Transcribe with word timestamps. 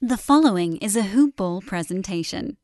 The 0.00 0.16
following 0.16 0.76
is 0.76 0.94
a 0.94 1.02
Hoop 1.02 1.34
Ball 1.34 1.60
presentation. 1.60 2.56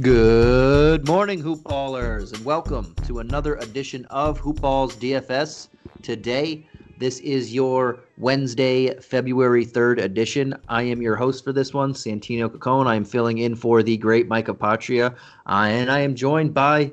Good 0.00 1.06
morning, 1.06 1.40
Hoopballers, 1.40 2.34
and 2.34 2.44
welcome 2.44 2.96
to 3.04 3.20
another 3.20 3.54
edition 3.58 4.06
of 4.06 4.40
Hoopballs 4.40 4.94
DFS. 4.94 5.68
Today, 6.02 6.66
this 6.98 7.20
is 7.20 7.54
your 7.54 8.00
Wednesday, 8.18 8.98
February 9.00 9.64
3rd 9.64 10.02
edition. 10.02 10.54
I 10.68 10.82
am 10.82 11.02
your 11.02 11.16
host 11.16 11.44
for 11.44 11.52
this 11.52 11.74
one, 11.74 11.92
Santino 11.92 12.48
Cacone. 12.48 12.86
I 12.86 12.94
am 12.94 13.04
filling 13.04 13.38
in 13.38 13.54
for 13.54 13.82
the 13.82 13.96
great 13.96 14.28
Micah 14.28 14.54
Patria, 14.54 15.14
uh, 15.46 15.66
and 15.68 15.90
I 15.90 16.00
am 16.00 16.14
joined 16.14 16.54
by 16.54 16.92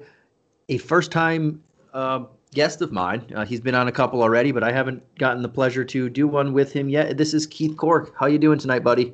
a 0.70 0.78
first 0.78 1.12
time 1.12 1.62
uh, 1.94 2.26
guest 2.54 2.82
of 2.82 2.92
mine. 2.92 3.26
Uh, 3.36 3.46
he's 3.46 3.62
been 3.62 3.76
on 3.76 3.88
a 3.88 3.92
couple 3.92 4.22
already, 4.22 4.52
but 4.52 4.64
I 4.64 4.72
haven't 4.72 5.04
gotten 5.18 5.42
the 5.42 5.50
pleasure 5.50 5.86
to 5.86 6.10
do 6.10 6.28
one 6.28 6.54
with 6.54 6.74
him 6.74 6.90
yet. 6.90 7.18
This 7.18 7.34
is 7.34 7.48
Keith 7.48 7.78
Cork. 7.78 8.14
How 8.20 8.26
you 8.26 8.40
doing 8.40 8.60
tonight, 8.60 8.84
buddy? 8.84 9.14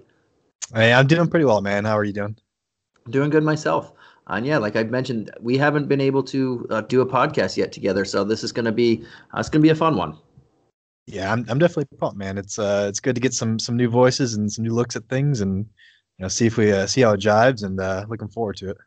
Hey, 0.73 0.93
I'm 0.93 1.07
doing 1.07 1.27
pretty 1.27 1.45
well, 1.45 1.61
man. 1.61 1.85
How 1.85 1.97
are 1.97 2.03
you 2.03 2.13
doing? 2.13 2.35
doing 3.09 3.29
good 3.29 3.43
myself. 3.43 3.93
And 4.27 4.45
yeah, 4.45 4.57
like 4.57 4.75
I 4.75 4.83
mentioned, 4.83 5.31
we 5.41 5.57
haven't 5.57 5.87
been 5.87 6.01
able 6.01 6.21
to 6.23 6.67
uh, 6.69 6.81
do 6.81 7.01
a 7.01 7.05
podcast 7.05 7.57
yet 7.57 7.71
together, 7.71 8.05
so 8.05 8.23
this 8.23 8.43
is 8.43 8.51
going 8.51 8.65
to 8.65 8.71
be 8.71 9.03
uh, 9.33 9.39
it's 9.39 9.49
going 9.49 9.61
to 9.61 9.65
be 9.65 9.71
a 9.71 9.75
fun 9.75 9.95
one. 9.95 10.15
Yeah, 11.09 11.33
I'm 11.33 11.43
I'm 11.49 11.57
definitely 11.57 11.97
pumped, 11.97 12.17
man. 12.17 12.37
It's 12.37 12.59
uh 12.59 12.85
it's 12.87 12.99
good 12.99 13.15
to 13.15 13.21
get 13.21 13.33
some 13.33 13.57
some 13.57 13.75
new 13.75 13.89
voices 13.89 14.35
and 14.35 14.51
some 14.51 14.63
new 14.63 14.73
looks 14.73 14.95
at 14.95 15.09
things, 15.09 15.41
and 15.41 15.65
you 16.17 16.23
know 16.23 16.27
see 16.27 16.45
if 16.45 16.55
we 16.55 16.71
uh, 16.71 16.85
see 16.85 17.01
how 17.01 17.13
it 17.13 17.19
jives, 17.19 17.63
and 17.63 17.79
uh, 17.79 18.05
looking 18.07 18.27
forward 18.27 18.57
to 18.57 18.69
it. 18.69 18.77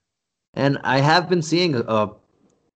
And 0.54 0.78
I 0.84 0.98
have 0.98 1.28
been 1.28 1.42
seeing 1.42 1.74
a, 1.74 2.10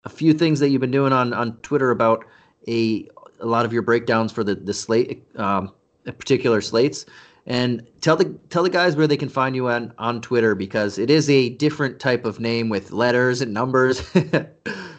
a 0.05 0.09
few 0.09 0.33
things 0.33 0.59
that 0.61 0.71
you've 0.71 0.81
been 0.81 0.91
doing 0.91 1.13
on 1.13 1.33
on 1.33 1.57
Twitter 1.59 1.93
about 1.93 2.25
a 2.67 3.09
a 3.39 3.47
lot 3.47 3.65
of 3.65 3.73
your 3.73 3.83
breakdowns 3.83 4.33
for 4.33 4.43
the 4.43 4.57
the 4.57 4.75
slate, 4.75 5.25
um, 5.39 5.73
particular 6.05 6.61
slates 6.61 7.07
and 7.47 7.87
tell 8.01 8.17
the 8.17 8.25
tell 8.51 8.65
the 8.65 8.71
guys 8.71 8.97
where 8.97 9.07
they 9.07 9.17
can 9.17 9.29
find 9.29 9.55
you 9.55 9.69
on 9.69 9.93
on 9.99 10.21
Twitter 10.21 10.57
because 10.57 10.99
it 10.99 11.11
is 11.11 11.31
a 11.31 11.51
different 11.51 12.01
type 12.01 12.25
of 12.25 12.41
name 12.41 12.69
with 12.69 12.91
letters 12.91 13.41
and 13.41 13.55
numbers. 13.55 14.03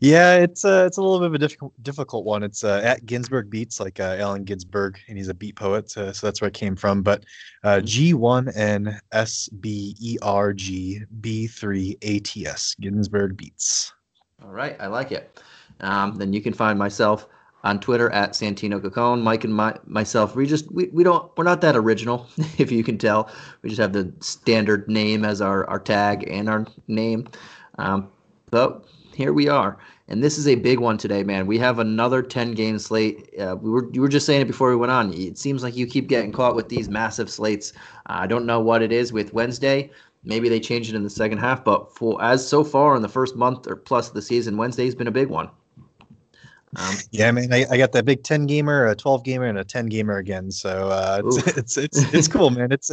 yeah, 0.00 0.34
it's 0.34 0.64
uh, 0.64 0.84
it's 0.86 0.96
a 0.96 1.02
little 1.02 1.18
bit 1.18 1.26
of 1.26 1.34
a 1.34 1.38
difficult 1.38 1.72
difficult 1.82 2.24
one. 2.24 2.42
It's 2.42 2.64
uh, 2.64 2.80
at 2.84 3.06
Ginsberg 3.06 3.50
Beats, 3.50 3.80
like 3.80 4.00
uh, 4.00 4.16
Allen 4.18 4.44
Ginsberg, 4.44 4.98
and 5.08 5.16
he's 5.16 5.28
a 5.28 5.34
beat 5.34 5.56
poet, 5.56 5.96
uh, 5.96 6.12
so 6.12 6.26
that's 6.26 6.40
where 6.40 6.48
it 6.48 6.54
came 6.54 6.76
from. 6.76 7.02
But 7.02 7.24
uh, 7.64 7.76
mm-hmm. 7.76 7.86
G 7.86 8.14
one 8.14 8.48
N 8.50 9.00
S 9.12 9.48
B 9.48 9.96
E 10.00 10.18
R 10.22 10.52
G 10.52 11.02
B 11.20 11.46
three 11.46 11.96
A 12.02 12.18
T 12.20 12.46
S 12.46 12.74
Ginsberg 12.80 13.36
Beats. 13.36 13.92
All 14.42 14.50
right, 14.50 14.76
I 14.80 14.86
like 14.86 15.12
it. 15.12 15.40
Um, 15.80 16.16
then 16.16 16.32
you 16.32 16.42
can 16.42 16.52
find 16.52 16.78
myself 16.78 17.26
on 17.64 17.78
Twitter 17.78 18.10
at 18.10 18.32
Santino 18.32 18.80
Cacone. 18.80 19.22
Mike 19.22 19.44
and 19.44 19.54
my, 19.54 19.76
myself, 19.86 20.34
we 20.34 20.46
just 20.46 20.70
we, 20.72 20.86
we 20.88 21.04
don't 21.04 21.30
we're 21.36 21.44
not 21.44 21.60
that 21.60 21.76
original, 21.76 22.26
if 22.58 22.72
you 22.72 22.82
can 22.82 22.98
tell. 22.98 23.30
We 23.62 23.68
just 23.68 23.80
have 23.80 23.92
the 23.92 24.12
standard 24.20 24.88
name 24.88 25.24
as 25.24 25.40
our, 25.40 25.68
our 25.68 25.78
tag 25.78 26.28
and 26.28 26.48
our 26.48 26.66
name. 26.88 27.28
Um, 27.78 28.10
but 28.50 28.84
here 29.14 29.32
we 29.32 29.48
are. 29.48 29.78
And 30.08 30.22
this 30.22 30.36
is 30.36 30.46
a 30.46 30.56
big 30.56 30.78
one 30.78 30.98
today, 30.98 31.22
man. 31.22 31.46
We 31.46 31.58
have 31.58 31.78
another 31.78 32.22
10 32.22 32.52
game 32.52 32.78
slate. 32.78 33.32
Uh, 33.38 33.56
we 33.60 33.70
were 33.70 33.88
you 33.92 34.00
were 34.00 34.08
just 34.08 34.26
saying 34.26 34.42
it 34.42 34.46
before 34.46 34.70
we 34.70 34.76
went 34.76 34.92
on. 34.92 35.12
It 35.14 35.38
seems 35.38 35.62
like 35.62 35.76
you 35.76 35.86
keep 35.86 36.08
getting 36.08 36.32
caught 36.32 36.54
with 36.54 36.68
these 36.68 36.88
massive 36.88 37.30
slates. 37.30 37.72
Uh, 38.06 38.18
I 38.20 38.26
don't 38.26 38.46
know 38.46 38.60
what 38.60 38.82
it 38.82 38.92
is 38.92 39.12
with 39.12 39.32
Wednesday. 39.32 39.90
Maybe 40.24 40.48
they 40.48 40.60
change 40.60 40.88
it 40.88 40.94
in 40.94 41.02
the 41.02 41.10
second 41.10 41.38
half, 41.38 41.64
but 41.64 41.96
for 41.96 42.22
as 42.22 42.46
so 42.46 42.62
far 42.62 42.94
in 42.94 43.02
the 43.02 43.08
first 43.08 43.34
month 43.36 43.66
or 43.66 43.74
plus 43.74 44.08
of 44.08 44.14
the 44.14 44.22
season, 44.22 44.56
Wednesday's 44.56 44.94
been 44.94 45.08
a 45.08 45.12
big 45.12 45.28
one. 45.28 45.48
Um, 46.76 46.96
yeah, 47.10 47.28
I 47.28 47.32
mean, 47.32 47.52
I, 47.52 47.66
I, 47.70 47.76
got 47.76 47.92
that 47.92 48.04
big 48.04 48.22
ten 48.22 48.46
gamer, 48.46 48.86
a 48.86 48.96
twelve 48.96 49.24
gamer, 49.24 49.44
and 49.44 49.58
a 49.58 49.64
ten 49.64 49.86
gamer 49.86 50.18
again. 50.18 50.50
So 50.50 50.88
uh, 50.88 51.22
it's, 51.24 51.56
it's, 51.56 51.76
it's 51.76 51.98
it's 52.14 52.28
cool, 52.28 52.50
man. 52.50 52.72
It's 52.72 52.90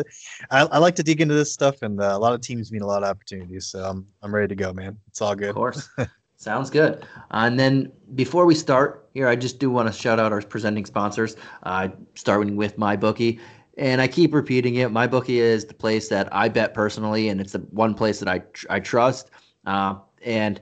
I, 0.52 0.62
I 0.62 0.78
like 0.80 0.96
to 0.96 1.04
dig 1.04 1.22
into 1.22 1.34
this 1.34 1.54
stuff, 1.54 1.82
and 1.82 2.02
uh, 2.02 2.12
a 2.14 2.20
lot 2.20 2.34
of 2.34 2.42
teams 2.42 2.72
mean 2.72 2.82
a 2.82 2.88
lot 2.88 3.04
of 3.04 3.10
opportunities. 3.10 3.68
So 3.68 3.84
I'm 3.84 4.06
I'm 4.22 4.34
ready 4.34 4.48
to 4.48 4.56
go, 4.56 4.74
man. 4.74 4.98
It's 5.08 5.22
all 5.22 5.36
good. 5.36 5.50
Of 5.50 5.56
course, 5.56 5.90
sounds 6.38 6.70
good. 6.70 7.06
Uh, 7.32 7.46
and 7.46 7.60
then 7.60 7.92
before 8.16 8.46
we 8.46 8.56
start 8.56 9.10
here, 9.14 9.28
I 9.28 9.36
just 9.36 9.60
do 9.60 9.70
want 9.70 9.88
to 9.88 9.98
shout 9.98 10.20
out 10.20 10.34
our 10.34 10.42
presenting 10.42 10.86
sponsors. 10.86 11.36
Uh, 11.64 11.90
starting 12.16 12.56
with 12.56 12.78
my 12.78 12.96
bookie. 12.96 13.40
And 13.78 14.02
I 14.02 14.10
keep 14.10 14.34
repeating 14.34 14.76
it. 14.76 14.92
My 14.92 15.08
bookie 15.08 15.40
is 15.40 15.64
the 15.64 15.74
place 15.74 16.10
that 16.10 16.28
I 16.36 16.50
bet 16.50 16.74
personally, 16.74 17.30
and 17.30 17.40
it's 17.40 17.54
the 17.54 17.60
one 17.70 17.94
place 17.94 18.20
that 18.20 18.28
I 18.28 18.42
I 18.70 18.82
trust. 18.82 19.32
Uh, 19.66 19.96
and 20.26 20.60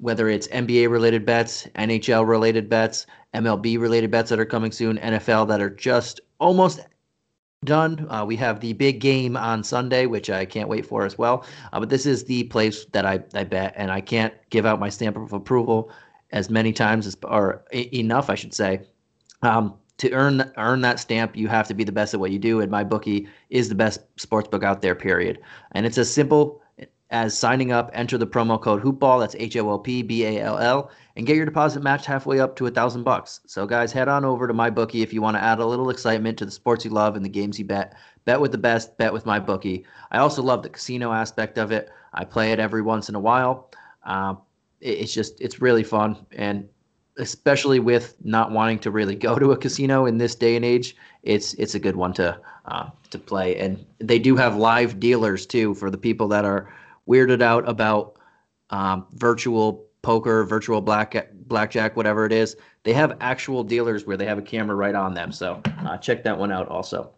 whether 0.00 0.28
it's 0.28 0.48
NBA 0.48 0.90
related 0.90 1.24
bets, 1.24 1.66
NHL 1.76 2.26
related 2.26 2.68
bets, 2.68 3.06
MLB 3.34 3.78
related 3.78 4.10
bets 4.10 4.30
that 4.30 4.38
are 4.38 4.44
coming 4.44 4.72
soon, 4.72 4.98
NFL 4.98 5.48
that 5.48 5.60
are 5.60 5.70
just 5.70 6.20
almost 6.38 6.80
done. 7.64 8.06
Uh, 8.10 8.24
we 8.26 8.36
have 8.36 8.60
the 8.60 8.72
big 8.74 9.00
game 9.00 9.36
on 9.36 9.64
Sunday, 9.64 10.06
which 10.06 10.30
I 10.30 10.44
can't 10.44 10.68
wait 10.68 10.86
for 10.86 11.04
as 11.04 11.18
well. 11.18 11.44
Uh, 11.72 11.80
but 11.80 11.88
this 11.88 12.06
is 12.06 12.24
the 12.24 12.44
place 12.44 12.84
that 12.92 13.06
I, 13.06 13.20
I 13.34 13.44
bet, 13.44 13.74
and 13.76 13.90
I 13.90 14.00
can't 14.00 14.34
give 14.50 14.66
out 14.66 14.80
my 14.80 14.88
stamp 14.88 15.16
of 15.16 15.32
approval 15.32 15.90
as 16.32 16.50
many 16.50 16.72
times 16.72 17.06
as 17.06 17.16
or 17.24 17.64
enough, 17.72 18.30
I 18.30 18.34
should 18.34 18.54
say. 18.54 18.80
Um, 19.42 19.74
to 19.98 20.12
earn 20.12 20.52
earn 20.58 20.82
that 20.82 21.00
stamp, 21.00 21.36
you 21.36 21.48
have 21.48 21.66
to 21.68 21.74
be 21.74 21.84
the 21.84 21.92
best 21.92 22.12
at 22.12 22.20
what 22.20 22.30
you 22.30 22.38
do, 22.38 22.60
and 22.60 22.70
my 22.70 22.84
bookie 22.84 23.28
is 23.48 23.68
the 23.68 23.74
best 23.74 24.00
sports 24.16 24.48
book 24.48 24.62
out 24.62 24.82
there. 24.82 24.94
Period. 24.94 25.38
And 25.72 25.86
it's 25.86 25.98
as 25.98 26.12
simple 26.12 26.60
as 27.10 27.38
signing 27.38 27.70
up, 27.70 27.90
enter 27.92 28.18
the 28.18 28.26
promo 28.26 28.60
code 28.60 28.82
hoopball. 28.82 29.20
That's 29.20 29.36
H 29.36 29.56
O 29.56 29.70
L 29.70 29.78
P 29.78 30.02
B 30.02 30.24
A 30.24 30.40
L 30.40 30.58
L, 30.58 30.90
and 31.14 31.26
get 31.26 31.36
your 31.36 31.44
deposit 31.44 31.82
matched 31.82 32.06
halfway 32.06 32.40
up 32.40 32.56
to 32.56 32.66
a 32.66 32.70
thousand 32.70 33.04
bucks. 33.04 33.40
So, 33.46 33.66
guys, 33.66 33.92
head 33.92 34.08
on 34.08 34.24
over 34.24 34.48
to 34.48 34.54
my 34.54 34.70
bookie 34.70 35.02
if 35.02 35.12
you 35.12 35.22
want 35.22 35.36
to 35.36 35.42
add 35.42 35.60
a 35.60 35.66
little 35.66 35.90
excitement 35.90 36.36
to 36.38 36.44
the 36.44 36.50
sports 36.50 36.84
you 36.84 36.90
love 36.90 37.14
and 37.14 37.24
the 37.24 37.30
games 37.30 37.58
you 37.58 37.64
bet. 37.64 37.94
Bet 38.24 38.40
with 38.40 38.50
the 38.50 38.58
best. 38.58 38.98
Bet 38.98 39.12
with 39.12 39.24
my 39.24 39.38
bookie. 39.38 39.84
I 40.10 40.18
also 40.18 40.42
love 40.42 40.62
the 40.62 40.68
casino 40.68 41.12
aspect 41.12 41.58
of 41.58 41.70
it. 41.70 41.90
I 42.12 42.24
play 42.24 42.50
it 42.50 42.58
every 42.58 42.82
once 42.82 43.08
in 43.08 43.14
a 43.14 43.20
while. 43.20 43.70
Uh, 44.04 44.34
it, 44.80 44.98
it's 44.98 45.14
just 45.14 45.40
it's 45.40 45.60
really 45.60 45.84
fun, 45.84 46.16
and 46.32 46.68
especially 47.18 47.78
with 47.78 48.16
not 48.24 48.50
wanting 48.50 48.80
to 48.80 48.90
really 48.90 49.14
go 49.28 49.38
to 49.38 49.52
a 49.52 49.56
casino 49.56 50.06
in 50.06 50.18
this 50.18 50.34
day 50.34 50.56
and 50.56 50.64
age, 50.64 50.96
it's 51.22 51.54
it's 51.54 51.76
a 51.76 51.78
good 51.78 51.94
one 51.94 52.12
to 52.14 52.36
uh, 52.64 52.90
to 53.10 53.18
play. 53.20 53.56
And 53.58 53.86
they 54.00 54.18
do 54.18 54.34
have 54.34 54.56
live 54.56 54.98
dealers 54.98 55.46
too 55.46 55.74
for 55.74 55.88
the 55.88 55.98
people 55.98 56.26
that 56.28 56.44
are 56.44 56.74
weirded 57.08 57.42
out 57.42 57.68
about 57.68 58.18
um, 58.70 59.06
virtual 59.12 59.86
poker, 60.02 60.44
virtual 60.44 60.80
black 60.80 61.14
blackjack, 61.46 61.96
whatever 61.96 62.26
it 62.26 62.32
is. 62.32 62.56
They 62.82 62.92
have 62.92 63.16
actual 63.20 63.64
dealers 63.64 64.06
where 64.06 64.16
they 64.16 64.26
have 64.26 64.38
a 64.38 64.42
camera 64.42 64.76
right 64.76 64.94
on 64.94 65.14
them. 65.14 65.32
So 65.32 65.60
uh, 65.80 65.96
check 65.98 66.22
that 66.24 66.38
one 66.38 66.52
out 66.52 66.68
also. 66.68 67.10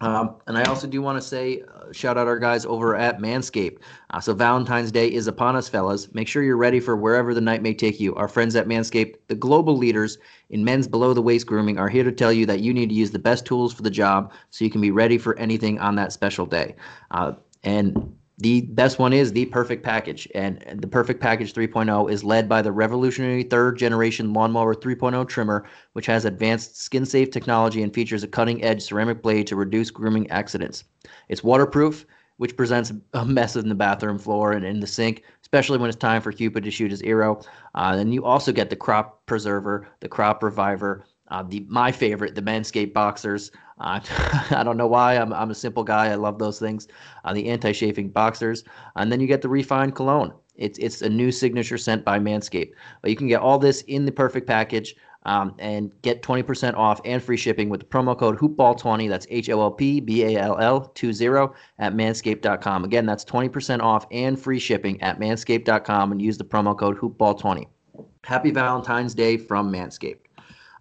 Um, 0.00 0.36
and 0.46 0.58
I 0.58 0.64
also 0.64 0.86
do 0.86 1.00
want 1.00 1.20
to 1.20 1.26
say, 1.26 1.62
uh, 1.62 1.92
shout 1.92 2.18
out 2.18 2.26
our 2.26 2.38
guys 2.38 2.66
over 2.66 2.96
at 2.96 3.18
Manscaped. 3.18 3.78
Uh, 4.10 4.20
so 4.20 4.34
Valentine's 4.34 4.92
Day 4.92 5.08
is 5.08 5.26
upon 5.26 5.56
us, 5.56 5.68
fellas. 5.68 6.12
Make 6.12 6.28
sure 6.28 6.42
you're 6.42 6.56
ready 6.56 6.80
for 6.80 6.96
wherever 6.96 7.32
the 7.32 7.40
night 7.40 7.62
may 7.62 7.72
take 7.72 7.98
you. 7.98 8.14
Our 8.16 8.28
friends 8.28 8.56
at 8.56 8.66
Manscaped, 8.66 9.14
the 9.28 9.34
global 9.34 9.76
leaders 9.76 10.18
in 10.50 10.64
men's 10.64 10.86
below 10.86 11.14
the 11.14 11.22
waist 11.22 11.46
grooming, 11.46 11.78
are 11.78 11.88
here 11.88 12.04
to 12.04 12.12
tell 12.12 12.32
you 12.32 12.44
that 12.46 12.60
you 12.60 12.74
need 12.74 12.90
to 12.90 12.94
use 12.94 13.10
the 13.10 13.18
best 13.18 13.46
tools 13.46 13.72
for 13.72 13.82
the 13.82 13.90
job 13.90 14.32
so 14.50 14.64
you 14.64 14.70
can 14.70 14.80
be 14.80 14.90
ready 14.90 15.16
for 15.16 15.38
anything 15.38 15.78
on 15.78 15.94
that 15.94 16.12
special 16.12 16.44
day. 16.44 16.74
Uh, 17.12 17.32
and 17.62 18.14
the 18.38 18.62
best 18.62 18.98
one 18.98 19.12
is 19.12 19.32
the 19.32 19.46
perfect 19.46 19.82
package. 19.82 20.28
And 20.34 20.62
the 20.78 20.86
perfect 20.86 21.20
package 21.20 21.54
3.0 21.54 22.10
is 22.10 22.22
led 22.22 22.48
by 22.48 22.60
the 22.60 22.72
revolutionary 22.72 23.42
third 23.42 23.78
generation 23.78 24.32
lawnmower 24.32 24.74
3.0 24.74 25.26
trimmer 25.28 25.64
which 25.94 26.06
has 26.06 26.24
advanced 26.24 26.80
skin 26.80 27.06
safe 27.06 27.30
technology 27.30 27.82
and 27.82 27.94
features 27.94 28.22
a 28.22 28.28
cutting 28.28 28.62
edge 28.62 28.82
ceramic 28.82 29.22
blade 29.22 29.46
to 29.46 29.56
reduce 29.56 29.90
grooming 29.90 30.28
accidents. 30.30 30.84
It's 31.28 31.42
waterproof 31.42 32.04
which 32.36 32.56
presents 32.56 32.92
a 33.14 33.24
mess 33.24 33.56
in 33.56 33.70
the 33.70 33.74
bathroom 33.74 34.18
floor 34.18 34.52
and 34.52 34.64
in 34.64 34.80
the 34.80 34.86
sink 34.86 35.22
especially 35.42 35.78
when 35.78 35.88
it's 35.88 35.96
time 35.96 36.20
for 36.20 36.32
cupid 36.32 36.64
to 36.64 36.70
shoot 36.72 36.90
his 36.90 37.02
arrow. 37.02 37.40
Uh, 37.76 37.96
and 37.98 38.12
you 38.12 38.24
also 38.24 38.52
get 38.52 38.68
the 38.68 38.76
crop 38.76 39.24
preserver 39.26 39.86
the 40.00 40.08
crop 40.08 40.42
reviver 40.42 41.06
uh, 41.28 41.42
the 41.42 41.64
my 41.68 41.92
favorite, 41.92 42.34
the 42.34 42.42
Manscaped 42.42 42.92
boxers. 42.92 43.50
Uh, 43.80 44.00
I 44.50 44.62
don't 44.64 44.76
know 44.76 44.86
why. 44.86 45.14
I'm 45.14 45.32
I'm 45.32 45.50
a 45.50 45.54
simple 45.54 45.84
guy. 45.84 46.06
I 46.06 46.14
love 46.14 46.38
those 46.38 46.58
things. 46.58 46.88
Uh, 47.24 47.32
the 47.32 47.48
anti-chafing 47.48 48.10
boxers, 48.10 48.64
and 48.96 49.10
then 49.10 49.20
you 49.20 49.26
get 49.26 49.42
the 49.42 49.48
refined 49.48 49.94
cologne. 49.94 50.32
It's 50.56 50.78
it's 50.78 51.02
a 51.02 51.08
new 51.08 51.32
signature 51.32 51.78
scent 51.78 52.04
by 52.04 52.18
Manscaped. 52.18 52.72
But 53.02 53.10
you 53.10 53.16
can 53.16 53.28
get 53.28 53.40
all 53.40 53.58
this 53.58 53.82
in 53.82 54.04
the 54.04 54.12
perfect 54.12 54.46
package. 54.46 54.94
Um, 55.24 55.56
and 55.58 55.90
get 56.02 56.22
20% 56.22 56.74
off 56.76 57.00
and 57.04 57.20
free 57.20 57.36
shipping 57.36 57.68
with 57.68 57.80
the 57.80 57.86
promo 57.86 58.16
code 58.16 58.38
hoopball20 58.38 59.08
that's 59.08 59.26
h-o-l-p-b-a-l-l 59.28 60.80
20 60.94 61.52
at 61.80 61.94
manscaped.com 61.94 62.84
again 62.84 63.06
that's 63.06 63.24
20% 63.24 63.80
off 63.80 64.06
and 64.12 64.38
free 64.38 64.60
shipping 64.60 65.02
at 65.02 65.18
manscaped.com 65.18 66.12
and 66.12 66.22
use 66.22 66.38
the 66.38 66.44
promo 66.44 66.78
code 66.78 66.96
hoopball20 66.96 67.66
happy 68.22 68.52
valentine's 68.52 69.16
day 69.16 69.36
from 69.36 69.72
manscaped 69.72 70.25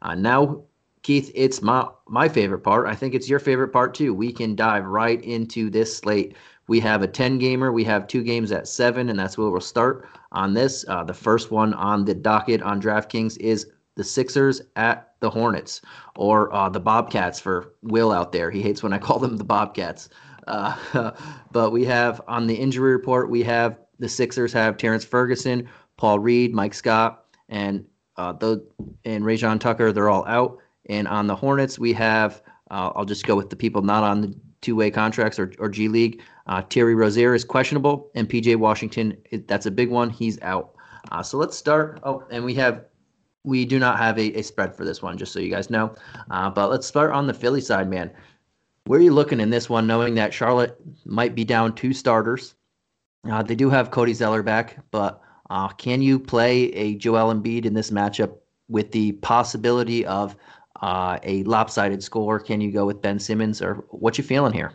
uh, 0.01 0.15
now 0.15 0.63
Keith, 1.05 1.31
it's 1.35 1.61
my 1.61 1.87
my 2.07 2.27
favorite 2.27 2.63
part. 2.63 2.87
I 2.87 2.95
think 2.95 3.13
it's 3.13 3.29
your 3.29 3.37
favorite 3.37 3.67
part 3.67 3.93
too. 3.93 4.11
We 4.11 4.31
can 4.31 4.55
dive 4.55 4.85
right 4.85 5.23
into 5.23 5.69
this 5.69 5.95
slate. 5.95 6.35
We 6.67 6.79
have 6.79 7.03
a 7.03 7.07
10 7.07 7.37
gamer. 7.37 7.71
We 7.71 7.83
have 7.83 8.07
two 8.07 8.23
games 8.23 8.51
at 8.51 8.67
seven, 8.67 9.09
and 9.09 9.19
that's 9.19 9.37
where 9.37 9.51
we'll 9.51 9.61
start 9.61 10.07
on 10.31 10.55
this. 10.55 10.83
Uh, 10.87 11.03
the 11.03 11.13
first 11.13 11.51
one 11.51 11.75
on 11.75 12.05
the 12.05 12.15
docket 12.15 12.63
on 12.63 12.81
DraftKings 12.81 13.37
is 13.37 13.67
the 13.93 14.03
Sixers 14.03 14.63
at 14.77 15.13
the 15.19 15.29
Hornets, 15.29 15.81
or 16.15 16.51
uh, 16.51 16.69
the 16.69 16.79
Bobcats 16.79 17.39
for 17.39 17.75
Will 17.83 18.11
out 18.11 18.31
there. 18.31 18.49
He 18.49 18.63
hates 18.63 18.81
when 18.81 18.91
I 18.91 18.97
call 19.05 19.19
them 19.19 19.37
the 19.37 19.43
Bobcats. 19.43 20.09
Uh, 20.47 21.11
but 21.51 21.69
we 21.69 21.85
have 21.85 22.19
on 22.27 22.47
the 22.47 22.55
injury 22.55 22.93
report, 22.93 23.29
we 23.29 23.43
have 23.43 23.77
the 23.99 24.09
Sixers 24.09 24.51
have 24.53 24.77
Terrence 24.77 25.05
Ferguson, 25.05 25.69
Paul 25.97 26.17
Reed, 26.17 26.51
Mike 26.51 26.73
Scott, 26.73 27.25
and 27.47 27.85
uh, 28.17 28.33
those 28.33 28.61
and 29.03 29.23
Rayjon 29.23 29.59
Tucker. 29.59 29.91
They're 29.91 30.09
all 30.09 30.25
out. 30.27 30.57
And 30.87 31.07
on 31.07 31.27
the 31.27 31.35
Hornets, 31.35 31.79
we 31.79 31.93
have, 31.93 32.41
uh, 32.71 32.91
I'll 32.95 33.05
just 33.05 33.25
go 33.25 33.35
with 33.35 33.49
the 33.49 33.55
people 33.55 33.81
not 33.81 34.03
on 34.03 34.21
the 34.21 34.35
two 34.61 34.75
way 34.75 34.91
contracts 34.91 35.39
or, 35.39 35.51
or 35.59 35.69
G 35.69 35.87
League. 35.87 36.21
Uh, 36.47 36.61
Terry 36.61 36.95
Rozier 36.95 37.33
is 37.33 37.43
questionable, 37.43 38.11
and 38.15 38.29
PJ 38.29 38.55
Washington, 38.57 39.17
that's 39.47 39.65
a 39.65 39.71
big 39.71 39.89
one. 39.89 40.09
He's 40.09 40.39
out. 40.41 40.75
Uh, 41.11 41.23
so 41.23 41.37
let's 41.37 41.57
start. 41.57 41.99
Oh, 42.03 42.23
and 42.29 42.43
we 42.43 42.53
have, 42.55 42.85
we 43.43 43.65
do 43.65 43.79
not 43.79 43.97
have 43.97 44.17
a, 44.17 44.33
a 44.39 44.43
spread 44.43 44.75
for 44.75 44.85
this 44.85 45.01
one, 45.01 45.17
just 45.17 45.33
so 45.33 45.39
you 45.39 45.49
guys 45.49 45.69
know. 45.69 45.95
Uh, 46.29 46.49
but 46.49 46.69
let's 46.69 46.87
start 46.87 47.11
on 47.11 47.27
the 47.27 47.33
Philly 47.33 47.61
side, 47.61 47.89
man. 47.89 48.11
Where 48.85 48.99
are 48.99 49.03
you 49.03 49.13
looking 49.13 49.39
in 49.39 49.49
this 49.49 49.69
one, 49.69 49.87
knowing 49.87 50.13
that 50.15 50.33
Charlotte 50.33 50.79
might 51.05 51.33
be 51.33 51.43
down 51.43 51.73
two 51.73 51.93
starters? 51.93 52.53
Uh, 53.27 53.41
they 53.41 53.55
do 53.55 53.71
have 53.71 53.89
Cody 53.89 54.13
Zeller 54.13 54.43
back, 54.43 54.77
but 54.91 55.21
uh, 55.49 55.69
can 55.69 56.01
you 56.01 56.19
play 56.19 56.65
a 56.73 56.95
Joel 56.95 57.33
Embiid 57.33 57.65
in 57.65 57.73
this 57.73 57.91
matchup 57.91 58.37
with 58.67 58.91
the 58.91 59.13
possibility 59.13 60.05
of 60.05 60.35
uh, 60.81 61.19
a 61.23 61.43
lopsided 61.43 62.03
score? 62.03 62.39
Can 62.39 62.61
you 62.61 62.71
go 62.71 62.85
with 62.85 63.01
Ben 63.01 63.19
Simmons, 63.19 63.61
or 63.61 63.85
what 63.89 64.17
you 64.17 64.23
feeling 64.23 64.53
here? 64.53 64.73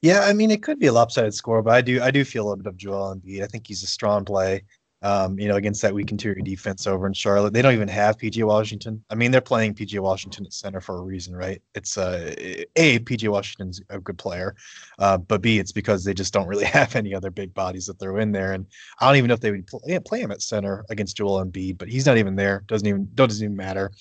Yeah, 0.00 0.20
I 0.20 0.32
mean 0.32 0.50
it 0.50 0.62
could 0.62 0.78
be 0.78 0.86
a 0.86 0.92
lopsided 0.92 1.34
score, 1.34 1.62
but 1.62 1.74
I 1.74 1.80
do 1.80 2.00
I 2.00 2.10
do 2.10 2.24
feel 2.24 2.44
a 2.44 2.48
little 2.48 2.62
bit 2.62 2.68
of 2.68 2.76
Joel 2.76 3.16
Embiid. 3.16 3.42
I 3.42 3.46
think 3.46 3.66
he's 3.66 3.82
a 3.82 3.86
strong 3.86 4.24
play. 4.24 4.64
Um, 5.00 5.38
you 5.38 5.46
know, 5.46 5.54
against 5.54 5.80
that 5.82 5.94
weak 5.94 6.10
interior 6.10 6.42
defense 6.42 6.86
over 6.86 7.06
in 7.06 7.12
Charlotte, 7.12 7.52
they 7.52 7.62
don't 7.62 7.74
even 7.74 7.86
have 7.86 8.18
PJ 8.18 8.42
Washington. 8.44 9.04
I 9.10 9.14
mean, 9.14 9.30
they're 9.30 9.40
playing 9.40 9.74
PJ 9.74 10.00
Washington 10.00 10.44
at 10.44 10.52
center 10.52 10.80
for 10.80 10.98
a 10.98 11.02
reason, 11.02 11.36
right? 11.36 11.62
It's 11.76 11.96
uh, 11.96 12.34
a 12.74 12.98
PJ 12.98 13.28
Washington's 13.28 13.80
a 13.90 14.00
good 14.00 14.18
player, 14.18 14.56
uh, 14.98 15.18
but 15.18 15.40
b 15.40 15.60
it's 15.60 15.70
because 15.70 16.02
they 16.02 16.14
just 16.14 16.32
don't 16.32 16.48
really 16.48 16.64
have 16.78 16.96
any 16.96 17.14
other 17.14 17.30
big 17.30 17.54
bodies 17.54 17.86
that 17.86 18.00
throw 18.00 18.16
in 18.16 18.32
there, 18.32 18.54
and 18.54 18.66
I 19.00 19.06
don't 19.06 19.16
even 19.16 19.28
know 19.28 19.34
if 19.34 19.40
they 19.40 19.52
would 19.52 19.68
play, 19.68 19.98
play 20.04 20.20
him 20.20 20.32
at 20.32 20.42
center 20.42 20.84
against 20.90 21.16
Joel 21.16 21.44
Embiid, 21.44 21.78
but 21.78 21.88
he's 21.88 22.06
not 22.06 22.18
even 22.18 22.34
there. 22.34 22.64
Doesn't 22.66 22.88
even 22.88 23.08
doesn't 23.14 23.44
even 23.44 23.56
matter. 23.56 23.92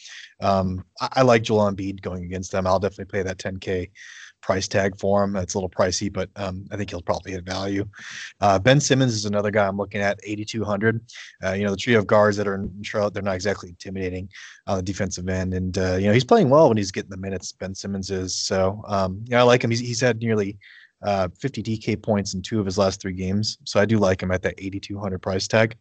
Um, 0.42 0.84
I, 1.00 1.10
I 1.18 1.22
like 1.22 1.44
Joel 1.44 1.72
Embiid 1.72 2.02
going 2.02 2.24
against 2.24 2.52
them. 2.52 2.66
I'll 2.66 2.80
definitely 2.80 3.06
play 3.06 3.22
that 3.22 3.38
10k 3.38 3.90
price 4.42 4.68
tag 4.68 4.98
for 4.98 5.24
him. 5.24 5.36
It's 5.36 5.54
a 5.54 5.57
little 5.57 5.69
pricey, 5.69 6.12
but 6.12 6.30
um, 6.36 6.66
I 6.72 6.78
think 6.78 6.89
he'll 6.89 7.01
probably 7.01 7.34
hit 7.34 7.44
value. 7.44 7.86
Uh, 8.39 8.60
ben 8.60 8.80
Simmons 8.80 9.13
is 9.13 9.25
another 9.25 9.51
guy 9.51 9.68
I'm 9.68 9.78
looking 9.78 10.01
at, 10.01 10.19
8,200. 10.24 11.01
Uh, 11.44 11.54
you 11.54 11.63
know, 11.63 11.72
the 11.72 11.78
trio 11.78 12.00
of 12.00 12.07
guards 12.07 12.38
that 12.38 12.48
are 12.48 12.56
in 12.56 12.84
Charlotte, 12.84 13.13
they're 13.13 13.24
not 13.24 13.36
exactly 13.36 13.69
intimidating 13.69 14.30
on 14.68 14.78
the 14.78 14.84
defensive 14.84 15.28
end. 15.28 15.54
And, 15.54 15.78
uh, 15.78 15.95
you 15.95 16.07
know, 16.07 16.13
he's 16.13 16.24
playing 16.24 16.50
well 16.50 16.69
when 16.69 16.78
he's 16.78 16.92
getting 16.92 17.10
the 17.10 17.18
minutes, 17.18 17.51
Ben 17.51 17.75
Simmons 17.75 18.10
is. 18.10 18.36
So, 18.36 18.84
um, 18.88 19.24
yeah, 19.25 19.39
I 19.39 19.44
like 19.44 19.63
him. 19.63 19.69
He's, 19.69 19.80
he's 19.80 20.01
had 20.01 20.19
nearly 20.19 20.57
uh, 21.04 21.28
50 21.40 21.62
DK 21.62 22.02
points 22.02 22.34
in 22.34 22.42
two 22.42 22.60
of 22.60 22.66
his 22.66 22.78
last 22.78 23.02
three 23.02 23.14
games. 23.14 23.58
So 23.66 23.80
I 23.80 23.86
do 23.86 24.00
like 24.00 24.22
him 24.22 24.32
at 24.32 24.42
that 24.42 24.56
8,200 24.58 25.22
price 25.22 25.48
tag. 25.48 25.76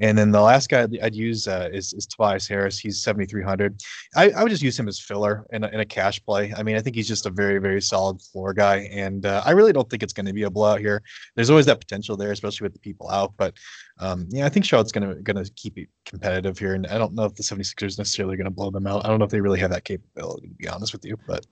And 0.00 0.16
then 0.16 0.30
the 0.30 0.40
last 0.40 0.68
guy 0.68 0.86
I'd, 1.02 1.14
use 1.14 1.46
uh, 1.46 1.68
is, 1.72 1.92
is 1.92 2.06
Tobias 2.06 2.48
Harris. 2.48 2.78
He's 2.78 3.02
7,300. 3.02 3.80
I, 4.16 4.30
I 4.30 4.42
would 4.42 4.50
just 4.50 4.62
use 4.62 4.78
him 4.78 4.88
as 4.88 4.98
filler 4.98 5.46
in 5.52 5.64
a, 5.64 5.68
in 5.68 5.80
a 5.80 5.84
cash 5.84 6.24
play. 6.24 6.52
I 6.56 6.62
mean, 6.62 6.76
I 6.76 6.80
think 6.80 6.96
he's 6.96 7.06
just 7.06 7.26
a 7.26 7.30
very, 7.30 7.58
very 7.58 7.80
solid 7.82 8.20
floor 8.22 8.54
guy. 8.54 8.88
And 8.90 9.26
uh, 9.26 9.42
I 9.44 9.50
really 9.50 9.72
don't 9.72 9.88
think 9.88 10.02
it's 10.02 10.12
going 10.12 10.26
to 10.26 10.32
be 10.32 10.44
a 10.44 10.50
blowout 10.50 10.80
here. 10.80 11.02
There's 11.36 11.50
always 11.50 11.66
that 11.66 11.78
potential 11.78 12.16
there, 12.16 12.32
especially 12.32 12.64
with 12.64 12.72
the 12.72 12.80
people 12.80 13.10
out. 13.10 13.34
But 13.36 13.54
um, 14.00 14.26
yeah, 14.30 14.46
I 14.46 14.48
think 14.48 14.64
Charlotte's 14.64 14.92
going 14.92 15.08
to 15.08 15.22
going 15.22 15.42
to 15.42 15.50
keep 15.52 15.78
it 15.78 15.88
competitive 16.04 16.58
here. 16.58 16.74
And 16.74 16.86
I 16.86 16.98
don't 16.98 17.14
know 17.14 17.24
if 17.24 17.34
the 17.34 17.42
76ers 17.42 17.98
necessarily 17.98 18.36
going 18.36 18.46
to 18.46 18.50
blow 18.50 18.70
them 18.70 18.86
out. 18.86 19.04
I 19.04 19.08
don't 19.08 19.18
know 19.18 19.24
if 19.24 19.30
they 19.30 19.40
really 19.40 19.60
have 19.60 19.70
that 19.70 19.84
capability, 19.84 20.48
to 20.48 20.54
be 20.54 20.68
honest 20.68 20.92
with 20.92 21.04
you. 21.04 21.18
But 21.26 21.46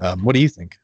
um, 0.00 0.24
what 0.24 0.34
do 0.34 0.40
you 0.40 0.48
think? 0.48 0.76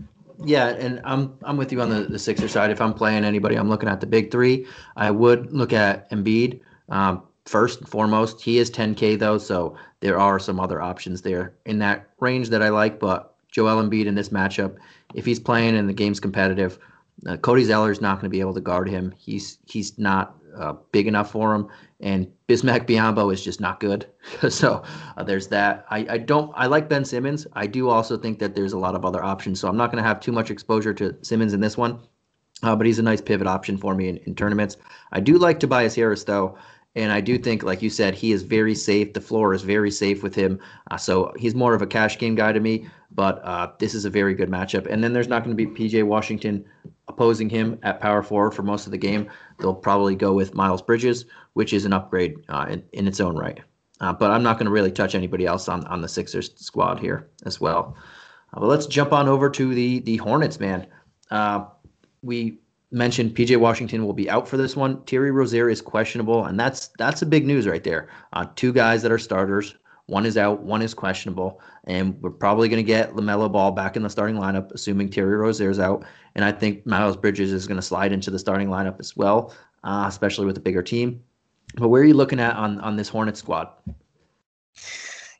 Yeah, 0.44 0.68
and 0.68 1.00
I'm 1.04 1.36
I'm 1.42 1.56
with 1.56 1.70
you 1.72 1.82
on 1.82 1.90
the, 1.90 2.02
the 2.02 2.18
Sixer 2.18 2.48
side. 2.48 2.70
If 2.70 2.80
I'm 2.80 2.94
playing 2.94 3.24
anybody, 3.24 3.56
I'm 3.56 3.68
looking 3.68 3.88
at 3.88 4.00
the 4.00 4.06
big 4.06 4.30
three. 4.30 4.66
I 4.96 5.10
would 5.10 5.52
look 5.52 5.72
at 5.72 6.10
Embiid 6.10 6.60
um, 6.88 7.22
first 7.44 7.80
and 7.80 7.88
foremost. 7.88 8.40
He 8.40 8.58
is 8.58 8.70
10K 8.70 9.18
though, 9.18 9.38
so 9.38 9.76
there 10.00 10.18
are 10.18 10.38
some 10.38 10.58
other 10.58 10.80
options 10.80 11.22
there 11.22 11.54
in 11.66 11.78
that 11.80 12.08
range 12.20 12.48
that 12.50 12.62
I 12.62 12.70
like. 12.70 12.98
But 12.98 13.34
Joel 13.50 13.82
Embiid 13.82 14.06
in 14.06 14.14
this 14.14 14.30
matchup, 14.30 14.76
if 15.14 15.26
he's 15.26 15.40
playing 15.40 15.76
and 15.76 15.88
the 15.88 15.94
game's 15.94 16.20
competitive, 16.20 16.78
uh, 17.26 17.36
Cody 17.36 17.64
Zeller 17.64 17.90
is 17.90 18.00
not 18.00 18.14
going 18.16 18.24
to 18.24 18.30
be 18.30 18.40
able 18.40 18.54
to 18.54 18.60
guard 18.60 18.88
him. 18.88 19.12
He's 19.18 19.58
he's 19.66 19.98
not 19.98 20.36
uh, 20.56 20.74
big 20.92 21.06
enough 21.06 21.30
for 21.30 21.54
him, 21.54 21.68
and 22.00 22.30
Bismack 22.48 22.86
Biyombo 22.86 23.32
is 23.32 23.44
just 23.44 23.60
not 23.60 23.80
good. 23.80 24.06
so 24.48 24.82
uh, 25.16 25.22
there's 25.22 25.48
that. 25.48 25.86
I, 25.90 26.06
I 26.10 26.18
don't. 26.18 26.50
I 26.54 26.66
like 26.66 26.88
Ben 26.88 27.04
Simmons. 27.04 27.46
I 27.52 27.66
do 27.66 27.88
also 27.88 28.16
think 28.16 28.38
that 28.38 28.54
there's 28.54 28.72
a 28.72 28.78
lot 28.78 28.94
of 28.94 29.04
other 29.04 29.22
options. 29.22 29.60
So 29.60 29.68
I'm 29.68 29.76
not 29.76 29.90
going 29.90 30.02
to 30.02 30.08
have 30.08 30.20
too 30.20 30.32
much 30.32 30.50
exposure 30.50 30.94
to 30.94 31.14
Simmons 31.22 31.52
in 31.52 31.60
this 31.60 31.76
one, 31.76 32.00
uh, 32.62 32.74
but 32.74 32.86
he's 32.86 32.98
a 32.98 33.02
nice 33.02 33.20
pivot 33.20 33.46
option 33.46 33.76
for 33.76 33.94
me 33.94 34.08
in, 34.08 34.16
in 34.18 34.34
tournaments. 34.34 34.76
I 35.12 35.20
do 35.20 35.38
like 35.38 35.60
Tobias 35.60 35.94
Harris 35.94 36.24
though. 36.24 36.56
And 36.96 37.12
I 37.12 37.20
do 37.20 37.38
think, 37.38 37.62
like 37.62 37.82
you 37.82 37.90
said, 37.90 38.14
he 38.14 38.32
is 38.32 38.42
very 38.42 38.74
safe. 38.74 39.12
The 39.12 39.20
floor 39.20 39.54
is 39.54 39.62
very 39.62 39.92
safe 39.92 40.24
with 40.24 40.34
him. 40.34 40.58
Uh, 40.90 40.96
so 40.96 41.32
he's 41.38 41.54
more 41.54 41.72
of 41.72 41.82
a 41.82 41.86
cash 41.86 42.18
game 42.18 42.34
guy 42.34 42.52
to 42.52 42.58
me. 42.58 42.88
But 43.12 43.40
uh, 43.44 43.70
this 43.78 43.94
is 43.94 44.04
a 44.04 44.10
very 44.10 44.34
good 44.34 44.50
matchup. 44.50 44.86
And 44.90 45.02
then 45.02 45.12
there's 45.12 45.28
not 45.28 45.44
going 45.44 45.56
to 45.56 45.66
be 45.66 45.72
PJ 45.72 46.02
Washington 46.04 46.64
opposing 47.06 47.48
him 47.48 47.78
at 47.82 48.00
power 48.00 48.22
forward 48.22 48.52
for 48.52 48.62
most 48.62 48.86
of 48.86 48.92
the 48.92 48.98
game. 48.98 49.28
They'll 49.58 49.74
probably 49.74 50.16
go 50.16 50.32
with 50.32 50.54
Miles 50.54 50.82
Bridges, 50.82 51.26
which 51.54 51.72
is 51.72 51.84
an 51.84 51.92
upgrade 51.92 52.36
uh, 52.48 52.66
in, 52.68 52.82
in, 52.92 53.08
its 53.08 53.20
own 53.20 53.36
right. 53.36 53.60
Uh, 54.00 54.12
but 54.12 54.30
I'm 54.30 54.42
not 54.42 54.56
going 54.56 54.66
to 54.66 54.72
really 54.72 54.92
touch 54.92 55.14
anybody 55.14 55.46
else 55.46 55.68
on, 55.68 55.86
on 55.86 56.00
the 56.00 56.08
Sixers 56.08 56.52
squad 56.56 56.98
here 56.98 57.28
as 57.44 57.60
well. 57.60 57.96
Uh, 58.54 58.60
but 58.60 58.66
let's 58.66 58.86
jump 58.86 59.12
on 59.12 59.28
over 59.28 59.50
to 59.50 59.74
the 59.74 60.00
the 60.00 60.16
Hornets, 60.16 60.60
man. 60.60 60.86
Uh, 61.30 61.64
we 62.22 62.58
mentioned 62.90 63.34
PJ 63.36 63.56
Washington 63.56 64.04
will 64.04 64.12
be 64.12 64.28
out 64.28 64.48
for 64.48 64.56
this 64.56 64.76
one. 64.76 65.04
Terry 65.04 65.30
Rozier 65.30 65.68
is 65.68 65.80
questionable, 65.80 66.44
and 66.44 66.58
that's 66.58 66.88
that's 66.98 67.22
a 67.22 67.26
big 67.26 67.46
news 67.46 67.66
right 67.66 67.84
there. 67.84 68.08
Uh, 68.32 68.46
two 68.56 68.72
guys 68.72 69.02
that 69.02 69.12
are 69.12 69.18
starters. 69.18 69.74
One 70.06 70.26
is 70.26 70.36
out, 70.36 70.62
one 70.62 70.82
is 70.82 70.92
questionable, 70.92 71.60
and 71.84 72.20
we're 72.20 72.30
probably 72.30 72.68
going 72.68 72.84
to 72.84 72.86
get 72.86 73.14
Lamelo 73.14 73.50
Ball 73.50 73.70
back 73.70 73.94
in 73.94 74.02
the 74.02 74.10
starting 74.10 74.34
lineup, 74.34 74.72
assuming 74.72 75.08
Terry 75.08 75.48
is 75.48 75.78
out. 75.78 76.04
And 76.34 76.44
I 76.44 76.50
think 76.50 76.84
Miles 76.84 77.16
Bridges 77.16 77.52
is 77.52 77.68
going 77.68 77.76
to 77.76 77.82
slide 77.82 78.12
into 78.12 78.28
the 78.28 78.38
starting 78.38 78.66
lineup 78.66 78.98
as 78.98 79.16
well, 79.16 79.54
uh, 79.84 80.06
especially 80.08 80.46
with 80.46 80.56
a 80.56 80.60
bigger 80.60 80.82
team. 80.82 81.22
But 81.74 81.88
where 81.88 82.02
are 82.02 82.04
you 82.04 82.14
looking 82.14 82.40
at 82.40 82.56
on 82.56 82.80
on 82.80 82.96
this 82.96 83.08
Hornet 83.08 83.36
squad? 83.36 83.68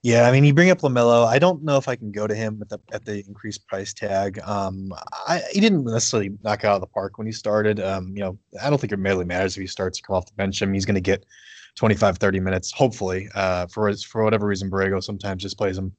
Yeah, 0.02 0.26
I 0.26 0.32
mean, 0.32 0.44
you 0.44 0.54
bring 0.54 0.70
up 0.70 0.78
Lamelo. 0.78 1.26
I 1.26 1.38
don't 1.38 1.62
know 1.62 1.76
if 1.76 1.86
I 1.86 1.94
can 1.94 2.10
go 2.10 2.26
to 2.26 2.34
him 2.34 2.58
at 2.62 2.70
the 2.70 2.78
at 2.92 3.04
the 3.04 3.22
increased 3.26 3.66
price 3.66 3.92
tag. 3.92 4.40
Um, 4.44 4.92
I 5.28 5.42
he 5.52 5.60
didn't 5.60 5.84
necessarily 5.84 6.30
knock 6.42 6.64
out 6.64 6.76
of 6.76 6.80
the 6.80 6.86
park 6.86 7.18
when 7.18 7.26
he 7.26 7.32
started. 7.32 7.80
Um, 7.80 8.08
you 8.14 8.20
know, 8.22 8.38
I 8.62 8.70
don't 8.70 8.80
think 8.80 8.92
it 8.92 8.98
really 8.98 9.26
matters 9.26 9.56
if 9.56 9.60
he 9.60 9.66
starts 9.66 9.98
to 9.98 10.02
come 10.02 10.16
off 10.16 10.26
the 10.26 10.32
bench. 10.34 10.62
I 10.62 10.66
mean, 10.66 10.74
he's 10.74 10.86
going 10.86 10.94
to 10.94 11.02
get 11.02 11.26
25, 11.74 12.16
30 12.16 12.40
minutes, 12.40 12.72
hopefully. 12.72 13.28
Uh, 13.34 13.66
for 13.66 13.92
for 13.94 14.24
whatever 14.24 14.46
reason, 14.46 14.70
Borrego 14.70 15.02
sometimes 15.02 15.42
just 15.42 15.58
plays 15.58 15.76
him 15.76 15.92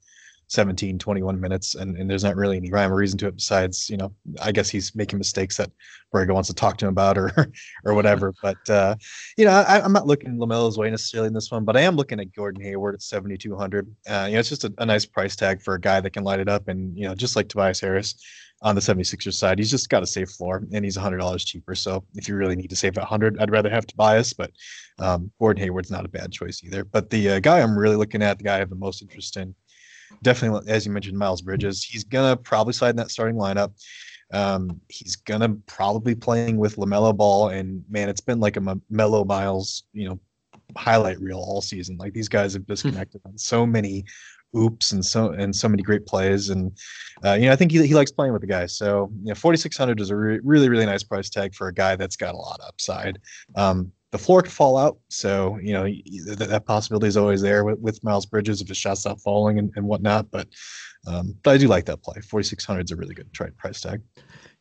17, 0.52 1.00
21 1.00 1.40
minutes, 1.40 1.76
and, 1.76 1.96
and 1.96 2.10
there's 2.10 2.26
not 2.26 2.36
really 2.36 2.58
any 2.58 2.70
rhyme 2.70 2.92
or 2.92 2.98
reason 2.98 3.18
to 3.18 3.28
it 3.28 3.38
besides, 3.38 3.90
you 3.90 3.96
know, 3.96 4.14
I 4.42 4.52
guess 4.52 4.70
he's 4.70 4.94
making 4.94 5.18
mistakes 5.18 5.56
that 5.56 5.72
Borrego 6.14 6.34
wants 6.34 6.50
to 6.50 6.54
talk 6.54 6.78
to 6.80 6.88
him 6.88 6.90
about 6.90 7.18
or 7.18 7.32
or 7.86 7.94
whatever. 7.94 8.34
But 8.42 8.70
uh, 8.70 8.96
you 9.38 9.46
know, 9.46 9.52
I, 9.52 9.86
am 9.86 9.94
not 9.94 10.08
looking 10.08 10.38
Lamelo's 10.38 10.78
way 10.78 10.90
necessarily 10.90 11.28
in 11.28 11.34
this 11.34 11.52
one, 11.52 11.64
but 11.64 11.78
I 11.78 11.82
am 11.82 11.96
looking 11.96 12.20
at 12.20 12.34
Gordon 12.34 12.62
Hayward 12.64 12.96
at 12.96 13.02
7,200. 13.02 13.96
Uh, 14.10 14.26
you 14.28 14.34
know, 14.34 14.40
it's 14.40 14.50
just 14.50 14.64
a, 14.64 14.74
a 14.80 14.86
nice 14.86 15.06
price 15.06 15.36
tag 15.36 15.62
for 15.62 15.76
a 15.76 15.80
guy 15.80 16.02
that 16.02 16.10
can 16.10 16.24
light 16.24 16.40
it 16.40 16.50
up, 16.50 16.68
and 16.68 16.98
you 16.98 17.08
know, 17.08 17.16
just 17.16 17.36
like 17.36 17.48
Tobias 17.48 17.80
Harris 17.80 18.16
on 18.64 18.76
the 18.76 18.82
76ers 18.82 19.34
side, 19.34 19.58
he's 19.58 19.72
just 19.72 19.90
got 19.90 20.04
a 20.04 20.08
safe 20.08 20.30
floor 20.30 20.64
and 20.72 20.86
he's 20.86 20.98
$100 20.98 21.46
cheaper. 21.46 21.74
So 21.74 22.04
if 22.14 22.28
you 22.28 22.36
really 22.36 22.56
need 22.56 22.70
to 22.70 22.76
save 22.76 22.96
100, 22.96 23.40
I'd 23.40 23.50
rather 23.50 23.72
have 23.72 23.88
Tobias, 23.88 24.34
but 24.34 24.52
um, 25.00 25.32
Gordon 25.40 25.64
Hayward's 25.64 25.90
not 25.90 26.06
a 26.06 26.10
bad 26.10 26.32
choice 26.32 26.64
either. 26.64 26.84
But 26.84 27.10
the 27.10 27.32
uh, 27.32 27.40
guy 27.40 27.60
I'm 27.60 27.78
really 27.78 27.96
looking 27.96 28.22
at, 28.22 28.38
the 28.38 28.44
guy 28.44 28.56
I 28.58 28.60
have 28.60 28.70
the 28.70 28.76
most 28.76 29.02
interest 29.02 29.38
in, 29.38 29.56
definitely, 30.22 30.70
as 30.72 30.86
you 30.86 30.92
mentioned, 30.92 31.18
Miles 31.18 31.42
Bridges. 31.42 31.84
He's 31.84 32.04
gonna 32.04 32.38
probably 32.38 32.74
slide 32.74 32.92
in 32.92 32.96
that 32.98 33.12
starting 33.12 33.36
lineup. 33.36 33.74
Um, 34.34 34.80
he's 34.88 35.16
gonna 35.16 35.56
probably 35.66 36.16
playing 36.16 36.58
with 36.58 36.78
Lamelo 36.78 37.16
Ball, 37.16 37.50
and 37.50 37.84
man, 37.90 38.10
it's 38.10 38.22
been 38.22 38.40
like 38.40 38.58
a 38.58 38.80
Mellow 38.90 39.26
Miles, 39.26 39.84
you 39.94 40.08
know, 40.08 40.20
highlight 40.78 41.20
reel 41.20 41.40
all 41.40 41.62
season. 41.62 41.98
Like 41.98 42.14
these 42.14 42.30
guys 42.30 42.54
have 42.54 42.66
disconnected 42.66 43.22
on 43.26 43.38
so 43.38 43.66
many 43.66 44.06
oops 44.56 44.92
and 44.92 45.06
so 45.06 45.30
and 45.32 45.56
so 45.56 45.70
many 45.70 45.82
great 45.82 46.06
plays 46.06 46.50
and 46.50 46.78
uh, 47.24 47.34
you 47.34 47.46
know 47.46 47.54
I 47.54 47.56
think 47.56 47.72
he, 47.72 47.86
he 47.88 47.94
likes 47.94 48.12
playing 48.12 48.34
with 48.34 48.42
the 48.42 48.48
guys 48.48 48.76
so 48.76 49.10
you 49.22 49.30
know 49.30 49.36
4600 49.36 50.00
is 50.00 50.10
a 50.10 50.16
re- 50.16 50.40
really 50.44 50.70
really 50.70 50.86
nice 50.86 51.04
price 51.04 51.30
tag 51.30 51.56
for 51.56 51.68
a 51.68 51.74
guy 51.74 51.96
that's 51.96 52.18
got 52.18 52.36
a 52.36 52.38
lot 52.38 52.60
of 52.60 52.68
upside 52.68 53.20
um, 53.56 53.92
the 54.12 54.18
floor 54.18 54.42
could 54.42 54.52
fall 54.52 54.78
out. 54.78 55.00
So, 55.10 55.58
you 55.62 55.74
know, 55.74 55.84
that, 56.26 56.50
that 56.50 56.66
possibility 56.66 57.08
is 57.08 57.18
always 57.18 57.42
there 57.42 57.64
with, 57.64 57.80
with 57.80 58.04
Miles 58.04 58.26
Bridges 58.26 58.62
if 58.62 58.68
his 58.68 58.78
shot 58.78 58.98
stop 58.98 59.20
falling 59.20 59.58
and, 59.58 59.72
and 59.76 59.86
whatnot. 59.86 60.30
But, 60.32 60.48
um, 61.08 61.36
but 61.44 61.52
I 61.52 61.58
do 61.58 61.68
like 61.68 61.86
that 61.86 62.04
play. 62.04 62.20
4,600 62.22 62.86
is 62.86 62.92
a 62.92 62.96
really 62.96 63.16
good 63.16 63.32
trade 63.34 63.58
price 63.58 63.82
tag. 63.82 64.02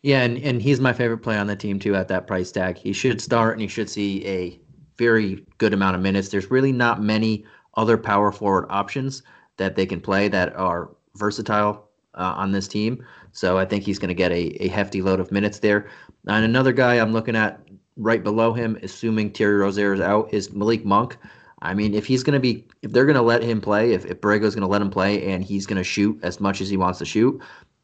Yeah, 0.02 0.23
and, 0.23 0.38
and 0.38 0.62
he's 0.62 0.80
my 0.80 0.92
favorite 0.92 1.19
play 1.19 1.37
on 1.37 1.47
the 1.47 1.57
team 1.57 1.78
too 1.78 1.95
at 1.95 2.09
that 2.09 2.26
price 2.26 2.50
tag. 2.52 2.78
He 2.78 2.92
should 2.92 3.21
start 3.21 3.54
and 3.54 3.61
he 3.61 3.69
should 3.69 3.90
see 3.90 4.25
a 4.26 4.61
very 4.97 5.45
good 5.59 5.75
amount 5.75 5.97
of 5.97 6.02
minutes. 6.02 6.28
There's 6.28 6.50
really 6.50 6.73
not 6.73 7.02
many 7.02 7.45
other 7.75 7.99
power 7.99 8.33
forward 8.33 8.66
options 8.71 9.23
that 9.57 9.75
they 9.75 9.85
can 9.85 10.00
play 10.00 10.28
that 10.28 10.54
are 10.57 10.90
versatile 11.16 11.88
uh, 12.14 12.35
on 12.37 12.52
this 12.52 12.69
team. 12.69 13.04
So 13.33 13.59
I 13.59 13.64
think 13.64 13.85
he's 13.85 13.99
going 13.99 14.09
to 14.09 14.14
get 14.14 14.33
a, 14.33 14.64
a 14.64 14.69
hefty 14.69 15.02
load 15.02 15.21
of 15.21 15.30
minutes 15.30 15.59
there. 15.59 15.88
And 16.26 16.45
another 16.45 16.73
guy 16.73 16.95
I'm 16.95 17.12
looking 17.12 17.37
at 17.37 17.61
right 18.00 18.25
below 18.25 18.52
him, 18.52 18.78
assuming 18.83 19.33
Terry 19.33 19.57
Rozier 19.57 19.92
is 19.92 20.00
out, 20.00 20.33
is 20.33 20.52
Malik 20.52 20.85
Monk. 20.85 21.16
I 21.62 21.75
mean, 21.75 21.95
if 21.95 22.07
he's 22.07 22.23
going 22.23 22.35
to 22.35 22.40
be, 22.40 22.66
if 22.83 22.92
they're 22.92 23.04
going 23.04 23.16
to 23.16 23.23
let 23.23 23.42
him 23.42 23.61
play, 23.61 23.92
if, 23.92 24.07
if 24.07 24.21
Borrego's 24.21 24.54
going 24.54 24.66
to 24.66 24.71
let 24.71 24.80
him 24.80 24.90
play 24.90 25.30
and 25.30 25.45
he's 25.45 25.66
going 25.66 25.76
to 25.76 25.85
shoot 25.85 26.19
as 26.23 26.40
much 26.40 26.61
as 26.61 26.71
he 26.71 26.78
wants 26.78 26.99
to 27.00 27.04
shoot, 27.04 27.40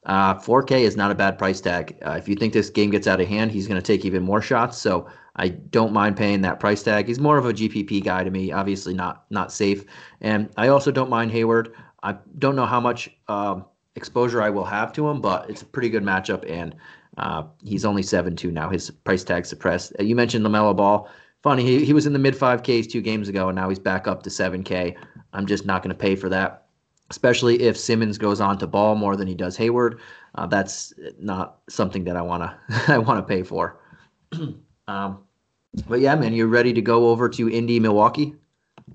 uh, 0.07 0.35
4K 0.35 0.81
is 0.81 0.97
not 0.97 1.11
a 1.11 1.15
bad 1.15 1.37
price 1.37 1.61
tag. 1.61 1.97
Uh, 2.07 2.13
if 2.13 2.29
you 2.29 2.37
think 2.37 2.53
this 2.53 2.71
game 2.71 2.91
gets 2.91 3.07
out 3.07 3.21
of 3.21 3.29
hand, 3.29 3.51
he's 3.51 3.67
going 3.67 3.81
to 3.81 3.87
take 3.87 4.05
even 4.05 4.23
more 4.23 4.41
shots. 4.41 4.79
So 4.79 5.07
I 5.37 5.49
don't 5.49 5.93
mind 5.93 6.17
paying 6.17 6.41
that 6.43 6.59
price 6.59 6.83
tag. 6.83 7.07
He's 7.07 7.21
more 7.21 7.37
of 7.37 7.45
a 7.45 7.53
GPP 7.53 8.03
guy 8.05 8.25
to 8.25 8.31
me, 8.31 8.53
obviously 8.53 8.95
not 8.95 9.25
not 9.31 9.53
safe. 9.53 9.85
And 10.21 10.49
I 10.57 10.69
also 10.69 10.91
don't 10.91 11.11
mind 11.11 11.33
Hayward. 11.33 11.75
I 12.03 12.17
don't 12.39 12.57
know 12.57 12.67
how 12.67 12.81
much 12.81 13.11
um, 13.29 13.67
exposure 13.97 14.43
I 14.43 14.51
will 14.51 14.65
have 14.65 14.93
to 14.95 15.09
him, 15.09 15.21
but 15.21 15.49
it's 15.51 15.63
a 15.63 15.67
pretty 15.67 15.89
good 15.89 16.03
matchup. 16.03 16.49
And 16.51 16.75
uh, 17.19 17.45
he's 17.65 17.85
only 17.85 18.03
seven 18.03 18.37
two 18.37 18.51
now. 18.51 18.69
His 18.69 18.91
price 18.91 19.25
tag 19.25 19.47
suppressed. 19.47 19.93
Uh, 19.99 20.05
you 20.05 20.15
mentioned 20.15 20.45
Lamelo 20.45 20.77
Ball. 20.77 21.09
Funny, 21.43 21.65
he, 21.65 21.85
he 21.85 21.93
was 21.93 22.07
in 22.07 22.13
the 22.13 22.19
mid 22.19 22.37
five 22.37 22.63
Ks 22.63 22.87
two 22.87 23.01
games 23.01 23.29
ago, 23.29 23.49
and 23.49 23.57
now 23.57 23.69
he's 23.69 23.79
back 23.79 24.07
up 24.07 24.23
to 24.25 24.31
seven 24.31 24.63
K. 24.63 24.97
I'm 25.33 25.47
just 25.47 25.67
not 25.67 25.83
going 25.83 25.95
to 25.95 25.99
pay 25.99 26.17
for 26.17 26.29
that 26.29 26.67
especially 27.11 27.63
if 27.63 27.77
Simmons 27.77 28.19
goes 28.19 28.41
on 28.41 28.59
to 28.59 28.67
ball 28.67 28.95
more 28.95 29.17
than 29.17 29.29
he 29.29 29.35
does 29.35 29.57
Hayward. 29.57 30.01
Uh, 30.35 30.47
that's 30.47 30.93
not 31.19 31.59
something 31.69 32.05
that 32.05 32.17
I 32.17 32.23
wanna 32.23 32.59
I 32.89 32.99
wanna 32.99 33.23
pay 33.23 33.43
for. 33.43 33.79
um, 34.89 35.19
but 35.89 36.01
yeah, 36.01 36.15
man, 36.15 36.33
you're 36.33 36.47
ready 36.47 36.73
to 36.73 36.83
go 36.83 37.09
over 37.09 37.29
to 37.31 37.51
Indy, 37.51 37.81
Milwaukee. 37.81 38.35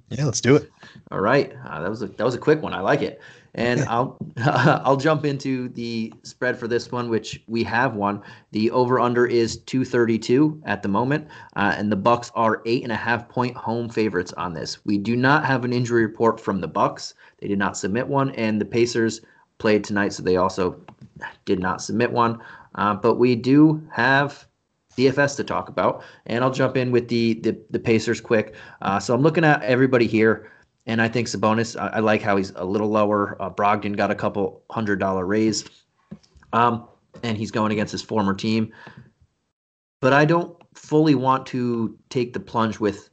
Yeah, 0.10 0.26
let's 0.26 0.42
do 0.42 0.56
it. 0.56 0.70
All 1.12 1.20
right, 1.20 1.54
uh, 1.66 1.82
that 1.82 1.90
was 1.90 2.02
a 2.02 2.08
that 2.08 2.24
was 2.24 2.36
a 2.36 2.40
quick 2.40 2.62
one. 2.62 2.74
I 2.74 2.80
like 2.80 3.02
it. 3.02 3.22
And 3.56 3.82
I'll 3.90 4.18
I'll 4.38 4.98
jump 4.98 5.26
into 5.26 5.70
the 5.70 6.14
spread 6.24 6.58
for 6.58 6.68
this 6.68 6.92
one, 6.92 7.10
which 7.10 7.42
we 7.48 7.64
have 7.64 7.96
one. 7.96 8.22
The 8.52 8.72
over 8.72 9.00
under 9.00 9.26
is 9.26 9.58
232 9.58 10.62
at 10.66 10.84
the 10.84 10.90
moment, 10.90 11.28
uh, 11.56 11.74
and 11.78 11.92
the 11.92 11.96
Bucks 11.96 12.32
are 12.36 12.62
eight 12.66 12.84
and 12.84 12.92
a 12.92 12.96
half 12.96 13.28
point 13.30 13.56
home 13.56 13.90
favorites 13.90 14.34
on 14.34 14.54
this. 14.54 14.84
We 14.86 14.98
do 14.98 15.16
not 15.16 15.46
have 15.46 15.66
an 15.66 15.74
injury 15.74 16.06
report 16.06 16.40
from 16.40 16.62
the 16.62 16.68
Bucks. 16.68 17.14
They 17.40 17.48
did 17.48 17.60
not 17.60 17.78
submit 17.78 18.08
one, 18.08 18.32
and 18.32 18.60
the 18.60 18.66
Pacers 18.66 19.22
played 19.58 19.84
tonight, 19.84 20.14
so 20.14 20.24
they 20.24 20.38
also 20.38 20.80
did 21.46 21.60
not 21.60 21.82
submit 21.82 22.12
one. 22.12 22.40
Uh, 22.76 22.96
but 22.96 23.16
we 23.16 23.36
do 23.36 23.82
have 23.92 24.48
DFS 24.98 25.36
to 25.38 25.44
talk 25.44 25.70
about, 25.70 26.04
and 26.26 26.44
I'll 26.44 26.52
jump 26.52 26.78
in 26.78 26.92
with 26.92 27.08
the 27.08 27.36
the, 27.36 27.58
the 27.70 27.80
Pacers 27.80 28.22
quick. 28.22 28.56
Uh, 28.82 29.00
so 29.00 29.14
I'm 29.14 29.22
looking 29.22 29.44
at 29.46 29.62
everybody 29.64 30.08
here. 30.08 30.52
And 30.86 31.02
I 31.02 31.08
think 31.08 31.28
Sabonis, 31.28 31.80
I, 31.80 31.88
I 31.88 32.00
like 32.00 32.22
how 32.22 32.38
he's 32.38 32.52
a 32.56 32.66
little 32.66 32.90
lower. 32.90 33.38
Uh, 33.42 33.50
Brogdon 33.50 33.96
got 33.96 34.12
a 34.12 34.16
couple 34.16 34.64
hundred 34.72 35.00
dollar 35.00 35.26
raise. 35.26 35.66
Um, 36.54 36.88
and 37.24 37.38
he's 37.38 37.52
going 37.52 37.72
against 37.72 37.92
his 37.92 38.02
former 38.02 38.34
team. 38.34 38.74
But 40.00 40.14
I 40.14 40.26
don't 40.26 40.56
fully 40.74 41.16
want 41.16 41.46
to 41.48 41.98
take 42.10 42.34
the 42.34 42.40
plunge 42.40 42.80
with 42.80 43.10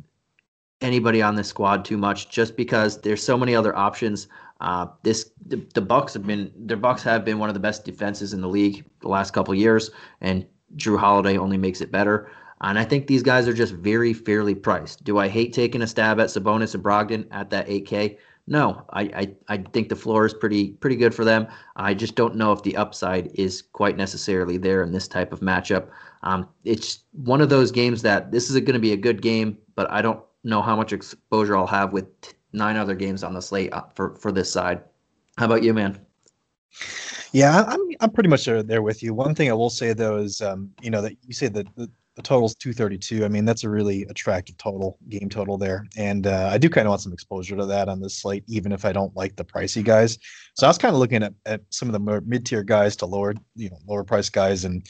anybody 0.80 1.20
on 1.20 1.34
this 1.34 1.48
squad 1.48 1.84
too 1.84 1.96
much 1.96 2.30
just 2.30 2.56
because 2.56 3.00
there's 3.00 3.22
so 3.22 3.36
many 3.36 3.54
other 3.54 3.76
options. 3.76 4.28
Uh, 4.60 4.86
this 5.02 5.30
the, 5.46 5.56
the 5.74 5.80
Bucks 5.80 6.14
have 6.14 6.26
been 6.26 6.52
their 6.56 6.76
Bucks 6.76 7.02
have 7.02 7.24
been 7.24 7.38
one 7.38 7.48
of 7.48 7.54
the 7.54 7.60
best 7.60 7.84
defenses 7.84 8.32
in 8.32 8.40
the 8.40 8.48
league 8.48 8.84
the 9.00 9.08
last 9.08 9.32
couple 9.32 9.54
years, 9.54 9.90
and 10.20 10.46
Jrue 10.76 10.98
Holiday 10.98 11.36
only 11.36 11.56
makes 11.56 11.80
it 11.80 11.92
better. 11.92 12.30
And 12.60 12.78
I 12.78 12.84
think 12.84 13.06
these 13.06 13.22
guys 13.22 13.46
are 13.46 13.52
just 13.52 13.74
very 13.74 14.12
fairly 14.12 14.54
priced. 14.54 15.04
Do 15.04 15.18
I 15.18 15.28
hate 15.28 15.52
taking 15.52 15.82
a 15.82 15.86
stab 15.86 16.18
at 16.20 16.28
Sabonis 16.28 16.74
and 16.74 16.82
Brogdon 16.82 17.26
at 17.30 17.50
that 17.50 17.68
8K? 17.68 18.18
No, 18.48 18.82
I, 18.90 19.02
I, 19.02 19.34
I 19.48 19.56
think 19.58 19.90
the 19.90 19.96
floor 19.96 20.24
is 20.24 20.32
pretty 20.32 20.70
pretty 20.72 20.96
good 20.96 21.14
for 21.14 21.22
them. 21.22 21.46
I 21.76 21.92
just 21.92 22.14
don't 22.14 22.34
know 22.34 22.50
if 22.52 22.62
the 22.62 22.76
upside 22.78 23.30
is 23.34 23.60
quite 23.60 23.98
necessarily 23.98 24.56
there 24.56 24.82
in 24.82 24.90
this 24.90 25.06
type 25.06 25.32
of 25.34 25.40
matchup. 25.40 25.88
Um, 26.22 26.48
it's 26.64 27.00
one 27.12 27.42
of 27.42 27.50
those 27.50 27.70
games 27.70 28.00
that 28.02 28.32
this 28.32 28.48
is 28.48 28.58
going 28.60 28.72
to 28.72 28.78
be 28.78 28.92
a 28.92 28.96
good 28.96 29.20
game, 29.20 29.58
but 29.74 29.90
I 29.90 30.00
don't 30.00 30.20
know 30.44 30.62
how 30.62 30.74
much 30.74 30.94
exposure 30.94 31.56
I'll 31.56 31.66
have 31.66 31.92
with 31.92 32.06
nine 32.54 32.78
other 32.78 32.94
games 32.94 33.22
on 33.22 33.34
the 33.34 33.42
slate 33.42 33.72
uh, 33.74 33.82
for 33.94 34.16
for 34.16 34.32
this 34.32 34.50
side. 34.50 34.80
How 35.36 35.44
about 35.44 35.62
you, 35.62 35.74
man? 35.74 36.00
Yeah, 37.32 37.64
I'm 37.68 37.80
I'm 38.00 38.10
pretty 38.10 38.30
much 38.30 38.46
there 38.46 38.80
with 38.82 39.02
you. 39.02 39.12
One 39.12 39.34
thing 39.34 39.50
I 39.50 39.54
will 39.54 39.70
say 39.70 39.92
though 39.92 40.16
is, 40.16 40.40
um, 40.40 40.70
you 40.80 40.90
know, 40.90 41.02
that 41.02 41.18
you 41.22 41.34
say 41.34 41.48
that 41.48 41.66
the, 41.76 41.90
the 42.18 42.22
total's 42.22 42.56
232. 42.56 43.24
I 43.24 43.28
mean, 43.28 43.44
that's 43.44 43.62
a 43.62 43.70
really 43.70 44.02
attractive 44.10 44.58
total, 44.58 44.98
game 45.08 45.28
total 45.28 45.56
there. 45.56 45.86
And 45.96 46.26
uh, 46.26 46.50
I 46.52 46.58
do 46.58 46.68
kind 46.68 46.88
of 46.88 46.90
want 46.90 47.00
some 47.00 47.12
exposure 47.12 47.54
to 47.54 47.64
that 47.66 47.88
on 47.88 48.00
this 48.00 48.16
slate, 48.16 48.42
even 48.48 48.72
if 48.72 48.84
I 48.84 48.92
don't 48.92 49.14
like 49.14 49.36
the 49.36 49.44
pricey 49.44 49.84
guys. 49.84 50.18
So 50.54 50.66
I 50.66 50.68
was 50.68 50.78
kind 50.78 50.92
of 50.92 50.98
looking 50.98 51.22
at, 51.22 51.32
at 51.46 51.60
some 51.70 51.88
of 51.88 51.92
the 51.92 52.20
mid-tier 52.26 52.64
guys 52.64 52.96
to 52.96 53.06
lower, 53.06 53.34
you 53.54 53.70
know, 53.70 53.78
lower 53.86 54.02
price 54.02 54.28
guys. 54.28 54.64
And 54.64 54.84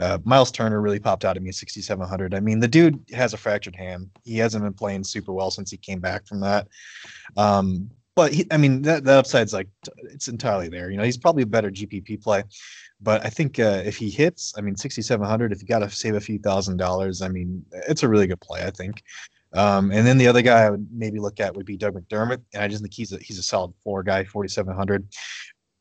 uh, 0.00 0.20
Miles 0.24 0.50
Turner 0.50 0.80
really 0.80 0.98
popped 0.98 1.26
out 1.26 1.36
at 1.36 1.42
me 1.42 1.50
at 1.50 1.54
6,700. 1.56 2.32
I 2.32 2.40
mean, 2.40 2.60
the 2.60 2.66
dude 2.66 2.98
has 3.12 3.34
a 3.34 3.36
fractured 3.36 3.76
hand. 3.76 4.08
He 4.24 4.38
hasn't 4.38 4.64
been 4.64 4.72
playing 4.72 5.04
super 5.04 5.34
well 5.34 5.50
since 5.50 5.70
he 5.70 5.76
came 5.76 6.00
back 6.00 6.26
from 6.26 6.40
that. 6.40 6.66
Um, 7.36 7.90
but 8.20 8.34
he, 8.34 8.46
I 8.50 8.58
mean, 8.58 8.82
that, 8.82 9.04
that 9.04 9.16
upside's 9.16 9.54
like, 9.54 9.68
it's 10.12 10.28
entirely 10.28 10.68
there. 10.68 10.90
You 10.90 10.98
know, 10.98 11.04
he's 11.04 11.16
probably 11.16 11.42
a 11.42 11.46
better 11.46 11.70
GPP 11.70 12.22
play. 12.22 12.42
But 13.00 13.24
I 13.24 13.30
think 13.30 13.58
uh, 13.58 13.80
if 13.82 13.96
he 13.96 14.10
hits, 14.10 14.52
I 14.58 14.60
mean, 14.60 14.76
6,700, 14.76 15.52
if 15.52 15.62
you 15.62 15.66
got 15.66 15.78
to 15.78 15.88
save 15.88 16.16
a 16.16 16.20
few 16.20 16.38
thousand 16.38 16.76
dollars, 16.76 17.22
I 17.22 17.28
mean, 17.28 17.64
it's 17.88 18.02
a 18.02 18.08
really 18.08 18.26
good 18.26 18.42
play, 18.42 18.62
I 18.62 18.72
think. 18.72 19.02
Um, 19.54 19.90
and 19.90 20.06
then 20.06 20.18
the 20.18 20.28
other 20.28 20.42
guy 20.42 20.64
I 20.64 20.70
would 20.70 20.86
maybe 20.92 21.18
look 21.18 21.40
at 21.40 21.56
would 21.56 21.64
be 21.64 21.78
Doug 21.78 21.94
McDermott, 21.94 22.42
and 22.52 22.62
I 22.62 22.68
just 22.68 22.82
think 22.82 22.92
he's 22.92 23.14
a 23.14 23.18
he's 23.20 23.38
a 23.38 23.42
solid 23.42 23.72
four 23.82 24.02
guy, 24.02 24.22
4,700. 24.24 25.08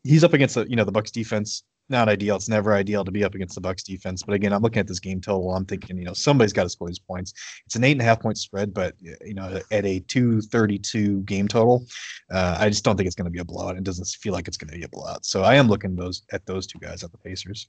He's 0.03 0.23
up 0.23 0.31
against 0.31 0.55
the 0.55 0.65
you 0.69 0.77
know 0.77 0.85
the 0.85 0.93
Bucks 0.93 1.11
defense 1.11 1.63
not 1.89 2.09
ideal. 2.09 2.35
It's 2.35 2.49
never 2.49 2.73
ideal 2.73 3.03
to 3.03 3.11
be 3.11 3.23
up 3.23 3.35
against 3.35 3.55
the 3.55 3.61
Bucks 3.61 3.83
defense. 3.83 4.23
But 4.23 4.33
again, 4.33 4.53
I'm 4.53 4.61
looking 4.61 4.79
at 4.79 4.87
this 4.87 4.99
game 4.99 5.21
total. 5.21 5.53
I'm 5.53 5.65
thinking, 5.65 5.97
you 5.97 6.05
know, 6.05 6.13
somebody's 6.13 6.53
got 6.53 6.63
to 6.63 6.69
score 6.69 6.87
these 6.87 6.99
points. 6.99 7.33
It's 7.65 7.75
an 7.75 7.83
eight 7.83 7.93
and 7.93 8.01
a 8.01 8.05
half 8.05 8.21
point 8.21 8.37
spread, 8.37 8.73
but 8.73 8.95
you 8.99 9.33
know, 9.33 9.59
at 9.71 9.85
a 9.85 9.99
232 9.99 11.21
game 11.21 11.47
total, 11.47 11.85
uh, 12.31 12.57
I 12.59 12.69
just 12.69 12.83
don't 12.83 12.95
think 12.97 13.07
it's 13.07 13.15
going 13.15 13.25
to 13.25 13.31
be 13.31 13.39
a 13.39 13.45
blowout. 13.45 13.77
It 13.77 13.83
doesn't 13.83 14.07
feel 14.07 14.33
like 14.33 14.47
it's 14.47 14.57
going 14.57 14.71
to 14.71 14.77
be 14.77 14.83
a 14.83 14.89
blowout. 14.89 15.25
So 15.25 15.43
I 15.43 15.55
am 15.55 15.67
looking 15.67 15.95
those 15.95 16.23
at 16.31 16.45
those 16.45 16.67
two 16.67 16.79
guys 16.79 17.03
at 17.03 17.11
the 17.11 17.17
Pacers. 17.17 17.67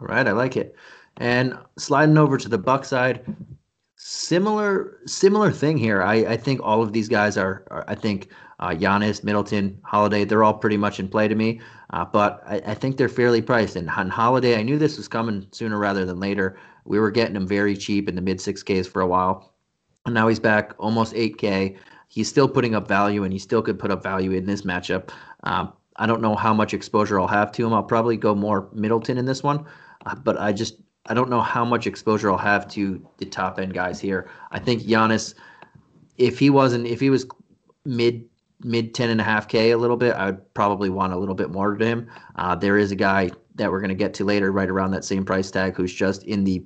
All 0.00 0.06
right, 0.06 0.26
I 0.26 0.32
like 0.32 0.56
it. 0.56 0.74
And 1.18 1.58
sliding 1.78 2.18
over 2.18 2.38
to 2.38 2.48
the 2.48 2.58
Buck 2.58 2.84
side, 2.84 3.24
similar 3.96 4.98
similar 5.06 5.52
thing 5.52 5.76
here. 5.76 6.02
I, 6.02 6.14
I 6.14 6.36
think 6.36 6.60
all 6.62 6.82
of 6.82 6.92
these 6.92 7.08
guys 7.08 7.36
are, 7.36 7.64
are 7.70 7.84
I 7.86 7.94
think 7.94 8.28
uh, 8.62 8.70
Giannis, 8.70 9.24
Middleton, 9.24 9.76
Holiday, 9.82 10.24
they're 10.24 10.44
all 10.44 10.54
pretty 10.54 10.76
much 10.76 11.00
in 11.00 11.08
play 11.08 11.26
to 11.26 11.34
me. 11.34 11.60
Uh, 11.90 12.04
but 12.04 12.44
I, 12.46 12.62
I, 12.64 12.74
think 12.74 12.96
they're 12.96 13.08
fairly 13.08 13.42
priced. 13.42 13.74
And 13.74 13.90
on 13.90 14.08
Holiday, 14.08 14.56
I 14.56 14.62
knew 14.62 14.78
this 14.78 14.96
was 14.96 15.08
coming 15.08 15.48
sooner 15.50 15.78
rather 15.78 16.04
than 16.06 16.20
later. 16.20 16.56
We 16.84 17.00
were 17.00 17.10
getting 17.10 17.34
him 17.34 17.46
very 17.46 17.76
cheap 17.76 18.08
in 18.08 18.14
the 18.14 18.22
mid 18.22 18.38
6Ks 18.38 18.86
for 18.86 19.02
a 19.02 19.06
while. 19.06 19.52
And 20.06 20.14
now 20.14 20.28
he's 20.28 20.38
back 20.38 20.74
almost 20.78 21.12
8K. 21.12 21.76
He's 22.06 22.28
still 22.28 22.48
putting 22.48 22.76
up 22.76 22.86
value, 22.86 23.24
and 23.24 23.32
he 23.32 23.38
still 23.40 23.62
could 23.62 23.80
put 23.80 23.90
up 23.90 24.00
value 24.00 24.30
in 24.30 24.46
this 24.46 24.62
matchup. 24.62 25.10
Um, 25.42 25.72
I 25.96 26.06
don't 26.06 26.22
know 26.22 26.36
how 26.36 26.54
much 26.54 26.72
exposure 26.72 27.18
I'll 27.18 27.26
have 27.26 27.50
to 27.52 27.66
him. 27.66 27.72
I'll 27.72 27.82
probably 27.82 28.16
go 28.16 28.32
more 28.32 28.68
Middleton 28.72 29.18
in 29.18 29.26
this 29.26 29.42
one, 29.42 29.66
uh, 30.06 30.14
but 30.14 30.38
I 30.38 30.52
just 30.52 30.76
I 31.06 31.14
don't 31.14 31.30
know 31.30 31.40
how 31.40 31.64
much 31.64 31.88
exposure 31.88 32.30
I'll 32.30 32.38
have 32.38 32.68
to 32.68 33.04
the 33.18 33.26
top 33.26 33.58
end 33.58 33.74
guys 33.74 33.98
here. 33.98 34.30
I 34.52 34.60
think 34.60 34.82
Giannis, 34.82 35.34
if 36.16 36.38
he 36.38 36.48
wasn't, 36.48 36.86
if 36.86 37.00
he 37.00 37.10
was 37.10 37.26
mid 37.84 38.24
mid 38.64 38.94
10 38.94 39.10
and 39.10 39.20
a 39.20 39.24
half 39.24 39.48
K 39.48 39.70
a 39.70 39.78
little 39.78 39.96
bit, 39.96 40.14
I 40.14 40.26
would 40.26 40.54
probably 40.54 40.90
want 40.90 41.12
a 41.12 41.16
little 41.16 41.34
bit 41.34 41.50
more 41.50 41.74
to 41.74 41.84
him. 41.84 42.10
Uh, 42.36 42.54
there 42.54 42.78
is 42.78 42.92
a 42.92 42.96
guy 42.96 43.30
that 43.54 43.70
we're 43.70 43.80
going 43.80 43.90
to 43.90 43.94
get 43.94 44.14
to 44.14 44.24
later, 44.24 44.52
right 44.52 44.68
around 44.68 44.92
that 44.92 45.04
same 45.04 45.24
price 45.24 45.50
tag, 45.50 45.74
who's 45.74 45.92
just 45.92 46.22
in 46.24 46.44
the 46.44 46.64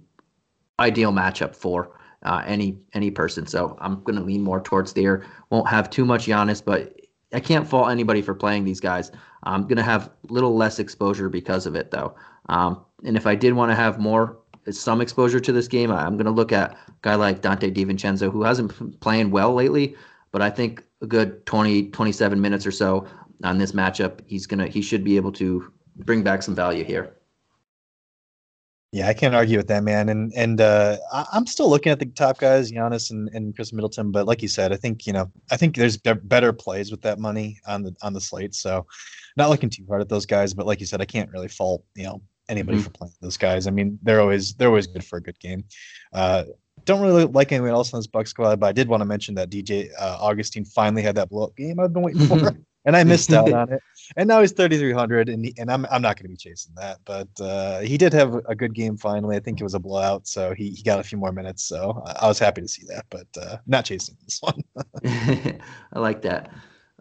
ideal 0.78 1.12
matchup 1.12 1.54
for 1.54 1.98
uh, 2.22 2.42
any 2.46 2.78
any 2.92 3.10
person. 3.10 3.46
So 3.46 3.76
I'm 3.80 4.02
going 4.02 4.16
to 4.16 4.24
lean 4.24 4.42
more 4.42 4.60
towards 4.60 4.92
there. 4.92 5.26
Won't 5.50 5.68
have 5.68 5.90
too 5.90 6.04
much 6.04 6.26
Giannis, 6.26 6.64
but 6.64 6.94
I 7.32 7.40
can't 7.40 7.66
fault 7.66 7.90
anybody 7.90 8.22
for 8.22 8.34
playing 8.34 8.64
these 8.64 8.80
guys. 8.80 9.10
I'm 9.42 9.62
going 9.62 9.76
to 9.76 9.82
have 9.82 10.10
little 10.28 10.56
less 10.56 10.78
exposure 10.78 11.28
because 11.28 11.66
of 11.66 11.74
it, 11.74 11.90
though. 11.90 12.14
Um, 12.48 12.84
and 13.04 13.16
if 13.16 13.26
I 13.26 13.34
did 13.34 13.52
want 13.52 13.70
to 13.70 13.76
have 13.76 13.98
more 13.98 14.38
some 14.70 15.00
exposure 15.00 15.40
to 15.40 15.52
this 15.52 15.68
game, 15.68 15.90
I'm 15.90 16.16
going 16.16 16.26
to 16.26 16.32
look 16.32 16.52
at 16.52 16.72
a 16.72 16.76
guy 17.02 17.14
like 17.14 17.40
Donte 17.40 17.72
DiVincenzo, 17.72 18.30
who 18.30 18.42
hasn't 18.42 18.76
been 18.76 18.92
playing 18.94 19.30
well 19.30 19.54
lately, 19.54 19.96
but 20.32 20.42
I 20.42 20.50
think 20.50 20.82
a 21.02 21.06
good 21.06 21.44
20, 21.46 21.90
27 21.90 22.40
minutes 22.40 22.66
or 22.66 22.70
so 22.70 23.06
on 23.44 23.58
this 23.58 23.72
matchup, 23.72 24.20
he's 24.26 24.46
gonna 24.46 24.66
he 24.66 24.82
should 24.82 25.04
be 25.04 25.16
able 25.16 25.32
to 25.32 25.72
bring 25.96 26.22
back 26.22 26.42
some 26.42 26.54
value 26.54 26.84
here. 26.84 27.16
Yeah, 28.92 29.08
I 29.08 29.14
can't 29.14 29.34
argue 29.34 29.58
with 29.58 29.68
that, 29.68 29.82
man. 29.82 30.08
And 30.08 30.32
and 30.34 30.60
uh, 30.60 30.96
I, 31.12 31.26
am 31.34 31.46
still 31.46 31.68
looking 31.68 31.92
at 31.92 31.98
the 31.98 32.06
top 32.06 32.38
guys, 32.38 32.72
Giannis 32.72 33.10
and, 33.10 33.28
and 33.34 33.54
Khris 33.54 33.72
Middleton. 33.72 34.10
But 34.10 34.26
like 34.26 34.40
you 34.40 34.48
said, 34.48 34.72
I 34.72 34.76
think 34.76 35.06
you 35.06 35.12
know, 35.12 35.30
I 35.50 35.56
think 35.56 35.76
there's 35.76 35.96
be- 35.96 36.14
better 36.14 36.52
plays 36.52 36.90
with 36.90 37.02
that 37.02 37.18
money 37.18 37.60
on 37.66 37.82
the 37.82 37.94
on 38.02 38.12
the 38.12 38.20
slate. 38.20 38.54
So, 38.54 38.86
not 39.36 39.50
looking 39.50 39.68
too 39.68 39.84
hard 39.88 40.00
at 40.00 40.08
those 40.08 40.24
guys. 40.24 40.54
But 40.54 40.66
like 40.66 40.80
you 40.80 40.86
said, 40.86 41.02
I 41.02 41.04
can't 41.04 41.30
really 41.30 41.48
fault 41.48 41.84
you 41.94 42.04
know 42.04 42.22
anybody 42.48 42.78
mm-hmm. 42.78 42.84
for 42.84 42.90
playing 42.90 43.12
those 43.20 43.36
guys. 43.36 43.66
I 43.66 43.70
mean, 43.70 43.98
they're 44.02 44.20
always 44.20 44.54
they're 44.54 44.68
always 44.68 44.86
good 44.86 45.04
for 45.04 45.18
a 45.18 45.22
good 45.22 45.38
game. 45.40 45.64
Uh, 46.12 46.44
don't 46.86 47.02
really 47.02 47.24
like 47.24 47.52
anyone 47.52 47.70
else 47.70 47.92
on 47.92 47.98
this 47.98 48.06
Buck 48.06 48.26
squad, 48.26 48.60
but 48.60 48.66
I 48.66 48.72
did 48.72 48.88
want 48.88 49.02
to 49.02 49.04
mention 49.04 49.34
that 49.34 49.50
DJ 49.50 49.90
uh, 49.98 50.16
Augustin 50.20 50.64
finally 50.64 51.02
had 51.02 51.16
that 51.16 51.28
blow 51.28 51.44
up 51.44 51.56
game 51.56 51.78
I've 51.78 51.92
been 51.92 52.02
waiting 52.02 52.26
for, 52.26 52.56
and 52.84 52.96
I 52.96 53.04
missed 53.04 53.32
out 53.32 53.52
on 53.52 53.72
it. 53.72 53.80
And 54.16 54.28
now 54.28 54.40
he's 54.40 54.52
3,300, 54.52 55.28
and 55.28 55.52
and 55.58 55.70
I'm 55.70 55.84
I'm 55.86 56.00
not 56.00 56.16
going 56.16 56.24
to 56.24 56.28
be 56.28 56.36
chasing 56.36 56.72
that. 56.76 56.98
But 57.04 57.28
uh, 57.40 57.80
he 57.80 57.98
did 57.98 58.12
have 58.12 58.36
a 58.46 58.54
good 58.54 58.72
game 58.72 58.96
finally. 58.96 59.36
I 59.36 59.40
think 59.40 59.60
it 59.60 59.64
was 59.64 59.74
a 59.74 59.80
blowout, 59.80 60.26
so 60.26 60.54
he, 60.54 60.70
he 60.70 60.82
got 60.82 61.00
a 61.00 61.04
few 61.04 61.18
more 61.18 61.32
minutes. 61.32 61.64
So 61.64 62.02
I 62.06 62.28
was 62.28 62.38
happy 62.38 62.62
to 62.62 62.68
see 62.68 62.86
that, 62.88 63.04
but 63.10 63.26
uh, 63.38 63.58
not 63.66 63.84
chasing 63.84 64.16
this 64.24 64.40
one. 64.40 64.62
I 65.92 65.98
like 65.98 66.22
that. 66.22 66.52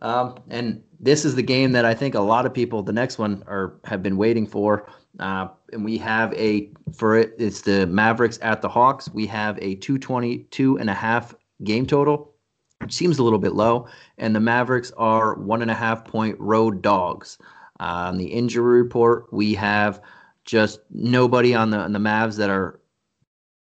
Um, 0.02 0.36
and 0.50 0.84
this 1.00 1.26
is 1.26 1.36
the 1.36 1.44
game 1.44 1.72
that 1.72 1.86
I 1.86 1.94
think 1.94 2.16
a 2.16 2.20
lot 2.20 2.46
of 2.46 2.54
people, 2.54 2.84
the 2.84 2.92
next 2.92 3.18
one, 3.18 3.44
are 3.48 3.80
have 3.86 4.04
been 4.04 4.18
waiting 4.18 4.48
for. 4.48 4.90
Uh, 5.20 5.48
and 5.72 5.84
we 5.84 5.98
have 5.98 6.34
a 6.34 6.70
for 6.94 7.18
it. 7.18 7.34
It's 7.38 7.62
the 7.62 7.88
Mavericks 7.88 8.40
at 8.42 8.62
the 8.62 8.70
Hawks. 8.70 9.10
We 9.10 9.26
have 9.28 9.58
a 9.58 9.76
222 9.76 10.78
and 10.78 10.90
a 10.90 10.94
half 10.94 11.34
game 11.64 11.86
total, 11.86 12.34
which 12.82 12.94
seems 12.94 13.20
a 13.20 13.24
little 13.24 13.40
bit 13.40 13.54
low. 13.54 13.88
And 14.18 14.36
the 14.36 14.40
Mavericks 14.40 14.92
are 14.98 15.36
one 15.36 15.62
and 15.62 15.72
a 15.72 15.76
half 15.76 16.06
point 16.06 16.40
road 16.40 16.82
dogs. 16.82 17.38
Uh, 17.80 18.08
on 18.08 18.18
the 18.18 18.28
injury 18.28 18.82
report, 18.82 19.32
we 19.32 19.54
have 19.54 20.02
just 20.46 20.80
nobody 20.92 21.54
on 21.54 21.72
the 21.72 21.78
on 21.78 21.92
the 21.92 22.00
Mavs 22.00 22.38
that 22.38 22.50
are 22.50 22.80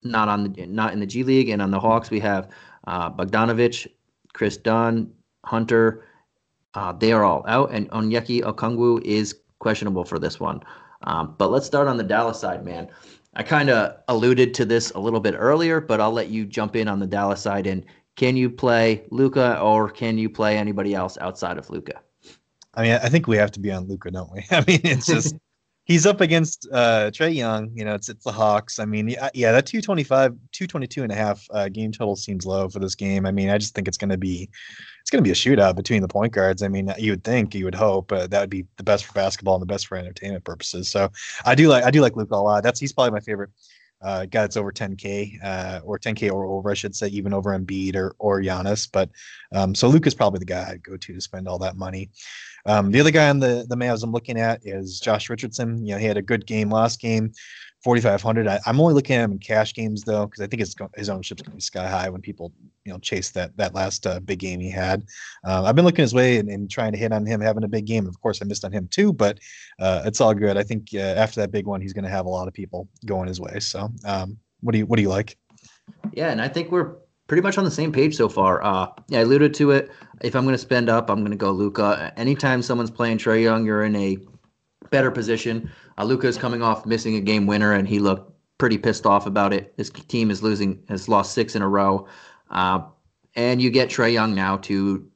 not 0.04 0.28
on 0.28 0.52
the 0.52 0.66
not 0.66 0.94
in 0.94 1.00
the 1.00 1.06
G 1.06 1.24
League, 1.24 1.50
and 1.50 1.62
on 1.62 1.72
the 1.72 1.80
Hawks 1.80 2.10
we 2.10 2.20
have 2.20 2.50
uh, 2.88 3.12
Bogdanovich, 3.12 3.88
Kris 4.34 4.58
Dunn, 4.58 5.12
Hunter. 5.46 6.06
Uh, 6.74 6.94
they 6.94 7.12
are 7.12 7.24
all 7.24 7.44
out, 7.48 7.70
and 7.72 7.90
Onyeka 7.92 8.42
Okongwu 8.42 9.04
is 9.04 9.36
questionable 9.60 10.06
for 10.06 10.18
this 10.18 10.40
one. 10.40 10.62
Um, 11.04 11.36
but 11.38 11.52
let's 11.52 11.66
start 11.66 11.88
on 11.88 11.98
the 11.98 12.04
Dallas 12.04 12.40
side, 12.40 12.64
man. 12.66 12.90
I 13.36 13.44
kind 13.44 13.70
of 13.70 13.98
alluded 14.08 14.54
to 14.56 14.66
this 14.66 14.92
a 14.92 15.00
little 15.00 15.20
bit 15.20 15.36
earlier, 15.38 15.80
but 15.80 16.02
I'll 16.02 16.12
let 16.12 16.30
you 16.30 16.46
jump 16.46 16.76
in 16.76 16.88
on 16.88 17.00
the 17.00 17.08
Dallas 17.08 17.42
side. 17.42 17.66
And 17.66 17.86
can 18.18 18.36
you 18.36 18.50
play 18.50 19.06
Luka 19.10 19.60
or 19.60 19.90
can 19.90 20.18
you 20.18 20.30
play 20.30 20.58
anybody 20.58 20.94
else 20.94 21.18
outside 21.20 21.58
of 21.58 21.70
Luka? 21.70 22.02
I 22.74 22.82
mean, 22.84 22.92
I 22.94 23.10
think 23.10 23.28
we 23.28 23.38
have 23.38 23.52
to 23.52 23.60
be 23.60 23.72
on 23.72 23.88
Luka, 23.88 24.12
don't 24.12 24.32
we? 24.32 24.46
I 24.52 24.64
mean, 24.68 24.82
it's 24.84 25.06
just 25.06 25.36
he's 25.86 26.06
up 26.06 26.22
against 26.22 26.68
uh, 26.72 27.12
Trae 27.14 27.34
Young. 27.34 27.72
You 27.74 27.86
know, 27.86 27.96
it's 27.96 28.10
it's 28.10 28.24
the 28.24 28.32
Hawks. 28.32 28.80
I 28.80 28.86
mean, 28.86 29.10
yeah, 29.10 29.30
yeah 29.34 29.52
that 29.52 29.66
225, 29.66 30.32
222 30.52 31.04
and 31.04 31.12
a 31.12 31.16
half 31.16 31.46
uh, 31.52 31.70
game 31.70 31.92
total 31.92 32.16
seems 32.16 32.46
low 32.46 32.70
for 32.70 32.80
this 32.80 32.96
game. 32.96 33.26
I 33.26 33.32
mean, 33.32 33.50
I 33.50 33.58
just 33.58 33.76
think 33.76 33.88
it's 33.88 33.98
going 33.98 34.10
to 34.10 34.18
be 34.18 34.50
it's 35.02 35.10
going 35.10 35.24
to 35.24 35.28
be 35.28 35.32
a 35.32 35.34
shootout 35.34 35.76
between 35.76 36.02
the 36.02 36.08
point 36.08 36.34
guards. 36.34 36.64
I 36.64 36.68
mean, 36.68 36.94
you 36.98 37.12
would 37.12 37.24
think, 37.24 37.54
you 37.54 37.66
would 37.66 37.76
hope 37.76 38.12
uh, 38.12 38.28
that 38.28 38.40
would 38.40 38.50
be 38.50 38.66
the 38.78 38.84
best 38.84 39.06
for 39.06 39.14
basketball 39.14 39.56
and 39.56 39.62
the 39.62 39.68
best 39.68 39.88
for 39.88 39.98
entertainment 39.98 40.44
purposes. 40.44 40.90
So 40.90 41.12
I 41.46 41.56
do 41.56 41.68
like 41.68 41.84
I 41.84 41.92
do 41.92 42.02
like 42.02 42.16
Luka 42.16 42.36
a 42.36 42.38
lot. 42.38 42.64
That's 42.64 42.80
he's 42.80 42.94
probably 42.94 43.12
my 43.12 43.20
favorite 43.20 43.50
uh, 44.02 44.26
guy 44.26 44.42
that's 44.42 44.58
over 44.58 44.72
10k 44.72 45.44
uh, 45.44 45.82
or 45.84 46.00
10k 46.00 46.32
or 46.32 46.46
over, 46.46 46.72
I 46.72 46.74
should 46.74 46.96
say, 46.96 47.08
even 47.08 47.34
over 47.34 47.58
Embiid 47.58 47.96
or 47.96 48.16
or 48.20 48.42
Giannis. 48.42 48.90
But 48.92 49.10
um, 49.54 49.76
so 49.76 49.88
Luka's 49.88 50.16
probably 50.16 50.40
the 50.40 50.46
guy 50.46 50.70
I'd 50.72 50.84
go 50.84 50.98
to 50.98 51.14
to 51.14 51.22
spend 51.22 51.48
all 51.48 51.60
that 51.60 51.78
money. 51.78 52.10
Um, 52.66 52.92
the 52.92 53.00
other 53.00 53.12
guy 53.12 53.30
on 53.30 53.40
the 53.40 53.66
the 53.68 53.76
Mavs 53.76 54.04
I'm 54.04 54.12
looking 54.12 54.40
at 54.40 54.66
is 54.66 55.00
Josh 55.00 55.30
Richardson. 55.30 55.86
You 55.86 55.94
know, 55.94 56.00
he 56.00 56.06
had 56.06 56.18
a 56.18 56.22
good 56.22 56.46
game 56.46 56.70
last 56.70 57.00
game. 57.00 57.32
4,500. 57.84 58.48
I'm 58.66 58.80
only 58.80 58.94
looking 58.94 59.16
at 59.16 59.24
him 59.24 59.32
in 59.32 59.40
cash 59.40 59.74
games 59.74 60.04
though, 60.04 60.28
because 60.28 60.42
I 60.42 60.48
think 60.48 60.60
his 60.60 60.76
his 60.96 61.10
ownership's 61.10 61.42
going 61.42 61.52
to 61.52 61.56
be 61.56 61.62
sky 61.62 61.88
high 61.88 62.10
when 62.10 62.22
people 62.22 62.54
you 62.86 62.94
know 62.94 63.00
chase 63.00 63.32
that 63.32 63.56
that 63.58 63.74
last 63.74 64.06
uh, 64.06 64.20
big 64.20 64.40
game 64.40 64.60
he 64.60 64.70
had. 64.70 65.04
Uh, 65.46 65.64
I've 65.64 65.76
been 65.76 65.86
looking 65.86 66.04
his 66.04 66.14
way 66.14 66.38
and, 66.38 66.50
and, 66.50 66.70
trying 66.70 66.92
to 66.92 66.98
hit 66.98 67.12
on 67.12 67.26
him 67.26 67.42
having 67.42 67.64
a 67.64 67.68
big 67.68 67.86
game. 67.86 68.08
Of 68.08 68.22
course, 68.22 68.40
I 68.42 68.46
missed 68.46 68.64
on 68.64 68.72
him 68.72 68.88
too, 68.92 69.14
but 69.14 69.40
uh, 69.80 70.04
it's 70.06 70.22
all 70.22 70.34
good. 70.34 70.58
I 70.58 70.64
think 70.64 70.90
uh, 70.94 71.00
after 71.00 71.42
that 71.42 71.52
big 71.52 71.66
one, 71.66 71.82
he's 71.82 71.94
going 71.94 72.06
to 72.06 72.10
have 72.10 72.26
a 72.26 72.30
lot 72.30 72.48
of 72.48 72.54
people 72.54 72.88
going 73.06 73.28
his 73.28 73.40
way. 73.40 73.60
So, 73.60 73.90
um, 74.06 74.38
what 74.62 74.74
do 74.74 74.78
you 74.78 74.86
what 74.86 74.98
do 74.98 75.02
you 75.02 75.10
like? 75.10 75.38
Yeah, 76.14 76.32
and 76.32 76.42
I 76.42 76.48
think 76.48 76.72
we're 76.72 76.96
pretty 77.28 77.42
much 77.42 77.58
on 77.58 77.64
the 77.64 77.72
same 77.72 77.92
page 77.92 78.16
so 78.16 78.30
far. 78.30 78.64
Uh, 78.64 78.88
yeah, 79.08 79.20
I 79.20 79.22
alluded 79.22 79.54
to 79.56 79.72
it. 79.72 79.90
If 80.22 80.36
I'm 80.36 80.44
going 80.44 80.54
to 80.54 80.60
spend 80.60 80.90
up, 80.90 81.10
I'm 81.10 81.20
going 81.20 81.32
to 81.32 81.38
go 81.38 81.52
Luka. 81.52 82.14
Anytime 82.18 82.62
someone's 82.62 82.92
playing 82.92 83.18
Trae 83.18 83.42
Young, 83.42 83.66
you're 83.66 83.84
in 83.84 83.96
a 83.96 84.18
better 84.92 85.10
position. 85.10 85.72
Uh, 85.98 86.04
Luka 86.04 86.28
is 86.28 86.38
coming 86.38 86.62
off 86.62 86.86
missing 86.86 87.16
a 87.16 87.22
game 87.22 87.48
winner, 87.48 87.74
and 87.74 87.88
he 87.88 87.98
looked 87.98 88.32
pretty 88.60 88.78
pissed 88.78 89.08
off 89.08 89.26
about 89.26 89.54
it. 89.54 89.74
His 89.78 89.90
team 89.90 90.30
is 90.30 90.44
losing, 90.44 90.84
has 90.88 91.10
lost 91.10 91.34
six 91.34 91.56
in 91.56 91.64
a 91.64 91.68
row, 91.68 92.08
uh, 92.52 92.82
and 93.36 93.60
you 93.60 93.72
get 93.72 93.90
Trae 93.90 94.14
Young 94.14 94.36
now 94.36 94.58
to 94.58 95.10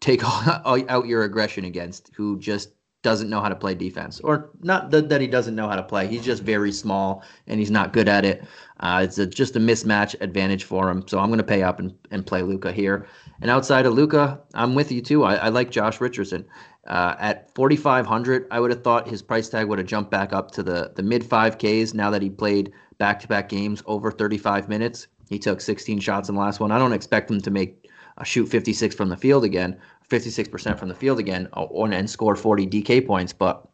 take 0.00 0.20
out 0.24 1.06
your 1.06 1.22
aggression 1.22 1.64
against, 1.64 2.10
who 2.14 2.38
just 2.38 2.70
doesn't 3.02 3.30
know 3.30 3.40
how 3.40 3.48
to 3.48 3.54
play 3.54 3.74
defense, 3.74 4.20
or 4.20 4.50
not 4.60 4.90
that, 4.90 5.08
that 5.08 5.20
he 5.22 5.26
doesn't 5.26 5.54
know 5.54 5.66
how 5.66 5.76
to 5.76 5.82
play. 5.82 6.06
He's 6.06 6.22
just 6.22 6.42
very 6.42 6.70
small 6.70 7.22
and 7.46 7.58
he's 7.58 7.70
not 7.70 7.94
good 7.94 8.08
at 8.08 8.26
it. 8.26 8.44
Uh, 8.80 9.00
it's 9.04 9.16
a, 9.16 9.26
just 9.26 9.56
a 9.56 9.58
mismatch 9.58 10.14
advantage 10.20 10.64
for 10.64 10.90
him. 10.90 11.06
So 11.08 11.18
I'm 11.18 11.28
going 11.28 11.38
to 11.38 11.44
pay 11.44 11.62
up 11.62 11.78
and, 11.78 11.94
and 12.10 12.26
play 12.26 12.42
Luka 12.42 12.72
here. 12.72 13.06
And 13.40 13.50
outside 13.50 13.86
of 13.86 13.94
Luka, 13.94 14.40
I'm 14.52 14.74
with 14.74 14.92
you 14.92 15.00
too. 15.00 15.24
I, 15.24 15.36
I 15.36 15.48
like 15.48 15.70
Josh 15.70 15.98
Richardson. 16.00 16.44
Uh, 16.90 17.14
at 17.20 17.54
4,500, 17.54 18.48
I 18.50 18.58
would 18.58 18.72
have 18.72 18.82
thought 18.82 19.08
his 19.08 19.22
price 19.22 19.48
tag 19.48 19.68
would 19.68 19.78
have 19.78 19.86
jumped 19.86 20.10
back 20.10 20.32
up 20.32 20.50
to 20.50 20.62
the, 20.62 20.92
the 20.96 21.04
mid 21.04 21.22
5Ks 21.22 21.94
now 21.94 22.10
that 22.10 22.20
he 22.20 22.28
played 22.28 22.72
back 22.98 23.20
to 23.20 23.28
back 23.28 23.48
games 23.48 23.80
over 23.86 24.10
35 24.10 24.68
minutes. 24.68 25.06
He 25.28 25.38
took 25.38 25.60
16 25.60 26.00
shots 26.00 26.28
in 26.28 26.34
the 26.34 26.40
last 26.40 26.58
one. 26.58 26.72
I 26.72 26.78
don't 26.78 26.92
expect 26.92 27.30
him 27.30 27.40
to 27.42 27.50
make 27.50 27.88
a 28.18 28.24
shoot 28.24 28.46
56 28.46 28.96
from 28.96 29.08
the 29.08 29.16
field 29.16 29.44
again, 29.44 29.78
56% 30.10 30.76
from 30.76 30.88
the 30.88 30.94
field 30.94 31.20
again, 31.20 31.48
uh, 31.52 31.66
and 31.84 32.10
score 32.10 32.34
40 32.34 32.66
DK 32.66 33.06
points, 33.06 33.32
but 33.32 33.68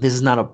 this 0.00 0.12
is 0.12 0.20
not 0.20 0.38
a 0.38 0.48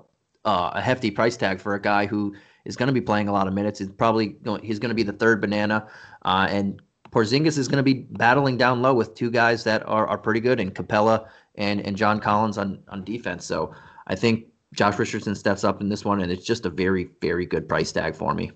uh, 0.45 0.73
a 0.75 0.81
hefty 0.81 1.09
price 1.11 1.37
tag 1.37 1.61
for 1.61 1.75
a 1.77 1.81
guy 1.81 2.05
who 2.05 2.35
is 2.65 2.77
going 2.77 2.89
to 2.89 2.93
be 2.93 3.01
playing 3.01 3.29
a 3.29 3.33
lot 3.33 3.47
of 3.47 3.55
minutes. 3.55 3.79
He's 3.79 3.89
probably 3.89 4.27
going, 4.27 4.61
he's 4.61 4.81
going 4.81 4.89
to 4.89 4.95
be 4.95 5.05
the 5.05 5.13
third 5.13 5.41
banana, 5.41 5.87
uh, 6.25 6.49
and 6.51 6.83
Porzingis 7.13 7.59
is 7.59 7.69
going 7.69 7.77
to 7.77 7.83
be 7.83 8.07
battling 8.11 8.57
down 8.57 8.83
low 8.83 8.95
with 8.95 9.15
two 9.15 9.31
guys 9.31 9.65
that 9.65 9.87
are, 9.87 10.07
are 10.07 10.19
pretty 10.19 10.41
good, 10.41 10.59
and 10.59 10.75
Capela 10.75 11.29
and 11.57 11.81
and 11.81 11.97
John 11.97 12.21
Collins 12.21 12.59
on 12.59 12.83
on 12.89 13.05
defense. 13.05 13.45
So 13.45 13.75
I 14.07 14.15
think 14.15 14.47
Josh 14.75 14.99
Richardson 14.99 15.35
steps 15.35 15.65
up 15.65 15.81
in 15.81 15.89
this 15.89 16.05
one, 16.05 16.21
and 16.21 16.33
it's 16.33 16.45
just 16.45 16.67
a 16.67 16.71
very 16.71 17.11
very 17.21 17.47
good 17.47 17.69
price 17.69 17.93
tag 17.93 18.15
for 18.15 18.35
me. 18.35 18.53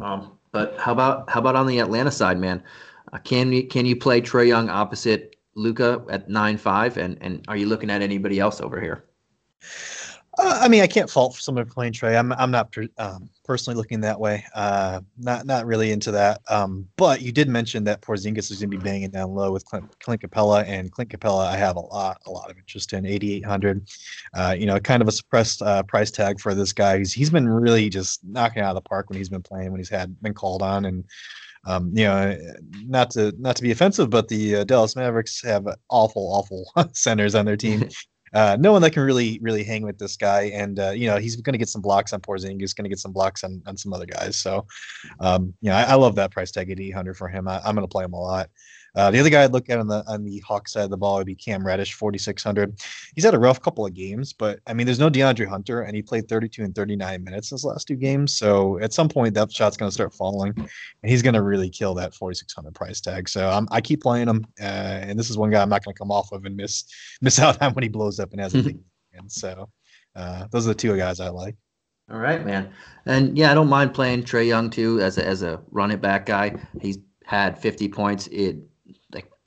Um, 0.00 0.38
but 0.52 0.76
how 0.78 0.92
about 0.92 1.28
how 1.30 1.40
about 1.40 1.56
on 1.56 1.66
the 1.66 1.78
Atlanta 1.80 2.10
side, 2.10 2.38
man? 2.38 2.62
Uh, 3.12 3.18
can 3.18 3.52
you 3.52 3.66
can 3.66 3.86
you 3.86 3.96
play 3.96 4.20
Trae 4.20 4.48
Young 4.48 4.68
opposite 4.68 5.36
Luka 5.54 6.04
at 6.08 6.28
nine 6.28 6.56
five, 6.56 6.96
and 6.96 7.18
and 7.20 7.44
are 7.48 7.56
you 7.56 7.66
looking 7.66 7.90
at 7.90 8.02
anybody 8.02 8.38
else 8.38 8.60
over 8.60 8.80
here? 8.80 9.04
Uh, 10.38 10.60
I 10.62 10.68
mean, 10.68 10.82
I 10.82 10.86
can't 10.86 11.10
fault 11.10 11.34
someone 11.34 11.68
playing 11.68 11.94
Trae. 11.94 12.16
I'm 12.16 12.32
I'm 12.32 12.52
not 12.52 12.72
um, 12.98 13.28
personally 13.44 13.76
looking 13.76 14.00
that 14.02 14.20
way. 14.20 14.44
Uh, 14.54 15.00
not 15.18 15.46
not 15.46 15.66
really 15.66 15.90
into 15.90 16.12
that. 16.12 16.40
Um, 16.48 16.88
but 16.96 17.22
you 17.22 17.32
did 17.32 17.48
mention 17.48 17.82
that 17.84 18.02
Porzingis 18.02 18.52
is 18.52 18.60
going 18.60 18.70
to 18.70 18.76
be 18.76 18.82
banging 18.82 19.10
down 19.10 19.34
low 19.34 19.50
with 19.50 19.64
Clint, 19.64 19.98
Clint 19.98 20.22
Capela, 20.22 20.64
and 20.64 20.92
Clint 20.92 21.10
Capela, 21.10 21.46
I 21.46 21.56
have 21.56 21.74
a 21.74 21.80
lot 21.80 22.22
a 22.26 22.30
lot 22.30 22.50
of 22.50 22.56
interest 22.56 22.92
in 22.92 23.04
8,800. 23.04 23.88
Uh, 24.32 24.54
you 24.56 24.66
know, 24.66 24.78
kind 24.78 25.02
of 25.02 25.08
a 25.08 25.12
suppressed 25.12 25.60
uh, 25.60 25.82
price 25.82 26.12
tag 26.12 26.38
for 26.38 26.54
this 26.54 26.72
guy. 26.72 26.98
He's 26.98 27.12
he's 27.12 27.30
been 27.30 27.48
really 27.48 27.88
just 27.88 28.20
knocking 28.24 28.62
out 28.62 28.76
of 28.76 28.82
the 28.82 28.88
park 28.88 29.10
when 29.10 29.18
he's 29.18 29.28
been 29.28 29.42
playing, 29.42 29.72
when 29.72 29.80
he's 29.80 29.90
had 29.90 30.20
been 30.22 30.34
called 30.34 30.62
on, 30.62 30.84
and 30.84 31.04
um, 31.66 31.90
you 31.92 32.04
know, 32.04 32.36
not 32.86 33.10
to 33.12 33.34
not 33.38 33.56
to 33.56 33.62
be 33.62 33.72
offensive, 33.72 34.08
but 34.08 34.28
the 34.28 34.56
uh, 34.56 34.64
Dallas 34.64 34.94
Mavericks 34.94 35.42
have 35.42 35.66
awful, 35.90 36.32
awful 36.32 36.70
centers 36.92 37.34
on 37.34 37.44
their 37.44 37.56
team. 37.56 37.88
uh, 38.34 38.56
no 38.58 38.72
one 38.72 38.82
that 38.82 38.92
can 38.92 39.02
really 39.02 39.38
really 39.42 39.64
hang 39.64 39.82
with 39.82 39.98
this 39.98 40.16
guy. 40.16 40.44
And 40.54 40.78
uh, 40.78 40.90
you 40.90 41.06
know 41.06 41.16
he's 41.18 41.36
going 41.36 41.54
to 41.54 41.58
get 41.58 41.68
some 41.68 41.82
blocks 41.82 42.12
on 42.12 42.20
Porzingis, 42.20 42.74
going 42.74 42.84
to 42.84 42.88
get 42.88 42.98
some 42.98 43.12
blocks 43.12 43.44
on, 43.44 43.62
on 43.66 43.76
some 43.76 43.92
other 43.92 44.06
guys. 44.06 44.36
So 44.36 44.66
um, 45.20 45.54
you 45.60 45.70
know 45.70 45.76
I, 45.76 45.82
I 45.84 45.94
love 45.94 46.14
that 46.16 46.30
price 46.30 46.50
tag 46.50 46.70
at 46.70 46.80
800 46.80 47.16
for 47.16 47.28
him. 47.28 47.48
I, 47.48 47.60
am 47.64 47.74
going 47.74 47.86
to 47.86 47.90
play 47.90 48.04
him 48.04 48.12
a 48.12 48.20
lot. 48.20 48.50
Uh, 48.98 49.12
the 49.12 49.20
other 49.20 49.30
guy 49.30 49.44
I'd 49.44 49.52
look 49.52 49.70
at 49.70 49.78
on 49.78 49.86
the 49.86 50.02
on 50.08 50.24
the 50.24 50.40
Hawk 50.40 50.66
side 50.66 50.82
of 50.82 50.90
the 50.90 50.96
ball 50.96 51.18
would 51.18 51.26
be 51.26 51.36
Cam 51.36 51.64
Reddish, 51.64 51.94
4,600. 51.94 52.80
He's 53.14 53.22
had 53.22 53.32
a 53.32 53.38
rough 53.38 53.62
couple 53.62 53.86
of 53.86 53.94
games, 53.94 54.32
but 54.32 54.58
I 54.66 54.74
mean, 54.74 54.86
there's 54.86 54.98
no 54.98 55.08
DeAndre 55.08 55.46
Hunter, 55.46 55.82
and 55.82 55.94
he 55.94 56.02
played 56.02 56.28
32 56.28 56.64
and 56.64 56.74
39 56.74 57.22
minutes 57.22 57.52
in 57.52 57.54
his 57.54 57.64
last 57.64 57.86
two 57.86 57.94
games. 57.94 58.36
So 58.36 58.80
at 58.80 58.92
some 58.92 59.08
point, 59.08 59.34
that 59.34 59.52
shot's 59.52 59.76
going 59.76 59.88
to 59.88 59.94
start 59.94 60.12
falling, 60.12 60.52
and 60.56 60.68
he's 61.10 61.22
going 61.22 61.34
to 61.34 61.42
really 61.42 61.70
kill 61.70 61.94
that 61.94 62.12
4,600 62.12 62.74
price 62.74 63.00
tag. 63.00 63.28
So 63.28 63.48
um, 63.48 63.68
I 63.70 63.80
keep 63.80 64.02
playing 64.02 64.26
him, 64.26 64.44
uh, 64.60 64.64
and 64.64 65.16
this 65.16 65.30
is 65.30 65.38
one 65.38 65.50
guy 65.50 65.62
I'm 65.62 65.68
not 65.68 65.84
going 65.84 65.94
to 65.94 65.98
come 65.98 66.10
off 66.10 66.32
of 66.32 66.44
and 66.44 66.56
miss 66.56 66.82
miss 67.20 67.38
out 67.38 67.62
on 67.62 67.74
when 67.74 67.84
he 67.84 67.88
blows 67.88 68.18
up 68.18 68.32
and 68.32 68.40
has 68.40 68.52
a 68.56 68.64
big. 68.64 68.80
and 69.12 69.30
so 69.30 69.70
uh, 70.16 70.48
those 70.50 70.66
are 70.66 70.70
the 70.70 70.74
two 70.74 70.96
guys 70.96 71.20
I 71.20 71.28
like. 71.28 71.54
All 72.10 72.18
right, 72.18 72.44
man. 72.44 72.72
And 73.06 73.38
yeah, 73.38 73.52
I 73.52 73.54
don't 73.54 73.68
mind 73.68 73.94
playing 73.94 74.24
Trae 74.24 74.48
Young 74.48 74.70
too 74.70 75.00
as 75.00 75.18
a, 75.18 75.24
as 75.24 75.42
a 75.42 75.60
run 75.70 75.92
it 75.92 76.00
back 76.00 76.26
guy. 76.26 76.56
He's 76.80 76.98
had 77.24 77.58
50 77.58 77.88
points. 77.90 78.26
It 78.28 78.56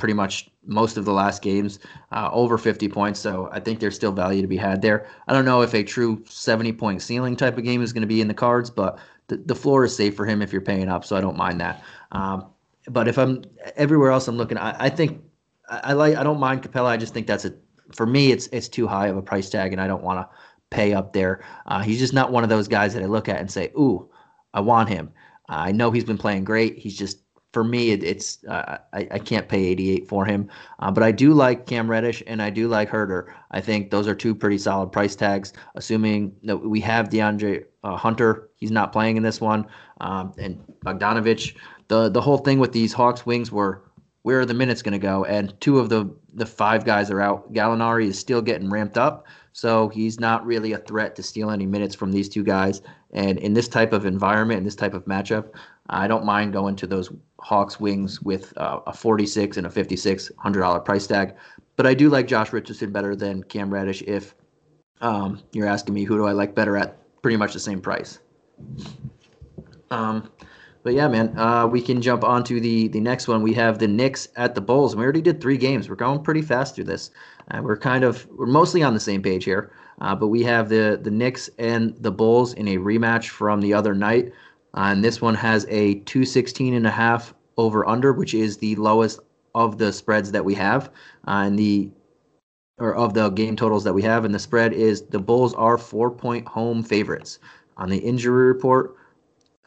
pretty 0.02 0.14
much 0.16 0.50
most 0.66 0.98
of 0.98 1.06
the 1.06 1.14
last 1.14 1.42
games, 1.42 1.80
uh, 2.12 2.30
over 2.34 2.58
50 2.58 2.90
points. 2.90 3.20
So 3.20 3.50
I 3.52 3.60
think 3.60 3.80
there's 3.80 3.96
still 3.96 4.12
value 4.12 4.42
to 4.42 4.48
be 4.48 4.58
had 4.58 4.82
there. 4.82 5.08
I 5.28 5.34
don't 5.34 5.46
know 5.46 5.62
if 5.62 5.74
a 5.76 5.84
true 5.84 6.24
70 6.28 6.74
point 6.74 7.02
ceiling 7.04 7.36
type 7.38 7.58
of 7.58 7.64
game 7.64 7.84
is 7.84 7.94
going 7.94 8.02
to 8.02 8.08
be 8.08 8.20
in 8.20 8.28
the 8.28 8.34
cards, 8.34 8.70
but 8.70 8.98
the, 9.28 9.38
the 9.38 9.56
floor 9.56 9.86
is 9.86 9.96
safe 9.96 10.16
for 10.16 10.26
him 10.26 10.42
if 10.42 10.52
you're 10.52 10.62
paying 10.62 10.90
up. 10.90 11.06
So 11.06 11.16
I 11.16 11.22
don't 11.22 11.38
mind 11.38 11.62
that. 11.62 11.84
Um, 12.12 12.48
but 12.90 13.08
if 13.08 13.18
I'm 13.20 13.44
everywhere 13.76 14.10
else, 14.10 14.28
I'm 14.28 14.38
looking. 14.38 14.58
I, 14.58 14.86
I 14.86 14.90
think 14.90 15.22
I, 15.70 15.82
I, 15.84 15.94
like. 15.94 16.16
I 16.16 16.24
don't 16.24 16.40
mind 16.40 16.64
Capela. 16.64 16.88
I 16.88 16.98
just 16.98 17.14
think 17.14 17.28
that's 17.28 17.46
a 17.46 17.54
for 17.96 18.08
me. 18.08 18.32
It's 18.32 18.48
it's 18.48 18.68
too 18.68 18.88
high 18.88 19.08
of 19.08 19.18
a 19.18 19.22
price 19.22 19.52
tag, 19.52 19.72
and 19.72 19.80
I 19.80 19.86
don't 19.86 20.02
want 20.04 20.20
to 20.20 20.36
pay 20.72 20.94
up 20.94 21.14
there. 21.14 21.46
Uh, 21.68 21.82
he's 21.82 22.00
just 22.00 22.14
not 22.14 22.32
one 22.32 22.44
of 22.44 22.50
those 22.50 22.68
guys 22.68 22.96
that 22.96 23.04
I 23.04 23.06
look 23.06 23.30
at 23.30 23.40
and 23.40 23.52
say, 23.52 23.72
"Ooh, 23.78 24.10
I 24.56 24.62
want 24.62 24.90
him." 24.90 25.12
Uh, 25.48 25.58
I 25.58 25.72
know 25.72 25.92
he's 25.92 26.04
been 26.04 26.18
playing 26.18 26.44
great. 26.44 26.80
He's 26.80 26.98
just 26.98 27.20
for 27.52 27.64
me, 27.64 27.92
it, 27.92 28.04
it's 28.04 28.44
uh, 28.46 28.78
I, 28.94 29.08
I 29.12 29.20
can't 29.20 29.48
pay 29.48 29.66
88 29.66 30.08
for 30.08 30.26
him, 30.26 30.50
uh, 30.80 30.92
but 30.92 31.04
I 31.04 31.12
do 31.12 31.34
like 31.34 31.66
Cam 31.66 31.90
Reddish 31.90 32.24
and 32.26 32.42
I 32.42 32.50
do 32.50 32.68
like 32.68 32.90
Huerter. 32.90 33.34
I 33.52 33.60
think 33.60 33.92
those 33.92 34.08
are 34.08 34.16
two 34.16 34.34
pretty 34.34 34.58
solid 34.58 34.92
price 34.92 35.16
tags. 35.16 35.54
Assuming 35.76 36.34
that 36.44 36.58
we 36.58 36.80
have 36.82 37.10
DeAndre 37.10 37.66
uh, 37.84 37.98
Hunter, 37.98 38.50
he's 38.56 38.72
not 38.72 38.94
playing 38.94 39.18
in 39.18 39.24
this 39.24 39.42
one, 39.42 39.68
um, 40.00 40.34
and 40.38 40.64
Bogdanovich. 40.86 41.56
The 41.90 42.10
the 42.10 42.22
whole 42.22 42.38
thing 42.38 42.60
with 42.60 42.72
these 42.72 42.94
Hawks 42.94 43.26
wings 43.26 43.52
were 43.52 43.84
where 44.24 44.40
are 44.40 44.46
the 44.46 44.54
minutes 44.54 44.82
going 44.82 44.94
to 44.94 45.00
go? 45.00 45.26
And 45.26 45.60
two 45.60 45.80
of 45.80 45.90
the 45.90 46.10
the 46.34 46.46
five 46.46 46.86
guys 46.86 47.12
are 47.12 47.20
out. 47.20 47.52
Gallinari 47.52 48.06
is 48.08 48.18
still 48.18 48.42
getting 48.42 48.70
ramped 48.70 48.98
up, 48.98 49.26
so 49.52 49.90
he's 49.90 50.20
not 50.20 50.46
really 50.46 50.72
a 50.72 50.78
threat 50.78 51.16
to 51.18 51.24
steal 51.24 51.52
any 51.52 51.66
minutes 51.66 51.96
from 51.96 52.12
these 52.12 52.30
two 52.30 52.44
guys. 52.44 52.82
And 53.12 53.38
in 53.40 53.54
this 53.54 53.68
type 53.68 53.92
of 53.92 54.06
environment, 54.06 54.60
in 54.60 54.64
this 54.64 54.76
type 54.76 54.94
of 54.94 55.04
matchup, 55.06 55.50
I 55.90 56.08
don't 56.08 56.26
mind 56.26 56.54
going 56.54 56.78
to 56.78 56.88
those 56.88 57.12
Hawks 57.42 57.80
wings 57.80 58.22
with 58.22 58.54
uh, 58.58 58.80
a 58.88 58.94
46 58.94 59.58
and 59.58 59.68
a 59.68 59.70
56 59.70 60.32
hundred 60.38 60.62
dollar 60.62 60.80
price 60.80 61.08
tag. 61.08 61.36
But 61.76 61.88
I 61.88 61.94
do 61.94 62.10
like 62.10 62.28
Josh 62.28 62.54
Richardson 62.54 62.92
better 62.92 63.16
than 63.16 63.44
Cam 63.44 63.74
Reddish. 63.74 64.04
If 64.04 64.36
um, 65.02 65.42
you're 65.52 65.68
asking 65.68 65.96
me 65.96 66.04
who 66.04 66.18
do 66.18 66.28
I 66.28 66.32
like 66.32 66.54
better 66.54 66.78
at 66.78 66.98
pretty 67.22 67.38
much 67.38 67.54
the 67.54 67.60
same 67.60 67.82
price. 67.82 68.20
Um, 69.90 70.30
but 70.84 70.94
yeah, 70.94 71.08
man, 71.08 71.38
uh, 71.38 71.68
we 71.68 71.82
can 71.82 72.02
jump 72.02 72.24
on 72.24 72.44
to 72.46 72.60
the 72.60 72.88
the 72.88 73.00
next 73.00 73.28
one. 73.28 73.42
We 73.42 73.54
have 73.54 73.80
the 73.80 73.88
Knicks 73.88 74.28
at 74.36 74.56
the 74.56 74.62
Bulls. 74.62 74.96
We 74.96 75.04
already 75.04 75.22
did 75.22 75.42
three 75.42 75.58
games. 75.58 75.90
We're 75.90 75.96
going 75.96 76.24
pretty 76.24 76.42
fast 76.42 76.76
through 76.76 76.86
this. 76.86 77.12
Uh, 77.52 77.62
we're 77.64 77.78
kind 77.78 78.04
of 78.04 78.28
we're 78.38 78.46
mostly 78.46 78.82
on 78.82 78.94
the 78.94 79.00
same 79.00 79.22
page 79.22 79.44
here. 79.44 79.72
Uh, 80.00 80.16
but 80.16 80.28
we 80.28 80.44
have 80.44 80.70
the 80.70 81.00
the 81.02 81.12
Knicks 81.12 81.50
and 81.60 81.96
the 82.00 82.12
Bulls 82.12 82.54
in 82.54 82.68
a 82.68 82.78
rematch 82.78 83.30
from 83.30 83.62
the 83.62 83.74
other 83.74 83.94
night. 83.94 84.32
Uh, 84.74 84.90
and 84.92 85.04
this 85.04 85.22
one 85.22 85.36
has 85.36 85.66
a 85.70 85.96
216 85.96 86.74
and 86.74 86.88
a 86.88 86.92
half 86.92 87.34
over 87.58 87.88
under, 87.88 88.14
which 88.14 88.34
is 88.34 88.58
the 88.58 88.76
lowest 88.76 89.20
of 89.54 89.78
the 89.78 89.92
spreads 89.92 90.32
that 90.32 90.46
we 90.46 90.54
have. 90.56 90.90
Uh, 91.28 91.44
and 91.46 91.60
the 91.60 91.90
or 92.78 92.96
of 92.96 93.14
the 93.14 93.30
game 93.30 93.56
totals 93.56 93.84
that 93.84 93.94
we 93.94 94.02
have, 94.02 94.26
and 94.26 94.34
the 94.34 94.40
spread 94.40 94.74
is 94.74 95.04
the 95.04 95.20
Bulls 95.20 95.54
are 95.54 95.78
four 95.78 96.10
point 96.10 96.48
home 96.48 96.82
favorites. 96.82 97.38
On 97.78 97.90
the 97.90 97.98
injury 97.98 98.48
report, 98.48 98.96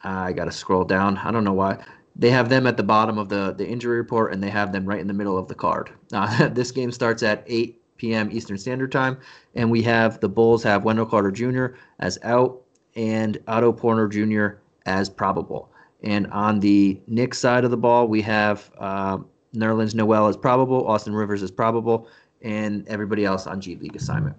uh, 0.05 0.09
I 0.09 0.33
got 0.33 0.47
to 0.47 0.53
scroll 0.53 0.85
down. 0.85 1.19
I 1.19 1.31
don't 1.31 1.45
know 1.45 1.53
why. 1.53 1.79
They 2.17 2.31
have 2.31 2.49
them 2.49 2.67
at 2.67 2.77
the 2.77 2.83
bottom 2.83 3.19
of 3.19 3.29
the, 3.29 3.55
the 3.57 3.67
injury 3.67 3.99
report, 3.99 4.33
and 4.33 4.43
they 4.43 4.51
have 4.51 4.73
them 4.73 4.85
right 4.85 5.01
in 5.01 5.07
the 5.07 5.15
middle 5.15 5.39
of 5.39 5.49
the 5.49 5.55
card. 5.55 5.91
Uh, 6.13 6.49
this 6.53 6.71
game 6.73 6.91
starts 6.91 7.23
at 7.23 7.45
8 7.47 7.81
p.m. 7.97 8.31
Eastern 8.33 8.59
Standard 8.59 8.91
Time, 8.91 9.19
and 9.55 9.71
we 9.71 9.83
have 9.83 10.19
the 10.21 10.29
Bulls 10.29 10.63
have 10.63 10.85
Wendell 10.85 11.07
Carter 11.07 11.31
Jr. 11.31 11.67
as 12.01 12.19
out 12.23 12.63
and 12.97 13.39
Otto 13.47 13.73
Porter 13.73 14.09
Jr 14.09 14.59
as 14.87 15.09
probable. 15.09 15.71
And 16.03 16.27
on 16.29 16.61
the 16.61 17.01
Knicks 17.07 17.39
side 17.39 17.65
of 17.65 17.71
the 17.71 17.77
ball, 17.77 18.09
we 18.09 18.21
have 18.23 18.71
uh, 18.79 19.19
Nerlens 19.55 19.95
Noel 19.95 20.29
as 20.29 20.37
probable, 20.37 20.87
Austin 20.87 21.15
Rivers 21.15 21.43
as 21.43 21.51
probable, 21.51 22.09
and 22.43 22.87
everybody 22.89 23.25
else 23.25 23.47
on 23.47 23.61
G 23.61 23.77
League 23.77 23.97
assignment, 23.97 24.37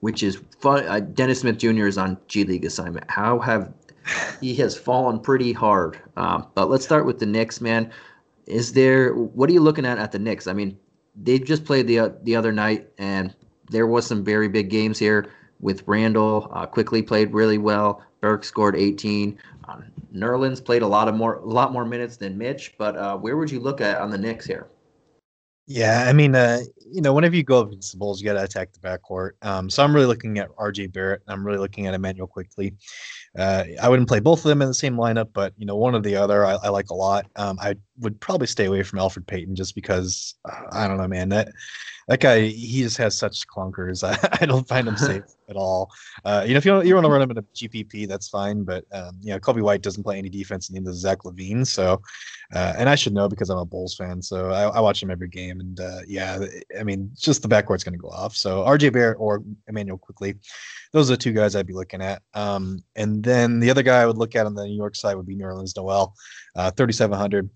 which 0.00 0.22
is 0.22 0.40
fun. 0.60 0.86
Uh, 0.86 1.00
Dennis 1.00 1.40
Smith 1.40 1.58
Jr. 1.58 1.86
is 1.86 1.98
on 1.98 2.16
G 2.26 2.44
League 2.44 2.64
assignment. 2.64 3.10
How 3.10 3.38
have 3.38 3.72
he 4.40 4.54
has 4.56 4.78
fallen 4.78 5.20
pretty 5.20 5.52
hard? 5.52 5.98
Um, 6.16 6.46
but 6.54 6.70
let's 6.70 6.84
start 6.84 7.04
with 7.04 7.18
the 7.18 7.26
Knicks, 7.26 7.60
man. 7.60 7.92
Is 8.46 8.72
there 8.72 9.12
what 9.14 9.50
are 9.50 9.52
you 9.52 9.60
looking 9.60 9.84
at 9.84 9.98
at 9.98 10.12
the 10.12 10.18
Knicks? 10.18 10.46
I 10.46 10.54
mean, 10.54 10.78
they 11.14 11.38
just 11.38 11.66
played 11.66 11.86
the 11.86 11.98
uh, 11.98 12.10
the 12.22 12.34
other 12.34 12.52
night, 12.52 12.88
and 12.96 13.34
there 13.70 13.86
was 13.86 14.06
some 14.06 14.24
very 14.24 14.48
big 14.48 14.70
games 14.70 14.98
here 14.98 15.28
with 15.60 15.82
Randle. 15.86 16.50
Uh, 16.52 16.66
Quickley 16.66 17.02
played 17.02 17.32
really 17.32 17.58
well. 17.58 18.02
Burke 18.20 18.44
scored 18.44 18.76
18. 18.76 19.38
Um, 19.68 19.84
Nerlens 20.14 20.64
played 20.64 20.82
a 20.82 20.86
lot 20.86 21.08
of 21.08 21.14
more, 21.14 21.36
a 21.36 21.46
lot 21.46 21.72
more 21.72 21.84
minutes 21.84 22.16
than 22.16 22.36
Mitch. 22.36 22.74
But 22.78 22.96
uh, 22.96 23.16
where 23.16 23.36
would 23.36 23.50
you 23.50 23.60
look 23.60 23.80
at 23.80 24.00
on 24.00 24.10
the 24.10 24.18
Knicks 24.18 24.46
here? 24.46 24.68
Yeah, 25.70 26.06
I 26.08 26.14
mean, 26.14 26.34
uh, 26.34 26.60
you 26.90 27.02
know, 27.02 27.12
whenever 27.12 27.36
you 27.36 27.42
go 27.42 27.60
up 27.60 27.68
against 27.68 27.92
the 27.92 27.98
Bulls, 27.98 28.22
you 28.22 28.24
got 28.24 28.32
to 28.32 28.42
attack 28.42 28.72
the 28.72 28.80
backcourt. 28.80 29.32
Um, 29.42 29.68
so 29.68 29.84
I'm 29.84 29.94
really 29.94 30.06
looking 30.06 30.38
at 30.38 30.48
RJ 30.56 30.94
Barrett. 30.94 31.20
I'm 31.28 31.46
really 31.46 31.58
looking 31.58 31.86
at 31.86 31.92
Immanuel 31.92 32.26
Quickley. 32.26 32.74
Uh, 33.38 33.64
I 33.80 33.90
wouldn't 33.90 34.08
play 34.08 34.18
both 34.18 34.38
of 34.38 34.48
them 34.48 34.62
in 34.62 34.68
the 34.68 34.74
same 34.74 34.96
lineup, 34.96 35.28
but 35.34 35.52
you 35.58 35.66
know, 35.66 35.76
one 35.76 35.94
or 35.94 36.00
the 36.00 36.16
other 36.16 36.46
I, 36.46 36.54
I 36.54 36.68
like 36.70 36.88
a 36.88 36.94
lot. 36.94 37.26
Um, 37.36 37.58
I 37.60 37.74
would 37.98 38.18
probably 38.18 38.46
stay 38.46 38.64
away 38.64 38.82
from 38.82 38.98
Elfrid 38.98 39.26
Payton 39.26 39.56
just 39.56 39.74
because 39.74 40.36
uh, 40.50 40.62
I 40.72 40.88
don't 40.88 40.96
know, 40.96 41.06
man. 41.06 41.28
That 41.28 41.52
that 42.08 42.20
guy 42.20 42.40
he 42.40 42.82
just 42.82 42.96
has 42.96 43.16
such 43.16 43.46
clunkers. 43.46 44.02
I, 44.32 44.38
I 44.42 44.46
don't 44.46 44.66
find 44.66 44.88
him 44.88 44.96
safe 44.96 45.22
at 45.48 45.56
all. 45.56 45.90
Uh, 46.24 46.42
you 46.46 46.54
know, 46.54 46.58
if 46.58 46.64
you 46.64 46.72
want, 46.72 46.86
you 46.86 46.94
want 46.94 47.04
to 47.04 47.10
run 47.10 47.22
him 47.22 47.30
in 47.30 47.38
a 47.38 47.42
GPP, 47.42 48.08
that's 48.08 48.28
fine. 48.28 48.64
But 48.64 48.84
um, 48.92 49.18
you 49.20 49.30
know, 49.30 49.38
Coby 49.38 49.62
White 49.62 49.82
doesn't 49.82 50.02
play 50.02 50.18
any 50.18 50.28
defense, 50.28 50.68
and 50.68 50.74
neither 50.74 50.90
does 50.90 51.00
Zach 51.00 51.18
LaVine. 51.18 51.66
So, 51.66 52.00
uh, 52.54 52.74
and 52.76 52.88
I 52.88 52.94
should 52.94 53.12
know 53.12 53.28
because 53.28 53.50
I'm 53.50 53.58
a 53.58 53.64
Bulls 53.64 53.94
fan. 53.94 54.20
So 54.22 54.50
I, 54.50 54.68
I 54.68 54.80
watch 54.80 55.02
him 55.02 55.10
every 55.10 55.28
game, 55.28 55.60
and 55.60 55.78
uh, 55.78 56.00
yeah, 56.06 56.38
I 56.78 56.82
mean, 56.82 57.10
just 57.16 57.42
the 57.42 57.48
backcourt's 57.48 57.84
going 57.84 57.92
to 57.92 57.98
go 57.98 58.08
off. 58.08 58.34
So 58.34 58.64
RJ 58.64 58.92
Barrett 58.92 59.18
or 59.20 59.42
Immanuel 59.68 59.98
Quickley, 59.98 60.34
those 60.92 61.10
are 61.10 61.14
the 61.14 61.22
two 61.22 61.32
guys 61.32 61.54
I'd 61.54 61.66
be 61.66 61.74
looking 61.74 62.00
at. 62.00 62.22
Um, 62.34 62.82
and 62.96 63.22
then 63.22 63.60
the 63.60 63.70
other 63.70 63.82
guy 63.82 64.00
I 64.00 64.06
would 64.06 64.18
look 64.18 64.34
at 64.34 64.46
on 64.46 64.54
the 64.54 64.64
New 64.64 64.76
York 64.76 64.96
side 64.96 65.14
would 65.14 65.26
be 65.26 65.36
Nerlens 65.36 65.76
Noel, 65.76 66.14
uh, 66.56 66.70
3,700 66.70 67.50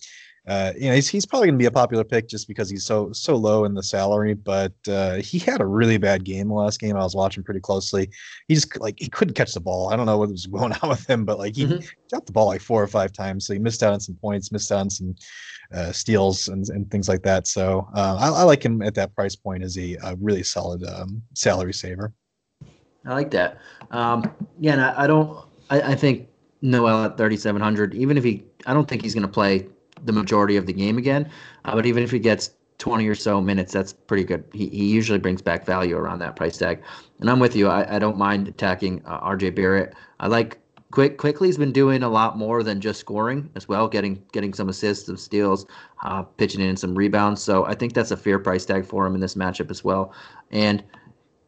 uh, 0.49 0.73
you 0.77 0.89
know, 0.89 0.95
he's, 0.95 1.09
he's 1.09 1.25
probably 1.25 1.47
going 1.47 1.55
to 1.55 1.63
be 1.63 1.67
a 1.67 1.71
popular 1.71 2.03
pick 2.03 2.29
just 2.29 2.49
because 2.49 2.69
he's 2.69 2.85
so 2.85 3.13
so 3.13 3.37
low 3.37 3.65
in 3.65 3.75
the 3.75 3.83
salary. 3.83 4.35
But 4.35 4.73
uh, 4.89 5.17
he 5.17 5.39
had 5.39 5.61
a 5.61 5.67
really 5.67 5.99
bad 5.99 6.25
game 6.25 6.49
the 6.49 6.55
last 6.55 6.81
game. 6.81 6.97
I 6.97 7.01
was 7.01 7.15
watching 7.15 7.45
pretty 7.45 7.61
closely. 7.61 8.11
He 8.49 8.55
just 8.55 8.77
like 8.81 8.97
he 8.99 9.09
couldn't 9.09 9.35
catch 9.35 9.55
the 9.55 9.61
ball. 9.61 9.93
I 9.93 9.97
don't 9.97 10.07
know 10.07 10.19
what 10.19 10.31
was 10.31 10.47
going 10.47 10.73
on 10.83 10.89
with 10.89 11.09
him, 11.09 11.25
but 11.25 11.39
like 11.39 11.55
he 11.55 11.67
mm-hmm. 11.67 11.85
got 12.13 12.27
the 12.27 12.33
ball 12.33 12.47
like 12.47 12.61
four 12.61 12.83
or 12.83 12.89
five 12.89 13.13
times, 13.13 13.47
so 13.47 13.53
he 13.53 13.61
missed 13.61 13.85
out 13.85 13.93
on 13.93 14.01
some 14.01 14.17
points, 14.17 14.51
missed 14.51 14.73
out 14.73 14.81
on 14.81 14.91
some 14.91 15.15
uh, 15.73 15.93
steals 15.93 16.49
and, 16.49 16.69
and 16.71 16.91
things 16.91 17.09
like 17.09 17.23
that. 17.23 17.47
So 17.47 17.89
uh, 17.95 18.17
I, 18.19 18.41
I, 18.41 18.43
like 18.43 18.65
him 18.65 18.83
at 18.83 18.95
that 18.97 19.15
price 19.15 19.37
point 19.37 19.63
as 19.63 19.79
a, 19.79 19.97
a 20.03 20.17
really 20.21 20.43
solid 20.43 20.85
um, 20.85 21.23
salary 21.35 21.73
saver. 21.73 22.13
I 23.07 23.15
like 23.15 23.31
that. 23.31 23.59
Um, 23.91 24.31
yeah, 24.59 24.73
and 24.73 24.81
I, 24.81 25.05
I 25.05 25.07
don't. 25.07 25.39
I, 25.71 25.81
I 25.93 25.95
think 25.95 26.29
Noel 26.63 27.05
at 27.05 27.17
thirty 27.17 27.37
seven 27.37 27.63
hundred. 27.63 27.95
Even 27.95 28.19
if 28.19 28.25
he, 28.25 28.43
I 28.67 28.75
don't 28.75 28.89
think 28.89 29.03
he's 29.03 29.15
going 29.15 29.23
to 29.23 29.33
play 29.33 29.69
the 30.05 30.13
majority 30.13 30.57
of 30.57 30.67
the 30.67 30.73
game 30.73 30.99
again. 30.99 31.31
Uh, 31.65 31.75
but 31.75 31.87
even 31.87 32.03
if 32.03 32.11
he 32.11 32.19
gets 32.19 32.51
20 32.79 33.07
or 33.07 33.15
so 33.15 33.41
minutes, 33.41 33.73
that's 33.73 33.93
pretty 33.93 34.25
good. 34.25 34.45
He, 34.53 34.69
he 34.69 34.87
usually 34.87 35.19
brings 35.19 35.41
back 35.41 35.65
value 35.65 35.97
around 35.97 36.19
that 36.19 36.37
price 36.37 36.57
tag. 36.57 36.83
And 37.21 37.31
I'm 37.31 37.39
with 37.39 37.55
you. 37.55 37.69
I, 37.69 37.97
I 37.97 37.99
don't 37.99 38.19
mind 38.19 38.49
attacking 38.49 39.03
uh, 39.07 39.21
RJ 39.21 39.55
Barrett. 39.55 39.95
I 40.19 40.27
like 40.27 40.59
Quick 40.93 41.17
Quickley's 41.17 41.57
been 41.57 41.73
doing 41.73 42.03
a 42.03 42.09
lot 42.09 42.37
more 42.37 42.63
than 42.63 42.79
just 42.79 43.01
scoring 43.01 43.49
as 43.57 43.67
well, 43.67 43.89
getting 43.89 44.23
getting 44.33 44.53
some 44.53 44.69
assists, 44.69 45.07
some 45.07 45.17
steals, 45.17 45.65
uh, 46.03 46.23
pitching 46.23 46.61
in 46.61 46.77
some 46.77 46.95
rebounds. 46.95 47.43
So 47.43 47.65
I 47.65 47.75
think 47.75 47.95
that's 47.95 48.11
a 48.11 48.17
fair 48.17 48.39
price 48.39 48.67
tag 48.67 48.85
for 48.85 49.07
him 49.07 49.15
in 49.15 49.21
this 49.21 49.35
matchup 49.35 49.71
as 49.71 49.83
well. 49.83 50.13
And 50.51 50.85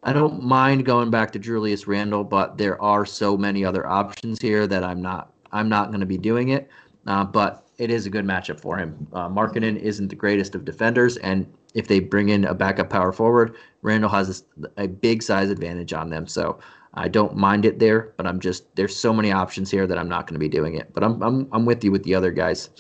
I 0.03 0.15
don't 0.15 0.43
mind 0.43 0.87
going 0.87 1.11
back 1.11 1.31
to 1.33 1.39
Julius 1.39 1.87
Randle, 1.87 2.25
but 2.25 2.57
there 2.57 2.81
are 2.81 3.05
so 3.05 3.37
many 3.37 3.65
other 3.67 3.87
options 3.87 4.41
here 4.41 4.67
that 4.67 4.83
I'm 4.83 5.03
not 5.03 5.35
I'm 5.53 5.69
not 5.69 5.89
going 5.89 6.01
to 6.01 6.07
be 6.07 6.19
doing 6.19 6.49
it. 6.49 6.71
Uh, 7.07 7.25
but 7.25 7.64
it 7.79 7.91
is 7.91 8.07
a 8.07 8.11
good 8.11 8.25
matchup 8.25 8.61
for 8.61 8.77
him. 8.79 9.07
Uh, 9.13 9.29
Markkanen 9.29 9.77
isn't 9.79 10.09
the 10.09 10.17
greatest 10.17 10.55
of 10.55 10.65
defenders, 10.65 11.17
and 11.19 11.53
if 11.75 11.89
they 11.89 12.01
bring 12.01 12.29
in 12.29 12.45
a 12.45 12.55
backup 12.55 12.91
power 12.91 13.13
forward, 13.13 13.57
Randle 13.83 14.11
has 14.11 14.45
a, 14.77 14.85
a 14.85 14.89
big 14.89 15.23
size 15.23 15.51
advantage 15.51 15.93
on 15.93 16.11
them. 16.11 16.27
So 16.27 16.59
I 16.95 17.09
don't 17.09 17.37
mind 17.37 17.65
it 17.65 17.79
there, 17.79 18.15
but 18.17 18.27
I'm 18.27 18.41
just 18.41 18.75
there's 18.77 18.97
so 18.97 19.13
many 19.13 19.33
options 19.33 19.71
here 19.71 19.87
that 19.87 19.99
I'm 19.99 20.09
not 20.09 20.27
going 20.27 20.35
to 20.35 20.41
be 20.41 20.49
doing 20.49 20.75
it. 20.77 20.93
But 20.93 21.03
I'm 21.03 21.21
I'm 21.23 21.49
I'm 21.53 21.65
with 21.65 21.83
you 21.83 21.91
with 21.91 22.05
the 22.05 22.15
other 22.15 22.31
guys. 22.31 22.71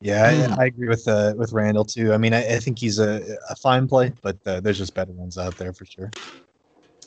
Yeah, 0.00 0.54
I. 0.56 0.62
I 0.62 0.66
agree 0.66 0.88
with 0.88 1.06
uh, 1.08 1.34
with 1.36 1.52
Randle 1.52 1.84
too. 1.84 2.12
I 2.12 2.18
mean, 2.18 2.32
I, 2.32 2.56
I 2.56 2.58
think 2.58 2.78
he's 2.78 2.98
a, 2.98 3.36
a 3.48 3.56
fine 3.56 3.86
play, 3.86 4.12
but 4.22 4.38
uh, 4.46 4.60
there's 4.60 4.78
just 4.78 4.94
better 4.94 5.12
ones 5.12 5.36
out 5.36 5.56
there 5.56 5.72
for 5.72 5.84
sure. 5.84 6.10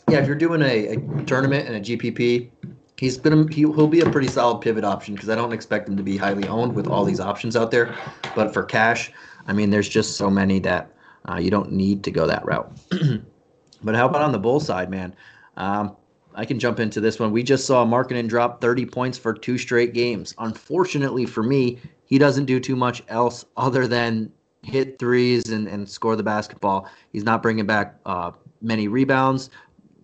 Yeah, 0.10 0.20
if 0.20 0.28
you're 0.28 0.36
doing 0.36 0.62
a, 0.62 0.88
a 0.88 1.24
tournament 1.24 1.68
and 1.68 1.78
a 1.78 1.80
GPP, 1.80 2.52
he's 2.98 3.18
been 3.18 3.48
he, 3.48 3.62
he'll 3.62 3.88
be 3.88 4.02
a 4.02 4.10
pretty 4.10 4.28
solid 4.28 4.62
pivot 4.62 4.84
option 4.84 5.16
because 5.16 5.30
I 5.30 5.36
don't 5.36 5.54
expect 5.54 5.90
him 5.90 5.98
to 5.98 6.04
be 6.04 6.18
highly 6.18 6.48
owned 6.48 6.74
with 6.74 6.88
all 6.88 7.06
these 7.06 7.20
options 7.20 7.56
out 7.56 7.72
there. 7.72 7.96
But 8.36 8.54
for 8.54 8.64
cash, 8.64 9.12
I 9.48 9.54
mean, 9.54 9.70
there's 9.70 9.90
just 9.90 10.18
so 10.18 10.30
many 10.30 10.60
that 10.60 10.92
uh, 11.30 11.38
you 11.38 11.52
don't 11.52 11.72
need 11.72 12.04
to 12.04 12.12
go 12.12 12.28
that 12.28 12.46
route. 12.46 12.72
but 13.84 13.96
how 13.96 14.08
about 14.08 14.22
on 14.22 14.32
the 14.32 14.40
bull 14.40 14.60
side, 14.60 14.90
man? 14.90 15.16
Um, 15.58 15.96
I 16.36 16.46
can 16.46 16.60
jump 16.60 16.80
into 16.80 17.00
this 17.00 17.20
one. 17.20 17.32
We 17.32 17.44
just 17.44 17.66
saw 17.66 17.86
Markkanen 17.86 18.28
drop 18.28 18.60
30 18.60 18.88
points 18.88 19.18
for 19.18 19.34
two 19.34 19.58
straight 19.58 19.94
games. 19.94 20.34
Unfortunately 20.40 21.26
for 21.26 21.44
me, 21.44 21.80
he 22.06 22.18
doesn't 22.18 22.46
do 22.46 22.60
too 22.60 22.76
much 22.76 23.04
else 23.08 23.46
other 23.56 23.88
than 23.88 24.32
hit 24.64 24.98
threes 24.98 25.50
and, 25.50 25.68
and 25.68 25.88
score 25.88 26.16
the 26.16 26.24
basketball. 26.24 26.90
He's 27.12 27.24
not 27.24 27.44
bringing 27.44 27.66
back 27.66 27.96
uh, 28.06 28.32
many 28.62 28.88
rebounds, 28.88 29.50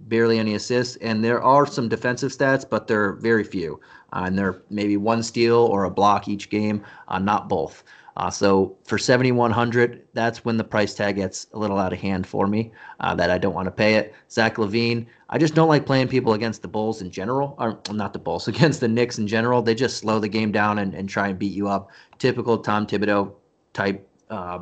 barely 0.09 0.39
any 0.39 0.55
assists, 0.55 0.95
and 0.97 1.23
there 1.23 1.41
are 1.41 1.65
some 1.65 1.87
defensive 1.87 2.31
stats, 2.31 2.67
but 2.67 2.87
they're 2.87 3.13
very 3.13 3.43
few. 3.43 3.79
Uh, 4.11 4.23
and 4.25 4.37
they're 4.37 4.61
maybe 4.69 4.97
one 4.97 5.21
steal 5.21 5.57
or 5.57 5.83
a 5.83 5.89
block 5.91 6.27
each 6.27 6.49
game, 6.49 6.83
uh, 7.07 7.19
not 7.19 7.47
both. 7.47 7.83
Uh, 8.17 8.29
so 8.29 8.75
for 8.83 8.97
7100 8.97 10.05
that's 10.13 10.43
when 10.43 10.57
the 10.57 10.63
price 10.63 10.93
tag 10.93 11.15
gets 11.15 11.47
a 11.53 11.57
little 11.57 11.77
out 11.77 11.93
of 11.93 11.99
hand 11.99 12.27
for 12.27 12.47
me 12.47 12.69
uh, 12.99 13.15
that 13.15 13.29
I 13.29 13.37
don't 13.37 13.53
want 13.53 13.67
to 13.67 13.71
pay 13.71 13.95
it. 13.95 14.13
Zach 14.29 14.55
LaVine, 14.57 15.05
I 15.29 15.37
just 15.37 15.55
don't 15.55 15.69
like 15.69 15.85
playing 15.85 16.09
people 16.09 16.33
against 16.33 16.61
the 16.61 16.67
Bulls 16.67 17.01
in 17.01 17.11
general, 17.11 17.55
or 17.59 17.79
not 17.91 18.11
the 18.11 18.19
Bulls, 18.19 18.47
against 18.49 18.81
the 18.81 18.89
Knicks 18.89 19.19
in 19.19 19.27
general. 19.27 19.61
They 19.61 19.73
just 19.73 19.97
slow 19.97 20.19
the 20.19 20.27
game 20.27 20.51
down 20.51 20.79
and, 20.79 20.93
and 20.93 21.07
try 21.07 21.29
and 21.29 21.39
beat 21.39 21.53
you 21.53 21.69
up. 21.69 21.91
Typical 22.17 22.57
Tom 22.57 22.85
Thibodeau 22.85 23.31
type 23.71 24.05
uh, 24.29 24.59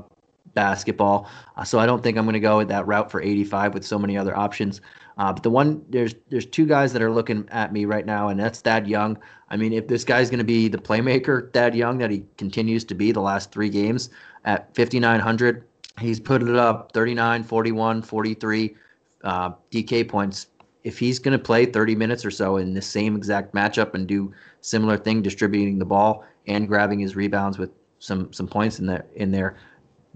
basketball. 0.54 1.28
Uh, 1.56 1.64
so 1.64 1.80
I 1.80 1.86
don't 1.86 2.04
think 2.04 2.18
I'm 2.18 2.26
going 2.26 2.34
to 2.34 2.40
go 2.40 2.58
with 2.58 2.68
that 2.68 2.86
route 2.86 3.10
for 3.10 3.22
85 3.22 3.74
with 3.74 3.86
so 3.86 3.98
many 3.98 4.18
other 4.18 4.38
options. 4.38 4.82
Uh, 5.18 5.34
but 5.34 5.42
the 5.44 5.50
one 5.50 5.84
there's 5.90 6.14
there's 6.30 6.46
two 6.46 6.66
guys 6.66 6.94
that 6.94 7.02
are 7.02 7.12
looking 7.12 7.48
at 7.50 7.74
me 7.74 7.86
right 7.86 8.06
now, 8.06 8.30
and 8.30 8.40
that's 8.40 8.62
Thad 8.62 8.88
Young. 8.88 9.18
I 9.50 9.58
mean, 9.58 9.74
if 9.74 9.88
this 9.88 10.04
guy's 10.04 10.30
going 10.30 10.40
to 10.40 10.46
be 10.46 10.68
the 10.68 10.78
playmaker, 10.78 11.52
Thad 11.54 11.74
Young, 11.74 11.98
that 12.00 12.12
he 12.12 12.24
continues 12.38 12.84
to 12.86 12.96
be 12.96 13.12
the 13.12 13.22
last 13.22 13.52
three 13.52 13.70
games 13.70 14.10
at 14.46 14.76
5,900, 14.76 15.64
he's 16.00 16.20
put 16.20 16.44
it 16.44 16.56
up 16.56 16.92
39, 16.94 17.44
41, 17.44 18.02
43 18.02 18.76
uh, 19.24 19.52
DK 19.72 20.08
points. 20.08 20.48
If 20.84 21.00
he's 21.00 21.20
going 21.20 21.38
to 21.38 21.44
play 21.44 21.66
30 21.66 21.96
minutes 21.96 22.24
or 22.24 22.32
so 22.32 22.58
in 22.58 22.74
the 22.74 22.82
same 22.82 23.16
exact 23.16 23.54
matchup 23.54 23.94
and 23.94 24.08
do 24.08 24.34
similar 24.62 24.98
thing, 24.98 25.22
distributing 25.22 25.80
the 25.80 25.86
ball 25.86 26.24
and 26.48 26.68
grabbing 26.68 27.00
his 27.00 27.16
rebounds 27.16 27.58
with 27.58 27.72
some 28.00 28.32
some 28.32 28.48
points 28.48 28.80
in 28.80 28.86
there 28.86 29.06
in 29.16 29.32
there, 29.32 29.58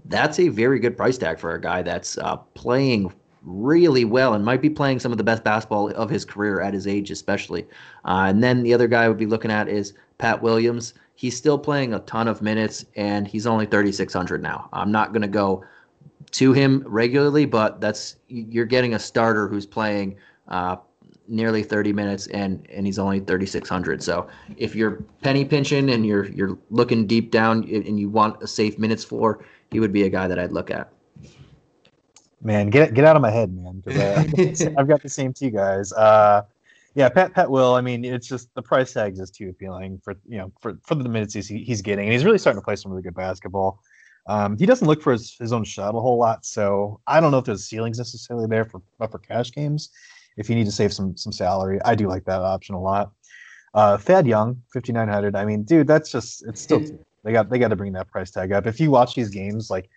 that's 0.06 0.38
a 0.38 0.48
very 0.48 0.78
good 0.78 0.96
price 0.96 1.18
tag 1.18 1.38
for 1.38 1.54
a 1.54 1.60
guy 1.60 1.82
that's 1.82 2.16
uh, 2.18 2.36
playing 2.54 3.12
really 3.44 4.04
well 4.04 4.34
and 4.34 4.44
might 4.44 4.62
be 4.62 4.70
playing 4.70 4.98
some 4.98 5.12
of 5.12 5.18
the 5.18 5.24
best 5.24 5.44
basketball 5.44 5.90
of 5.90 6.10
his 6.10 6.24
career 6.24 6.60
at 6.60 6.74
his 6.74 6.86
age, 6.86 7.10
especially. 7.10 7.66
Uh, 8.04 8.26
and 8.28 8.42
then 8.42 8.62
the 8.62 8.74
other 8.74 8.88
guy 8.88 9.04
I 9.04 9.08
would 9.08 9.18
be 9.18 9.26
looking 9.26 9.50
at 9.50 9.68
is 9.68 9.94
Pat 10.18 10.42
Williams. 10.42 10.94
He's 11.14 11.36
still 11.36 11.58
playing 11.58 11.94
a 11.94 12.00
ton 12.00 12.28
of 12.28 12.42
minutes 12.42 12.84
and 12.96 13.26
he's 13.26 13.46
only 13.46 13.66
3,600 13.66 14.42
now. 14.42 14.68
I'm 14.72 14.92
not 14.92 15.12
going 15.12 15.22
to 15.22 15.28
go 15.28 15.64
to 16.32 16.52
him 16.52 16.82
regularly, 16.86 17.44
but 17.44 17.80
that's 17.80 18.16
you're 18.28 18.64
getting 18.64 18.94
a 18.94 18.98
starter 18.98 19.48
who's 19.48 19.66
playing 19.66 20.16
uh, 20.48 20.76
nearly 21.28 21.62
30 21.62 21.92
minutes 21.92 22.26
and 22.28 22.66
and 22.70 22.84
he's 22.84 22.98
only 22.98 23.20
3600 23.20 24.02
so 24.02 24.26
if 24.56 24.74
you're 24.74 25.02
penny 25.22 25.44
pinching 25.44 25.90
and 25.90 26.04
you're 26.04 26.26
you're 26.30 26.58
looking 26.70 27.06
deep 27.06 27.30
down 27.30 27.62
and 27.62 27.98
you 27.98 28.08
want 28.08 28.42
a 28.42 28.46
safe 28.46 28.78
minutes 28.78 29.04
for 29.04 29.44
he 29.70 29.78
would 29.78 29.92
be 29.92 30.02
a 30.02 30.08
guy 30.10 30.26
that 30.26 30.38
i'd 30.38 30.52
look 30.52 30.70
at 30.70 30.92
Man, 32.42 32.70
get 32.70 32.92
get 32.94 33.04
out 33.04 33.14
of 33.14 33.22
my 33.22 33.30
head, 33.30 33.54
man. 33.54 33.82
Uh, 33.86 34.24
I've 34.78 34.88
got 34.88 35.02
the 35.02 35.08
same 35.08 35.32
two 35.32 35.50
guys. 35.50 35.92
Uh, 35.92 36.42
yeah, 36.94 37.08
Pat 37.08 37.34
Pat 37.34 37.50
will. 37.50 37.74
I 37.74 37.80
mean, 37.80 38.04
it's 38.04 38.26
just 38.26 38.52
the 38.54 38.62
price 38.62 38.92
tag 38.92 39.18
is 39.18 39.30
too 39.30 39.48
appealing 39.48 40.00
for 40.02 40.14
you 40.26 40.38
know 40.38 40.52
for 40.60 40.76
for 40.82 40.96
the 40.96 41.08
minutes 41.08 41.34
he's 41.34 41.46
he's 41.46 41.80
getting, 41.80 42.06
and 42.06 42.12
he's 42.12 42.24
really 42.24 42.38
starting 42.38 42.60
to 42.60 42.64
play 42.64 42.76
some 42.76 42.90
really 42.90 43.02
good 43.02 43.14
basketball. 43.14 43.80
Um, 44.26 44.56
he 44.56 44.66
doesn't 44.66 44.86
look 44.86 45.02
for 45.02 45.12
his, 45.12 45.34
his 45.38 45.52
own 45.52 45.64
shot 45.64 45.96
a 45.96 46.00
whole 46.00 46.18
lot, 46.18 46.44
so 46.44 47.00
I 47.08 47.20
don't 47.20 47.32
know 47.32 47.38
if 47.38 47.44
there's 47.44 47.64
ceilings 47.68 47.98
necessarily 47.98 48.46
there 48.46 48.64
for 48.64 48.82
for 48.98 49.18
cash 49.18 49.52
games. 49.52 49.90
If 50.36 50.48
you 50.48 50.56
need 50.56 50.66
to 50.66 50.72
save 50.72 50.92
some 50.92 51.16
some 51.16 51.32
salary, 51.32 51.80
I 51.84 51.94
do 51.94 52.08
like 52.08 52.24
that 52.24 52.40
option 52.40 52.74
a 52.74 52.80
lot. 52.80 53.12
Uh, 53.74 53.96
Thad 53.96 54.26
Young, 54.26 54.60
fifty 54.72 54.92
nine 54.92 55.08
hundred. 55.08 55.36
I 55.36 55.44
mean, 55.44 55.62
dude, 55.62 55.86
that's 55.86 56.10
just 56.10 56.44
it's 56.46 56.60
still 56.60 56.82
they 57.22 57.32
got 57.32 57.50
they 57.50 57.58
got 57.58 57.68
to 57.68 57.76
bring 57.76 57.92
that 57.92 58.08
price 58.10 58.32
tag 58.32 58.52
up. 58.52 58.66
If 58.66 58.80
you 58.80 58.90
watch 58.90 59.14
these 59.14 59.30
games, 59.30 59.70
like 59.70 59.88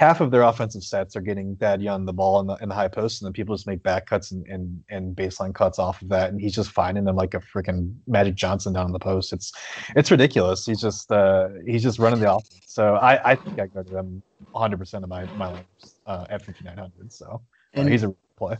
half 0.00 0.22
of 0.22 0.30
their 0.30 0.40
offensive 0.40 0.82
sets 0.82 1.14
are 1.14 1.20
getting 1.20 1.54
Thad 1.56 1.82
Young 1.82 2.06
the 2.06 2.12
ball 2.14 2.40
in 2.40 2.46
the, 2.46 2.56
in 2.62 2.70
the 2.70 2.74
high 2.74 2.88
post, 2.88 3.20
and 3.20 3.26
then 3.26 3.34
people 3.34 3.54
just 3.54 3.66
make 3.66 3.82
back 3.82 4.06
cuts 4.06 4.30
and, 4.30 4.46
and, 4.46 4.82
and 4.88 5.14
baseline 5.14 5.54
cuts 5.54 5.78
off 5.78 6.00
of 6.00 6.08
that, 6.08 6.30
and 6.30 6.40
he's 6.40 6.54
just 6.54 6.70
finding 6.70 7.04
them 7.04 7.16
like 7.16 7.34
a 7.34 7.40
freaking 7.40 7.94
Magic 8.06 8.34
Johnson 8.34 8.72
down 8.72 8.86
in 8.86 8.92
the 8.92 8.98
post. 8.98 9.30
It's 9.34 9.52
it's 9.94 10.10
ridiculous. 10.10 10.64
He's 10.64 10.80
just 10.80 11.12
uh, 11.12 11.48
he's 11.66 11.82
just 11.82 11.98
running 11.98 12.18
the 12.18 12.32
offense. 12.32 12.62
So 12.64 12.94
I, 12.94 13.32
I 13.32 13.34
think 13.34 13.60
I 13.60 13.66
go 13.66 13.82
to 13.82 13.90
them 13.90 14.22
100 14.52 14.78
percent 14.78 15.04
of 15.04 15.10
my 15.10 15.26
my 15.36 15.52
lineups 15.52 15.94
uh, 16.06 16.26
at 16.30 16.46
5900. 16.46 17.12
So 17.12 17.26
uh, 17.26 17.38
and 17.74 17.90
he's 17.90 18.02
a 18.02 18.14
play. 18.38 18.56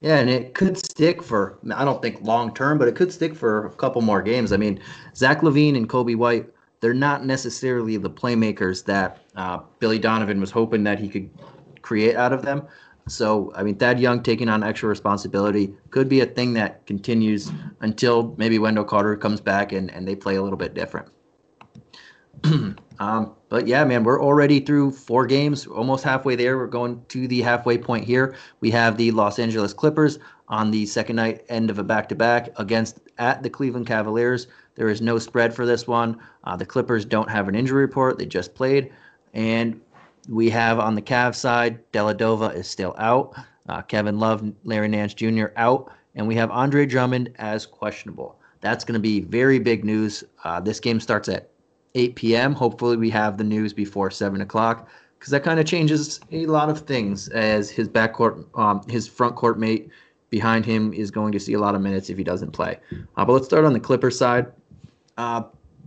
Yeah, 0.00 0.18
and 0.18 0.30
it 0.30 0.54
could 0.54 0.78
stick 0.78 1.24
for 1.24 1.58
I 1.74 1.84
don't 1.84 2.00
think 2.02 2.20
long 2.22 2.54
term, 2.54 2.78
but 2.78 2.86
it 2.86 2.94
could 2.94 3.12
stick 3.12 3.34
for 3.34 3.66
a 3.66 3.70
couple 3.70 4.00
more 4.00 4.22
games. 4.22 4.52
I 4.52 4.58
mean, 4.58 4.78
Zach 5.16 5.40
LaVine 5.40 5.76
and 5.76 5.88
Coby 5.88 6.14
White 6.14 6.46
they're 6.84 6.92
not 6.92 7.24
necessarily 7.24 7.96
the 7.96 8.10
playmakers 8.10 8.84
that 8.84 9.20
uh, 9.36 9.60
Billy 9.78 9.98
Donovan 9.98 10.38
was 10.38 10.50
hoping 10.50 10.84
that 10.84 10.98
he 10.98 11.08
could 11.08 11.30
create 11.80 12.14
out 12.14 12.30
of 12.30 12.42
them. 12.42 12.62
So, 13.08 13.50
I 13.56 13.62
mean, 13.62 13.76
Thad 13.76 13.98
Young 13.98 14.22
taking 14.22 14.50
on 14.50 14.62
extra 14.62 14.90
responsibility 14.90 15.72
could 15.88 16.10
be 16.10 16.20
a 16.20 16.26
thing 16.26 16.52
that 16.52 16.84
continues 16.84 17.50
until 17.80 18.34
maybe 18.36 18.58
Wendell 18.58 18.84
Carter 18.84 19.16
comes 19.16 19.40
back 19.40 19.72
and, 19.72 19.90
and 19.92 20.06
they 20.06 20.14
play 20.14 20.36
a 20.36 20.42
little 20.42 20.58
bit 20.58 20.74
different. 20.74 21.08
um, 22.98 23.34
but 23.48 23.66
yeah, 23.66 23.82
man, 23.82 24.04
we're 24.04 24.22
already 24.22 24.60
through 24.60 24.90
four 24.90 25.24
games, 25.24 25.66
almost 25.66 26.04
halfway 26.04 26.36
there. 26.36 26.58
We're 26.58 26.66
going 26.66 27.02
to 27.08 27.26
the 27.26 27.40
halfway 27.40 27.78
point 27.78 28.04
here. 28.04 28.36
We 28.60 28.70
have 28.72 28.98
the 28.98 29.10
Los 29.10 29.38
Angeles 29.38 29.72
Clippers 29.72 30.18
on 30.48 30.70
the 30.70 30.84
second 30.84 31.16
night 31.16 31.46
end 31.48 31.70
of 31.70 31.78
a 31.78 31.82
back 31.82 32.10
to 32.10 32.14
back 32.14 32.50
against 32.58 33.00
at 33.16 33.42
the 33.42 33.48
Cleveland 33.48 33.86
Cavaliers. 33.86 34.48
There 34.74 34.88
is 34.88 35.00
no 35.00 35.18
spread 35.18 35.54
for 35.54 35.66
this 35.66 35.86
one. 35.86 36.18
Uh, 36.44 36.56
the 36.56 36.66
Clippers 36.66 37.04
don't 37.04 37.30
have 37.30 37.48
an 37.48 37.54
injury 37.54 37.82
report. 37.82 38.18
They 38.18 38.26
just 38.26 38.54
played. 38.54 38.92
And 39.32 39.80
we 40.28 40.50
have 40.50 40.78
on 40.78 40.94
the 40.94 41.02
Cavs 41.02 41.36
side, 41.36 41.78
Dellavedova 41.92 42.54
is 42.54 42.68
still 42.68 42.94
out. 42.98 43.34
Uh, 43.68 43.82
Kevin 43.82 44.18
Love, 44.18 44.52
Larry 44.64 44.88
Nance 44.88 45.14
Jr. 45.14 45.46
out. 45.56 45.92
And 46.14 46.26
we 46.26 46.34
have 46.36 46.50
Andre 46.50 46.86
Drummond 46.86 47.32
as 47.36 47.66
questionable. 47.66 48.38
That's 48.60 48.84
going 48.84 48.94
to 48.94 49.00
be 49.00 49.20
very 49.20 49.58
big 49.58 49.84
news. 49.84 50.24
Uh, 50.44 50.60
this 50.60 50.80
game 50.80 51.00
starts 51.00 51.28
at 51.28 51.50
8 51.94 52.16
p.m. 52.16 52.54
Hopefully, 52.54 52.96
we 52.96 53.10
have 53.10 53.36
the 53.36 53.44
news 53.44 53.72
before 53.72 54.10
7 54.10 54.40
o'clock 54.40 54.88
because 55.18 55.30
that 55.30 55.42
kind 55.42 55.58
of 55.58 55.66
changes 55.66 56.20
a 56.32 56.46
lot 56.46 56.68
of 56.68 56.80
things 56.80 57.28
as 57.28 57.70
his 57.70 57.88
backcourt, 57.88 58.44
um, 58.58 58.82
his 58.88 59.08
front 59.08 59.36
court 59.36 59.58
mate 59.58 59.88
behind 60.30 60.66
him 60.66 60.92
is 60.92 61.10
going 61.10 61.32
to 61.32 61.40
see 61.40 61.52
a 61.52 61.58
lot 61.58 61.74
of 61.74 61.80
minutes 61.80 62.10
if 62.10 62.18
he 62.18 62.24
doesn't 62.24 62.50
play. 62.50 62.78
Uh, 63.16 63.24
but 63.24 63.32
let's 63.32 63.46
start 63.46 63.64
on 63.64 63.72
the 63.72 63.80
Clippers 63.80 64.18
side. 64.18 64.46
Uh, 65.16 65.42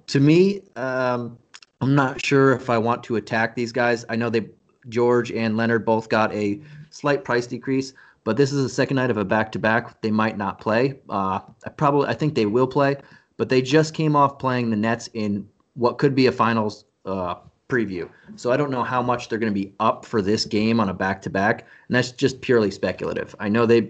to 0.08 0.20
me, 0.20 0.62
um, 0.76 1.38
I'm 1.82 1.96
not 1.96 2.24
sure 2.24 2.54
if 2.54 2.70
I 2.70 2.78
want 2.78 3.04
to 3.04 3.18
attack 3.18 3.56
these 3.56 3.72
guys. 3.72 4.06
I 4.10 4.16
know 4.16 4.30
they 4.30 4.50
George 4.90 5.32
and 5.32 5.58
Leonard 5.58 5.86
both 5.86 6.10
got 6.10 6.34
a 6.34 6.62
slight 6.90 7.24
price 7.24 7.46
decrease, 7.46 7.94
but 8.24 8.38
this 8.38 8.52
is 8.52 8.64
the 8.64 8.70
second 8.70 8.96
night 8.96 9.10
of 9.10 9.18
a 9.18 9.26
back-to-back. 9.26 10.02
They 10.02 10.12
might 10.12 10.38
not 10.38 10.60
play. 10.60 11.00
Uh, 11.10 11.40
I 11.66 11.70
probably 11.70 12.08
I 12.08 12.14
think 12.14 12.36
they 12.36 12.46
will 12.46 12.68
play, 12.68 12.96
but 13.36 13.50
they 13.50 13.62
just 13.62 13.94
came 13.94 14.16
off 14.16 14.40
playing 14.40 14.70
the 14.70 14.78
Nets 14.78 15.10
in 15.14 15.48
what 15.76 15.98
could 15.98 16.16
be 16.16 16.28
a 16.28 16.32
finals 16.32 16.86
uh, 17.06 17.36
preview. 17.70 18.10
So 18.38 18.52
I 18.52 18.58
don't 18.58 18.72
know 18.72 18.84
how 18.84 19.02
much 19.02 19.28
they're 19.28 19.40
going 19.40 19.54
to 19.54 19.60
be 19.60 19.74
up 19.80 20.06
for 20.06 20.22
this 20.22 20.46
game 20.46 20.80
on 20.80 20.90
a 20.90 20.94
back-to-back, 20.94 21.62
and 21.88 21.96
that's 21.96 22.12
just 22.12 22.42
purely 22.42 22.72
speculative. 22.72 23.36
I 23.40 23.50
know 23.50 23.66
they 23.66 23.82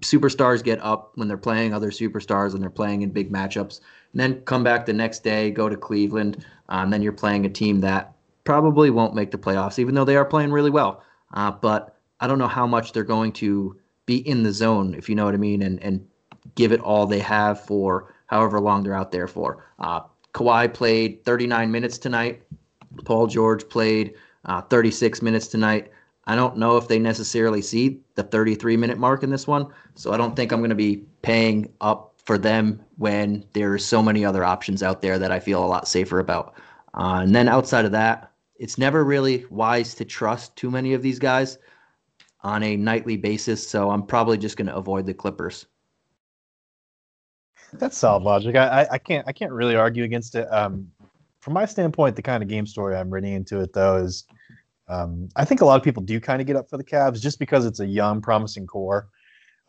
superstars 0.00 0.62
get 0.62 0.80
up 0.82 1.12
when 1.14 1.28
they're 1.28 1.38
playing 1.38 1.72
other 1.72 1.90
superstars 1.90 2.52
and 2.52 2.62
they're 2.62 2.70
playing 2.70 3.02
in 3.02 3.10
big 3.10 3.32
matchups 3.32 3.80
and 4.12 4.20
then 4.20 4.40
come 4.42 4.62
back 4.62 4.86
the 4.86 4.92
next 4.92 5.24
day, 5.24 5.50
go 5.50 5.68
to 5.68 5.76
Cleveland, 5.76 6.44
and 6.68 6.92
then 6.92 7.02
you're 7.02 7.12
playing 7.12 7.46
a 7.46 7.50
team 7.50 7.80
that 7.80 8.14
probably 8.44 8.90
won't 8.90 9.14
make 9.14 9.30
the 9.30 9.38
playoffs, 9.38 9.78
even 9.78 9.94
though 9.94 10.04
they 10.04 10.16
are 10.16 10.24
playing 10.24 10.52
really 10.52 10.70
well. 10.70 11.02
Uh, 11.34 11.50
but 11.50 11.96
I 12.20 12.26
don't 12.26 12.38
know 12.38 12.48
how 12.48 12.66
much 12.66 12.92
they're 12.92 13.04
going 13.04 13.32
to 13.32 13.76
be 14.06 14.26
in 14.28 14.42
the 14.42 14.52
zone, 14.52 14.94
if 14.94 15.08
you 15.08 15.14
know 15.14 15.24
what 15.24 15.34
I 15.34 15.38
mean, 15.38 15.62
and 15.62 15.82
and 15.82 16.06
give 16.54 16.72
it 16.72 16.80
all 16.80 17.06
they 17.06 17.20
have 17.20 17.64
for 17.64 18.14
however 18.26 18.60
long 18.60 18.82
they're 18.82 18.94
out 18.94 19.12
there 19.12 19.28
for. 19.28 19.64
Uh, 19.78 20.00
Kawhi 20.34 20.72
played 20.72 21.24
39 21.24 21.70
minutes 21.70 21.98
tonight. 21.98 22.42
Paul 23.04 23.26
George 23.26 23.68
played 23.68 24.14
uh, 24.44 24.62
36 24.62 25.22
minutes 25.22 25.46
tonight. 25.46 25.90
I 26.26 26.36
don't 26.36 26.56
know 26.56 26.76
if 26.76 26.88
they 26.88 26.98
necessarily 26.98 27.62
see 27.62 28.00
the 28.14 28.22
33 28.22 28.76
minute 28.76 28.98
mark 28.98 29.22
in 29.22 29.30
this 29.30 29.46
one, 29.46 29.66
so 29.94 30.12
I 30.12 30.16
don't 30.16 30.36
think 30.36 30.52
I'm 30.52 30.60
going 30.60 30.70
to 30.70 30.76
be 30.76 31.04
paying 31.22 31.72
up 31.80 32.11
for 32.24 32.38
them 32.38 32.80
when 32.98 33.44
there 33.52 33.72
are 33.72 33.78
so 33.78 34.02
many 34.02 34.24
other 34.24 34.44
options 34.44 34.82
out 34.82 35.02
there 35.02 35.18
that 35.18 35.32
I 35.32 35.40
feel 35.40 35.64
a 35.64 35.66
lot 35.66 35.88
safer 35.88 36.18
about. 36.20 36.54
Uh, 36.94 37.20
and 37.22 37.34
then 37.34 37.48
outside 37.48 37.84
of 37.84 37.92
that, 37.92 38.32
it's 38.56 38.78
never 38.78 39.04
really 39.04 39.44
wise 39.50 39.94
to 39.94 40.04
trust 40.04 40.54
too 40.56 40.70
many 40.70 40.92
of 40.92 41.02
these 41.02 41.18
guys 41.18 41.58
on 42.42 42.62
a 42.62 42.76
nightly 42.76 43.16
basis. 43.16 43.66
So 43.66 43.90
I'm 43.90 44.04
probably 44.04 44.38
just 44.38 44.56
going 44.56 44.68
to 44.68 44.76
avoid 44.76 45.06
the 45.06 45.14
Clippers. 45.14 45.66
That's 47.74 47.96
solid 47.96 48.22
logic. 48.22 48.54
I, 48.54 48.86
I 48.90 48.98
can't 48.98 49.26
I 49.26 49.32
can't 49.32 49.50
really 49.50 49.74
argue 49.76 50.04
against 50.04 50.34
it. 50.34 50.46
Um, 50.52 50.90
from 51.40 51.54
my 51.54 51.64
standpoint, 51.64 52.16
the 52.16 52.22
kind 52.22 52.42
of 52.42 52.48
game 52.48 52.66
story 52.66 52.94
I'm 52.96 53.10
reading 53.10 53.32
into 53.32 53.60
it 53.60 53.72
though 53.72 53.96
is 53.96 54.24
um, 54.88 55.28
I 55.36 55.44
think 55.46 55.62
a 55.62 55.64
lot 55.64 55.76
of 55.76 55.82
people 55.82 56.02
do 56.02 56.20
kind 56.20 56.40
of 56.40 56.46
get 56.46 56.54
up 56.54 56.68
for 56.68 56.76
the 56.76 56.84
Cavs 56.84 57.20
just 57.20 57.38
because 57.38 57.64
it's 57.64 57.80
a 57.80 57.86
young, 57.86 58.20
promising 58.20 58.66
core. 58.66 59.08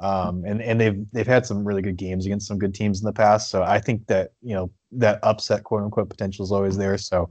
Um, 0.04 0.44
and 0.46 0.62
and 0.62 0.82
they've 0.82 1.06
they've 1.14 1.26
had 1.26 1.46
some 1.46 1.66
really 1.66 1.82
good 1.82 1.96
games 1.96 2.26
against 2.26 2.46
some 2.46 2.60
good 2.60 2.74
teams 2.74 3.00
in 3.00 3.06
the 3.06 3.14
past. 3.14 3.50
So 3.50 3.64
I 3.64 3.80
think 3.80 4.06
that 4.08 4.34
you 4.42 4.54
know 4.54 4.70
that 4.92 5.20
upset 5.24 5.64
quote 5.64 5.82
unquote 5.82 6.10
potential 6.10 6.44
is 6.44 6.52
always 6.52 6.76
there. 6.76 6.98
So 6.98 7.30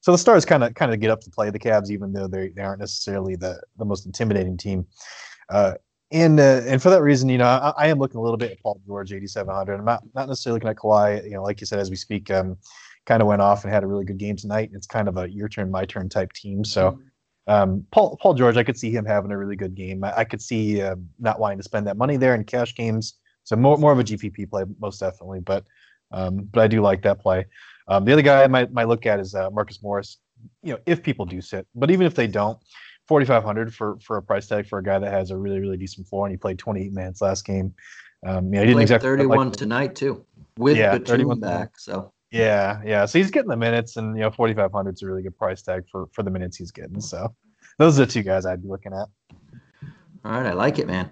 so 0.00 0.12
the 0.12 0.18
Stars 0.18 0.46
kind 0.46 0.64
of 0.64 0.72
kind 0.74 0.94
of 0.94 1.00
get 1.00 1.10
up 1.10 1.20
to 1.20 1.30
play 1.30 1.50
the 1.50 1.58
Cavs, 1.58 1.90
even 1.90 2.14
though 2.14 2.26
they 2.26 2.48
they 2.48 2.62
aren't 2.62 2.80
necessarily 2.80 3.36
the 3.36 3.60
the 3.76 3.84
most 3.84 4.06
intimidating 4.06 4.56
team. 4.56 4.86
Uh, 5.50 5.74
and 6.10 6.40
uh, 6.40 6.62
and 6.64 6.80
for 6.80 6.88
that 6.88 7.02
reason, 7.02 7.28
you 7.28 7.36
know, 7.36 7.44
I, 7.44 7.72
I, 7.76 7.86
am 7.88 7.98
looking 7.98 8.18
a 8.18 8.22
little 8.22 8.36
bit 8.38 8.52
at 8.52 8.60
Paul 8.60 8.80
George, 8.86 9.12
8700. 9.12 9.74
I'm 9.74 9.84
not 9.84 10.02
not 10.14 10.28
necessarily 10.28 10.56
looking 10.56 10.70
at 10.70 10.76
Kawhi. 10.76 11.22
You 11.24 11.32
know, 11.32 11.42
like 11.42 11.60
you 11.60 11.66
said, 11.66 11.80
as 11.80 11.90
we 11.90 11.96
speak, 11.96 12.30
um, 12.30 12.56
kind 13.04 13.20
of 13.20 13.28
went 13.28 13.42
off 13.42 13.64
and 13.64 13.72
had 13.72 13.84
a 13.84 13.86
really 13.86 14.04
good 14.06 14.16
game 14.16 14.36
tonight. 14.36 14.70
It's 14.72 14.86
kind 14.86 15.08
of 15.08 15.18
a 15.18 15.28
your 15.28 15.48
turn, 15.48 15.70
my 15.70 15.84
turn 15.84 16.08
type 16.08 16.32
team. 16.32 16.64
So. 16.64 16.92
Mm-hmm. 16.92 17.02
Um, 17.46 17.86
Paul 17.92 18.16
Paul 18.20 18.34
George, 18.34 18.56
I 18.56 18.64
could 18.64 18.78
see 18.78 18.90
him 18.90 19.04
having 19.04 19.30
a 19.30 19.38
really 19.38 19.56
good 19.56 19.74
game. 19.74 20.02
I, 20.02 20.18
I 20.18 20.24
could 20.24 20.42
see 20.42 20.82
uh, 20.82 20.96
not 21.18 21.38
wanting 21.38 21.58
to 21.58 21.64
spend 21.64 21.86
that 21.86 21.96
money 21.96 22.16
there 22.16 22.34
in 22.34 22.44
cash 22.44 22.74
games. 22.74 23.14
So 23.44 23.54
more 23.56 23.78
more 23.78 23.92
of 23.92 23.98
a 23.98 24.04
GPP 24.04 24.50
play, 24.50 24.64
most 24.80 24.98
definitely. 24.98 25.40
But 25.40 25.64
um, 26.10 26.48
but 26.52 26.62
I 26.62 26.66
do 26.66 26.80
like 26.80 27.02
that 27.02 27.20
play. 27.20 27.46
Um, 27.88 28.04
the 28.04 28.12
other 28.12 28.22
guy 28.22 28.42
I 28.42 28.48
might 28.48 28.72
might 28.72 28.88
look 28.88 29.06
at 29.06 29.20
is 29.20 29.34
uh, 29.34 29.50
Marcus 29.50 29.82
Morris. 29.82 30.18
You 30.62 30.74
know, 30.74 30.80
if 30.86 31.02
people 31.02 31.24
do 31.24 31.40
sit, 31.40 31.66
but 31.74 31.90
even 31.90 32.06
if 32.06 32.14
they 32.14 32.26
don't, 32.26 32.58
4,500 33.08 33.74
for 33.74 33.98
for 34.00 34.16
a 34.16 34.22
price 34.22 34.46
tag 34.46 34.66
for 34.66 34.78
a 34.78 34.82
guy 34.82 34.98
that 34.98 35.12
has 35.12 35.30
a 35.30 35.36
really 35.36 35.60
really 35.60 35.76
decent 35.76 36.06
floor 36.08 36.26
and 36.26 36.32
he 36.32 36.36
played 36.36 36.58
28 36.58 36.92
minutes 36.92 37.22
last 37.22 37.44
game. 37.44 37.74
Um, 38.26 38.52
yeah, 38.52 38.60
he 38.60 38.66
didn't 38.66 38.82
exactly 38.82 39.08
31 39.08 39.48
like, 39.48 39.56
tonight 39.56 39.94
too 39.94 40.24
with 40.58 40.76
yeah, 40.76 40.98
Batum 40.98 41.38
back. 41.38 41.78
So 41.78 42.12
yeah, 42.30 42.80
yeah. 42.84 43.04
So 43.06 43.18
he's 43.18 43.30
getting 43.30 43.50
the 43.50 43.56
minutes, 43.56 43.96
and 43.96 44.16
you 44.16 44.22
know, 44.22 44.30
4,500 44.30 44.94
is 44.94 45.02
a 45.02 45.06
really 45.06 45.22
good 45.22 45.36
price 45.36 45.62
tag 45.62 45.84
for 45.90 46.06
for 46.12 46.22
the 46.22 46.30
minutes 46.30 46.56
he's 46.56 46.70
getting. 46.70 47.00
So 47.00 47.34
those 47.78 47.98
are 47.98 48.06
the 48.06 48.12
two 48.12 48.22
guys 48.22 48.46
I'd 48.46 48.62
be 48.62 48.68
looking 48.68 48.92
at. 48.92 49.08
All 50.24 50.32
right, 50.32 50.46
I 50.46 50.52
like 50.52 50.78
it, 50.78 50.86
man. 50.86 51.10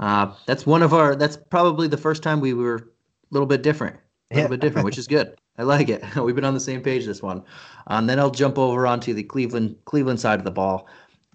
Uh, 0.00 0.34
that's 0.46 0.66
one 0.66 0.82
of 0.82 0.94
our. 0.94 1.14
That's 1.14 1.36
probably 1.36 1.88
the 1.88 1.96
first 1.96 2.22
time 2.22 2.40
we 2.40 2.54
were 2.54 2.76
a 2.76 2.82
little 3.30 3.46
bit 3.46 3.62
different, 3.62 3.96
a 4.30 4.34
little 4.34 4.44
yeah. 4.44 4.56
bit 4.56 4.60
different, 4.60 4.84
which 4.84 4.98
is 4.98 5.06
good. 5.06 5.36
I 5.58 5.62
like 5.62 5.88
it. 5.88 6.02
We've 6.16 6.34
been 6.34 6.44
on 6.44 6.54
the 6.54 6.60
same 6.60 6.80
page 6.80 7.04
this 7.06 7.22
one. 7.22 7.38
And 7.86 7.98
um, 7.98 8.06
then 8.06 8.18
I'll 8.18 8.30
jump 8.30 8.58
over 8.58 8.86
onto 8.86 9.14
the 9.14 9.22
Cleveland 9.22 9.76
Cleveland 9.84 10.20
side 10.20 10.38
of 10.38 10.44
the 10.44 10.50
ball. 10.50 10.88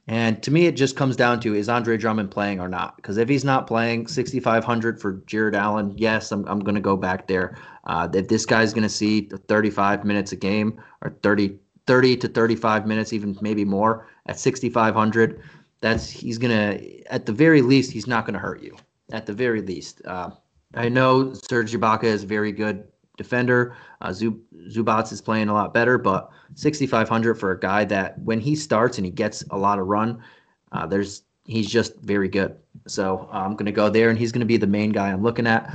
And 0.09 0.41
to 0.41 0.49
me, 0.49 0.65
it 0.65 0.71
just 0.71 0.95
comes 0.95 1.15
down 1.15 1.39
to 1.41 1.53
is 1.53 1.69
Andre 1.69 1.95
Drummond 1.95 2.31
playing 2.31 2.59
or 2.59 2.67
not? 2.67 2.95
Because 2.95 3.17
if 3.17 3.29
he's 3.29 3.45
not 3.45 3.67
playing, 3.67 4.07
6,500 4.07 4.99
for 4.99 5.21
Jarrett 5.27 5.53
Allen, 5.53 5.93
yes, 5.97 6.31
I'm, 6.31 6.47
I'm 6.47 6.61
going 6.61 6.73
to 6.73 6.81
go 6.81 6.97
back 6.97 7.27
there. 7.27 7.59
Uh, 7.83 8.09
if 8.11 8.27
this 8.27 8.43
guy's 8.43 8.73
going 8.73 8.81
to 8.81 8.89
see 8.89 9.29
35 9.47 10.05
minutes 10.05 10.31
a 10.31 10.35
game 10.35 10.81
or 11.03 11.11
30, 11.21 11.59
30 11.85 12.17
to 12.17 12.27
35 12.27 12.87
minutes, 12.87 13.13
even 13.13 13.37
maybe 13.39 13.63
more 13.63 14.07
at 14.25 14.39
6,500, 14.39 15.43
that's 15.79 16.09
he's 16.09 16.39
going 16.39 16.57
to, 16.57 17.13
at 17.13 17.27
the 17.27 17.31
very 17.31 17.61
least, 17.61 17.91
he's 17.91 18.07
not 18.07 18.25
going 18.25 18.33
to 18.33 18.39
hurt 18.39 18.63
you. 18.63 18.75
At 19.11 19.27
the 19.27 19.33
very 19.33 19.61
least. 19.61 20.01
Uh, 20.05 20.31
I 20.73 20.89
know 20.89 21.33
Serge 21.33 21.73
Ibaka 21.73 22.05
is 22.05 22.23
very 22.23 22.51
good 22.51 22.83
defender. 23.19 23.75
Uh, 24.01 24.09
Zub- 24.09 24.39
Zubac 24.69 25.11
is 25.11 25.21
playing 25.21 25.49
a 25.49 25.53
lot 25.53 25.73
better, 25.73 25.99
but 25.99 26.31
6,500 26.55 27.35
for 27.35 27.51
a 27.51 27.59
guy 27.59 27.85
that 27.85 28.17
when 28.19 28.39
he 28.39 28.55
starts 28.55 28.97
and 28.97 29.05
he 29.05 29.11
gets 29.11 29.43
a 29.51 29.57
lot 29.57 29.77
of 29.77 29.85
run, 29.87 30.23
uh, 30.71 30.87
there's 30.87 31.23
he's 31.45 31.69
just 31.69 31.95
very 31.97 32.29
good. 32.29 32.55
So 32.87 33.29
uh, 33.31 33.37
I'm 33.37 33.53
going 33.55 33.65
to 33.65 33.71
go 33.71 33.89
there, 33.89 34.09
and 34.09 34.17
he's 34.17 34.31
going 34.31 34.39
to 34.39 34.45
be 34.47 34.57
the 34.57 34.67
main 34.67 34.91
guy 34.91 35.11
I'm 35.11 35.21
looking 35.21 35.45
at. 35.45 35.71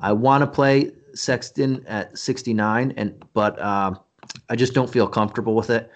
I 0.00 0.12
want 0.12 0.42
to 0.42 0.46
play 0.46 0.92
Sexton 1.14 1.84
at 1.86 2.16
69, 2.16 2.94
and 2.96 3.22
but 3.34 3.58
uh, 3.58 3.94
I 4.48 4.56
just 4.56 4.72
don't 4.72 4.90
feel 4.90 5.08
comfortable 5.08 5.54
with 5.54 5.70
it. 5.70 5.90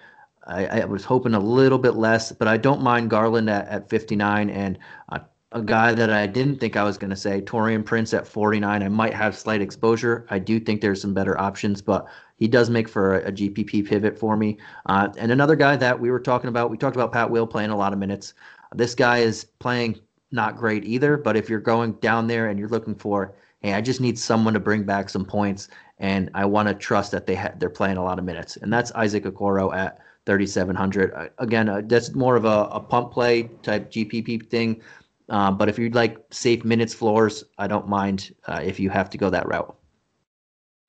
I, 0.47 0.81
I, 0.81 0.85
was 0.85 1.05
hoping 1.05 1.35
a 1.35 1.39
little 1.39 1.77
bit 1.77 1.95
less, 1.95 2.31
but 2.31 2.47
I 2.47 2.57
don't 2.57 2.81
mind 2.81 3.11
Garland 3.11 3.49
at, 3.51 3.67
at 3.67 3.89
59 3.89 4.49
and 4.49 4.79
uh, 5.09 5.19
a 5.51 5.61
guy 5.61 5.93
that 5.93 6.11
I 6.11 6.27
didn't 6.27 6.59
think 6.59 6.77
I 6.77 6.83
was 6.83 6.97
going 6.97 7.09
to 7.09 7.15
say, 7.15 7.41
Taurean 7.41 7.83
Prince 7.83 8.13
at 8.13 8.27
49. 8.27 8.83
I 8.83 8.87
might 8.87 9.13
have 9.13 9.35
slight 9.35 9.61
exposure. 9.61 10.25
I 10.29 10.37
do 10.37 10.59
think 10.59 10.79
there's 10.79 11.01
some 11.01 11.13
better 11.13 11.39
options, 11.39 11.81
but 11.81 12.05
he 12.37 12.47
does 12.47 12.69
make 12.69 12.87
for 12.87 13.19
a, 13.19 13.29
a 13.29 13.31
GPP 13.31 13.87
pivot 13.87 14.17
for 14.17 14.37
me. 14.37 14.57
Uh, 14.85 15.09
and 15.17 15.31
another 15.31 15.55
guy 15.55 15.75
that 15.75 15.99
we 15.99 16.11
were 16.11 16.19
talking 16.19 16.49
about, 16.49 16.69
we 16.69 16.77
talked 16.77 16.95
about 16.95 17.11
Pat 17.11 17.29
Will 17.31 17.47
playing 17.47 17.71
a 17.71 17.75
lot 17.75 17.93
of 17.93 17.99
minutes. 17.99 18.35
This 18.75 18.93
guy 18.93 19.19
is 19.19 19.43
playing 19.43 19.99
not 20.31 20.55
great 20.55 20.85
either, 20.85 21.17
but 21.17 21.35
if 21.35 21.49
you're 21.49 21.59
going 21.59 21.93
down 21.93 22.27
there 22.27 22.49
and 22.49 22.59
you're 22.59 22.69
looking 22.69 22.93
for, 22.93 23.33
hey, 23.61 23.73
I 23.73 23.81
just 23.81 24.01
need 24.01 24.19
someone 24.19 24.53
to 24.53 24.59
bring 24.59 24.83
back 24.83 25.09
some 25.09 25.25
points, 25.25 25.69
and 25.97 26.29
I 26.35 26.45
want 26.45 26.67
to 26.67 26.75
trust 26.75 27.11
that 27.11 27.25
they 27.25 27.35
ha- 27.35 27.53
they're 27.57 27.69
playing 27.71 27.97
a 27.97 28.03
lot 28.03 28.19
of 28.19 28.25
minutes, 28.25 28.57
and 28.57 28.71
that's 28.71 28.91
Isaac 28.91 29.23
Okoro 29.23 29.75
at 29.75 29.99
3,700. 30.25 31.13
Uh, 31.13 31.27
again, 31.39 31.67
uh, 31.67 31.81
that's 31.85 32.13
more 32.13 32.35
of 32.35 32.45
a, 32.45 32.69
a 32.71 32.79
pump 32.79 33.11
play 33.11 33.49
type 33.63 33.91
GPP 33.91 34.47
thing. 34.49 34.81
Uh, 35.29 35.51
but 35.51 35.69
if 35.69 35.77
you'd 35.77 35.95
like 35.95 36.17
safe 36.31 36.65
minutes 36.65 36.93
floors, 36.93 37.43
I 37.57 37.67
don't 37.67 37.87
mind 37.87 38.33
uh, 38.47 38.61
if 38.63 38.79
you 38.79 38.89
have 38.89 39.09
to 39.11 39.17
go 39.17 39.29
that 39.29 39.47
route. 39.47 39.75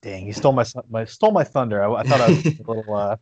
Dang, 0.02 0.26
you 0.26 0.32
stole 0.32 0.52
my 0.52 0.64
my 0.88 1.04
stole 1.04 1.32
my 1.32 1.44
thunder. 1.44 1.82
I, 1.82 1.92
I 1.92 2.02
thought 2.04 2.20
I 2.22 2.28
was 2.28 2.46
a 2.46 2.62
little 2.72 2.94
uh, 2.94 3.16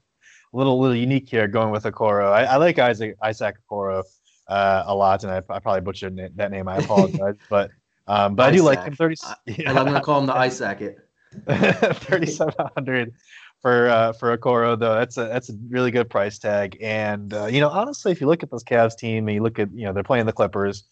little 0.53 0.79
little 0.79 0.97
unique 0.97 1.29
here 1.29 1.49
going 1.49 1.71
with 1.73 1.85
Okoro. 1.85 2.31
I, 2.31 2.45
I 2.45 2.57
like 2.57 2.79
Isaac 2.79 3.17
Isaac 3.23 3.57
Okoro 3.69 4.05
uh, 4.47 4.85
a 4.87 4.95
lot, 4.95 5.25
and 5.25 5.33
I, 5.33 5.39
I 5.39 5.59
probably 5.59 5.81
butchered 5.81 6.33
that 6.37 6.51
name. 6.53 6.69
I 6.69 6.77
apologize, 6.77 7.35
but 7.51 7.71
um, 8.07 8.37
but 8.37 8.45
Isaac. 8.45 8.55
I 8.55 8.57
do 8.57 8.63
like 8.63 8.85
him. 8.85 8.95
Thirty. 8.95 9.17
Yeah. 9.47 9.71
I'm 9.71 9.87
gonna 9.87 10.01
call 10.01 10.21
him 10.21 10.27
the 10.27 10.35
Isaac 10.37 10.81
it. 10.81 10.99
Thirty-seven 11.97 12.55
hundred 12.77 13.13
for 13.61 13.89
uh, 13.89 14.13
for 14.13 14.37
Okoro 14.37 14.79
though. 14.79 14.95
That's 14.95 15.17
a 15.17 15.25
that's 15.25 15.51
a 15.51 15.55
really 15.69 15.91
good 15.91 16.09
price 16.09 16.39
tag. 16.39 16.79
And 16.81 17.35
uh, 17.35 17.47
you 17.47 17.61
know, 17.61 17.69
honestly, 17.69 18.13
if 18.13 18.21
you 18.21 18.27
look 18.27 18.43
at 18.43 18.51
this 18.51 18.63
Cavs 18.63 18.97
team 18.97 19.29
and 19.29 19.35
you 19.35 19.43
look 19.43 19.59
at 19.59 19.73
you 19.75 19.85
know 19.85 19.93
they're 19.93 20.03
playing 20.03 20.27
the 20.27 20.33
Clippers, 20.33 20.85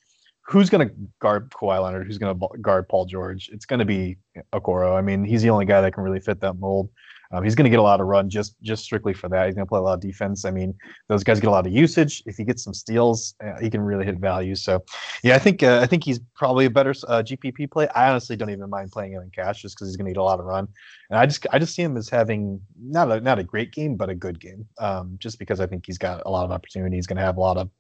who's 0.47 0.71
going 0.71 0.89
to 0.89 0.95
guard 1.21 1.51
Kawhi 1.51 1.83
Leonard? 1.83 2.07
Who's 2.07 2.19
going 2.19 2.39
to 2.39 2.49
guard 2.61 2.89
Paul 2.89 3.07
George? 3.07 3.51
It's 3.53 3.67
going 3.67 3.81
to 3.81 3.85
be 3.85 4.17
Okoro. 4.53 4.97
I 4.97 5.03
mean, 5.03 5.25
he's 5.25 5.43
the 5.43 5.51
only 5.51 5.67
guy 5.67 5.81
that 5.81 5.93
can 5.93 6.05
really 6.05 6.21
fit 6.21 6.41
that 6.41 6.55
mold. 6.55 6.91
Um, 7.33 7.43
he's 7.43 7.57
going 7.57 7.65
to 7.65 7.71
get 7.71 7.79
a 7.81 7.83
lot 7.83 8.01
of 8.01 8.07
run 8.07 8.31
just 8.31 8.55
just 8.63 8.85
strictly 8.85 9.13
for 9.13 9.29
that. 9.29 9.47
He's 9.47 9.55
going 9.55 9.67
to 9.67 9.69
play 9.69 9.81
a 9.81 9.83
lot 9.83 9.95
of 9.95 10.01
defense. 10.01 10.45
I 10.45 10.51
mean, 10.53 10.75
those 11.09 11.25
guys 11.25 11.41
get 11.41 11.49
a 11.49 11.51
lot 11.51 11.67
of 11.67 11.73
usage. 11.73 12.23
If 12.25 12.37
he 12.37 12.45
gets 12.45 12.63
some 12.63 12.75
steals, 12.75 13.35
uh, 13.45 13.59
he 13.61 13.69
can 13.69 13.81
really 13.81 14.05
hit 14.05 14.19
value. 14.19 14.55
So, 14.55 14.85
yeah, 15.25 15.35
I 15.35 15.39
think 15.39 15.63
uh, 15.63 15.81
I 15.83 15.87
think 15.87 16.05
he's 16.05 16.21
probably 16.37 16.67
a 16.67 16.71
better 16.71 16.95
uh, 17.09 17.25
GPP 17.25 17.71
play. 17.71 17.89
I 17.89 18.11
honestly 18.11 18.37
don't 18.37 18.51
even 18.51 18.71
mind 18.71 18.93
playing 18.93 19.13
him 19.13 19.23
in 19.23 19.31
cash 19.31 19.63
just 19.63 19.77
because 19.77 19.89
he's 19.89 19.97
going 19.97 20.07
to 20.07 20.13
get 20.13 20.21
a 20.21 20.23
lot 20.23 20.39
of 20.39 20.47
run. 20.47 20.69
And 21.11 21.19
I 21.19 21.27
just 21.27 21.45
I 21.53 21.59
just 21.59 21.75
see 21.75 21.83
him 21.83 21.97
as 21.97 22.09
having 22.09 22.61
not 22.81 23.11
a 23.11 23.21
not 23.21 23.39
a 23.39 23.45
great 23.45 23.73
game, 23.73 23.97
but 23.97 24.09
a 24.09 24.15
good 24.15 24.39
game. 24.39 24.67
Um, 24.79 25.17
just 25.19 25.39
because 25.39 25.59
I 25.59 25.67
think 25.67 25.85
he's 25.85 25.99
got 25.99 26.23
a 26.27 26.31
lot 26.31 26.45
of 26.45 26.53
opportunity. 26.53 26.97
He's 26.97 27.09
going 27.09 27.17
to 27.17 27.25
have 27.25 27.39
a 27.39 27.41
lot 27.41 27.57
of 27.57 27.71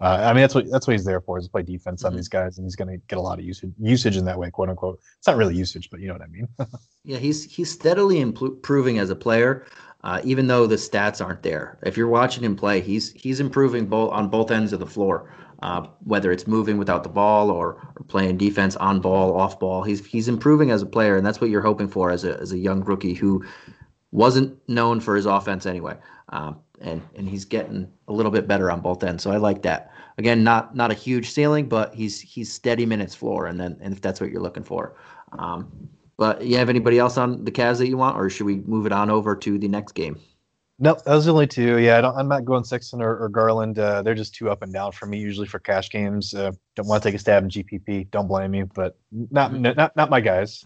uh, 0.00 0.18
I 0.22 0.32
mean, 0.32 0.42
that's 0.42 0.54
what 0.54 0.70
that's 0.70 0.86
what 0.86 0.92
he's 0.92 1.04
there 1.04 1.20
for 1.20 1.38
is 1.38 1.46
to 1.46 1.50
play 1.50 1.62
defense 1.62 2.02
mm-hmm. 2.02 2.12
on 2.12 2.16
these 2.16 2.28
guys, 2.28 2.58
and 2.58 2.66
he's 2.66 2.76
going 2.76 2.88
to 2.88 2.98
get 3.08 3.18
a 3.18 3.22
lot 3.22 3.38
of 3.38 3.44
usage 3.44 3.72
usage 3.78 4.16
in 4.16 4.24
that 4.24 4.38
way, 4.38 4.50
quote 4.50 4.68
unquote. 4.68 5.00
It's 5.18 5.26
not 5.26 5.36
really 5.36 5.54
usage, 5.54 5.90
but 5.90 6.00
you 6.00 6.08
know 6.08 6.14
what 6.14 6.22
I 6.22 6.26
mean. 6.26 6.48
yeah, 7.04 7.18
he's 7.18 7.44
he's 7.44 7.70
steadily 7.70 8.20
improving 8.20 8.98
as 8.98 9.10
a 9.10 9.16
player, 9.16 9.66
uh, 10.02 10.20
even 10.24 10.46
though 10.46 10.66
the 10.66 10.76
stats 10.76 11.24
aren't 11.24 11.42
there. 11.42 11.78
If 11.84 11.96
you're 11.96 12.08
watching 12.08 12.44
him 12.44 12.56
play, 12.56 12.80
he's 12.80 13.12
he's 13.12 13.40
improving 13.40 13.86
both 13.86 14.12
on 14.12 14.28
both 14.28 14.50
ends 14.50 14.72
of 14.72 14.80
the 14.80 14.86
floor. 14.86 15.30
Uh, 15.62 15.86
whether 16.00 16.30
it's 16.30 16.46
moving 16.46 16.76
without 16.76 17.04
the 17.04 17.08
ball 17.08 17.50
or, 17.50 17.68
or 17.96 18.04
playing 18.06 18.36
defense 18.36 18.76
on 18.76 19.00
ball, 19.00 19.34
off 19.34 19.58
ball, 19.58 19.82
he's 19.82 20.04
he's 20.04 20.28
improving 20.28 20.70
as 20.70 20.82
a 20.82 20.86
player, 20.86 21.16
and 21.16 21.24
that's 21.24 21.40
what 21.40 21.48
you're 21.48 21.62
hoping 21.62 21.88
for 21.88 22.10
as 22.10 22.24
a 22.24 22.38
as 22.38 22.52
a 22.52 22.58
young 22.58 22.84
rookie 22.84 23.14
who 23.14 23.42
wasn't 24.10 24.56
known 24.68 25.00
for 25.00 25.16
his 25.16 25.24
offense 25.24 25.64
anyway. 25.64 25.96
Um, 26.28 26.60
and 26.80 27.02
and 27.14 27.28
he's 27.28 27.44
getting 27.44 27.90
a 28.08 28.12
little 28.12 28.32
bit 28.32 28.46
better 28.46 28.70
on 28.70 28.80
both 28.80 29.02
ends. 29.04 29.22
So 29.22 29.30
I 29.30 29.36
like 29.36 29.62
that. 29.62 29.92
Again, 30.18 30.44
not 30.44 30.74
not 30.76 30.90
a 30.90 30.94
huge 30.94 31.30
ceiling, 31.30 31.68
but 31.68 31.94
he's 31.94 32.20
he's 32.20 32.52
steady 32.52 32.86
minutes 32.86 33.14
floor, 33.14 33.46
and 33.46 33.58
then 33.58 33.76
and 33.80 33.92
if 33.92 34.00
that's 34.00 34.20
what 34.20 34.30
you're 34.30 34.42
looking 34.42 34.64
for. 34.64 34.96
Um, 35.38 35.88
but 36.16 36.44
you 36.44 36.56
have 36.56 36.68
anybody 36.68 36.98
else 36.98 37.18
on 37.18 37.44
the 37.44 37.50
Cavs 37.50 37.78
that 37.78 37.88
you 37.88 37.96
want, 37.96 38.16
or 38.16 38.30
should 38.30 38.46
we 38.46 38.56
move 38.56 38.86
it 38.86 38.92
on 38.92 39.10
over 39.10 39.34
to 39.34 39.58
the 39.58 39.68
next 39.68 39.92
game? 39.92 40.18
Nope, 40.80 41.04
those 41.04 41.24
are 41.24 41.26
the 41.26 41.32
only 41.32 41.46
two. 41.46 41.78
Yeah, 41.78 42.00
I 42.00 42.20
am 42.20 42.26
not 42.26 42.44
going 42.44 42.64
Sexton 42.64 43.00
or, 43.00 43.16
or 43.16 43.28
Garland. 43.28 43.78
Uh, 43.78 44.02
they're 44.02 44.14
just 44.14 44.34
too 44.34 44.50
up 44.50 44.62
and 44.62 44.72
down 44.72 44.90
for 44.90 45.06
me. 45.06 45.18
Usually 45.18 45.46
for 45.46 45.60
cash 45.60 45.88
games, 45.88 46.34
uh, 46.34 46.50
don't 46.74 46.88
want 46.88 47.02
to 47.02 47.08
take 47.08 47.14
a 47.14 47.18
stab 47.18 47.44
in 47.44 47.50
GPP. 47.50 48.10
Don't 48.10 48.26
blame 48.26 48.50
me, 48.50 48.64
but 48.64 48.96
not 49.12 49.52
mm-hmm. 49.52 49.76
not 49.76 49.94
not 49.94 50.10
my 50.10 50.20
guys. 50.20 50.64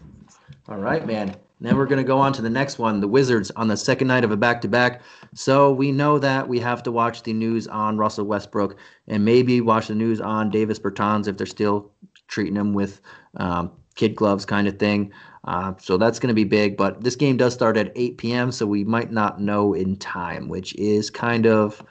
All 0.67 0.77
right, 0.77 1.05
man. 1.05 1.35
Then 1.61 1.77
we're 1.77 1.85
going 1.85 2.01
to 2.01 2.07
go 2.07 2.17
on 2.17 2.31
to 2.33 2.41
the 2.41 2.49
next 2.49 2.79
one, 2.79 3.01
the 3.01 3.07
Wizards 3.07 3.51
on 3.51 3.67
the 3.67 3.75
second 3.75 4.07
night 4.07 4.23
of 4.23 4.31
a 4.31 4.37
back 4.37 4.61
to 4.61 4.67
back. 4.67 5.01
So 5.33 5.71
we 5.71 5.91
know 5.91 6.19
that 6.19 6.47
we 6.47 6.59
have 6.59 6.83
to 6.83 6.91
watch 6.91 7.23
the 7.23 7.33
news 7.33 7.67
on 7.67 7.97
Russell 7.97 8.25
Westbrook 8.25 8.77
and 9.07 9.23
maybe 9.23 9.61
watch 9.61 9.87
the 9.87 9.95
news 9.95 10.21
on 10.21 10.49
Davis 10.49 10.79
Bertans 10.79 11.27
if 11.27 11.37
they're 11.37 11.47
still 11.47 11.91
treating 12.27 12.55
him 12.55 12.73
with 12.73 13.01
um, 13.37 13.71
kid 13.95 14.15
gloves 14.15 14.45
kind 14.45 14.67
of 14.67 14.79
thing. 14.79 15.11
Uh, 15.45 15.73
so 15.79 15.97
that's 15.97 16.19
going 16.19 16.29
to 16.29 16.33
be 16.33 16.43
big. 16.43 16.77
But 16.77 17.03
this 17.03 17.15
game 17.15 17.37
does 17.37 17.53
start 17.53 17.77
at 17.77 17.91
8 17.95 18.17
p.m., 18.17 18.51
so 18.51 18.65
we 18.65 18.83
might 18.83 19.11
not 19.11 19.41
know 19.41 19.73
in 19.73 19.95
time, 19.97 20.47
which 20.49 20.75
is 20.75 21.09
kind 21.09 21.47
of 21.47 21.83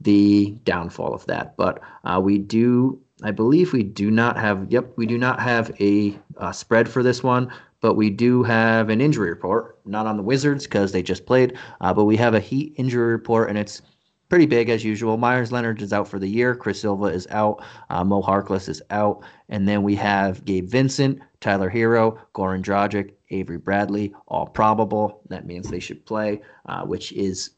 the 0.00 0.56
downfall 0.64 1.14
of 1.14 1.26
that. 1.26 1.56
But 1.56 1.80
uh, 2.04 2.20
we 2.22 2.38
do 2.38 3.00
I 3.22 3.30
believe 3.32 3.72
we 3.72 3.82
do 3.82 4.10
not 4.10 4.38
have. 4.38 4.66
Yep, 4.70 4.92
we 4.96 5.06
do 5.06 5.18
not 5.18 5.40
have 5.40 5.70
a 5.80 6.18
uh, 6.38 6.52
spread 6.52 6.88
for 6.88 7.02
this 7.02 7.22
one 7.22 7.52
but 7.80 7.94
we 7.94 8.10
do 8.10 8.42
have 8.42 8.90
an 8.90 9.00
injury 9.00 9.30
report, 9.30 9.78
not 9.84 10.06
on 10.06 10.16
the 10.16 10.22
Wizards 10.22 10.64
because 10.64 10.92
they 10.92 11.02
just 11.02 11.26
played, 11.26 11.56
uh, 11.80 11.92
but 11.94 12.04
we 12.04 12.16
have 12.16 12.34
a 12.34 12.40
Heat 12.40 12.74
injury 12.76 13.12
report, 13.12 13.48
and 13.48 13.58
it's 13.58 13.82
pretty 14.30 14.46
big 14.46 14.70
as 14.70 14.84
usual. 14.84 15.18
Meyers 15.18 15.52
Leonard 15.52 15.82
is 15.82 15.92
out 15.92 16.08
for 16.08 16.18
the 16.18 16.28
year. 16.28 16.54
Chris 16.54 16.80
Silva 16.80 17.06
is 17.06 17.26
out. 17.30 17.62
Uh, 17.90 18.04
Mo 18.04 18.22
Harkless 18.22 18.68
is 18.68 18.80
out. 18.90 19.22
And 19.50 19.68
then 19.68 19.82
we 19.82 19.96
have 19.96 20.44
Gabe 20.44 20.68
Vincent, 20.68 21.20
Tyler 21.40 21.68
Herro, 21.68 22.16
Goran 22.34 22.62
Dragic, 22.62 23.12
Avery 23.30 23.58
Bradley, 23.58 24.14
all 24.28 24.46
probable. 24.46 25.20
That 25.28 25.46
means 25.46 25.68
they 25.68 25.80
should 25.80 26.06
play, 26.06 26.40
uh, 26.66 26.84
which 26.84 27.12
is 27.12 27.50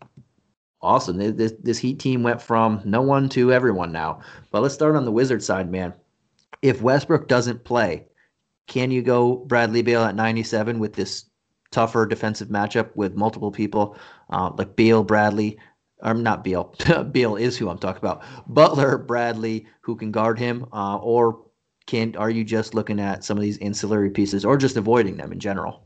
awesome. 0.81 1.18
This, 1.18 1.53
this 1.62 1.79
Heat 1.79 1.99
team 1.99 2.23
went 2.23 2.41
from 2.41 2.81
no 2.85 3.03
one 3.03 3.29
to 3.31 3.53
everyone 3.53 3.93
now. 3.93 4.20
But 4.51 4.62
let's 4.62 4.75
start 4.75 4.97
on 4.97 5.05
the 5.05 5.12
Wizard 5.12 5.43
side, 5.45 5.70
man. 5.70 5.93
If 6.62 6.81
Westbrook 6.81 7.29
doesn't 7.29 7.64
play, 7.64 8.07
can 8.66 8.90
you 8.90 9.02
go 9.02 9.36
Bradley 9.36 9.82
Beal 9.82 10.04
at 10.04 10.14
97 10.14 10.78
with 10.78 10.94
this 10.94 11.26
tougher 11.70 12.06
defensive 12.06 12.48
matchup 12.48 12.94
with 12.94 13.14
multiple 13.14 13.50
people 13.50 13.96
uh, 14.30 14.50
like 14.56 14.76
Beal, 14.76 15.02
Bradley, 15.02 15.58
I'm 16.02 16.22
not 16.22 16.44
Beal. 16.44 16.74
Beal 17.12 17.36
is 17.36 17.56
who 17.56 17.68
I'm 17.68 17.78
talking 17.78 18.02
about. 18.02 18.22
Butler, 18.46 18.98
Bradley, 18.98 19.66
who 19.80 19.96
can 19.96 20.10
guard 20.10 20.38
him, 20.38 20.66
uh, 20.72 20.96
or 20.98 21.44
can 21.86 22.16
are 22.16 22.30
you 22.30 22.44
just 22.44 22.74
looking 22.74 23.00
at 23.00 23.24
some 23.24 23.36
of 23.36 23.42
these 23.42 23.58
ancillary 23.58 24.10
pieces, 24.10 24.44
or 24.44 24.56
just 24.56 24.76
avoiding 24.76 25.16
them 25.16 25.32
in 25.32 25.40
general? 25.40 25.84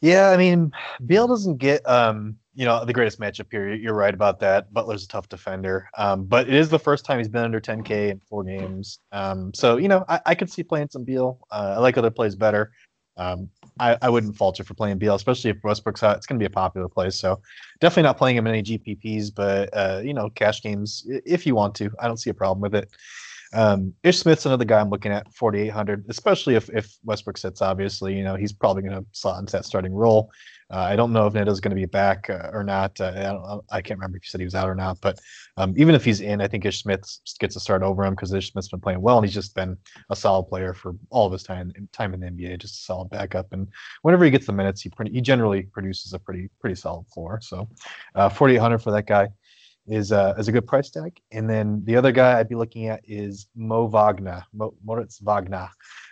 Yeah, 0.00 0.30
I 0.30 0.36
mean, 0.36 0.72
Beal 1.04 1.26
doesn't 1.26 1.58
get 1.58 1.86
um, 1.88 2.36
you 2.54 2.64
know 2.64 2.84
the 2.84 2.92
greatest 2.92 3.18
matchup 3.20 3.46
here. 3.50 3.72
You're 3.74 3.94
right 3.94 4.14
about 4.14 4.40
that. 4.40 4.72
Butler's 4.72 5.04
a 5.04 5.08
tough 5.08 5.28
defender, 5.28 5.88
um, 5.98 6.24
but 6.24 6.48
it 6.48 6.54
is 6.54 6.68
the 6.68 6.78
first 6.78 7.04
time 7.04 7.18
he's 7.18 7.28
been 7.28 7.44
under 7.44 7.60
10K 7.60 8.10
in 8.10 8.20
four 8.28 8.44
games. 8.44 9.00
Um, 9.12 9.52
so 9.54 9.76
you 9.76 9.88
know, 9.88 10.04
I, 10.08 10.20
I 10.26 10.34
could 10.34 10.50
see 10.50 10.62
playing 10.62 10.88
some 10.90 11.04
Beal. 11.04 11.38
Uh, 11.50 11.74
I 11.76 11.78
like 11.78 11.98
other 11.98 12.10
plays 12.10 12.36
better. 12.36 12.72
Um, 13.16 13.48
I, 13.78 13.96
I 14.02 14.08
wouldn't 14.08 14.36
falter 14.36 14.64
for 14.64 14.74
playing 14.74 14.98
Beal, 14.98 15.14
especially 15.14 15.50
if 15.50 15.58
Westbrook's 15.62 16.02
out. 16.02 16.16
It's 16.16 16.26
going 16.26 16.38
to 16.38 16.42
be 16.42 16.46
a 16.46 16.50
popular 16.50 16.88
play, 16.88 17.10
so 17.10 17.40
definitely 17.80 18.04
not 18.04 18.18
playing 18.18 18.36
him 18.36 18.46
in 18.46 18.54
any 18.54 18.62
GPPs. 18.62 19.34
But 19.34 19.70
uh, 19.72 20.00
you 20.04 20.14
know, 20.14 20.30
cash 20.30 20.62
games 20.62 21.06
if 21.26 21.46
you 21.46 21.54
want 21.54 21.74
to. 21.76 21.90
I 22.00 22.06
don't 22.06 22.18
see 22.18 22.30
a 22.30 22.34
problem 22.34 22.60
with 22.60 22.74
it. 22.74 22.90
Um, 23.52 23.94
Ish 24.02 24.18
Smith's 24.18 24.46
another 24.46 24.64
guy 24.64 24.80
I'm 24.80 24.90
looking 24.90 25.12
at 25.12 25.32
4,800, 25.32 26.06
especially 26.08 26.56
if 26.56 26.68
if 26.70 26.96
Westbrook 27.04 27.38
sits. 27.38 27.62
Obviously, 27.62 28.16
you 28.16 28.24
know 28.24 28.36
he's 28.36 28.52
probably 28.52 28.82
going 28.82 28.96
to 28.96 29.06
slot 29.12 29.40
into 29.40 29.52
that 29.52 29.64
starting 29.64 29.94
role. 29.94 30.30
Uh, 30.70 30.78
I 30.78 30.96
don't 30.96 31.12
know 31.12 31.26
if 31.26 31.34
Neto's 31.34 31.60
going 31.60 31.70
to 31.70 31.80
be 31.80 31.86
back 31.86 32.28
uh, 32.30 32.50
or 32.52 32.64
not. 32.64 33.00
Uh, 33.00 33.12
I, 33.14 33.22
don't, 33.22 33.64
I 33.70 33.82
can't 33.82 33.98
remember 33.98 34.16
if 34.16 34.24
he 34.24 34.28
said 34.28 34.40
he 34.40 34.46
was 34.46 34.54
out 34.54 34.68
or 34.68 34.74
not. 34.74 35.00
But 35.00 35.18
um, 35.56 35.74
even 35.76 35.94
if 35.94 36.04
he's 36.04 36.20
in, 36.20 36.40
I 36.40 36.48
think 36.48 36.64
Ish 36.64 36.82
Smith 36.82 37.04
gets 37.38 37.56
a 37.56 37.60
start 37.60 37.82
over 37.82 38.04
him 38.04 38.14
because 38.14 38.32
Ish 38.32 38.52
Smith's 38.52 38.68
been 38.68 38.80
playing 38.80 39.00
well 39.00 39.18
and 39.18 39.26
he's 39.26 39.34
just 39.34 39.54
been 39.54 39.76
a 40.10 40.16
solid 40.16 40.44
player 40.44 40.74
for 40.74 40.94
all 41.10 41.26
of 41.26 41.32
his 41.32 41.42
time 41.42 41.72
time 41.92 42.14
in 42.14 42.20
the 42.20 42.26
NBA, 42.26 42.60
just 42.60 42.80
a 42.80 42.84
solid 42.84 43.10
backup. 43.10 43.52
And 43.52 43.68
whenever 44.02 44.24
he 44.24 44.30
gets 44.30 44.46
the 44.46 44.52
minutes, 44.52 44.82
he 44.82 44.90
he 45.10 45.20
generally 45.20 45.62
produces 45.62 46.12
a 46.12 46.18
pretty 46.18 46.48
pretty 46.60 46.76
solid 46.76 47.06
floor. 47.08 47.40
So, 47.42 47.68
uh, 48.14 48.28
4,800 48.28 48.78
for 48.78 48.90
that 48.92 49.06
guy 49.06 49.28
is 49.86 50.12
uh, 50.12 50.34
is 50.38 50.48
a 50.48 50.52
good 50.52 50.66
price 50.66 50.90
tag. 50.90 51.20
And 51.30 51.48
then 51.48 51.82
the 51.84 51.96
other 51.96 52.12
guy 52.12 52.38
I'd 52.38 52.48
be 52.48 52.54
looking 52.54 52.88
at 52.88 53.00
is 53.04 53.46
Mo 53.54 53.86
Wagner, 53.86 54.44
Mo, 54.52 54.74
Moritz 54.82 55.20
Wagner, 55.20 55.68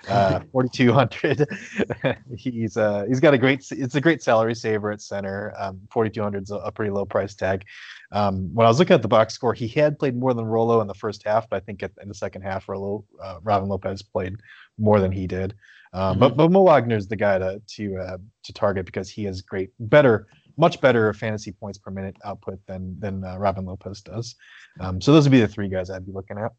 uh, 0.09 0.41
4200. 0.53 1.49
he's 2.37 2.77
uh, 2.77 3.05
he's 3.09 3.21
got 3.21 3.35
a 3.35 3.39
great 3.39 3.67
it's 3.71 3.95
a 3.95 4.01
great 4.01 4.23
salary 4.23 4.55
saver 4.55 4.91
at 4.91 5.01
center. 5.01 5.55
Um, 5.59 5.81
4200 5.91 6.43
is 6.43 6.51
a, 6.51 6.57
a, 6.57 6.73
pretty 6.73 6.91
low 6.91 7.07
price 7.07 7.35
tag. 7.35 7.65
Um, 8.11 8.55
when 8.55 8.67
I 8.67 8.69
was 8.69 8.79
looking 8.79 8.95
at 8.95 9.03
the 9.03 9.09
box 9.09 9.33
score, 9.33 9.55
he 9.55 9.69
had 9.69 9.99
played 9.99 10.17
more 10.17 10.35
than 10.35 10.45
Rolo 10.45 10.81
in 10.83 10.87
the 10.87 10.95
first 10.95 11.23
half, 11.25 11.49
but 11.49 11.57
I 11.57 11.61
think 11.61 11.83
at, 11.83 11.93
in 12.03 12.09
the 12.09 12.15
second 12.15 12.43
half, 12.43 12.69
Rolo 12.69 13.05
uh, 13.23 13.39
Robin 13.43 13.69
Lopez 13.69 14.03
played 14.03 14.37
more 14.79 15.01
than 15.01 15.13
he 15.13 15.27
did. 15.27 15.55
Um, 15.95 16.13
mm-hmm. 16.13 16.21
But 16.21 16.37
but 16.37 16.51
Mo 16.51 16.63
Wagner 16.63 16.97
is 16.97 17.09
the 17.09 17.17
guy 17.17 17.39
to 17.39 17.63
to 17.67 17.97
uh, 17.97 18.19
to 18.45 18.53
target 18.53 18.85
because 18.85 19.09
he 19.09 19.25
has 19.25 19.41
great 19.41 19.71
better 19.79 20.27
much 20.57 20.81
better 20.81 21.13
fantasy 21.13 21.53
points 21.53 21.79
per 21.79 21.91
minute 21.91 22.17
output 22.25 22.61
than 22.67 22.99
than 22.99 23.25
uh, 23.25 23.37
Robin 23.39 23.65
Lopez 23.65 24.01
does. 24.01 24.35
Um, 24.81 25.01
so 25.01 25.13
those 25.13 25.25
would 25.25 25.33
be 25.33 25.41
the 25.41 25.49
three 25.49 25.69
guys 25.69 25.91
I'd 25.91 26.07
be 26.07 26.13
looking 26.13 26.39
at. 26.39 26.53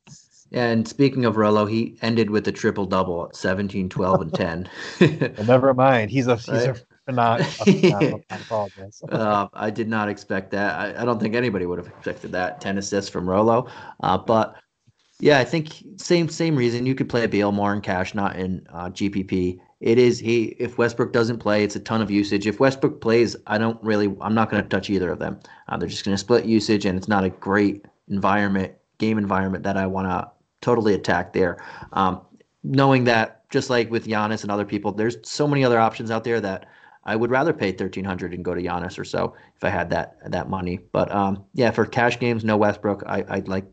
Yeah, 0.51 0.67
and 0.67 0.87
speaking 0.87 1.25
of 1.25 1.37
Rolo, 1.37 1.65
he 1.65 1.97
ended 2.01 2.29
with 2.29 2.47
a 2.47 2.51
triple 2.51 2.85
double 2.85 3.25
at 3.25 3.35
17, 3.35 3.89
12, 3.89 4.21
and 4.21 4.33
10. 4.33 4.69
well, 4.99 5.47
never 5.47 5.73
mind. 5.73 6.11
He's 6.11 6.27
a 6.27 6.35
he's 6.35 6.47
right? 6.47 6.69
a 6.69 6.75
phenomenal. 7.05 8.21
uh, 9.11 9.47
I 9.53 9.69
did 9.71 9.87
not 9.87 10.09
expect 10.09 10.51
that. 10.51 10.79
I, 10.79 11.01
I, 11.01 11.05
don't 11.05 11.19
think 11.19 11.33
anybody 11.33 11.65
would 11.65 11.79
have 11.79 11.87
expected 11.87 12.31
that. 12.33 12.61
10 12.61 12.77
assists 12.77 13.09
from 13.09 13.27
Rolo. 13.27 13.67
Uh, 14.01 14.17
but 14.17 14.55
yeah, 15.19 15.39
I 15.39 15.43
think 15.43 15.83
same 15.97 16.29
same 16.29 16.55
reason. 16.55 16.85
You 16.85 16.95
could 16.95 17.09
play 17.09 17.23
a 17.23 17.27
Beal 17.27 17.51
more 17.51 17.73
in 17.73 17.81
cash, 17.81 18.13
not 18.13 18.35
in 18.35 18.65
uh, 18.71 18.89
GPP 18.89 19.59
it 19.83 19.97
is 19.97 20.17
he 20.17 20.55
if 20.59 20.77
Westbrook 20.77 21.11
doesn't 21.11 21.39
play, 21.39 21.61
it's 21.63 21.75
a 21.75 21.79
ton 21.79 22.01
of 22.01 22.09
usage. 22.09 22.47
If 22.47 22.61
Westbrook 22.61 23.01
plays, 23.01 23.35
I 23.47 23.57
don't 23.57 23.81
really 23.83 24.15
I'm 24.21 24.33
not 24.33 24.49
going 24.49 24.63
to 24.63 24.69
touch 24.69 24.89
either 24.89 25.11
of 25.11 25.19
them. 25.19 25.39
Uh, 25.67 25.75
they're 25.75 25.89
just 25.89 26.05
going 26.05 26.15
to 26.15 26.17
split 26.17 26.45
usage, 26.45 26.85
and 26.85 26.97
it's 26.97 27.09
not 27.09 27.25
a 27.25 27.29
great 27.29 27.85
environment, 28.07 28.73
game 28.97 29.17
environment 29.17 29.65
that 29.65 29.75
I 29.75 29.85
want 29.85 30.07
to 30.07 30.31
totally 30.61 30.93
attack 30.93 31.33
there. 31.33 31.61
Um, 31.91 32.21
knowing 32.63 33.03
that, 33.03 33.49
just 33.49 33.69
like 33.69 33.91
with 33.91 34.07
Giannis 34.07 34.43
and 34.43 34.51
other 34.51 34.63
people, 34.63 34.93
there's 34.93 35.17
so 35.23 35.45
many 35.47 35.65
other 35.65 35.79
options 35.79 36.11
out 36.11 36.23
there 36.23 36.39
that 36.39 36.65
I 37.03 37.17
would 37.17 37.29
rather 37.29 37.51
pay 37.51 37.73
thirteen 37.73 38.05
hundred 38.05 38.33
and 38.33 38.45
go 38.45 38.53
to 38.53 38.61
Giannis 38.61 38.97
or 38.97 39.03
so 39.03 39.35
if 39.57 39.65
I 39.65 39.69
had 39.69 39.89
that 39.89 40.15
that 40.31 40.49
money. 40.49 40.79
But 40.93 41.13
um, 41.13 41.43
yeah, 41.53 41.71
for 41.71 41.85
cash 41.85 42.19
games, 42.19 42.45
no 42.45 42.55
Westbrook. 42.55 43.03
I, 43.05 43.25
I'd 43.27 43.49
like 43.49 43.65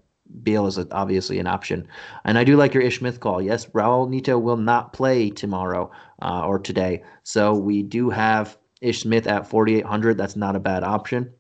Beal 0.43 0.67
is 0.67 0.79
obviously 0.91 1.39
an 1.39 1.47
option. 1.47 1.87
And 2.25 2.39
I 2.39 2.45
do 2.45 2.57
like 2.57 2.75
your 2.75 2.83
Ish 2.83 2.99
Smith 2.99 3.21
call. 3.21 3.43
Yes, 3.43 3.67
Raul 3.67 4.09
Neto 4.09 4.39
will 4.39 4.57
not 4.57 4.93
play 4.93 5.31
tomorrow 5.31 5.91
uh, 6.23 6.47
or 6.47 6.59
today. 6.59 7.03
So 7.23 7.55
we 7.55 7.83
do 7.83 8.11
have 8.11 8.57
Ish 8.81 9.03
Smith 9.03 9.27
at 9.27 9.47
4,800. 9.47 10.17
That's 10.17 10.37
not 10.37 10.57
a 10.57 10.61
bad 10.61 10.85
option. 10.85 11.33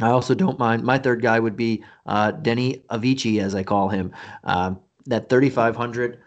I 0.00 0.10
also 0.10 0.34
don't 0.34 0.58
mind. 0.58 0.82
My 0.82 0.98
third 0.98 1.22
guy 1.22 1.38
would 1.38 1.56
be 1.56 1.84
uh, 2.06 2.32
Deni 2.32 2.82
Avicii, 2.86 3.40
as 3.42 3.54
I 3.54 3.62
call 3.62 3.88
him. 3.88 4.12
Um, 4.44 4.80
that 5.06 5.28
3,500. 5.28 6.20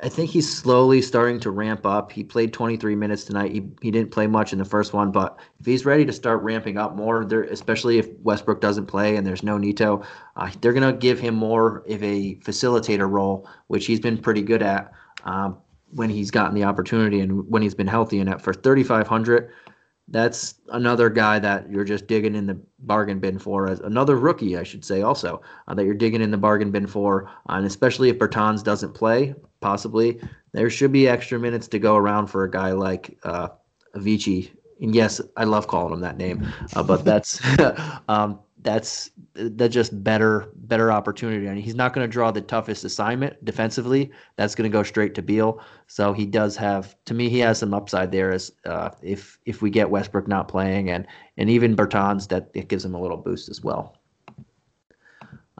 I 0.00 0.08
think 0.08 0.30
he's 0.30 0.56
slowly 0.56 1.02
starting 1.02 1.40
to 1.40 1.50
ramp 1.50 1.84
up. 1.84 2.12
He 2.12 2.22
played 2.22 2.52
23 2.52 2.94
minutes 2.94 3.24
tonight. 3.24 3.50
He, 3.50 3.68
he 3.82 3.90
didn't 3.90 4.12
play 4.12 4.28
much 4.28 4.52
in 4.52 4.58
the 4.60 4.64
first 4.64 4.92
one, 4.92 5.10
but 5.10 5.38
if 5.58 5.66
he's 5.66 5.84
ready 5.84 6.04
to 6.04 6.12
start 6.12 6.40
ramping 6.42 6.76
up 6.78 6.94
more, 6.94 7.24
there, 7.24 7.42
especially 7.42 7.98
if 7.98 8.08
Westbrook 8.20 8.60
doesn't 8.60 8.86
play 8.86 9.16
and 9.16 9.26
there's 9.26 9.42
no 9.42 9.58
Neto, 9.58 10.04
uh, 10.36 10.50
they're 10.60 10.72
going 10.72 10.92
to 10.92 10.96
give 10.96 11.18
him 11.18 11.34
more 11.34 11.78
of 11.78 12.02
a 12.04 12.36
facilitator 12.36 13.10
role, 13.10 13.48
which 13.66 13.86
he's 13.86 13.98
been 13.98 14.16
pretty 14.16 14.42
good 14.42 14.62
at 14.62 14.92
um, 15.24 15.58
when 15.90 16.10
he's 16.10 16.30
gotten 16.30 16.54
the 16.54 16.62
opportunity 16.62 17.18
and 17.18 17.48
when 17.50 17.60
he's 17.60 17.74
been 17.74 17.88
healthy. 17.88 18.20
And 18.20 18.30
at 18.30 18.40
for 18.40 18.54
3,500, 18.54 19.50
that's 20.10 20.54
another 20.70 21.10
guy 21.10 21.38
that 21.38 21.70
you're 21.70 21.84
just 21.84 22.06
digging 22.06 22.34
in 22.34 22.46
the 22.46 22.58
bargain 22.80 23.18
bin 23.18 23.38
for 23.38 23.68
as 23.68 23.80
another 23.80 24.16
rookie, 24.16 24.56
I 24.56 24.62
should 24.62 24.84
say, 24.84 25.02
also 25.02 25.42
uh, 25.66 25.74
that 25.74 25.84
you're 25.84 25.94
digging 25.94 26.22
in 26.22 26.30
the 26.30 26.38
bargain 26.38 26.70
bin 26.70 26.86
for, 26.86 27.26
uh, 27.26 27.54
and 27.54 27.66
especially 27.66 28.08
if 28.08 28.18
Bertans 28.18 28.64
doesn't 28.64 28.94
play, 28.94 29.34
possibly 29.60 30.20
there 30.52 30.70
should 30.70 30.92
be 30.92 31.08
extra 31.08 31.38
minutes 31.38 31.68
to 31.68 31.78
go 31.78 31.96
around 31.96 32.28
for 32.28 32.44
a 32.44 32.50
guy 32.50 32.72
like 32.72 33.18
uh, 33.24 33.48
Avicii. 33.94 34.50
And 34.80 34.94
yes, 34.94 35.20
I 35.36 35.44
love 35.44 35.66
calling 35.66 35.92
him 35.92 36.00
that 36.00 36.16
name, 36.16 36.46
uh, 36.74 36.82
but 36.82 37.04
that's 37.04 37.40
um, 38.08 38.38
that's 38.62 39.10
that's 39.34 39.74
just 39.74 40.02
better 40.02 40.50
better 40.54 40.90
opportunity. 40.90 41.48
I 41.48 41.54
mean, 41.54 41.62
he's 41.62 41.74
not 41.74 41.92
going 41.92 42.06
to 42.06 42.10
draw 42.10 42.30
the 42.30 42.40
toughest 42.40 42.84
assignment 42.84 43.42
defensively. 43.44 44.10
That's 44.36 44.54
going 44.54 44.70
to 44.70 44.72
go 44.76 44.82
straight 44.82 45.14
to 45.14 45.22
Beal. 45.22 45.60
So 45.86 46.12
he 46.12 46.26
does 46.26 46.56
have, 46.56 46.96
to 47.04 47.14
me, 47.14 47.28
he 47.28 47.38
has 47.40 47.58
some 47.58 47.72
upside 47.72 48.10
there. 48.10 48.32
As 48.32 48.52
uh, 48.64 48.90
if 49.02 49.38
if 49.46 49.62
we 49.62 49.70
get 49.70 49.90
Westbrook 49.90 50.26
not 50.26 50.48
playing 50.48 50.90
and 50.90 51.06
and 51.36 51.48
even 51.48 51.76
Bertans, 51.76 52.28
that 52.28 52.50
it 52.54 52.68
gives 52.68 52.84
him 52.84 52.94
a 52.94 53.00
little 53.00 53.16
boost 53.16 53.48
as 53.48 53.62
well. 53.62 53.96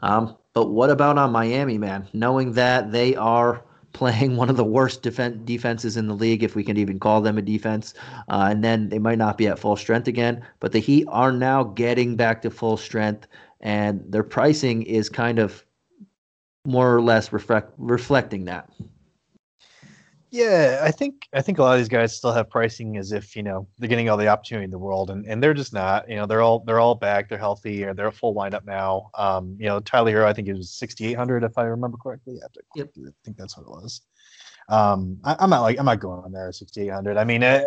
Um, 0.01 0.37
but 0.53 0.71
what 0.71 0.89
about 0.89 1.17
on 1.17 1.31
Miami, 1.31 1.77
man? 1.77 2.07
Knowing 2.13 2.53
that 2.53 2.91
they 2.91 3.15
are 3.15 3.63
playing 3.93 4.35
one 4.37 4.49
of 4.49 4.57
the 4.57 4.63
worst 4.63 5.03
defen- 5.03 5.45
defenses 5.45 5.97
in 5.97 6.07
the 6.07 6.15
league, 6.15 6.43
if 6.43 6.55
we 6.55 6.63
can 6.63 6.77
even 6.77 6.99
call 6.99 7.21
them 7.21 7.37
a 7.37 7.41
defense. 7.41 7.93
Uh, 8.29 8.47
and 8.49 8.63
then 8.63 8.89
they 8.89 8.99
might 8.99 9.17
not 9.17 9.37
be 9.37 9.47
at 9.47 9.59
full 9.59 9.75
strength 9.75 10.07
again. 10.07 10.45
But 10.59 10.71
the 10.71 10.79
Heat 10.79 11.05
are 11.09 11.31
now 11.31 11.63
getting 11.63 12.15
back 12.15 12.41
to 12.43 12.49
full 12.49 12.77
strength, 12.77 13.27
and 13.61 14.03
their 14.07 14.23
pricing 14.23 14.83
is 14.83 15.09
kind 15.09 15.39
of 15.39 15.65
more 16.65 16.93
or 16.93 17.01
less 17.01 17.31
reflect- 17.33 17.73
reflecting 17.77 18.45
that. 18.45 18.69
Yeah, 20.31 20.81
I 20.83 20.91
think 20.91 21.27
I 21.33 21.41
think 21.41 21.57
a 21.57 21.63
lot 21.63 21.73
of 21.73 21.79
these 21.79 21.87
guys 21.87 22.15
still 22.15 22.31
have 22.31 22.49
pricing 22.49 22.97
as 22.97 23.11
if 23.11 23.35
you 23.35 23.41
know 23.41 23.67
they're 23.79 23.89
getting 23.89 24.09
all 24.09 24.17
the 24.17 24.27
opportunity 24.27 24.65
in 24.65 24.71
the 24.71 24.77
world, 24.77 25.09
and, 25.09 25.25
and 25.25 25.41
they're 25.41 25.55
just 25.55 25.73
not. 25.73 26.07
You 26.07 26.17
know, 26.17 26.27
they're 26.27 26.41
all 26.41 26.59
they're 26.59 26.79
all 26.79 26.93
back, 26.93 27.29
they're 27.29 27.37
healthy, 27.39 27.83
or 27.83 27.95
they're 27.95 28.07
a 28.07 28.11
full 28.11 28.35
lineup 28.35 28.63
now. 28.65 29.09
Um, 29.17 29.55
you 29.59 29.65
know, 29.65 29.79
Tyler 29.79 30.11
Herro, 30.11 30.25
I 30.25 30.33
think 30.33 30.47
it 30.47 30.53
was 30.53 30.71
sixty 30.71 31.07
eight 31.07 31.17
hundred 31.17 31.43
if 31.43 31.57
I 31.57 31.63
remember 31.63 31.97
correctly. 31.97 32.39
I, 32.43 32.47
to, 32.53 32.61
yep. 32.75 32.89
I 32.95 33.09
think 33.25 33.37
that's 33.37 33.57
what 33.57 33.63
it 33.63 33.69
was. 33.69 34.01
Um, 34.69 35.17
I, 35.23 35.43
am 35.43 35.49
not 35.49 35.61
like 35.61 35.79
I'm 35.79 35.85
not 35.85 35.99
going 35.99 36.23
on 36.23 36.31
there 36.31 36.51
sixty 36.51 36.83
eight 36.83 36.93
hundred. 36.93 37.17
I 37.17 37.23
mean, 37.23 37.43
I, 37.43 37.65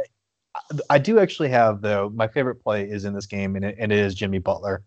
I 0.88 0.98
do 0.98 1.18
actually 1.18 1.48
have 1.48 1.80
though 1.80 2.12
my 2.14 2.28
favorite 2.28 2.62
play 2.62 2.84
is 2.84 3.04
in 3.04 3.12
this 3.12 3.26
game, 3.26 3.56
and 3.56 3.64
it, 3.64 3.76
and 3.76 3.90
it 3.90 3.98
is 3.98 4.14
Jimmy 4.14 4.38
Butler 4.38 4.84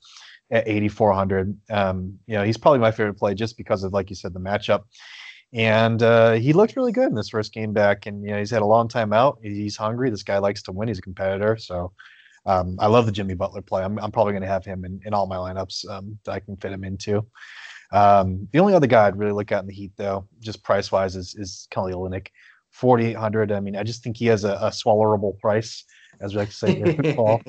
at 0.49 0.65
eighty 0.65 0.88
four 0.88 1.11
hundred. 1.11 1.57
Um, 1.69 2.19
you 2.26 2.36
know, 2.36 2.43
he's 2.43 2.57
probably 2.57 2.80
my 2.80 2.91
favorite 2.91 3.17
play 3.17 3.34
just 3.34 3.57
because 3.57 3.84
of 3.84 3.91
like 3.91 4.09
you 4.09 4.15
said 4.15 4.34
the 4.34 4.39
matchup 4.39 4.84
and 5.56 6.03
uh, 6.03 6.34
he 6.34 6.51
looked 6.51 6.76
really 6.76 6.91
good 6.91 7.08
in 7.08 7.16
this 7.16 7.30
first 7.30 7.53
game 7.53 7.72
back. 7.72 8.06
And 8.06 8.22
you 8.24 8.32
know, 8.32 8.39
he's 8.39 8.51
had 8.51 8.62
a 8.62 8.66
long 8.66 8.89
time 8.89 9.14
out. 9.14 9.39
He's 9.41 9.78
hungry. 9.78 10.10
This 10.10 10.24
guy 10.24 10.38
likes 10.38 10.62
to 10.64 10.74
win. 10.74 10.89
He's 10.89 10.99
a 10.99 11.01
competitor. 11.01 11.56
So 11.56 11.93
um, 12.45 12.76
I 12.78 12.88
love 12.88 13.06
the 13.06 13.12
Jimmy 13.14 13.36
Butler 13.36 13.62
play. 13.62 13.82
I'm, 13.82 13.97
I'm 13.99 14.12
probably 14.12 14.34
going 14.34 14.43
to 14.43 14.49
have 14.49 14.66
him 14.66 14.84
in, 14.84 14.99
in 15.06 15.14
all 15.14 15.28
my 15.28 15.38
lineups 15.38 15.89
um, 15.89 16.20
that 16.26 16.34
I 16.34 16.39
can 16.41 16.58
fit 16.58 16.74
him 16.74 16.84
into. 16.84 17.26
Um, 17.93 18.49
the 18.51 18.60
only 18.60 18.74
other 18.74 18.88
guy 18.88 19.08
I'd 19.08 19.18
really 19.18 19.32
look 19.32 19.53
at 19.53 19.62
in 19.62 19.68
the 19.68 19.74
Heat, 19.74 19.93
though, 19.95 20.28
just 20.41 20.62
price 20.62 20.91
wise, 20.91 21.16
is 21.16 21.36
is 21.36 21.68
Kelly 21.72 21.93
Olynyk, 21.93 22.28
4,800. 22.72 23.53
I 23.53 23.62
mean, 23.62 23.78
I 23.78 23.84
just 23.84 24.03
think 24.03 24.18
he 24.18 24.26
has 24.26 24.43
a, 24.43 24.56
a 24.56 24.72
swallowable 24.72 25.39
price. 25.39 25.86
As 26.20 26.34
say 26.55 26.80
in 26.80 26.95
football, 26.95 27.41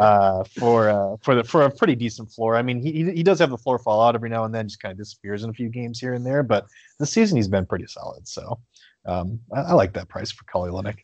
uh, 0.00 0.44
for 0.44 0.88
uh, 0.88 1.16
for 1.22 1.34
the 1.34 1.44
for 1.44 1.62
a 1.62 1.70
pretty 1.70 1.94
decent 1.94 2.30
floor. 2.30 2.56
I 2.56 2.62
mean, 2.62 2.80
he 2.80 3.10
he 3.10 3.22
does 3.22 3.38
have 3.38 3.50
the 3.50 3.58
floor 3.58 3.78
fall 3.78 4.00
out 4.00 4.14
every 4.14 4.28
now 4.28 4.44
and 4.44 4.54
then, 4.54 4.68
just 4.68 4.80
kind 4.80 4.92
of 4.92 4.98
disappears 4.98 5.44
in 5.44 5.50
a 5.50 5.52
few 5.52 5.68
games 5.68 6.00
here 6.00 6.14
and 6.14 6.24
there, 6.24 6.42
but 6.42 6.66
the 6.98 7.06
season 7.06 7.36
he's 7.36 7.48
been 7.48 7.66
pretty 7.66 7.86
solid. 7.86 8.26
So 8.26 8.58
um, 9.06 9.40
I, 9.54 9.60
I, 9.60 9.72
like 9.72 9.92
that 9.94 10.08
price 10.08 10.30
for 10.30 10.44
Kelly 10.44 10.70
Linick. 10.70 11.00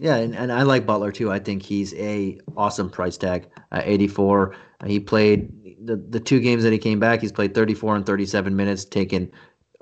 Yeah, 0.00 0.16
and, 0.16 0.34
and 0.34 0.52
I 0.52 0.62
like 0.62 0.86
Butler 0.86 1.12
too. 1.12 1.30
I 1.30 1.38
think 1.38 1.62
he's 1.62 1.94
a 1.94 2.38
awesome 2.56 2.90
price 2.90 3.16
tag. 3.16 3.48
Uh, 3.70 3.82
84. 3.84 4.54
Uh, 4.80 4.86
he 4.86 5.00
played 5.00 5.52
the 5.84 5.96
the 5.96 6.20
two 6.20 6.40
games 6.40 6.62
that 6.64 6.72
he 6.72 6.78
came 6.78 6.98
back. 6.98 7.20
He's 7.20 7.32
played 7.32 7.54
34 7.54 7.96
and 7.96 8.06
37 8.06 8.54
minutes, 8.54 8.84
taken 8.84 9.30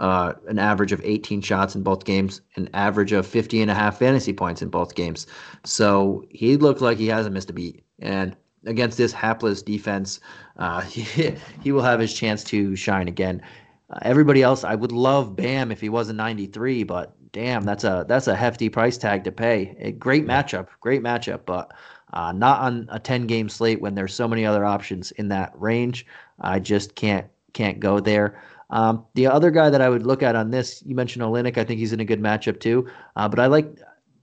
uh, 0.02 0.34
an 0.48 0.58
average 0.58 0.90
of 0.90 1.00
18 1.04 1.40
shots 1.40 1.76
in 1.76 1.82
both 1.84 2.04
games, 2.04 2.40
an 2.56 2.68
average 2.74 3.12
of 3.12 3.24
50 3.24 3.62
and 3.62 3.70
a 3.70 3.74
half 3.74 4.00
fantasy 4.00 4.32
points 4.32 4.60
in 4.60 4.68
both 4.68 4.96
games. 4.96 5.28
So 5.64 6.24
he 6.28 6.56
looked 6.56 6.80
like 6.80 6.98
he 6.98 7.06
hasn't 7.06 7.32
missed 7.32 7.50
a 7.50 7.52
beat. 7.52 7.84
And 8.00 8.34
against 8.66 8.98
this 8.98 9.12
hapless 9.12 9.62
defense, 9.62 10.18
uh, 10.56 10.80
he, 10.82 11.36
he 11.62 11.70
will 11.70 11.82
have 11.82 12.00
his 12.00 12.12
chance 12.12 12.42
to 12.44 12.74
shine 12.74 13.06
again. 13.06 13.42
Uh, 13.90 14.00
everybody 14.02 14.42
else, 14.42 14.64
I 14.64 14.74
would 14.74 14.90
love 14.90 15.36
Bam 15.36 15.70
if 15.70 15.80
he 15.80 15.88
was 15.88 16.08
a 16.08 16.12
93, 16.12 16.82
but 16.82 17.14
damn, 17.30 17.62
that's 17.62 17.84
a 17.84 18.04
that's 18.08 18.26
a 18.26 18.34
hefty 18.34 18.68
price 18.68 18.98
tag 18.98 19.22
to 19.22 19.30
pay. 19.30 19.76
A 19.78 19.92
great 19.92 20.26
matchup, 20.26 20.66
great 20.80 21.04
matchup, 21.04 21.42
but 21.46 21.72
uh, 22.12 22.32
not 22.32 22.60
on 22.60 22.88
a 22.90 22.98
10 22.98 23.28
game 23.28 23.48
slate 23.48 23.80
when 23.80 23.94
there's 23.94 24.14
so 24.14 24.26
many 24.26 24.44
other 24.44 24.64
options 24.64 25.12
in 25.12 25.28
that 25.28 25.52
range. 25.54 26.06
I 26.40 26.58
just 26.58 26.96
can't 26.96 27.28
can't 27.52 27.78
go 27.78 28.00
there. 28.00 28.42
Um, 28.72 29.04
the 29.14 29.26
other 29.26 29.50
guy 29.50 29.70
that 29.70 29.80
I 29.80 29.88
would 29.88 30.06
look 30.06 30.22
at 30.22 30.34
on 30.34 30.50
this, 30.50 30.82
you 30.84 30.94
mentioned 30.94 31.22
Olynyk. 31.22 31.58
I 31.58 31.64
think 31.64 31.78
he's 31.78 31.92
in 31.92 32.00
a 32.00 32.04
good 32.04 32.20
matchup 32.20 32.58
too. 32.58 32.88
Uh, 33.16 33.28
but 33.28 33.38
I 33.38 33.46
like 33.46 33.78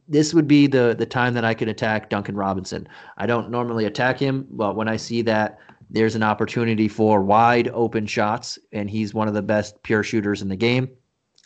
this 0.08 0.34
would 0.34 0.48
be 0.48 0.66
the 0.68 0.96
the 0.98 1.06
time 1.06 1.36
that 1.36 1.46
I 1.46 1.54
could 1.54 1.70
attack 1.70 2.10
Duncan 2.10 2.36
Robinson. 2.36 2.88
I 3.18 3.28
don't 3.28 3.52
normally 3.52 3.86
attack 3.86 4.20
him, 4.20 4.48
but 4.50 4.76
when 4.76 4.90
I 4.90 4.98
see 4.98 5.22
that 5.22 5.60
there's 5.92 6.16
an 6.16 6.24
opportunity 6.24 6.88
for 6.88 7.22
wide 7.22 7.70
open 7.70 8.06
shots, 8.06 8.60
and 8.72 8.90
he's 8.90 9.14
one 9.14 9.28
of 9.28 9.34
the 9.34 9.42
best 9.42 9.82
pure 9.84 10.04
shooters 10.04 10.42
in 10.42 10.50
the 10.50 10.56
game. 10.56 10.90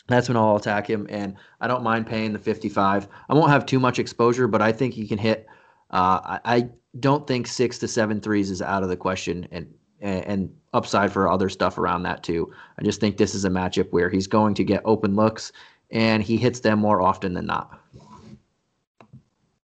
That's 0.06 0.28
when 0.28 0.36
I'll 0.36 0.56
attack 0.56 0.88
him, 0.88 1.06
and 1.08 1.34
I 1.60 1.66
don't 1.66 1.82
mind 1.82 2.06
paying 2.06 2.34
the 2.34 2.38
55. 2.38 3.08
I 3.28 3.34
won't 3.34 3.50
have 3.50 3.64
too 3.64 3.80
much 3.80 3.98
exposure, 3.98 4.46
but 4.46 4.60
I 4.60 4.70
think 4.70 4.92
he 4.92 5.06
can 5.06 5.16
hit. 5.16 5.46
Uh, 5.90 6.20
I, 6.24 6.40
I 6.44 6.68
don't 7.00 7.26
think 7.26 7.46
six 7.46 7.78
to 7.78 7.88
seven 7.88 8.20
threes 8.20 8.50
is 8.50 8.60
out 8.60 8.82
of 8.82 8.90
the 8.90 8.96
question, 8.96 9.48
and 9.50 9.66
and 10.04 10.54
upside 10.72 11.12
for 11.12 11.28
other 11.28 11.48
stuff 11.48 11.78
around 11.78 12.02
that 12.02 12.22
too. 12.22 12.52
I 12.78 12.82
just 12.82 13.00
think 13.00 13.16
this 13.16 13.34
is 13.34 13.44
a 13.44 13.50
matchup 13.50 13.90
where 13.90 14.10
he's 14.10 14.26
going 14.26 14.54
to 14.54 14.64
get 14.64 14.82
open 14.84 15.16
looks 15.16 15.52
and 15.90 16.22
he 16.22 16.36
hits 16.36 16.60
them 16.60 16.78
more 16.78 17.00
often 17.00 17.34
than 17.34 17.46
not. 17.46 17.80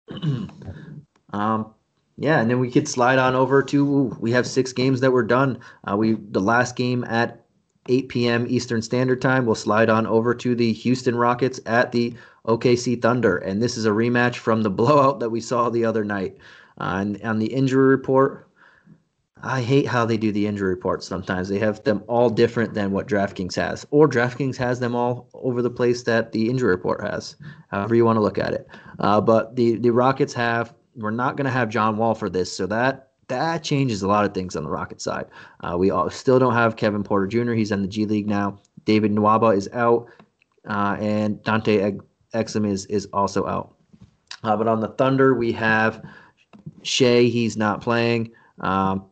um, 1.32 1.74
yeah, 2.16 2.41
and 2.41 2.51
then 2.51 2.59
we 2.59 2.70
could 2.70 2.89
slide 2.89 3.18
on 3.18 3.34
over 3.34 3.62
to 3.62 4.16
we 4.20 4.32
have 4.32 4.47
six 4.47 4.72
games 4.72 5.01
that 5.01 5.11
were 5.11 5.22
done. 5.22 5.59
Uh, 5.91 5.97
we 5.97 6.14
the 6.14 6.41
last 6.41 6.76
game 6.76 7.05
at 7.05 7.45
8 7.89 8.09
p.m. 8.09 8.47
Eastern 8.49 8.82
Standard 8.82 9.22
Time. 9.22 9.47
We'll 9.47 9.55
slide 9.55 9.89
on 9.89 10.07
over 10.07 10.34
to 10.34 10.55
the 10.55 10.72
Houston 10.72 11.14
Rockets 11.16 11.61
at 11.66 11.93
the 11.93 12.14
OKC 12.47 13.01
Thunder, 13.01 13.39
and 13.39 13.62
this 13.62 13.76
is 13.76 13.86
a 13.86 13.91
rematch 13.91 14.36
from 14.36 14.62
the 14.62 14.70
blowout 14.70 15.20
that 15.20 15.30
we 15.30 15.41
saw 15.41 15.70
the 15.70 15.84
other 15.84 16.05
night. 16.05 16.36
Uh, 16.80 16.99
and 17.01 17.22
on 17.22 17.39
the 17.39 17.53
injury 17.53 17.89
report, 17.89 18.47
I 19.43 19.61
hate 19.62 19.86
how 19.86 20.05
they 20.05 20.16
do 20.16 20.32
the 20.32 20.47
injury 20.47 20.70
reports 20.70 21.07
sometimes. 21.07 21.49
They 21.49 21.59
have 21.59 21.82
them 21.84 22.03
all 22.09 22.28
different 22.28 22.74
than 22.74 22.91
what 22.91 23.07
DraftKings 23.07 23.55
has, 23.57 23.86
or 23.91 24.09
DraftKings 24.09 24.57
has 24.57 24.80
them 24.80 24.95
all 24.95 25.28
over 25.34 25.62
the 25.62 25.70
place 25.70 26.03
that 26.05 26.32
the 26.32 26.51
injury 26.51 26.70
report 26.70 27.03
has, 27.03 27.36
however 27.68 27.95
you 27.95 28.05
want 28.05 28.16
to 28.16 28.22
look 28.22 28.39
at 28.39 28.53
it. 28.53 28.66
Uh, 28.99 29.20
but 29.20 29.55
the, 29.57 29.76
the 29.76 29.91
Rockets 29.91 30.34
have, 30.34 30.74
we're 30.97 31.11
not 31.11 31.36
going 31.36 31.45
to 31.45 31.51
have 31.51 31.68
John 31.68 31.97
Wall 31.97 32.14
for 32.14 32.28
this, 32.28 32.53
so 32.53 32.66
that 32.66 33.11
that 33.28 33.62
changes 33.62 34.03
a 34.03 34.09
lot 34.09 34.24
of 34.24 34.32
things 34.34 34.57
on 34.57 34.64
the 34.64 34.70
Rocket 34.70 35.01
side. 35.01 35.26
Uh, 35.61 35.76
we 35.78 35.91
all, 35.91 36.11
still 36.11 36.39
don't 36.39 36.55
have 36.55 36.76
Kevin 36.76 37.05
Porter 37.05 37.26
Jr., 37.26 37.53
he's 37.53 37.70
in 37.70 37.82
the 37.82 37.89
G 37.89 38.07
League 38.07 38.26
now. 38.26 38.59
David 38.84 39.12
Nwaba 39.12 39.57
is 39.57 39.68
out, 39.72 40.09
uh, 40.68 40.97
and 40.99 41.43
Dante 41.45 41.93
Exum 42.34 42.68
is, 42.68 42.86
is 42.86 43.07
also 43.12 43.47
out. 43.47 43.74
Uh, 44.43 44.57
but 44.57 44.66
on 44.66 44.80
the 44.80 44.89
Thunder, 44.89 45.34
we 45.34 45.53
have 45.53 46.03
Shai, 46.82 47.22
he's 47.22 47.57
not 47.57 47.80
playing. 47.80 48.32
Um, 48.61 49.05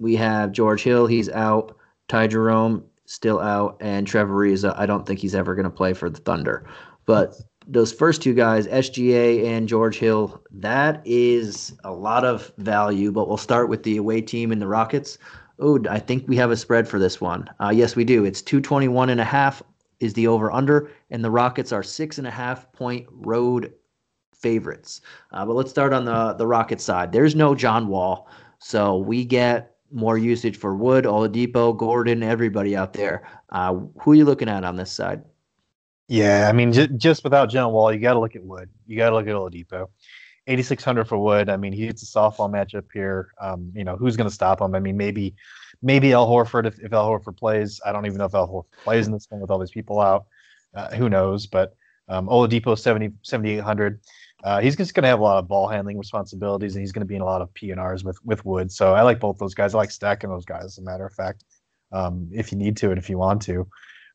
we 0.00 0.16
have 0.16 0.52
George 0.52 0.82
Hill, 0.82 1.06
he's 1.06 1.28
out. 1.30 1.76
Ty 2.08 2.26
Jerome 2.28 2.84
still 3.06 3.40
out, 3.40 3.76
and 3.80 4.06
Trevor 4.06 4.34
Ariza. 4.34 4.78
I 4.78 4.86
don't 4.86 5.06
think 5.06 5.20
he's 5.20 5.34
ever 5.34 5.54
going 5.54 5.64
to 5.64 5.70
play 5.70 5.92
for 5.92 6.10
the 6.10 6.20
Thunder. 6.20 6.66
But 7.06 7.34
those 7.66 7.92
first 7.92 8.22
two 8.22 8.34
guys, 8.34 8.66
SGA 8.66 9.46
and 9.46 9.68
George 9.68 9.98
Hill, 9.98 10.42
that 10.50 11.02
is 11.04 11.74
a 11.84 11.92
lot 11.92 12.24
of 12.24 12.52
value. 12.58 13.10
But 13.12 13.28
we'll 13.28 13.36
start 13.36 13.68
with 13.68 13.82
the 13.82 13.96
away 13.96 14.20
team 14.20 14.52
in 14.52 14.58
the 14.58 14.66
Rockets. 14.66 15.18
Oh, 15.58 15.78
I 15.88 15.98
think 15.98 16.26
we 16.28 16.36
have 16.36 16.50
a 16.50 16.56
spread 16.56 16.88
for 16.88 16.98
this 16.98 17.20
one. 17.20 17.48
Uh, 17.60 17.72
yes, 17.74 17.94
we 17.96 18.04
do. 18.04 18.24
It's 18.24 18.42
221 18.42 19.08
and 19.10 19.20
a 19.20 19.24
half 19.24 19.62
is 20.00 20.14
the 20.14 20.26
over 20.26 20.50
under, 20.50 20.90
and 21.10 21.24
the 21.24 21.30
Rockets 21.30 21.72
are 21.72 21.82
six 21.82 22.18
and 22.18 22.26
a 22.26 22.30
half 22.30 22.70
point 22.72 23.06
road 23.10 23.72
favorites. 24.34 25.00
Uh, 25.30 25.46
but 25.46 25.54
let's 25.54 25.70
start 25.70 25.92
on 25.92 26.04
the 26.04 26.34
the 26.34 26.46
Rocket 26.46 26.80
side. 26.80 27.12
There's 27.12 27.34
no 27.34 27.54
John 27.54 27.88
Wall, 27.88 28.28
so 28.58 28.98
we 28.98 29.24
get 29.24 29.73
more 29.92 30.18
usage 30.18 30.56
for 30.56 30.74
Wood, 30.74 31.04
Oladipo, 31.04 31.76
Gordon, 31.76 32.22
everybody 32.22 32.76
out 32.76 32.92
there. 32.92 33.28
Uh, 33.50 33.74
who 34.00 34.12
are 34.12 34.14
you 34.14 34.24
looking 34.24 34.48
at 34.48 34.64
on 34.64 34.76
this 34.76 34.90
side? 34.90 35.22
Yeah, 36.08 36.48
I 36.48 36.52
mean, 36.52 36.72
j- 36.72 36.88
just 36.88 37.24
without 37.24 37.48
John 37.48 37.72
Wall, 37.72 37.92
you 37.92 38.00
got 38.00 38.14
to 38.14 38.20
look 38.20 38.36
at 38.36 38.44
Wood. 38.44 38.68
You 38.86 38.96
got 38.96 39.10
to 39.10 39.16
look 39.16 39.26
at 39.26 39.34
Oladipo. 39.34 39.88
8600 40.46 41.08
for 41.08 41.18
Wood. 41.18 41.48
I 41.48 41.56
mean, 41.56 41.72
he 41.72 41.86
hits 41.86 42.02
a 42.02 42.06
softball 42.06 42.50
matchup 42.50 42.84
here. 42.92 43.28
Um, 43.40 43.72
you 43.74 43.84
know, 43.84 43.96
who's 43.96 44.16
going 44.16 44.28
to 44.28 44.34
stop 44.34 44.60
him? 44.60 44.74
I 44.74 44.80
mean, 44.80 44.96
maybe 44.96 45.34
maybe 45.80 46.12
Al 46.12 46.28
Horford 46.28 46.66
if, 46.66 46.78
if 46.80 46.92
Al 46.92 47.08
Horford 47.08 47.36
plays. 47.36 47.80
I 47.84 47.92
don't 47.92 48.04
even 48.06 48.18
know 48.18 48.26
if 48.26 48.34
Al 48.34 48.48
Horford 48.48 48.84
plays 48.84 49.06
in 49.06 49.12
this 49.12 49.26
thing 49.26 49.40
with 49.40 49.50
all 49.50 49.58
these 49.58 49.70
people 49.70 50.00
out. 50.00 50.26
Uh, 50.74 50.94
who 50.94 51.08
knows? 51.08 51.46
But 51.46 51.74
um, 52.08 52.26
Oladipo 52.26 52.78
70 52.78 53.12
7800. 53.22 54.00
Uh, 54.44 54.60
he's 54.60 54.76
just 54.76 54.94
going 54.94 55.02
to 55.02 55.08
have 55.08 55.20
a 55.20 55.22
lot 55.22 55.38
of 55.38 55.48
ball 55.48 55.66
handling 55.66 55.98
responsibilities, 55.98 56.74
and 56.74 56.82
he's 56.82 56.92
going 56.92 57.00
to 57.00 57.06
be 57.06 57.16
in 57.16 57.22
a 57.22 57.24
lot 57.24 57.40
of 57.40 57.52
PNRs 57.54 58.04
with 58.04 58.18
with 58.24 58.44
Wood. 58.44 58.70
So 58.70 58.94
I 58.94 59.02
like 59.02 59.18
both 59.18 59.38
those 59.38 59.54
guys. 59.54 59.74
I 59.74 59.78
like 59.78 59.90
stacking 59.90 60.30
those 60.30 60.44
guys, 60.44 60.64
as 60.64 60.78
a 60.78 60.82
matter 60.82 61.06
of 61.06 61.14
fact, 61.14 61.44
um, 61.92 62.28
if 62.32 62.52
you 62.52 62.58
need 62.58 62.76
to 62.76 62.90
and 62.90 62.98
if 62.98 63.08
you 63.08 63.18
want 63.18 63.42
to. 63.42 63.66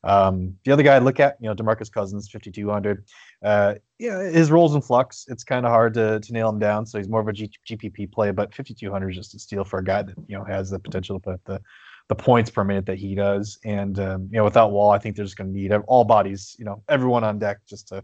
Um, 0.02 0.56
the 0.64 0.72
other 0.72 0.82
guy 0.82 0.94
I 0.94 0.98
look 0.98 1.20
at, 1.20 1.36
you 1.40 1.48
know, 1.48 1.54
Demarcus 1.54 1.92
Cousins, 1.92 2.30
5,200. 2.30 3.04
Uh, 3.44 3.74
yeah, 3.98 4.22
his 4.22 4.50
roles 4.50 4.74
in 4.74 4.80
flux. 4.80 5.26
It's 5.28 5.44
kind 5.44 5.66
of 5.66 5.72
hard 5.72 5.94
to, 5.94 6.20
to 6.20 6.32
nail 6.32 6.48
him 6.48 6.58
down. 6.58 6.86
So 6.86 6.96
he's 6.98 7.08
more 7.08 7.20
of 7.20 7.28
a 7.28 7.32
G- 7.32 7.50
GPP 7.68 8.10
play, 8.10 8.30
but 8.30 8.54
5,200 8.54 9.10
is 9.10 9.16
just 9.16 9.34
a 9.34 9.38
steal 9.38 9.64
for 9.64 9.80
a 9.80 9.84
guy 9.84 10.02
that 10.02 10.14
you 10.26 10.38
know 10.38 10.44
has 10.44 10.70
the 10.70 10.78
potential 10.78 11.18
to 11.18 11.32
put 11.32 11.44
the 11.44 11.60
the 12.08 12.14
points 12.14 12.50
per 12.50 12.64
minute 12.64 12.86
that 12.86 12.98
he 12.98 13.14
does. 13.14 13.58
And 13.64 13.98
um, 14.00 14.28
you 14.30 14.38
know, 14.38 14.44
without 14.44 14.72
Wall, 14.72 14.90
I 14.90 14.98
think 14.98 15.16
they're 15.16 15.24
just 15.24 15.36
going 15.36 15.52
to 15.52 15.58
need 15.58 15.72
all 15.72 16.04
bodies, 16.04 16.56
you 16.58 16.64
know, 16.64 16.82
everyone 16.88 17.22
on 17.24 17.38
deck 17.38 17.58
just 17.68 17.88
to 17.88 18.02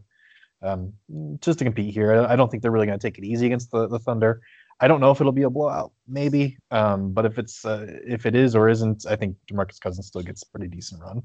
um, 0.62 0.92
just 1.40 1.58
to 1.58 1.64
compete 1.64 1.92
here. 1.92 2.24
I 2.26 2.36
don't 2.36 2.50
think 2.50 2.62
they're 2.62 2.72
really 2.72 2.86
going 2.86 2.98
to 2.98 3.06
take 3.06 3.18
it 3.18 3.24
easy 3.24 3.46
against 3.46 3.70
the, 3.70 3.88
the 3.88 3.98
Thunder. 3.98 4.40
I 4.80 4.88
don't 4.88 5.00
know 5.00 5.10
if 5.10 5.20
it'll 5.20 5.32
be 5.32 5.42
a 5.42 5.50
blowout, 5.50 5.92
maybe, 6.06 6.58
um, 6.70 7.12
but 7.12 7.24
if 7.24 7.38
it's 7.38 7.64
uh, 7.64 7.86
if 8.06 8.26
it 8.26 8.34
is 8.34 8.54
or 8.54 8.68
isn't, 8.68 9.06
I 9.08 9.16
think 9.16 9.36
Demarcus 9.50 9.80
Cousins 9.80 10.06
still 10.06 10.22
gets 10.22 10.42
a 10.42 10.46
pretty 10.46 10.68
decent 10.68 11.02
run. 11.02 11.22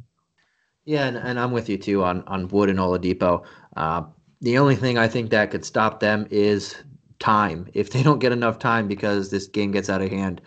Yeah, 0.85 1.05
and, 1.05 1.17
and 1.17 1.39
I'm 1.39 1.51
with 1.51 1.67
you 1.67 1.77
too 1.77 2.03
on 2.03 2.23
on 2.23 2.47
Wood 2.47 2.69
and 2.69 2.79
Oladipo. 2.79 3.45
Uh, 3.75 4.03
the 4.41 4.57
only 4.57 4.75
thing 4.75 4.97
I 4.97 5.07
think 5.07 5.29
that 5.29 5.51
could 5.51 5.65
stop 5.65 5.99
them 5.99 6.27
is 6.31 6.75
time. 7.19 7.67
If 7.73 7.91
they 7.91 8.03
don't 8.03 8.19
get 8.19 8.31
enough 8.31 8.57
time 8.57 8.87
because 8.87 9.29
this 9.29 9.47
game 9.47 9.71
gets 9.71 9.89
out 9.89 10.01
of 10.01 10.09
hand, 10.09 10.39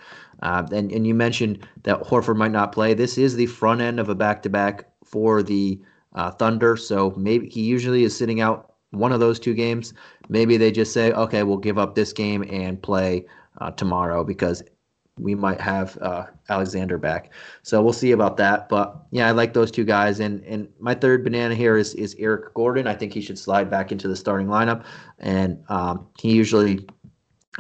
uh, 0.43 0.67
and 0.73 0.91
and 0.91 1.07
you 1.07 1.15
mentioned 1.15 1.67
that 1.83 2.01
Horford 2.01 2.37
might 2.37 2.53
not 2.53 2.73
play. 2.73 2.95
This 2.95 3.19
is 3.19 3.37
the 3.37 3.47
front 3.47 3.83
end 3.83 4.01
of 4.01 4.09
a 4.09 4.15
back 4.15 4.43
to 4.45 4.49
back 4.49 4.89
for 5.05 5.43
the 5.43 5.79
uh, 6.15 6.31
Thunder, 6.31 6.77
so 6.77 7.13
maybe 7.19 7.51
he 7.51 7.63
usually 7.63 8.05
is 8.05 8.17
sitting 8.17 8.41
out 8.41 8.74
one 8.95 9.13
of 9.13 9.21
those 9.21 9.39
two 9.39 9.55
games. 9.55 9.95
Maybe 10.29 10.57
they 10.57 10.71
just 10.71 10.93
say, 10.93 11.13
okay, 11.13 11.43
we'll 11.43 11.59
give 11.59 11.79
up 11.79 11.95
this 11.95 12.13
game 12.13 12.45
and 12.51 12.81
play 12.81 13.27
uh, 13.61 13.71
tomorrow 13.73 14.25
because 14.25 14.63
we 15.19 15.35
might 15.35 15.61
have 15.61 15.97
uh, 16.01 16.27
Alexander 16.49 16.99
back. 16.99 17.33
So 17.63 17.83
we'll 17.83 17.93
see 17.93 18.13
about 18.13 18.37
that. 18.39 18.69
But 18.69 18.97
yeah, 19.11 19.29
I 19.29 19.31
like 19.31 19.53
those 19.55 19.71
two 19.71 19.85
guys. 19.85 20.21
And 20.21 20.43
and 20.45 20.69
my 20.81 20.95
third 20.95 21.23
banana 21.23 21.55
here 21.55 21.77
is 21.77 21.95
is 21.95 22.17
Eric 22.19 22.55
Gordon. 22.55 22.87
I 22.87 22.95
think 22.95 23.13
he 23.13 23.21
should 23.21 23.39
slide 23.39 23.71
back 23.71 23.93
into 23.93 24.09
the 24.09 24.17
starting 24.17 24.49
lineup. 24.49 24.85
And 25.19 25.63
um, 25.69 26.09
he 26.19 26.33
usually, 26.33 26.87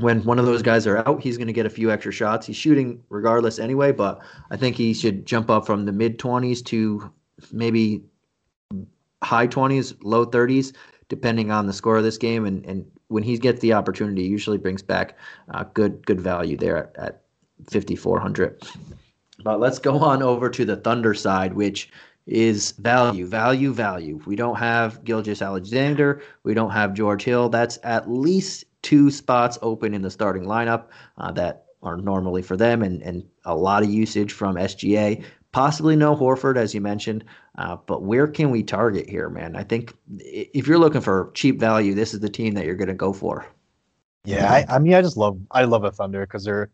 when 0.00 0.24
one 0.24 0.38
of 0.38 0.46
those 0.46 0.62
guys 0.62 0.86
are 0.86 0.98
out, 1.08 1.22
he's 1.22 1.36
going 1.36 1.46
to 1.46 1.52
get 1.52 1.66
a 1.66 1.70
few 1.70 1.90
extra 1.92 2.12
shots. 2.12 2.46
He's 2.46 2.56
shooting 2.56 3.02
regardless 3.08 3.58
anyway. 3.58 3.92
But 3.92 4.20
I 4.50 4.56
think 4.56 4.74
he 4.76 4.92
should 4.92 5.24
jump 5.24 5.48
up 5.48 5.64
from 5.64 5.84
the 5.84 5.92
mid 5.92 6.18
twenties 6.18 6.60
to 6.62 7.12
maybe 7.52 8.02
high 9.22 9.48
20s, 9.48 9.96
low 10.02 10.26
30s 10.26 10.74
depending 11.14 11.52
on 11.52 11.68
the 11.68 11.72
score 11.72 11.96
of 11.96 12.02
this 12.02 12.18
game. 12.18 12.44
And, 12.44 12.66
and 12.66 12.84
when 13.06 13.22
he 13.22 13.38
gets 13.38 13.60
the 13.60 13.72
opportunity, 13.72 14.24
usually 14.24 14.58
brings 14.58 14.82
back 14.82 15.16
uh, 15.52 15.64
good 15.74 16.04
good 16.06 16.20
value 16.20 16.56
there 16.56 16.76
at, 16.76 16.96
at 16.98 17.22
5,400. 17.70 18.60
But 19.44 19.60
let's 19.60 19.78
go 19.78 19.98
on 19.98 20.22
over 20.22 20.50
to 20.50 20.64
the 20.64 20.76
Thunder 20.76 21.14
side, 21.14 21.54
which 21.54 21.90
is 22.26 22.72
value, 22.72 23.26
value, 23.26 23.72
value. 23.72 24.20
We 24.26 24.34
don't 24.34 24.56
have 24.56 25.04
Gilgeous-Alexander. 25.04 26.22
We 26.42 26.54
don't 26.54 26.70
have 26.70 26.94
George 26.94 27.22
Hill. 27.22 27.48
That's 27.48 27.78
at 27.84 28.10
least 28.10 28.64
two 28.82 29.10
spots 29.10 29.56
open 29.62 29.94
in 29.94 30.02
the 30.02 30.10
starting 30.10 30.44
lineup 30.44 30.86
uh, 31.18 31.30
that 31.32 31.66
are 31.82 31.96
normally 31.96 32.42
for 32.42 32.56
them, 32.56 32.82
and 32.82 33.00
and 33.02 33.22
a 33.44 33.54
lot 33.54 33.84
of 33.84 33.90
usage 33.90 34.32
from 34.32 34.56
SGA. 34.56 35.22
Possibly 35.52 35.94
no 35.94 36.16
Horford, 36.16 36.56
as 36.56 36.74
you 36.74 36.80
mentioned, 36.80 37.24
uh, 37.56 37.76
but 37.86 38.02
where 38.02 38.26
can 38.26 38.50
we 38.50 38.62
target 38.62 39.08
here, 39.08 39.28
man? 39.28 39.54
I 39.54 39.62
think 39.62 39.94
if 40.18 40.66
you're 40.66 40.78
looking 40.78 41.00
for 41.00 41.30
cheap 41.34 41.60
value, 41.60 41.94
this 41.94 42.12
is 42.12 42.20
the 42.20 42.28
team 42.28 42.54
that 42.54 42.64
you're 42.64 42.74
going 42.74 42.88
to 42.88 42.94
go 42.94 43.12
for. 43.12 43.46
Yeah, 44.24 44.50
I, 44.50 44.64
I 44.68 44.78
mean, 44.78 44.94
I 44.94 45.02
just 45.02 45.16
love 45.16 45.38
I 45.50 45.64
love 45.64 45.84
a 45.84 45.92
Thunder 45.92 46.26
because 46.26 46.44
they're 46.44 46.70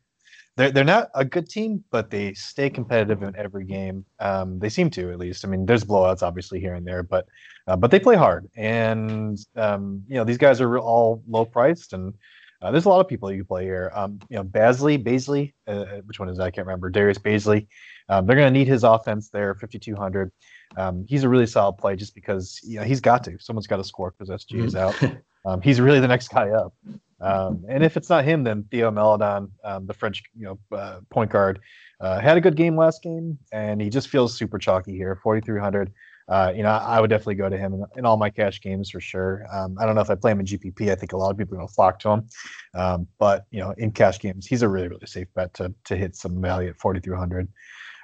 they're 0.56 0.70
they're 0.70 0.84
not 0.84 1.10
a 1.14 1.24
good 1.24 1.48
team, 1.48 1.84
but 1.90 2.10
they 2.10 2.32
stay 2.34 2.70
competitive 2.70 3.22
in 3.22 3.34
every 3.36 3.64
game. 3.64 4.04
Um, 4.20 4.58
they 4.58 4.68
seem 4.68 4.88
to 4.90 5.10
at 5.10 5.18
least. 5.18 5.44
I 5.44 5.48
mean, 5.48 5.66
there's 5.66 5.84
blowouts 5.84 6.22
obviously 6.22 6.60
here 6.60 6.74
and 6.74 6.86
there, 6.86 7.02
but 7.02 7.26
uh, 7.66 7.76
but 7.76 7.90
they 7.90 8.00
play 8.00 8.16
hard, 8.16 8.48
and 8.56 9.38
um, 9.56 10.02
you 10.08 10.14
know 10.14 10.24
these 10.24 10.38
guys 10.38 10.60
are 10.60 10.78
all 10.78 11.22
low 11.28 11.44
priced, 11.44 11.92
and 11.92 12.14
uh, 12.62 12.70
there's 12.70 12.84
a 12.84 12.88
lot 12.88 13.00
of 13.00 13.08
people 13.08 13.30
you 13.30 13.38
can 13.38 13.46
play 13.46 13.64
here. 13.64 13.90
Um, 13.94 14.20
you 14.28 14.36
know, 14.36 14.42
Basley, 14.42 14.98
Bazley, 14.98 15.54
uh, 15.66 15.70
uh, 15.70 16.00
which 16.04 16.18
one 16.20 16.28
is 16.28 16.38
that? 16.38 16.44
I 16.44 16.50
can't 16.50 16.66
remember. 16.66 16.90
Darius 16.90 17.18
Basley. 17.18 17.68
Um, 18.08 18.26
they're 18.26 18.36
going 18.36 18.52
to 18.52 18.58
need 18.58 18.68
his 18.68 18.84
offense 18.84 19.30
there, 19.30 19.54
5,200. 19.54 20.32
Um, 20.76 21.04
he's 21.08 21.24
a 21.24 21.28
really 21.28 21.46
solid 21.46 21.74
play 21.74 21.96
just 21.96 22.14
because 22.14 22.60
you 22.62 22.78
know 22.78 22.84
he's 22.84 23.00
got 23.00 23.24
to. 23.24 23.38
Someone's 23.38 23.66
got 23.66 23.78
to 23.78 23.84
score 23.84 24.14
because 24.16 24.44
SG 24.44 24.64
is 24.64 24.76
out. 24.76 25.00
Um, 25.46 25.60
he's 25.62 25.80
really 25.80 26.00
the 26.00 26.08
next 26.08 26.28
guy 26.28 26.50
up. 26.50 26.74
Um, 27.20 27.64
and 27.68 27.84
if 27.84 27.96
it's 27.96 28.08
not 28.08 28.24
him, 28.24 28.44
then 28.44 28.64
Theo 28.70 28.90
Maledon, 28.90 29.50
um, 29.64 29.86
the 29.86 29.94
French 29.94 30.22
you 30.36 30.44
know 30.44 30.76
uh, 30.76 31.00
point 31.10 31.30
guard, 31.30 31.60
uh, 32.00 32.20
had 32.20 32.36
a 32.36 32.40
good 32.40 32.56
game 32.56 32.76
last 32.76 33.02
game, 33.02 33.38
and 33.52 33.80
he 33.80 33.90
just 33.90 34.08
feels 34.08 34.36
super 34.36 34.58
chalky 34.58 34.94
here. 34.96 35.18
4,300. 35.22 35.92
Uh, 36.30 36.52
you 36.54 36.62
know, 36.62 36.70
I 36.70 37.00
would 37.00 37.10
definitely 37.10 37.34
go 37.34 37.48
to 37.48 37.58
him 37.58 37.74
in, 37.74 37.84
in 37.96 38.06
all 38.06 38.16
my 38.16 38.30
cash 38.30 38.60
games 38.60 38.90
for 38.90 39.00
sure. 39.00 39.44
Um, 39.52 39.76
I 39.80 39.84
don't 39.84 39.96
know 39.96 40.00
if 40.00 40.10
I 40.10 40.14
play 40.14 40.30
him 40.30 40.38
in 40.40 40.46
GPP. 40.46 40.90
I 40.90 40.94
think 40.94 41.12
a 41.12 41.16
lot 41.16 41.30
of 41.30 41.36
people 41.36 41.54
are 41.54 41.58
going 41.58 41.68
to 41.68 41.74
flock 41.74 41.98
to 42.00 42.10
him. 42.10 42.26
Um, 42.74 43.08
but 43.18 43.46
you 43.50 43.60
know, 43.60 43.74
in 43.78 43.90
cash 43.90 44.20
games, 44.20 44.46
he's 44.46 44.62
a 44.62 44.68
really 44.68 44.88
really 44.88 45.06
safe 45.06 45.28
bet 45.34 45.52
to 45.54 45.74
to 45.84 45.96
hit 45.96 46.14
some 46.14 46.40
value 46.40 46.68
at 46.68 46.78
4,300. 46.78 47.48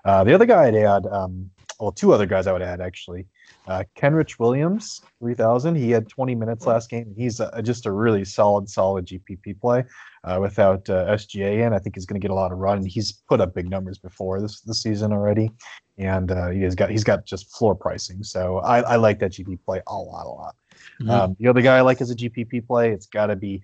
Uh, 0.04 0.24
the 0.24 0.34
other 0.34 0.46
guy 0.46 0.66
I'd 0.66 0.74
add, 0.76 1.06
um, 1.06 1.50
well, 1.80 1.90
two 1.90 2.12
other 2.12 2.26
guys 2.26 2.46
I 2.46 2.52
would 2.52 2.62
add 2.62 2.80
actually. 2.80 3.26
Uh, 3.66 3.82
Kenrich 3.96 4.38
Williams, 4.38 5.02
3,000. 5.18 5.74
He 5.74 5.90
had 5.90 6.08
20 6.08 6.34
minutes 6.36 6.66
last 6.66 6.88
game. 6.88 7.12
He's 7.16 7.40
a, 7.40 7.60
just 7.62 7.86
a 7.86 7.90
really 7.90 8.24
solid, 8.24 8.68
solid 8.68 9.06
GPP 9.06 9.60
play 9.60 9.84
uh, 10.22 10.38
without 10.40 10.88
uh, 10.88 11.06
SGA 11.06 11.66
in. 11.66 11.72
I 11.72 11.78
think 11.80 11.96
he's 11.96 12.06
going 12.06 12.20
to 12.20 12.24
get 12.24 12.30
a 12.30 12.34
lot 12.34 12.52
of 12.52 12.58
run. 12.58 12.84
He's 12.84 13.12
put 13.28 13.40
up 13.40 13.54
big 13.54 13.68
numbers 13.68 13.98
before 13.98 14.40
this 14.40 14.60
this 14.60 14.82
season 14.82 15.12
already, 15.12 15.50
and 15.98 16.30
uh, 16.30 16.50
he 16.50 16.62
has 16.62 16.74
got 16.74 16.90
he's 16.90 17.04
got 17.04 17.24
just 17.24 17.56
floor 17.56 17.74
pricing. 17.74 18.22
So 18.22 18.58
I, 18.58 18.80
I 18.80 18.96
like 18.96 19.18
that 19.20 19.32
GPP 19.32 19.58
play 19.64 19.82
a 19.86 19.94
lot, 19.94 20.26
a 20.26 20.28
lot. 20.28 20.56
Mm-hmm. 21.00 21.10
Um, 21.10 21.36
the 21.38 21.48
other 21.48 21.62
guy 21.62 21.78
I 21.78 21.80
like 21.80 22.00
as 22.00 22.10
a 22.10 22.16
GPP 22.16 22.66
play, 22.66 22.92
it's 22.92 23.06
got 23.06 23.26
to 23.26 23.36
be 23.36 23.62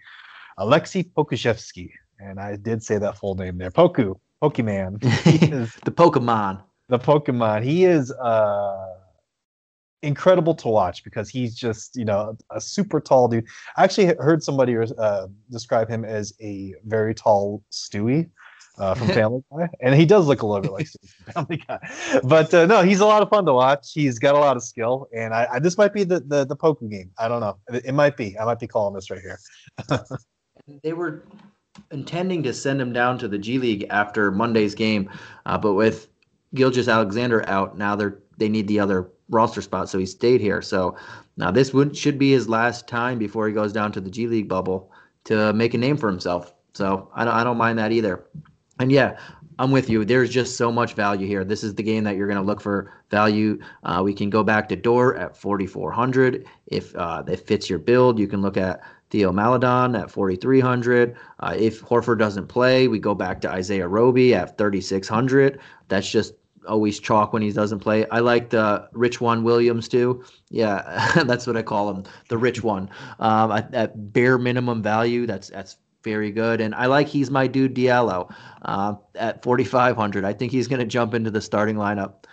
Aleksej 0.59 1.13
Pokusevski, 1.13 1.91
and 2.19 2.41
I 2.41 2.57
did 2.57 2.83
say 2.83 2.99
that 2.99 3.19
full 3.19 3.35
name 3.35 3.59
there, 3.59 3.71
Poku, 3.71 4.19
Pokemon. 4.43 5.01
the 5.85 5.91
Pokemon. 5.91 6.63
The 6.89 6.99
Pokemon. 6.99 7.63
He 7.63 7.85
is. 7.85 8.13
uh 8.13 8.97
incredible 10.03 10.53
to 10.53 10.69
watch 10.69 11.05
because 11.05 11.29
he's 11.29 11.55
just 11.55 11.97
you 11.97 12.05
know 12.05 12.37
a 12.51 12.61
super 12.61 13.01
tall 13.01 13.29
dude. 13.29 13.47
I 13.77 13.85
actually 13.85 14.15
heard 14.19 14.43
somebody 14.43 14.77
uh, 14.77 15.29
describe 15.51 15.89
him 15.89 16.05
as 16.05 16.35
a 16.41 16.75
very 16.85 17.15
tall 17.15 17.63
Stewie. 17.71 18.29
Uh, 18.79 18.95
from 18.95 19.07
Family 19.09 19.45
Guy, 19.55 19.69
and 19.81 19.95
he 19.95 20.07
does 20.07 20.27
look 20.27 20.41
a 20.41 20.47
little 20.47 20.63
bit 20.63 20.73
like 20.73 20.89
Family 21.35 21.63
Guy, 21.69 21.79
but 22.25 22.53
uh, 22.55 22.65
no, 22.65 22.83
he's 22.83 23.01
a 23.01 23.07
lot 23.07 23.23
of 23.23 23.29
fun 23.29 23.45
to 23.45 23.53
watch. 23.53 23.91
He's 23.93 24.19
got 24.19 24.35
a 24.35 24.39
lot 24.39 24.57
of 24.57 24.63
skill, 24.63 25.09
and 25.15 25.35
I, 25.35 25.47
I 25.53 25.59
this 25.59 25.77
might 25.77 25.93
be 25.93 26.05
the 26.05 26.21
the 26.21 26.47
the 26.47 26.57
Pokemon 26.57 26.91
game. 26.91 27.11
I 27.19 27.29
don't 27.29 27.41
know. 27.41 27.59
It, 27.69 27.85
it 27.87 27.93
might 27.93 28.17
be. 28.17 28.39
I 28.39 28.47
might 28.47 28.59
be 28.59 28.67
calling 28.67 28.95
this 28.95 29.11
right 29.11 29.21
here. 29.21 29.39
they 30.83 30.95
were 30.95 31.27
intending 31.91 32.43
to 32.45 32.55
send 32.55 32.81
him 32.81 32.95
down 32.95 33.19
to 33.19 33.29
the 33.29 33.39
G 33.39 33.59
League 33.59 33.87
after 33.91 34.31
Monday's 34.31 34.75
game, 34.75 35.11
uh, 35.45 35.59
but 35.59 35.75
with 35.75 36.09
Gilgeous-Alexander 36.55 37.49
out, 37.49 37.77
now 37.77 37.95
they're 37.95 38.21
they 38.39 38.49
need 38.49 38.69
the 38.69 38.81
other 38.81 39.11
roster 39.29 39.63
spot, 39.63 39.89
so 39.89 39.99
he 39.99 40.07
stayed 40.07 40.41
here. 40.41 40.63
So 40.63 40.97
now 41.37 41.51
this 41.51 41.73
would 41.73 41.97
should 41.97 42.19
be 42.19 42.33
his 42.33 42.49
last 42.49 42.89
time 42.89 43.19
before 43.19 43.47
he 43.47 43.55
goes 43.55 43.73
down 43.73 43.93
to 43.93 44.01
the 44.01 44.11
G 44.11 44.27
League 44.27 44.49
bubble 44.49 44.91
to 45.25 45.53
make 45.53 45.75
a 45.75 45.79
name 45.79 45.97
for 45.97 46.09
himself. 46.09 46.55
So 46.75 47.11
I 47.15 47.25
don't 47.25 47.35
I 47.35 47.45
don't 47.45 47.59
mind 47.59 47.79
that 47.79 47.93
either. 47.93 48.25
And 48.79 48.91
yeah, 48.91 49.19
I'm 49.59 49.71
with 49.71 49.89
you. 49.89 50.05
There's 50.05 50.31
just 50.31 50.57
so 50.57 50.73
much 50.73 50.95
value 50.95 51.27
here. 51.27 51.45
This 51.45 51.63
is 51.63 51.75
the 51.75 51.83
game 51.83 52.05
that 52.05 52.17
you're 52.17 52.27
going 52.27 52.41
to 52.41 52.45
look 52.45 52.61
for 52.61 52.93
value. 53.11 53.59
Uh, 53.85 54.01
we 54.05 54.15
can 54.15 54.31
go 54.31 54.43
back 54.43 54.69
to 54.71 54.77
Dort 54.77 55.17
at 55.19 55.37
4,400 55.37 56.47
if 56.67 56.95
uh, 56.97 57.23
it 57.29 57.47
fits 57.47 57.69
your 57.69 57.79
build. 57.79 58.19
You 58.19 58.27
can 58.27 58.43
look 58.43 58.57
at 58.57 58.81
Theo 59.11 59.31
Maledon 59.31 59.95
at 59.95 60.11
4,300. 60.11 61.17
Uh, 61.41 61.55
if 61.57 61.83
Horford 61.83 62.19
doesn't 62.19 62.47
play, 62.47 62.89
we 62.89 62.99
go 62.99 63.15
back 63.15 63.41
to 63.43 63.51
Isaiah 63.51 63.87
Roby 63.87 64.35
at 64.35 64.57
3,600. 64.57 65.61
That's 65.89 66.11
just 66.11 66.35
always 66.67 66.99
chalk 66.99 67.33
when 67.33 67.43
he 67.43 67.53
doesn't 67.53 67.81
play. 67.81 68.09
I 68.09 68.21
like 68.21 68.51
the 68.51 68.89
Rich 68.93 69.21
One 69.21 69.45
Williams 69.45 69.89
too. 69.89 70.25
Yeah, 70.49 71.13
that's 71.25 71.47
what 71.47 71.57
I 71.57 71.63
call 71.63 71.91
him, 71.91 72.05
the 72.29 72.39
Rich 72.39 72.63
One. 72.63 72.89
Um, 73.19 73.53
at, 73.53 73.75
at 73.75 74.13
bare 74.13 74.39
minimum 74.39 74.83
value, 74.83 75.27
that's 75.27 75.49
that's 75.51 75.77
very 76.03 76.31
good. 76.31 76.61
And 76.61 76.75
I 76.75 76.87
like 76.87 77.09
he's 77.09 77.31
my 77.31 77.47
dude 77.47 77.75
Diallo 77.75 78.33
uh, 78.63 78.95
at 79.15 79.43
4,500. 79.43 80.25
I 80.25 80.33
think 80.33 80.53
he's 80.53 80.69
going 80.69 80.81
to 80.81 80.87
jump 80.87 81.15
into 81.15 81.31
the 81.31 81.41
starting 81.41 81.77
lineup. 81.77 82.25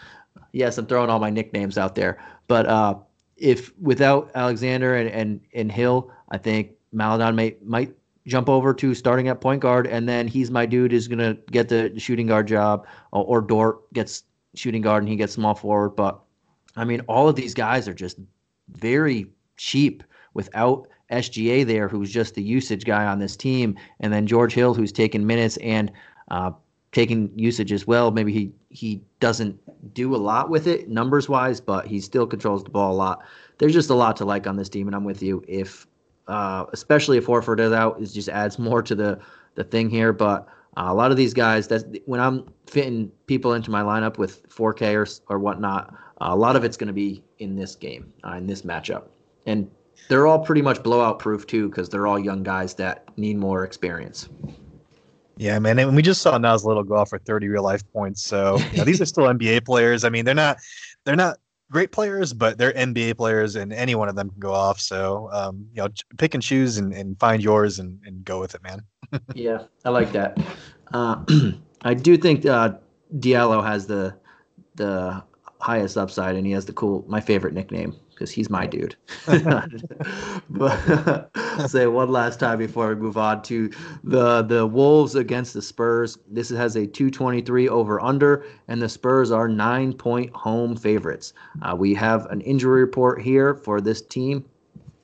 Yes, 0.51 0.78
I'm 0.78 0.86
throwing 0.86 1.09
all 1.09 1.20
my 1.20 1.30
nicknames 1.30 1.78
out 1.78 1.95
there, 1.95 2.17
but 2.47 2.65
uh, 2.65 2.95
if 3.38 3.78
without 3.80 4.32
Alexander 4.36 4.95
and, 4.95 5.09
and 5.09 5.41
and 5.53 5.72
Hill, 5.72 6.11
I 6.30 6.38
think 6.38 6.72
Maledon 6.91 7.36
may 7.36 7.55
might 7.63 7.95
jump 8.26 8.49
over 8.49 8.74
to 8.74 8.95
starting 8.95 9.28
at 9.28 9.41
point 9.41 9.61
guard, 9.61 9.86
and 9.86 10.09
then 10.09 10.28
he's 10.28 10.49
my 10.49 10.65
dude 10.65 10.93
is 10.93 11.07
gonna 11.07 11.36
get 11.51 11.70
the 11.70 11.93
shooting 11.99 12.28
guard 12.28 12.47
job, 12.47 12.88
or, 13.11 13.26
or 13.26 13.41
Dort 13.41 13.91
gets 13.93 14.24
shooting 14.55 14.82
guard 14.82 15.03
and 15.03 15.09
he 15.09 15.15
gets 15.15 15.34
small 15.34 15.53
forward. 15.55 15.91
But 15.91 16.20
I 16.76 16.84
mean, 16.84 17.01
all 17.01 17.30
of 17.30 17.36
these 17.36 17.53
guys 17.53 17.88
are 17.88 17.93
just 17.93 18.17
very 18.70 19.28
cheap 19.57 20.03
without 20.34 20.88
SGA 21.12 21.66
there, 21.66 21.88
who's 21.88 22.12
just 22.12 22.36
the 22.36 22.43
usage 22.43 22.86
guy 22.86 23.05
on 23.05 23.20
this 23.20 23.36
team, 23.36 23.76
and 23.99 24.14
then 24.14 24.28
George 24.28 24.53
Hill, 24.53 24.74
who's 24.74 24.91
taking 24.91 25.26
minutes 25.26 25.57
and 25.57 25.91
uh, 26.30 26.51
taking 26.91 27.32
usage 27.36 27.72
as 27.72 27.88
well. 27.88 28.12
Maybe 28.12 28.32
he 28.32 28.51
he 28.70 29.01
doesn't 29.20 29.60
do 29.93 30.16
a 30.16 30.18
lot 30.18 30.49
with 30.49 30.68
it 30.68 30.89
numbers 30.89 31.28
wise, 31.28 31.60
but 31.60 31.88
he 31.88 31.99
still 31.99 32.28
controls 32.28 32.64
the 32.64 32.70
ball 32.70 32.93
a 32.93 32.95
lot. 32.95 33.24
There's 33.57 33.74
just 33.74 33.89
a 33.89 33.95
lot 33.95 34.16
to 34.18 34.26
like 34.26 34.47
on 34.47 34.55
this 34.55 34.70
team, 34.70 34.88
and 34.88 34.95
I'm 34.95 35.03
with 35.03 35.22
you. 35.22 35.43
If 35.47 35.88
uh, 36.28 36.66
especially 36.74 37.18
if 37.18 37.26
Horford 37.26 37.60
is 37.60 37.72
out, 37.72 37.99
it 38.01 38.05
just 38.07 38.30
adds 38.30 38.60
more 38.60 38.82
to 38.84 38.95
the 38.95 39.20
the 39.55 39.64
thing 39.64 39.89
here. 39.89 40.14
But 40.14 40.47
uh, 40.78 40.86
a 40.88 40.93
lot 40.93 41.12
of 41.12 41.18
these 41.18 41.34
guys, 41.34 41.68
that's 41.68 41.86
when 42.05 42.20
I'm 42.20 42.45
fitting 42.68 43.12
people 43.26 43.53
into 43.53 43.72
my 43.72 43.82
lineup 43.82 44.18
with 44.18 44.47
4K 44.49 44.95
or 44.95 45.36
or 45.36 45.39
whatnot. 45.39 45.93
Uh, 46.22 46.30
a 46.32 46.36
lot 46.36 46.55
of 46.55 46.64
it's 46.64 46.78
going 46.78 46.88
to 46.88 46.93
be 46.93 47.24
in 47.39 47.55
this 47.55 47.76
game, 47.76 48.12
uh, 48.26 48.34
in 48.34 48.45
this 48.45 48.64
matchup, 48.64 49.03
and 49.45 49.70
they're 50.10 50.28
all 50.28 50.39
pretty 50.39 50.62
much 50.62 50.84
blowout 50.84 51.20
proof 51.20 51.47
too, 51.47 51.70
because 51.70 51.88
they're 51.88 52.07
all 52.07 52.20
young 52.20 52.43
guys 52.43 52.74
that 52.74 53.05
need 53.18 53.38
more 53.38 53.64
experience. 53.64 54.28
Yeah, 55.38 55.57
man. 55.60 55.80
And 55.80 55.95
we 55.95 56.01
just 56.01 56.22
saw 56.22 56.38
Nas 56.38 56.66
Little 56.66 56.84
go 56.84 56.95
off 56.95 57.10
for 57.10 57.20
30 57.20 57.47
real 57.47 57.64
life 57.64 57.89
points. 57.93 58.24
So 58.24 58.57
you 58.72 58.80
know, 58.80 58.84
these 58.84 58.99
are 58.99 59.05
still 59.05 59.24
NBA 59.34 59.64
players. 59.64 60.03
I 60.03 60.10
mean, 60.10 60.26
they're 60.26 60.36
not 60.36 60.57
they're 61.05 61.16
not 61.16 61.38
great 61.72 61.91
players, 61.91 62.34
but 62.34 62.57
they're 62.57 62.74
NBA 62.74 63.16
players, 63.16 63.55
and 63.55 63.72
any 63.72 63.95
one 63.95 64.10
of 64.10 64.16
them 64.16 64.30
can 64.32 64.39
go 64.39 64.51
off. 64.51 64.80
So, 64.82 65.30
um, 65.32 65.68
you 65.74 65.84
know, 65.84 65.89
pick 66.18 66.34
and 66.34 66.43
choose 66.43 66.78
and, 66.78 66.91
and 66.91 67.18
find 67.20 67.41
yours 67.41 67.80
and, 67.80 67.99
and 68.03 68.26
go 68.26 68.39
with 68.39 68.55
it, 68.55 68.64
man. 68.64 68.82
yeah, 69.36 69.64
I 69.86 69.89
like 69.89 70.12
that. 70.12 70.38
Uh, 70.91 71.24
I 71.84 71.93
do 71.93 72.18
think 72.18 72.45
uh, 72.45 72.74
Diallo 73.16 73.64
has 73.64 73.86
the 73.86 74.16
the 74.76 75.24
highest 75.62 75.97
upside, 75.97 76.36
and 76.36 76.47
he 76.47 76.51
has 76.53 76.66
the 76.66 76.74
cool, 76.74 77.05
my 77.07 77.22
favorite 77.22 77.53
nickname 77.53 77.95
because 78.20 78.32
he's 78.32 78.49
my 78.49 78.67
dude. 78.67 78.97
but 80.49 81.30
I'll 81.36 81.67
say 81.70 81.88
one 81.88 82.09
last 82.09 82.38
time 82.39 82.59
before 82.59 82.89
we 82.89 82.95
move 82.95 83.17
on 83.17 83.41
to 83.43 83.72
the 84.03 84.41
the 84.41 84.67
Wolves 84.67 85.15
against 85.15 85.53
the 85.53 85.61
Spurs. 85.61 86.17
This 86.30 86.49
has 86.49 86.76
a 86.76 86.86
223 86.86 87.70
over 87.70 88.01
under, 88.01 88.45
and 88.67 88.82
the 88.82 88.89
Spurs 88.89 89.32
are 89.32 89.47
nine 89.47 89.93
point 89.93 90.30
home 90.36 90.76
favorites. 90.76 91.34
Uh, 91.61 91.76
we 91.76 91.93
have 91.93 92.26
an 92.26 92.41
injury 92.41 92.82
report 92.82 93.22
here 93.22 93.55
for 93.55 93.80
this 93.80 94.01
team. 94.01 94.43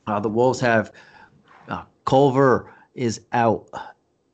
Uh, 0.08 0.20
the 0.20 0.30
Wolves 0.30 0.60
have 0.60 0.92
uh, 1.70 1.84
Culver 2.06 2.74
is 2.96 3.22
out. 3.32 3.70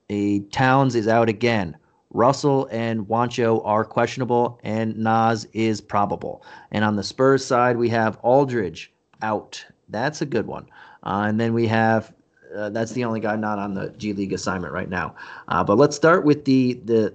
A 0.09 0.39
Towns 0.51 0.95
is 0.95 1.07
out 1.07 1.29
again. 1.29 1.77
Russell 2.14 2.68
and 2.72 3.07
Juancho 3.07 3.62
are 3.66 3.86
questionable, 3.86 4.59
and 4.64 4.97
Nas 4.97 5.47
is 5.53 5.82
probable. 5.82 6.43
And 6.72 6.84
on 6.84 6.95
the 6.95 7.03
Spurs 7.03 7.43
side, 7.45 7.78
we 7.78 7.89
have 7.89 8.20
Aldridge 8.22 8.91
out. 9.22 9.64
That's 9.89 10.22
a 10.22 10.26
good 10.26 10.45
one. 10.45 10.68
Uh, 11.03 11.26
and 11.28 11.39
then 11.39 11.53
we 11.53 11.68
have 11.68 12.14
uh, 12.55 12.70
that's 12.70 12.91
the 12.91 13.03
only 13.03 13.20
guy 13.20 13.36
not 13.36 13.59
on 13.59 13.74
the 13.74 13.89
G 13.97 14.14
League 14.14 14.34
assignment 14.34 14.74
right 14.74 14.89
now. 14.89 15.16
Uh, 15.47 15.64
but 15.64 15.78
let's 15.78 15.95
start 15.95 16.26
with 16.26 16.45
the 16.45 16.74
the 16.86 17.14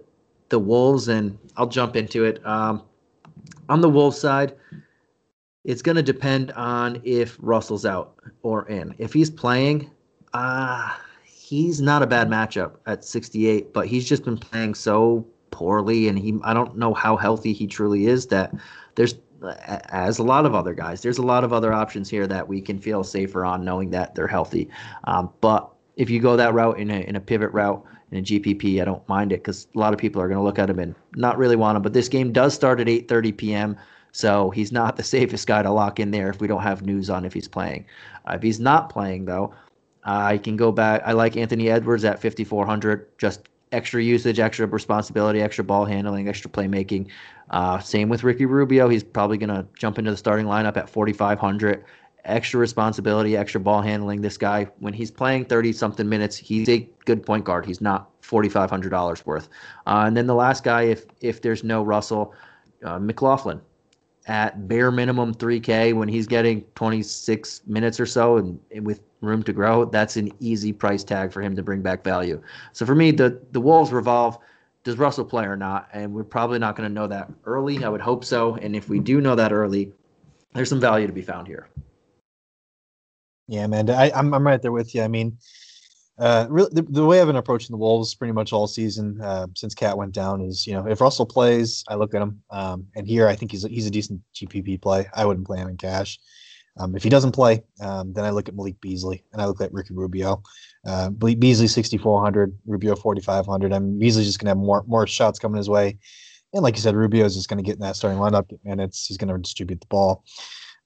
the 0.49 0.59
Wolves, 0.59 1.09
and 1.09 1.39
I'll 1.57 1.67
jump 1.67 1.97
into 1.97 2.25
it. 2.25 2.45
Um, 2.47 2.83
on 3.69 3.81
the 3.81 3.89
Wolves 3.89 4.19
side, 4.19 4.55
it's 5.65 5.83
going 5.83 5.97
to 5.97 6.03
depend 6.03 6.53
on 6.53 7.01
if 7.05 7.37
Russell's 7.41 7.85
out 7.85 8.15
or 8.43 8.69
in. 8.69 8.95
If 8.99 9.13
he's 9.13 9.31
playing, 9.31 9.91
uh, 10.33 10.95
he's 11.47 11.81
not 11.81 12.03
a 12.03 12.07
bad 12.07 12.29
matchup 12.29 12.73
at 12.87 13.05
68, 13.05 13.73
but 13.73 13.87
he's 13.87 14.09
just 14.09 14.25
been 14.25 14.37
playing 14.37 14.75
so 14.75 15.25
poorly, 15.53 16.09
and 16.09 16.19
he 16.19 16.39
I 16.43 16.53
don't 16.53 16.77
know 16.77 16.93
how 16.93 17.17
healthy 17.17 17.53
he 17.53 17.69
truly 17.69 18.07
is. 18.07 18.27
That 18.27 18.53
there's 18.97 19.15
as 19.89 20.19
a 20.19 20.25
lot 20.25 20.45
of 20.45 20.55
other 20.55 20.75
guys, 20.75 21.03
there's 21.03 21.19
a 21.19 21.23
lot 21.23 21.45
of 21.45 21.53
other 21.53 21.73
options 21.73 22.11
here 22.11 22.27
that 22.27 22.49
we 22.49 22.61
can 22.61 22.81
feel 22.81 23.05
safer 23.05 23.45
on 23.45 23.65
knowing 23.65 23.91
that 23.91 24.15
they're 24.15 24.27
healthy. 24.27 24.69
Um, 25.05 25.31
but 25.41 25.71
if 25.97 26.11
you 26.11 26.21
go 26.21 26.37
that 26.37 26.53
route 26.53 26.79
in 26.81 26.91
a, 26.91 27.01
in 27.03 27.15
a 27.15 27.21
pivot 27.21 27.53
route 27.53 27.85
in 28.11 28.19
a 28.19 28.23
GPP, 28.23 28.83
I 28.83 28.85
don't 28.85 29.09
mind 29.09 29.33
it 29.33 29.45
because 29.45 29.69
a 29.75 29.79
lot 29.79 29.93
of 29.93 30.01
people 30.01 30.21
are 30.21 30.29
going 30.29 30.39
to 30.39 30.45
look 30.45 30.59
at 30.59 30.69
him 30.69 30.81
and 30.81 30.95
not 31.15 31.39
really 31.39 31.57
want 31.57 31.77
him. 31.77 31.83
But 31.83 31.93
this 31.93 32.09
game 32.09 32.33
does 32.33 32.55
start 32.55 32.81
at 32.81 32.89
8:30 32.89 33.37
p.m., 33.37 33.77
so 34.11 34.51
he's 34.51 34.73
not 34.73 34.97
the 34.97 35.03
safest 35.15 35.47
guy 35.47 35.63
to 35.63 35.71
lock 35.71 36.01
in 36.01 36.11
there 36.11 36.29
if 36.29 36.41
we 36.41 36.49
don't 36.49 36.63
have 36.63 36.83
news 36.83 37.09
on 37.09 37.25
if 37.25 37.33
he's 37.33 37.49
playing. 37.49 37.85
Uh, 38.27 38.35
if 38.35 38.43
he's 38.43 38.59
not 38.59 38.89
playing 38.89 39.27
though, 39.27 39.55
I 40.07 40.39
can 40.39 40.57
go 40.57 40.71
back. 40.71 41.03
I 41.05 41.13
like 41.13 41.37
Anthony 41.37 41.69
Edwards 41.69 42.05
at 42.05 42.23
5,400. 42.23 43.19
Just 43.19 43.49
extra 43.73 44.03
usage, 44.03 44.39
extra 44.39 44.67
responsibility, 44.67 45.43
extra 45.43 45.65
ball 45.65 45.85
handling, 45.85 46.29
extra 46.29 46.51
playmaking. 46.51 47.09
Uh, 47.51 47.79
same 47.81 48.09
with 48.09 48.23
Ricky 48.23 48.47
Rubio. 48.47 48.89
He's 48.89 49.03
probably 49.03 49.37
going 49.37 49.51
to 49.51 49.67
jump 49.77 49.99
into 49.99 50.11
the 50.13 50.17
starting 50.17 50.47
lineup 50.47 50.77
at 50.77 50.89
4,500. 50.89 51.85
Extra 52.25 52.59
responsibility, 52.59 53.37
extra 53.37 53.61
ball 53.61 53.83
handling. 53.83 54.21
This 54.21 54.37
guy, 54.37 54.69
when 54.79 54.93
he's 54.93 55.11
playing 55.11 55.45
30 55.45 55.73
something 55.73 56.09
minutes, 56.09 56.37
he's 56.37 56.69
a 56.69 56.89
good 57.05 57.25
point 57.25 57.45
guard. 57.45 57.67
He's 57.67 57.81
not 57.81 58.11
$4,500 58.23 59.27
worth. 59.27 59.49
Uh, 59.87 60.05
and 60.07 60.17
then 60.17 60.27
the 60.27 60.35
last 60.35 60.65
guy, 60.65 60.83
if 60.83 61.07
if 61.21 61.43
there's 61.43 61.63
no 61.63 61.83
Russell, 61.85 62.35
uh, 62.85 62.99
McLaughlin 62.99 63.61
at 64.27 64.67
bare 64.67 64.91
minimum 64.91 65.33
3K 65.35 65.95
when 65.95 66.09
he's 66.09 66.27
getting 66.27 66.63
26 66.75 67.63
minutes 67.67 68.01
or 68.01 68.07
so 68.07 68.39
and, 68.39 68.59
and, 68.75 68.85
with 68.85 69.01
room 69.21 69.43
to 69.45 69.53
grow, 69.53 69.85
that's 69.85 70.17
an 70.17 70.31
easy 70.41 70.73
price 70.73 71.05
tag 71.05 71.33
for 71.33 71.43
him 71.43 71.57
to 71.57 71.63
bring 71.63 71.83
back 71.83 72.05
value. 72.05 72.41
So 72.73 72.87
for 72.87 72.95
me, 72.95 73.11
the, 73.11 73.41
the 73.53 73.61
Wolves 73.61 73.93
revolve 73.93 74.39
does 74.85 74.99
Russell 74.99 75.25
play 75.25 75.45
or 75.45 75.57
not? 75.57 75.89
And 75.93 76.15
we're 76.15 76.23
probably 76.25 76.61
not 76.61 76.77
going 76.77 76.89
to 76.89 76.95
know 76.95 77.09
that 77.09 77.29
early. 77.45 77.85
I 77.85 77.89
would 77.89 78.01
hope 78.01 78.25
so. 78.25 78.55
And 78.55 78.77
if 78.77 78.89
we 78.89 79.01
do 79.01 79.21
know 79.21 79.35
that 79.35 79.53
early, 79.53 79.93
there's 80.55 80.69
some 80.69 80.81
value 80.81 81.09
to 81.09 81.13
be 81.13 81.23
found 81.23 81.49
here. 81.49 81.69
Yeah, 83.49 83.67
man, 83.67 83.91
I, 83.91 84.13
I'm, 84.15 84.33
I'm 84.33 84.47
right 84.47 84.63
there 84.63 84.73
with 84.73 84.95
you. 84.95 85.03
I 85.03 85.09
mean, 85.09 85.39
uh, 86.19 86.47
really, 86.49 86.71
the, 86.73 86.83
the, 86.83 87.05
way 87.05 87.21
I've 87.21 87.27
been 87.27 87.37
approaching 87.37 87.75
the 87.75 87.79
Wolves 87.79 88.15
pretty 88.15 88.33
much 88.33 88.53
all 88.53 88.67
season 88.67 89.21
uh, 89.21 89.49
since 89.55 89.75
KAT 89.75 89.97
went 89.97 90.13
down 90.13 90.41
is, 90.41 90.67
you 90.67 90.73
know, 90.73 90.87
if 90.87 91.01
Russell 91.01 91.27
plays, 91.27 91.85
I 91.89 91.95
look 91.95 92.15
at 92.15 92.23
him. 92.23 92.41
Um, 92.51 92.87
and 92.95 93.07
here, 93.07 93.29
I 93.29 93.35
think 93.35 93.51
he's 93.51 93.65
he's 93.65 93.87
a 93.87 93.91
decent 93.91 94.21
GPP 94.35 94.81
play. 94.81 95.07
I 95.15 95.27
wouldn't 95.27 95.47
play 95.47 95.59
him 95.59 95.69
in 95.69 95.77
cash. 95.77 96.19
Um, 96.79 96.95
if 96.95 97.03
he 97.03 97.09
doesn't 97.09 97.33
play, 97.33 97.63
um, 97.81 98.13
then 98.13 98.25
I 98.25 98.31
look 98.31 98.49
at 98.49 98.55
Malik 98.55 98.81
Beasley 98.81 99.25
and 99.33 99.41
I 99.41 99.47
look 99.47 99.61
at 99.61 99.73
Ricky 99.73 99.95
Rubio. 99.95 100.43
Uh, 100.87 101.11
Beasley 101.11 101.67
6,400, 101.67 102.57
Rubio 102.67 102.95
4,500. 102.95 103.73
I'm 103.73 103.99
Beasley's 103.99 104.27
just 104.27 104.39
going 104.39 104.47
to 104.47 104.51
have 104.51 104.59
more 104.59 104.85
more 104.87 105.07
shots 105.07 105.39
coming 105.39 105.57
his 105.57 105.71
way. 105.71 105.99
And 106.53 106.63
like 106.63 106.77
you 106.77 106.81
said, 106.81 106.95
Rubio 106.95 107.25
is 107.25 107.35
just 107.35 107.49
going 107.49 107.59
to 107.59 107.67
get 107.67 107.75
in 107.75 107.81
that 107.81 107.97
starting 107.97 108.19
lineup, 108.19 108.51
and 108.65 108.81
it's 108.81 109.07
he's 109.07 109.17
going 109.17 109.33
to 109.33 109.39
distribute 109.39 109.81
the 109.81 109.87
ball. 109.87 110.25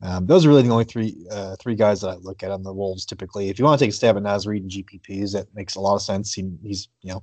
Um, 0.02 0.26
those 0.26 0.46
are 0.46 0.48
really 0.48 0.62
the 0.62 0.70
only 0.70 0.84
three 0.84 1.26
uh, 1.30 1.56
three 1.56 1.74
guys 1.74 2.00
that 2.00 2.08
I 2.08 2.14
look 2.14 2.42
at 2.42 2.50
on 2.50 2.62
the 2.62 2.72
Wolves 2.72 3.04
typically. 3.04 3.50
If 3.50 3.58
you 3.58 3.64
want 3.64 3.78
to 3.78 3.84
take 3.84 3.92
a 3.92 3.96
stab 3.96 4.16
at 4.16 4.46
Reid 4.46 4.62
and 4.62 4.70
GPPs, 4.70 5.32
that 5.32 5.46
makes 5.54 5.74
a 5.74 5.80
lot 5.80 5.94
of 5.94 6.02
sense. 6.02 6.32
He, 6.32 6.50
he's 6.62 6.88
you 7.02 7.12
know 7.12 7.22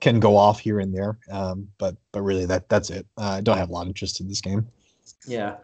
can 0.00 0.18
go 0.18 0.36
off 0.36 0.60
here 0.60 0.80
and 0.80 0.94
there, 0.94 1.18
um, 1.30 1.68
but 1.78 1.96
but 2.12 2.22
really 2.22 2.44
that 2.46 2.68
that's 2.68 2.90
it. 2.90 3.06
Uh, 3.16 3.36
I 3.38 3.40
don't 3.40 3.56
have 3.56 3.70
a 3.70 3.72
lot 3.72 3.82
of 3.82 3.88
interest 3.88 4.20
in 4.20 4.28
this 4.28 4.40
game. 4.40 4.66
Yeah. 5.26 5.56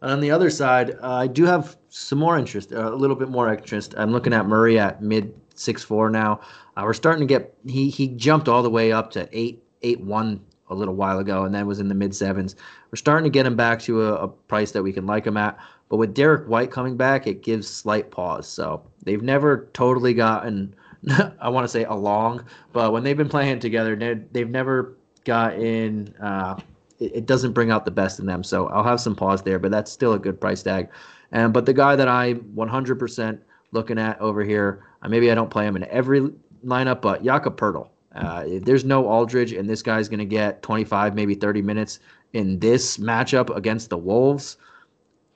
And 0.00 0.12
on 0.12 0.20
the 0.20 0.30
other 0.30 0.50
side, 0.50 0.96
uh, 1.02 1.14
I 1.14 1.26
do 1.26 1.44
have 1.44 1.76
some 1.88 2.18
more 2.18 2.38
interest, 2.38 2.72
a 2.72 2.90
little 2.90 3.16
bit 3.16 3.28
more 3.28 3.52
interest. 3.52 3.94
I'm 3.96 4.12
looking 4.12 4.32
at 4.32 4.46
Murray 4.46 4.78
at 4.78 5.02
mid 5.02 5.34
six 5.54 5.82
four 5.82 6.10
now. 6.10 6.40
Uh, 6.76 6.82
we're 6.84 6.94
starting 6.94 7.26
to 7.26 7.32
get 7.32 7.54
he 7.66 7.90
he 7.90 8.08
jumped 8.08 8.48
all 8.48 8.62
the 8.62 8.70
way 8.70 8.92
up 8.92 9.10
to 9.12 9.28
eight 9.32 9.62
eight 9.82 10.00
one 10.00 10.40
a 10.70 10.74
little 10.74 10.94
while 10.94 11.18
ago, 11.18 11.44
and 11.44 11.54
then 11.54 11.66
was 11.66 11.80
in 11.80 11.88
the 11.88 11.94
mid 11.94 12.14
sevens. 12.14 12.56
We're 12.90 12.96
starting 12.96 13.24
to 13.24 13.34
get 13.34 13.46
him 13.46 13.56
back 13.56 13.80
to 13.82 14.02
a, 14.02 14.14
a 14.14 14.28
price 14.28 14.72
that 14.72 14.82
we 14.82 14.92
can 14.92 15.06
like 15.06 15.26
him 15.26 15.36
at. 15.36 15.58
But 15.88 15.96
with 15.96 16.14
Derrick 16.14 16.46
White 16.46 16.70
coming 16.70 16.96
back, 16.96 17.26
it 17.26 17.42
gives 17.42 17.68
slight 17.68 18.10
pause. 18.10 18.46
So 18.46 18.82
they've 19.04 19.22
never 19.22 19.68
totally 19.72 20.12
gotten, 20.12 20.74
I 21.40 21.48
want 21.48 21.64
to 21.64 21.68
say 21.68 21.84
along, 21.84 22.44
but 22.72 22.92
when 22.92 23.02
they've 23.02 23.16
been 23.16 23.28
playing 23.28 23.60
together, 23.60 23.96
they've 24.32 24.50
never 24.50 24.96
gotten. 25.24 26.14
Uh, 26.20 26.58
it 27.00 27.26
doesn't 27.26 27.52
bring 27.52 27.70
out 27.70 27.84
the 27.84 27.92
best 27.92 28.18
in 28.18 28.26
them. 28.26 28.42
So 28.42 28.66
I'll 28.68 28.82
have 28.82 29.00
some 29.00 29.14
pause 29.14 29.42
there, 29.42 29.60
but 29.60 29.70
that's 29.70 29.90
still 29.90 30.14
a 30.14 30.18
good 30.18 30.40
price 30.40 30.64
tag. 30.64 30.88
And 31.32 31.52
but 31.52 31.66
the 31.66 31.74
guy 31.74 31.96
that 31.96 32.08
I'm 32.08 32.40
100% 32.56 33.38
looking 33.72 33.98
at 33.98 34.20
over 34.20 34.42
here, 34.42 34.84
uh, 35.02 35.08
maybe 35.08 35.30
I 35.30 35.34
don't 35.34 35.50
play 35.50 35.66
him 35.66 35.76
in 35.76 35.84
every 35.84 36.30
lineup, 36.64 37.02
but 37.02 37.22
Jakob 37.24 37.58
Poeltl. 37.58 37.88
Uh, 38.14 38.44
there's 38.62 38.84
no 38.84 39.06
Aldridge, 39.06 39.52
and 39.52 39.68
this 39.68 39.82
guy's 39.82 40.08
going 40.08 40.18
to 40.18 40.24
get 40.24 40.62
25, 40.62 41.14
maybe 41.14 41.34
30 41.34 41.62
minutes 41.62 42.00
in 42.32 42.58
this 42.58 42.96
matchup 42.98 43.54
against 43.54 43.90
the 43.90 43.98
Wolves. 43.98 44.56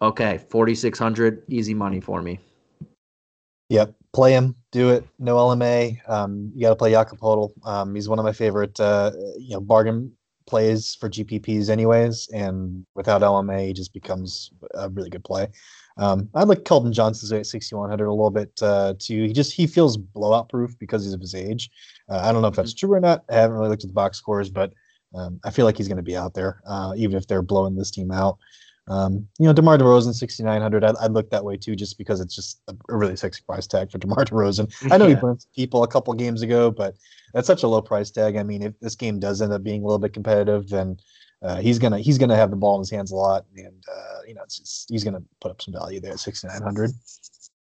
Okay, 0.00 0.38
4,600, 0.48 1.42
easy 1.48 1.74
money 1.74 2.00
for 2.00 2.22
me. 2.22 2.40
Yep, 3.68 3.94
play 4.12 4.32
him, 4.32 4.56
do 4.72 4.90
it. 4.90 5.06
No 5.18 5.36
LMA. 5.36 5.96
Um, 6.08 6.50
you 6.54 6.62
got 6.62 6.70
to 6.70 6.76
play 6.76 6.90
Jakob 6.90 7.18
Poeltl. 7.18 7.52
Um, 7.66 7.94
he's 7.94 8.08
one 8.08 8.18
of 8.18 8.24
my 8.24 8.32
favorite, 8.32 8.78
uh, 8.80 9.12
you 9.38 9.50
know, 9.50 9.60
bargain 9.60 10.12
plays 10.46 10.94
for 10.94 11.08
GPPs 11.08 11.70
anyways, 11.70 12.28
and 12.34 12.84
without 12.94 13.22
LMA, 13.22 13.68
he 13.68 13.72
just 13.72 13.92
becomes 13.92 14.50
a 14.74 14.88
really 14.88 15.10
good 15.10 15.24
play. 15.24 15.48
Um, 15.98 16.28
I'd 16.34 16.48
like 16.48 16.60
Keldon 16.60 16.92
Johnson 16.92 17.38
at 17.38 17.46
6100 17.46 18.06
a 18.06 18.10
little 18.10 18.30
bit 18.30 18.52
uh, 18.62 18.94
too. 18.98 19.24
He 19.24 19.32
just 19.32 19.52
he 19.52 19.66
feels 19.66 19.96
blowout 19.96 20.48
proof 20.48 20.78
because 20.78 21.04
he's 21.04 21.12
of 21.12 21.20
his 21.20 21.34
age. 21.34 21.70
Uh, 22.08 22.20
I 22.24 22.32
don't 22.32 22.42
know 22.42 22.48
if 22.48 22.56
that's 22.56 22.72
mm-hmm. 22.74 22.86
true 22.86 22.96
or 22.96 23.00
not. 23.00 23.24
I 23.30 23.34
haven't 23.34 23.56
really 23.56 23.68
looked 23.68 23.84
at 23.84 23.88
the 23.88 23.94
box 23.94 24.18
scores, 24.18 24.50
but 24.50 24.72
um, 25.14 25.40
I 25.44 25.50
feel 25.50 25.66
like 25.66 25.76
he's 25.76 25.88
going 25.88 25.98
to 25.98 26.02
be 26.02 26.16
out 26.16 26.34
there, 26.34 26.62
uh, 26.66 26.94
even 26.96 27.16
if 27.16 27.26
they're 27.26 27.42
blowing 27.42 27.76
this 27.76 27.90
team 27.90 28.10
out. 28.10 28.38
Um, 28.88 29.28
you 29.38 29.46
know, 29.46 29.52
DeMar 29.52 29.78
DeRozan, 29.78 30.12
6,900. 30.12 30.82
I'd, 30.82 30.96
I'd 30.96 31.12
look 31.12 31.30
that 31.30 31.44
way 31.44 31.56
too, 31.56 31.76
just 31.76 31.98
because 31.98 32.20
it's 32.20 32.34
just 32.34 32.60
a, 32.68 32.74
a 32.88 32.96
really 32.96 33.14
sexy 33.16 33.42
price 33.46 33.66
tag 33.66 33.90
for 33.90 33.98
DeMar 33.98 34.24
DeRozan. 34.24 34.72
I 34.90 34.98
know 34.98 35.06
yeah. 35.06 35.14
he 35.14 35.20
burnt 35.20 35.46
people 35.54 35.84
a 35.84 35.88
couple 35.88 36.12
games 36.14 36.42
ago, 36.42 36.70
but 36.70 36.96
that's 37.32 37.46
such 37.46 37.62
a 37.62 37.68
low 37.68 37.80
price 37.80 38.10
tag. 38.10 38.36
I 38.36 38.42
mean, 38.42 38.62
if 38.62 38.78
this 38.80 38.96
game 38.96 39.20
does 39.20 39.40
end 39.40 39.52
up 39.52 39.62
being 39.62 39.82
a 39.82 39.84
little 39.84 39.98
bit 39.98 40.12
competitive, 40.12 40.68
then 40.68 40.98
uh, 41.42 41.60
he's 41.60 41.78
gonna 41.78 41.98
he's 41.98 42.18
gonna 42.18 42.36
have 42.36 42.50
the 42.50 42.56
ball 42.56 42.76
in 42.76 42.80
his 42.80 42.90
hands 42.90 43.10
a 43.10 43.16
lot, 43.16 43.44
and 43.56 43.84
uh, 43.90 44.18
you 44.26 44.34
know, 44.34 44.42
just, 44.44 44.88
he's 44.88 45.04
gonna 45.04 45.22
put 45.40 45.50
up 45.50 45.60
some 45.60 45.74
value 45.74 46.00
there 46.00 46.12
at 46.12 46.20
6,900. 46.20 46.90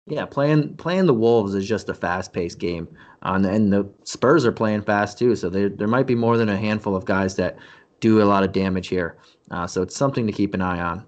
Yeah, 0.07 0.27
playing 0.27 0.77
playing 0.77 1.07
the 1.07 1.15
Wolves 1.15 1.55
is 1.55 1.67
just 1.67 1.89
a 1.89 1.95
fast 1.95 2.33
paced 2.33 2.59
game, 2.59 2.89
um, 3.23 3.45
and 3.45 3.73
the 3.73 3.89
Spurs 4.03 4.45
are 4.45 4.53
playing 4.53 4.83
fast 4.83 5.17
too. 5.17 5.37
So 5.37 5.49
there 5.49 5.69
there 5.69 5.87
might 5.87 6.09
be 6.09 6.17
more 6.17 6.37
than 6.37 6.49
a 6.49 6.57
handful 6.57 6.97
of 6.97 7.05
guys 7.05 7.37
that 7.37 7.57
do 8.01 8.21
a 8.21 8.25
lot 8.25 8.43
of 8.43 8.51
damage 8.51 8.89
here. 8.89 9.17
Uh, 9.53 9.67
so 9.67 9.81
it's 9.81 9.95
something 9.95 10.27
to 10.27 10.33
keep 10.33 10.55
an 10.55 10.63
eye 10.63 10.81
on. 10.81 11.07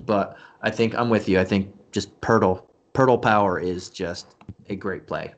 but 0.06 0.36
I 0.62 0.70
think 0.70 0.94
I'm 0.96 1.08
with 1.08 1.28
you. 1.28 1.38
I 1.38 1.44
think 1.44 1.72
just 1.92 2.20
Poeltl 2.20 2.66
Poeltl 2.94 3.22
Power 3.22 3.60
is 3.60 3.88
just 3.88 4.34
a 4.68 4.74
great 4.74 5.06
play. 5.06 5.32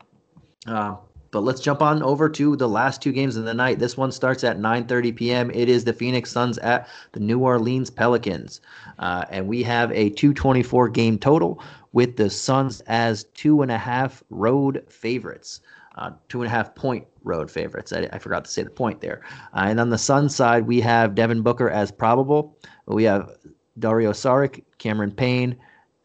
Uh, 0.66 0.96
but 1.34 1.42
let's 1.44 1.60
jump 1.60 1.82
on 1.82 2.02
over 2.02 2.30
to 2.30 2.56
the 2.56 2.68
last 2.68 3.02
two 3.02 3.12
games 3.12 3.36
of 3.36 3.44
the 3.44 3.52
night. 3.52 3.78
This 3.78 3.96
one 3.96 4.10
starts 4.10 4.42
at 4.44 4.58
9:30 4.58 5.14
p.m. 5.14 5.50
It 5.50 5.68
is 5.68 5.84
the 5.84 5.92
Phoenix 5.92 6.30
Suns 6.30 6.56
at 6.58 6.88
the 7.12 7.20
New 7.20 7.40
Orleans 7.40 7.90
Pelicans, 7.90 8.62
uh, 8.98 9.26
and 9.28 9.46
we 9.46 9.62
have 9.64 9.92
a 9.92 10.08
224 10.10 10.88
game 10.88 11.18
total 11.18 11.62
with 11.92 12.16
the 12.16 12.30
Suns 12.30 12.80
as 12.86 13.24
two 13.34 13.60
and 13.60 13.70
a 13.70 13.78
half 13.78 14.22
road 14.30 14.82
favorites 14.88 15.60
uh, 15.96 16.10
two 16.28 16.42
and 16.42 16.46
a 16.46 16.50
half 16.50 16.74
point 16.74 17.06
road 17.22 17.50
favorites. 17.50 17.92
I, 17.92 18.08
I 18.12 18.18
forgot 18.18 18.44
to 18.44 18.50
say 18.50 18.62
the 18.62 18.70
point 18.70 19.00
there. 19.00 19.22
Uh, 19.54 19.66
and 19.66 19.80
on 19.80 19.90
the 19.90 19.98
Sun 19.98 20.28
side, 20.28 20.66
we 20.66 20.80
have 20.80 21.14
Devin 21.14 21.42
Booker 21.42 21.70
as 21.70 21.90
probable. 21.90 22.56
We 22.86 23.04
have 23.04 23.36
Dario 23.78 24.12
Saric, 24.12 24.64
Cameron 24.78 25.12
Payne 25.12 25.56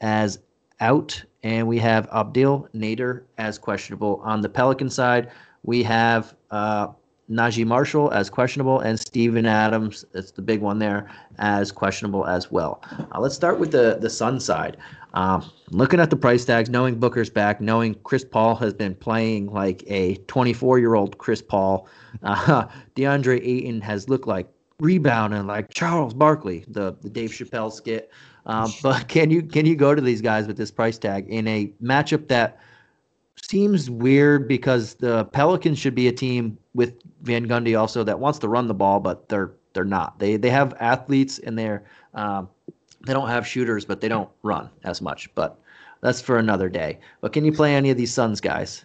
as 0.02 0.40
out, 0.80 1.24
and 1.44 1.68
we 1.68 1.78
have 1.80 2.08
Abdel 2.12 2.68
Nader 2.76 3.24
as 3.38 3.58
questionable. 3.58 4.22
On 4.24 4.42
the 4.42 4.50
Pelican 4.50 4.90
side, 4.90 5.32
we 5.64 5.84
have 5.84 6.36
uh, 6.52 6.88
Naji 7.30 7.66
Marshall 7.66 8.12
as 8.12 8.30
questionable, 8.30 8.80
and 8.80 9.00
Steven 9.00 9.46
Adams, 9.46 10.06
that's 10.12 10.32
the 10.32 10.42
big 10.42 10.62
one 10.62 10.80
there, 10.80 11.10
as 11.38 11.72
questionable 11.72 12.26
as 12.26 12.52
well. 12.52 12.82
Uh, 13.14 13.20
let's 13.20 13.36
start 13.36 13.60
with 13.60 13.72
the 13.72 13.98
the 14.02 14.10
Sun 14.10 14.40
side. 14.40 14.78
Um, 15.14 15.50
looking 15.72 16.00
at 16.00 16.10
the 16.10 16.16
price 16.16 16.46
tags, 16.46 16.70
knowing 16.70 17.00
Booker's 17.00 17.30
back, 17.30 17.62
knowing 17.62 17.96
Chris 18.04 18.24
Paul 18.24 18.56
has 18.56 18.74
been 18.74 18.96
playing 18.96 19.48
like 19.48 19.84
a 19.88 20.16
24 20.28 20.80
year 20.80 20.96
old 20.96 21.18
Chris 21.18 21.42
Paul, 21.42 21.88
uh, 22.24 22.66
DeAndre 22.96 23.40
Ayton 23.44 23.82
has 23.82 24.10
looked 24.10 24.28
like 24.28 24.48
rebounding 24.80 25.46
like 25.46 25.74
Charles 25.74 26.14
Barkley, 26.14 26.66
the 26.68 26.96
the 27.02 27.10
Dave 27.10 27.32
Chappelle 27.32 27.72
skit. 27.72 28.12
Um, 28.50 28.74
but 28.82 29.08
can 29.08 29.30
you 29.30 29.44
can 29.44 29.66
you 29.68 29.76
go 29.76 29.94
to 29.94 30.02
these 30.02 30.22
guys 30.22 30.48
with 30.48 30.58
this 30.58 30.72
price 30.72 30.98
tag 30.98 31.28
in 31.30 31.48
a 31.48 31.72
matchup 31.82 32.28
that 32.30 32.58
seems 33.36 33.90
weird 33.92 34.48
because 34.48 34.96
the 34.96 35.26
Pelicans 35.26 35.78
should 35.78 35.94
be 35.94 36.08
a 36.08 36.12
team 36.12 36.58
with 36.74 36.96
Van 37.22 37.48
Gundy 37.48 37.80
also 37.80 38.04
that 38.04 38.20
wants 38.20 38.40
to 38.40 38.50
run 38.50 38.68
the 38.68 38.74
ball, 38.74 39.00
but 39.00 39.30
they're 39.30 39.52
they're 39.74 39.86
not. 39.86 40.18
They 40.18 40.36
they 40.36 40.50
have 40.50 40.74
athletes 40.80 41.38
and 41.38 41.58
they're 41.60 41.84
um, 42.16 42.50
they 43.06 43.14
don't 43.14 43.30
have 43.30 43.46
shooters, 43.46 43.86
but 43.86 44.02
they 44.02 44.08
don't 44.08 44.30
run 44.42 44.70
as 44.84 45.00
much. 45.00 45.34
But 45.36 45.60
that's 46.02 46.20
for 46.20 46.40
another 46.40 46.70
day. 46.70 47.00
But 47.22 47.34
can 47.34 47.46
you 47.46 47.52
play 47.52 47.76
any 47.76 47.92
of 47.92 47.98
these 47.98 48.12
Suns 48.12 48.42
guys? 48.42 48.84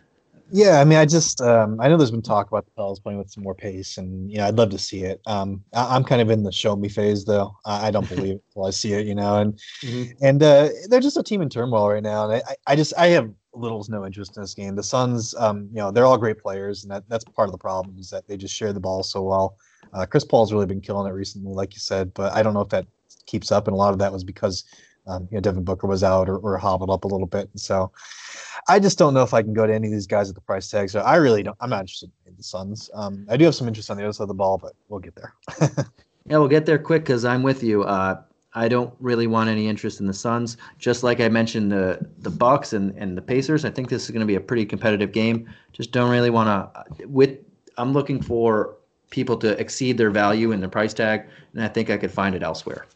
Yeah, 0.51 0.81
I 0.81 0.85
mean, 0.85 0.99
I 0.99 1.07
just 1.07 1.41
um, 1.41 1.81
I 1.81 1.89
know 1.89 1.97
there's 1.97 2.11
been 2.11 2.23
talk 2.23 2.49
about 2.49 2.67
the 2.67 2.71
Pels 2.73 3.01
playing 3.01 3.19
with 3.19 3.31
some 3.31 3.43
more 3.43 3.55
pace, 3.55 3.97
and 3.97 4.31
you 4.31 4.39
know, 4.39 4.47
I'd 4.47 4.57
love 4.57 4.71
to 4.71 4.79
see 4.79 5.03
it. 5.03 5.21
Um, 5.27 5.65
I, 5.73 5.97
am 5.97 6.05
kind 6.05 6.21
of 6.21 6.31
in 6.31 6.43
the 6.43 6.53
show 6.53 6.77
me 6.77 6.89
phase 6.89 7.25
though. 7.25 7.57
I, 7.65 7.89
I 7.89 7.91
don't 7.91 8.09
believe 8.15 8.37
it 8.37 8.45
until 8.49 8.67
I 8.67 8.71
see 8.71 8.93
it, 8.93 9.07
you 9.07 9.15
know, 9.15 9.39
and 9.41 9.59
mm-hmm. 9.83 10.13
and 10.25 10.43
uh, 10.43 10.69
they're 10.89 11.01
just 11.01 11.17
a 11.17 11.23
team 11.23 11.41
in 11.41 11.49
turmoil 11.49 11.89
right 11.89 12.03
now, 12.03 12.31
and 12.31 12.43
I, 12.47 12.73
I 12.73 12.77
just 12.77 12.93
I 12.99 13.09
have 13.09 13.31
little 13.55 13.83
to 13.85 13.91
no 13.91 14.05
interest 14.05 14.37
in 14.37 14.43
this 14.43 14.55
game. 14.55 14.75
The 14.77 14.83
Suns, 14.83 15.35
um, 15.37 15.69
you 15.71 15.79
know, 15.79 15.91
they're 15.91 16.07
all 16.07 16.19
great 16.19 16.39
players, 16.39 16.85
and 16.85 16.93
that, 16.93 17.05
that's 17.09 17.25
part 17.25 17.49
of 17.49 17.53
the 17.53 17.59
problem 17.59 17.97
is 17.99 18.11
that 18.11 18.27
they 18.27 18.37
just 18.37 18.55
share 18.55 18.73
the 18.73 18.81
ball 18.81 19.03
so 19.03 19.23
well. 19.23 19.57
Uh, 19.93 20.05
Chris 20.07 20.25
Paul's 20.25 20.53
really 20.53 20.67
been 20.67 20.81
killing 20.81 21.09
it 21.09 21.15
recently, 21.15 21.53
like 21.53 21.75
you 21.75 21.81
said, 21.81 22.13
but 22.15 22.33
I 22.33 22.43
don't 22.43 22.55
know 22.55 22.61
if 22.61 22.69
that 22.71 22.87
keeps 23.27 23.53
up, 23.53 23.67
and 23.67 23.75
a 23.75 23.79
lot 23.79 23.93
of 23.93 23.99
that 24.01 24.13
was 24.13 24.25
because 24.25 24.65
um, 25.07 25.29
you 25.31 25.37
know 25.37 25.41
Devin 25.41 25.65
Booker 25.65 25.87
was 25.87 26.03
out 26.03 26.29
or, 26.29 26.39
or 26.39 26.57
hobbled 26.59 26.91
up 26.91 27.05
a 27.05 27.09
little 27.09 27.27
bit, 27.27 27.49
so 27.57 27.91
I 28.69 28.79
just 28.79 28.99
don't 28.99 29.15
know 29.15 29.23
if 29.23 29.35
I 29.35 29.43
can 29.43 29.53
go 29.53 29.67
to 29.67 29.75
any 29.75 29.89
of 29.89 29.93
these 29.93 30.07
guys 30.07 30.29
at 30.29 30.35
the 30.35 30.41
price 30.41 30.69
tag. 30.69 30.91
So 30.91 31.01
I 31.01 31.17
really 31.17 31.43
don't. 31.43 31.57
I'm 31.61 31.71
not 31.71 31.81
interested 31.81 32.11
in 32.27 32.35
the 32.37 32.43
Suns. 32.43 32.91
Um, 32.95 33.27
I 33.29 33.37
do 33.37 33.45
have 33.45 33.55
some 33.55 33.69
interest 33.69 33.91
on 33.91 33.97
the 33.97 34.05
other 34.05 34.13
side 34.13 34.25
of 34.25 34.29
the 34.29 34.35
ball, 34.35 34.59
but 34.59 34.73
we'll 34.89 35.01
get 35.01 35.15
there. 35.15 35.35
yeah, 36.27 36.39
we'll 36.39 36.49
get 36.49 36.67
there 36.67 36.79
quick 36.79 37.03
because 37.03 37.25
I'm 37.25 37.43
with 37.43 37.63
you. 37.63 37.85
Uh, 37.85 38.23
I 38.55 38.69
don't 38.69 38.95
really 39.01 39.27
want 39.27 39.51
any 39.51 39.69
interest 39.69 40.01
in 40.01 40.07
the 40.07 40.15
Suns. 40.15 40.57
Just 40.79 41.03
like 41.03 41.21
I 41.21 41.29
mentioned 41.29 41.73
the 41.73 41.99
the 42.19 42.31
Bucks 42.31 42.73
and, 42.73 42.97
and 42.97 43.17
the 43.17 43.23
Pacers, 43.23 43.65
I 43.65 43.71
think 43.71 43.89
this 43.89 44.05
is 44.05 44.11
going 44.11 44.21
to 44.21 44.27
be 44.27 44.37
a 44.37 44.41
pretty 44.41 44.65
competitive 44.65 45.13
game. 45.13 45.49
Just 45.73 45.93
don't 45.93 46.11
really 46.11 46.31
want 46.31 46.49
to. 46.49 47.07
With 47.09 47.39
I'm 47.77 47.93
looking 47.93 48.23
for 48.23 48.77
people 49.11 49.37
to 49.39 49.59
exceed 49.61 49.99
their 49.99 50.11
value 50.11 50.53
in 50.53 50.61
the 50.61 50.69
price 50.69 50.95
tag, 50.95 51.27
and 51.53 51.63
I 51.63 51.69
think 51.69 51.91
I 51.91 51.97
could 51.97 52.13
find 52.13 52.35
it 52.35 52.43
elsewhere, 52.43 52.87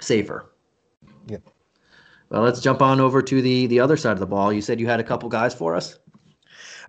safer. 0.00 0.46
Well, 2.30 2.42
let's 2.42 2.60
jump 2.60 2.80
on 2.80 3.00
over 3.00 3.22
to 3.22 3.42
the 3.42 3.66
the 3.66 3.80
other 3.80 3.96
side 3.96 4.12
of 4.12 4.20
the 4.20 4.26
ball. 4.26 4.52
You 4.52 4.62
said 4.62 4.78
you 4.78 4.86
had 4.86 5.00
a 5.00 5.04
couple 5.04 5.28
guys 5.28 5.54
for 5.54 5.74
us. 5.74 5.98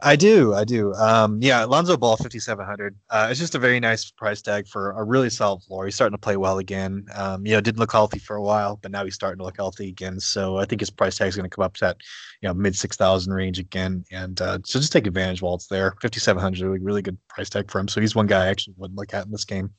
I 0.03 0.15
do, 0.15 0.55
I 0.55 0.63
do. 0.63 0.95
Um, 0.95 1.39
yeah, 1.43 1.63
Lonzo 1.63 1.95
Ball, 1.95 2.17
fifty 2.17 2.39
seven 2.39 2.65
hundred. 2.65 2.95
Uh, 3.09 3.27
it's 3.29 3.39
just 3.39 3.53
a 3.53 3.59
very 3.59 3.79
nice 3.79 4.09
price 4.09 4.41
tag 4.41 4.67
for 4.67 4.91
a 4.91 5.03
really 5.03 5.29
solid 5.29 5.61
floor. 5.61 5.85
He's 5.85 5.93
starting 5.93 6.15
to 6.15 6.21
play 6.21 6.37
well 6.37 6.57
again. 6.57 7.05
Um, 7.15 7.45
you 7.45 7.53
know, 7.53 7.61
didn't 7.61 7.79
look 7.79 7.91
healthy 7.91 8.17
for 8.17 8.35
a 8.35 8.41
while, 8.41 8.79
but 8.81 8.91
now 8.91 9.03
he's 9.03 9.13
starting 9.13 9.37
to 9.37 9.43
look 9.43 9.57
healthy 9.57 9.89
again. 9.89 10.19
So 10.19 10.57
I 10.57 10.65
think 10.65 10.81
his 10.81 10.89
price 10.89 11.17
tag 11.17 11.27
is 11.27 11.35
going 11.35 11.49
to 11.49 11.55
come 11.55 11.63
up 11.63 11.75
to 11.75 11.85
that, 11.85 11.97
you 12.41 12.49
know, 12.49 12.53
mid 12.55 12.75
six 12.75 12.97
thousand 12.97 13.33
range 13.33 13.59
again. 13.59 14.03
And 14.11 14.41
uh, 14.41 14.57
so 14.65 14.79
just 14.79 14.91
take 14.91 15.05
advantage 15.05 15.43
while 15.43 15.53
it's 15.53 15.67
there. 15.67 15.95
Fifty 16.01 16.19
seven 16.19 16.41
hundred, 16.41 16.65
really, 16.65 16.79
really 16.79 17.01
good 17.03 17.17
price 17.29 17.49
tag 17.49 17.69
for 17.69 17.79
him. 17.79 17.87
So 17.87 18.01
he's 18.01 18.15
one 18.15 18.27
guy 18.27 18.45
I 18.45 18.49
actually 18.49 18.73
wouldn't 18.77 18.97
look 18.97 19.13
at 19.13 19.25
in 19.25 19.31
this 19.31 19.45
game. 19.45 19.71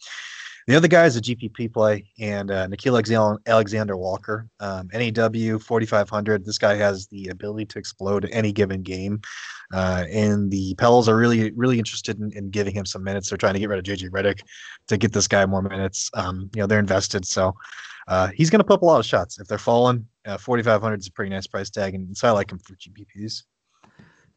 The 0.66 0.76
other 0.76 0.88
guy 0.88 1.06
is 1.06 1.16
a 1.16 1.20
GPP 1.20 1.72
play, 1.72 2.08
and 2.20 2.50
uh, 2.50 2.68
Nickeil 2.68 3.40
Alexander 3.46 3.96
Walker, 3.96 4.48
um, 4.60 4.88
NAW 4.92 5.58
4500. 5.58 6.44
This 6.44 6.58
guy 6.58 6.76
has 6.76 7.08
the 7.08 7.28
ability 7.28 7.66
to 7.66 7.78
explode 7.78 8.28
any 8.30 8.52
given 8.52 8.82
game, 8.82 9.20
uh, 9.72 10.04
and 10.10 10.50
the 10.50 10.74
Pels 10.76 11.08
are 11.08 11.16
really, 11.16 11.50
really 11.52 11.78
interested 11.78 12.20
in, 12.20 12.30
in, 12.32 12.50
giving 12.50 12.74
him 12.74 12.86
some 12.86 13.02
minutes. 13.02 13.28
They're 13.28 13.38
trying 13.38 13.54
to 13.54 13.60
get 13.60 13.68
rid 13.68 13.78
of 13.78 13.84
JJ 13.84 14.10
Redick 14.10 14.40
to 14.86 14.96
get 14.96 15.12
this 15.12 15.26
guy 15.26 15.44
more 15.46 15.62
minutes. 15.62 16.10
Um, 16.14 16.48
you 16.54 16.60
know, 16.60 16.66
they're 16.66 16.78
invested, 16.78 17.26
so 17.26 17.54
uh, 18.06 18.28
he's 18.28 18.50
going 18.50 18.60
to 18.60 18.64
put 18.64 18.74
up 18.74 18.82
a 18.82 18.86
lot 18.86 19.00
of 19.00 19.06
shots. 19.06 19.40
If 19.40 19.48
they're 19.48 19.58
falling, 19.58 20.06
uh, 20.26 20.38
4500 20.38 21.00
is 21.00 21.08
a 21.08 21.12
pretty 21.12 21.30
nice 21.30 21.48
price 21.48 21.70
tag, 21.70 21.94
and 21.94 22.16
so 22.16 22.28
I 22.28 22.30
like 22.30 22.52
him 22.52 22.58
for 22.58 22.74
GPPs. 22.74 23.42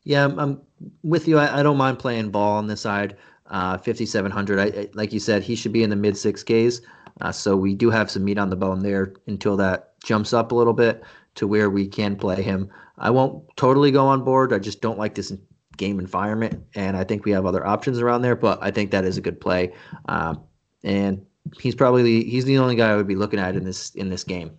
Yeah, 0.03 0.23
I'm, 0.23 0.39
I'm 0.39 0.61
with 1.03 1.27
you. 1.27 1.37
I, 1.37 1.59
I, 1.59 1.63
don't 1.63 1.77
mind 1.77 1.97
playing 1.97 2.29
ball 2.29 2.57
on 2.57 2.67
this 2.67 2.81
side 2.81 3.17
uh, 3.47 3.77
5,700. 3.77 4.59
I, 4.59 4.63
I, 4.63 4.89
like 4.93 5.13
you 5.13 5.19
said, 5.19 5.43
he 5.43 5.55
should 5.55 5.73
be 5.73 5.83
in 5.83 5.89
the 5.89 5.95
mid 5.95 6.15
6Ks. 6.15 6.81
Uh, 7.21 7.31
so 7.31 7.55
we 7.55 7.73
do 7.73 7.89
have 7.89 8.11
some 8.11 8.25
meat 8.25 8.37
on 8.37 8.49
the 8.49 8.55
bone 8.55 8.81
there 8.81 9.13
until 9.27 9.55
that 9.57 9.99
jumps 10.03 10.33
up 10.33 10.51
a 10.51 10.55
little 10.55 10.73
bit 10.73 11.03
to 11.35 11.47
where 11.47 11.69
we 11.69 11.87
can 11.87 12.15
play 12.15 12.41
him. 12.41 12.69
I 12.97 13.09
won't 13.09 13.43
totally 13.55 13.91
go 13.91 14.07
on 14.07 14.23
board. 14.23 14.53
I 14.53 14.59
just 14.59 14.81
don't 14.81 14.99
like 14.99 15.15
this 15.15 15.33
game 15.77 15.99
environment, 15.99 16.63
and 16.75 16.95
I 16.95 17.03
think 17.03 17.25
we 17.25 17.31
have 17.31 17.45
other 17.45 17.65
options 17.65 17.99
around 17.99 18.21
there. 18.21 18.35
But 18.35 18.59
I 18.61 18.71
think 18.71 18.91
that 18.91 19.05
is 19.05 19.17
a 19.17 19.21
good 19.21 19.39
play, 19.39 19.73
uh, 20.07 20.35
and 20.83 21.25
he's 21.59 21.75
probably 21.75 22.03
the, 22.03 22.23
he's 22.23 22.45
the 22.45 22.57
only 22.57 22.75
guy 22.75 22.91
I 22.91 22.95
would 22.95 23.07
be 23.07 23.15
looking 23.15 23.39
at 23.39 23.55
in 23.55 23.63
this 23.65 23.91
in 23.95 24.09
this 24.09 24.23
game 24.23 24.51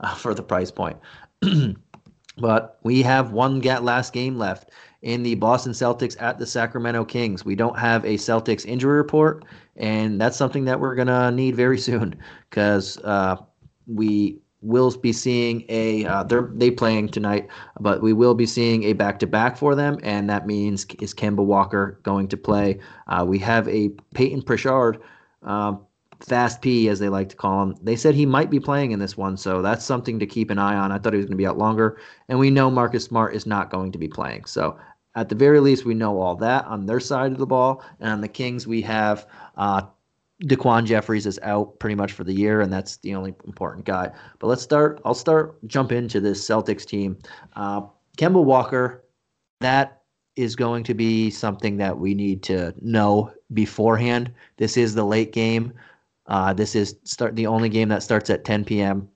uh, 0.00 0.14
for 0.16 0.34
the 0.34 0.42
price 0.42 0.70
point. 0.70 0.98
but 2.40 2.78
we 2.82 3.02
have 3.02 3.32
one 3.32 3.60
last 3.60 4.12
game 4.12 4.38
left, 4.38 4.70
in 5.02 5.22
the 5.22 5.34
Boston 5.36 5.72
Celtics 5.72 6.20
at 6.20 6.38
the 6.38 6.46
Sacramento 6.46 7.04
Kings. 7.04 7.44
We 7.44 7.54
don't 7.54 7.78
have 7.78 8.04
a 8.04 8.14
Celtics 8.14 8.66
injury 8.66 8.96
report, 8.96 9.44
and 9.76 10.20
that's 10.20 10.36
something 10.36 10.64
that 10.66 10.78
we're 10.78 10.94
gonna 10.94 11.30
need 11.30 11.56
very 11.56 11.78
soon 11.78 12.14
because 12.48 12.98
uh, 12.98 13.36
we 13.86 14.38
will 14.62 14.90
be 14.90 15.12
seeing 15.12 15.64
a 15.70 16.04
uh, 16.04 16.22
they're 16.24 16.50
they 16.54 16.70
playing 16.70 17.08
tonight, 17.08 17.48
but 17.80 18.02
we 18.02 18.12
will 18.12 18.34
be 18.34 18.46
seeing 18.46 18.84
a 18.84 18.92
back 18.92 19.18
to 19.20 19.26
back 19.26 19.56
for 19.56 19.74
them, 19.74 19.98
and 20.02 20.28
that 20.28 20.46
means 20.46 20.84
is 21.00 21.14
Kemba 21.14 21.44
Walker 21.44 21.98
going 22.02 22.28
to 22.28 22.36
play? 22.36 22.78
Uh, 23.06 23.24
we 23.26 23.38
have 23.38 23.68
a 23.68 23.90
Payton 24.14 24.42
Pritchard. 24.42 25.00
Um, 25.42 25.86
Fast 26.20 26.60
P, 26.60 26.88
as 26.88 26.98
they 26.98 27.08
like 27.08 27.28
to 27.30 27.36
call 27.36 27.62
him. 27.62 27.76
They 27.82 27.96
said 27.96 28.14
he 28.14 28.26
might 28.26 28.50
be 28.50 28.60
playing 28.60 28.92
in 28.92 28.98
this 28.98 29.16
one, 29.16 29.36
so 29.36 29.62
that's 29.62 29.84
something 29.84 30.18
to 30.18 30.26
keep 30.26 30.50
an 30.50 30.58
eye 30.58 30.76
on. 30.76 30.92
I 30.92 30.98
thought 30.98 31.12
he 31.12 31.18
was 31.18 31.26
going 31.26 31.36
to 31.36 31.42
be 31.42 31.46
out 31.46 31.58
longer, 31.58 31.98
and 32.28 32.38
we 32.38 32.50
know 32.50 32.70
Marcus 32.70 33.04
Smart 33.04 33.34
is 33.34 33.46
not 33.46 33.70
going 33.70 33.92
to 33.92 33.98
be 33.98 34.08
playing. 34.08 34.44
So 34.44 34.78
at 35.14 35.28
the 35.28 35.34
very 35.34 35.60
least, 35.60 35.84
we 35.84 35.94
know 35.94 36.20
all 36.20 36.36
that 36.36 36.66
on 36.66 36.86
their 36.86 37.00
side 37.00 37.32
of 37.32 37.38
the 37.38 37.46
ball, 37.46 37.82
and 38.00 38.10
on 38.10 38.20
the 38.20 38.28
Kings, 38.28 38.66
we 38.66 38.82
have 38.82 39.26
uh, 39.56 39.82
Daquan 40.44 40.84
Jeffries 40.84 41.26
is 41.26 41.38
out 41.42 41.78
pretty 41.78 41.94
much 41.94 42.12
for 42.12 42.24
the 42.24 42.32
year, 42.32 42.60
and 42.60 42.72
that's 42.72 42.96
the 42.98 43.14
only 43.14 43.34
important 43.46 43.84
guy. 43.84 44.10
But 44.38 44.46
let's 44.46 44.62
start. 44.62 45.00
I'll 45.04 45.14
start 45.14 45.56
jump 45.66 45.92
into 45.92 46.20
this 46.20 46.46
Celtics 46.46 46.86
team. 46.86 47.18
Uh, 47.56 47.82
Kemba 48.16 48.42
Walker, 48.42 49.04
that 49.60 50.02
is 50.36 50.56
going 50.56 50.84
to 50.84 50.94
be 50.94 51.28
something 51.30 51.76
that 51.76 51.98
we 51.98 52.14
need 52.14 52.42
to 52.44 52.72
know 52.80 53.32
beforehand. 53.52 54.32
This 54.56 54.76
is 54.76 54.94
the 54.94 55.04
late 55.04 55.32
game. 55.32 55.72
Uh, 56.30 56.52
this 56.52 56.74
is 56.74 56.96
start 57.04 57.34
the 57.36 57.46
only 57.46 57.68
game 57.68 57.88
that 57.88 58.02
starts 58.02 58.30
at 58.30 58.44
10 58.44 58.64
p.m. 58.64 59.08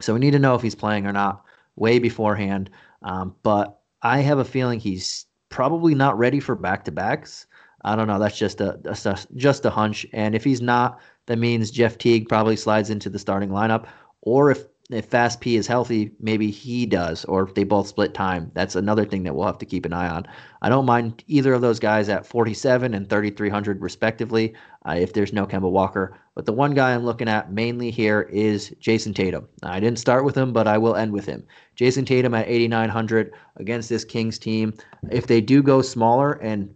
So 0.00 0.12
we 0.12 0.20
need 0.20 0.32
to 0.32 0.38
know 0.38 0.54
if 0.54 0.62
he's 0.62 0.74
playing 0.74 1.06
or 1.06 1.12
not 1.12 1.44
way 1.76 1.98
beforehand. 1.98 2.68
Um, 3.02 3.34
but 3.42 3.78
I 4.02 4.18
have 4.20 4.38
a 4.38 4.44
feeling 4.44 4.80
he's 4.80 5.26
probably 5.48 5.94
not 5.94 6.18
ready 6.18 6.40
for 6.40 6.56
back 6.56 6.84
to 6.84 6.92
backs. 6.92 7.46
I 7.84 7.94
don't 7.94 8.08
know. 8.08 8.18
That's 8.18 8.36
just 8.36 8.60
a, 8.60 8.78
a, 8.84 9.18
just 9.36 9.64
a 9.64 9.70
hunch. 9.70 10.04
And 10.12 10.34
if 10.34 10.42
he's 10.42 10.60
not, 10.60 11.00
that 11.26 11.38
means 11.38 11.70
Jeff 11.70 11.98
Teague 11.98 12.28
probably 12.28 12.56
slides 12.56 12.90
into 12.90 13.08
the 13.08 13.18
starting 13.18 13.50
lineup. 13.50 13.86
Or 14.22 14.50
if 14.50 14.64
if 14.90 15.06
Fast 15.06 15.40
P 15.40 15.56
is 15.56 15.66
healthy, 15.66 16.12
maybe 16.20 16.50
he 16.50 16.86
does, 16.86 17.24
or 17.24 17.42
if 17.42 17.54
they 17.54 17.64
both 17.64 17.88
split 17.88 18.14
time. 18.14 18.52
That's 18.54 18.76
another 18.76 19.04
thing 19.04 19.24
that 19.24 19.34
we'll 19.34 19.46
have 19.46 19.58
to 19.58 19.66
keep 19.66 19.84
an 19.84 19.92
eye 19.92 20.08
on. 20.08 20.26
I 20.62 20.68
don't 20.68 20.86
mind 20.86 21.24
either 21.26 21.54
of 21.54 21.60
those 21.60 21.80
guys 21.80 22.08
at 22.08 22.24
47 22.24 22.94
and 22.94 23.08
3,300 23.08 23.82
respectively 23.82 24.54
uh, 24.86 24.94
if 24.96 25.12
there's 25.12 25.32
no 25.32 25.44
Kemba 25.44 25.70
Walker. 25.70 26.16
But 26.36 26.46
the 26.46 26.52
one 26.52 26.72
guy 26.72 26.94
I'm 26.94 27.04
looking 27.04 27.28
at 27.28 27.52
mainly 27.52 27.90
here 27.90 28.28
is 28.32 28.70
Jayson 28.78 29.14
Tatum. 29.14 29.48
I 29.64 29.80
didn't 29.80 29.98
start 29.98 30.24
with 30.24 30.36
him, 30.36 30.52
but 30.52 30.68
I 30.68 30.78
will 30.78 30.94
end 30.94 31.12
with 31.12 31.26
him. 31.26 31.44
Jayson 31.74 32.06
Tatum 32.06 32.34
at 32.34 32.48
8,900 32.48 33.32
against 33.56 33.88
this 33.88 34.04
Kings 34.04 34.38
team. 34.38 34.72
If 35.10 35.26
they 35.26 35.40
do 35.40 35.62
go 35.62 35.82
smaller 35.82 36.34
and 36.34 36.72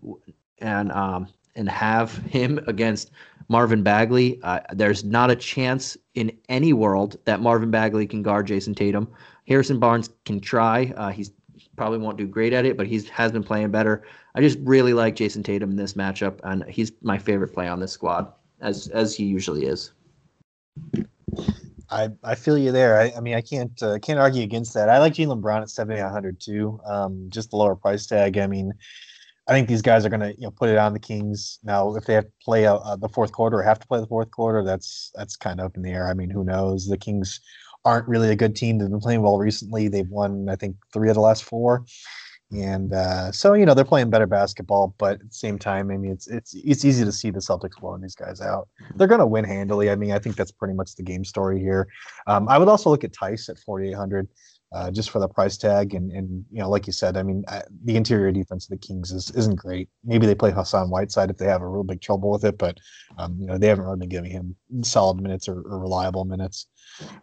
and 0.58 0.90
um, 0.92 1.28
and 1.54 1.68
have 1.68 2.16
him 2.26 2.58
against 2.66 3.10
Marvin 3.50 3.82
Bagley. 3.82 4.38
Uh, 4.44 4.60
there's 4.72 5.02
not 5.02 5.28
a 5.28 5.34
chance 5.34 5.96
in 6.14 6.30
any 6.48 6.72
world 6.72 7.18
that 7.24 7.40
Marvin 7.40 7.70
Bagley 7.70 8.06
can 8.06 8.22
guard 8.22 8.46
Jayson 8.46 8.76
Tatum. 8.76 9.08
Harrison 9.48 9.80
Barnes 9.80 10.08
can 10.24 10.38
try. 10.38 10.94
Uh, 10.96 11.10
he's 11.10 11.32
probably 11.74 11.98
won't 11.98 12.16
do 12.16 12.28
great 12.28 12.52
at 12.52 12.64
it, 12.64 12.76
but 12.76 12.86
he 12.86 13.02
has 13.10 13.32
been 13.32 13.42
playing 13.42 13.72
better. 13.72 14.04
I 14.36 14.40
just 14.40 14.56
really 14.62 14.92
like 14.92 15.16
Jayson 15.16 15.42
Tatum 15.42 15.70
in 15.70 15.76
this 15.76 15.94
matchup, 15.94 16.38
and 16.44 16.64
he's 16.68 16.92
my 17.02 17.18
favorite 17.18 17.52
play 17.52 17.66
on 17.66 17.80
this 17.80 17.90
squad, 17.90 18.32
as 18.60 18.86
as 18.88 19.16
he 19.16 19.24
usually 19.24 19.66
is. 19.66 19.90
I, 21.90 22.10
I 22.22 22.36
feel 22.36 22.56
you 22.56 22.70
there. 22.70 23.00
I, 23.00 23.12
I 23.16 23.20
mean, 23.20 23.34
I 23.34 23.40
can't 23.40 23.82
uh, 23.82 23.98
can't 23.98 24.20
argue 24.20 24.44
against 24.44 24.74
that. 24.74 24.88
I 24.88 24.98
like 24.98 25.14
Jaylen 25.14 25.40
Brown 25.40 25.62
at 25.62 25.70
seventy 25.70 26.00
nine 26.00 26.12
hundred 26.12 26.38
too. 26.38 26.80
Um, 26.86 27.26
just 27.30 27.50
the 27.50 27.56
lower 27.56 27.74
price 27.74 28.06
tag. 28.06 28.38
I 28.38 28.46
mean, 28.46 28.72
I 29.50 29.52
think 29.52 29.68
these 29.68 29.82
guys 29.82 30.06
are 30.06 30.08
going 30.08 30.20
to 30.20 30.32
you 30.34 30.42
know 30.42 30.52
put 30.52 30.68
it 30.68 30.78
on 30.78 30.92
the 30.92 31.00
Kings 31.00 31.58
now. 31.64 31.96
If 31.96 32.04
they 32.04 32.14
have 32.14 32.26
to 32.26 32.32
play 32.40 32.66
uh, 32.66 32.94
the 32.96 33.08
fourth 33.08 33.32
quarter 33.32 33.58
or 33.58 33.62
have 33.64 33.80
to 33.80 33.86
play 33.86 33.98
the 33.98 34.06
fourth 34.06 34.30
quarter, 34.30 34.62
that's 34.62 35.10
that's 35.16 35.34
kind 35.34 35.58
of 35.58 35.66
up 35.66 35.76
in 35.76 35.82
the 35.82 35.90
air. 35.90 36.08
I 36.08 36.14
mean, 36.14 36.30
who 36.30 36.44
knows? 36.44 36.86
The 36.86 36.96
Kings 36.96 37.40
aren't 37.84 38.06
really 38.06 38.30
a 38.30 38.36
good 38.36 38.54
team. 38.54 38.78
They've 38.78 38.88
been 38.88 39.00
playing 39.00 39.22
well 39.22 39.38
recently. 39.38 39.88
They've 39.88 40.08
won, 40.08 40.48
I 40.48 40.54
think, 40.54 40.76
three 40.92 41.08
of 41.08 41.14
the 41.14 41.20
last 41.20 41.42
four, 41.42 41.84
and 42.52 42.92
uh, 42.92 43.32
so 43.32 43.54
you 43.54 43.66
know 43.66 43.74
they're 43.74 43.84
playing 43.84 44.10
better 44.10 44.28
basketball. 44.28 44.94
But 44.98 45.14
at 45.14 45.28
the 45.30 45.34
same 45.34 45.58
time, 45.58 45.90
I 45.90 45.96
mean, 45.96 46.12
it's 46.12 46.28
it's 46.28 46.54
it's 46.54 46.84
easy 46.84 47.04
to 47.04 47.10
see 47.10 47.30
the 47.30 47.40
Celtics 47.40 47.80
blowing 47.80 48.02
these 48.02 48.14
guys 48.14 48.40
out. 48.40 48.68
They're 48.94 49.08
going 49.08 49.18
to 49.18 49.26
win 49.26 49.44
handily. 49.44 49.90
I 49.90 49.96
mean, 49.96 50.12
I 50.12 50.20
think 50.20 50.36
that's 50.36 50.52
pretty 50.52 50.74
much 50.74 50.94
the 50.94 51.02
game 51.02 51.24
story 51.24 51.58
here. 51.58 51.88
Um, 52.28 52.48
I 52.48 52.56
would 52.56 52.68
also 52.68 52.88
look 52.88 53.02
at 53.02 53.12
Theis 53.12 53.48
at 53.48 53.58
forty 53.58 53.88
eight 53.88 53.96
hundred 53.96 54.28
uh, 54.72 54.90
just 54.90 55.10
for 55.10 55.18
the 55.18 55.28
price 55.28 55.56
tag. 55.56 55.94
And 55.94 56.10
and 56.12 56.44
you 56.50 56.60
know, 56.60 56.70
like 56.70 56.86
you 56.86 56.92
said, 56.92 57.16
I 57.16 57.22
mean, 57.22 57.44
uh, 57.48 57.62
the 57.84 57.96
interior 57.96 58.32
defense 58.32 58.66
of 58.66 58.70
the 58.70 58.86
Kings 58.86 59.10
is 59.10 59.30
isn't 59.32 59.56
great. 59.56 59.88
Maybe 60.04 60.26
they 60.26 60.34
play 60.34 60.50
Hassan 60.50 60.90
Whiteside 60.90 61.30
if 61.30 61.38
they 61.38 61.46
have 61.46 61.62
a 61.62 61.68
real 61.68 61.84
big 61.84 62.00
trouble 62.00 62.30
with 62.30 62.44
it, 62.44 62.58
but 62.58 62.78
um, 63.18 63.36
you 63.38 63.46
know, 63.46 63.58
they 63.58 63.68
haven't 63.68 63.84
really 63.84 63.98
been 63.98 64.08
giving 64.08 64.30
him 64.30 64.54
solid 64.82 65.20
minutes 65.20 65.48
or, 65.48 65.60
or 65.62 65.78
reliable 65.78 66.24
minutes. 66.24 66.66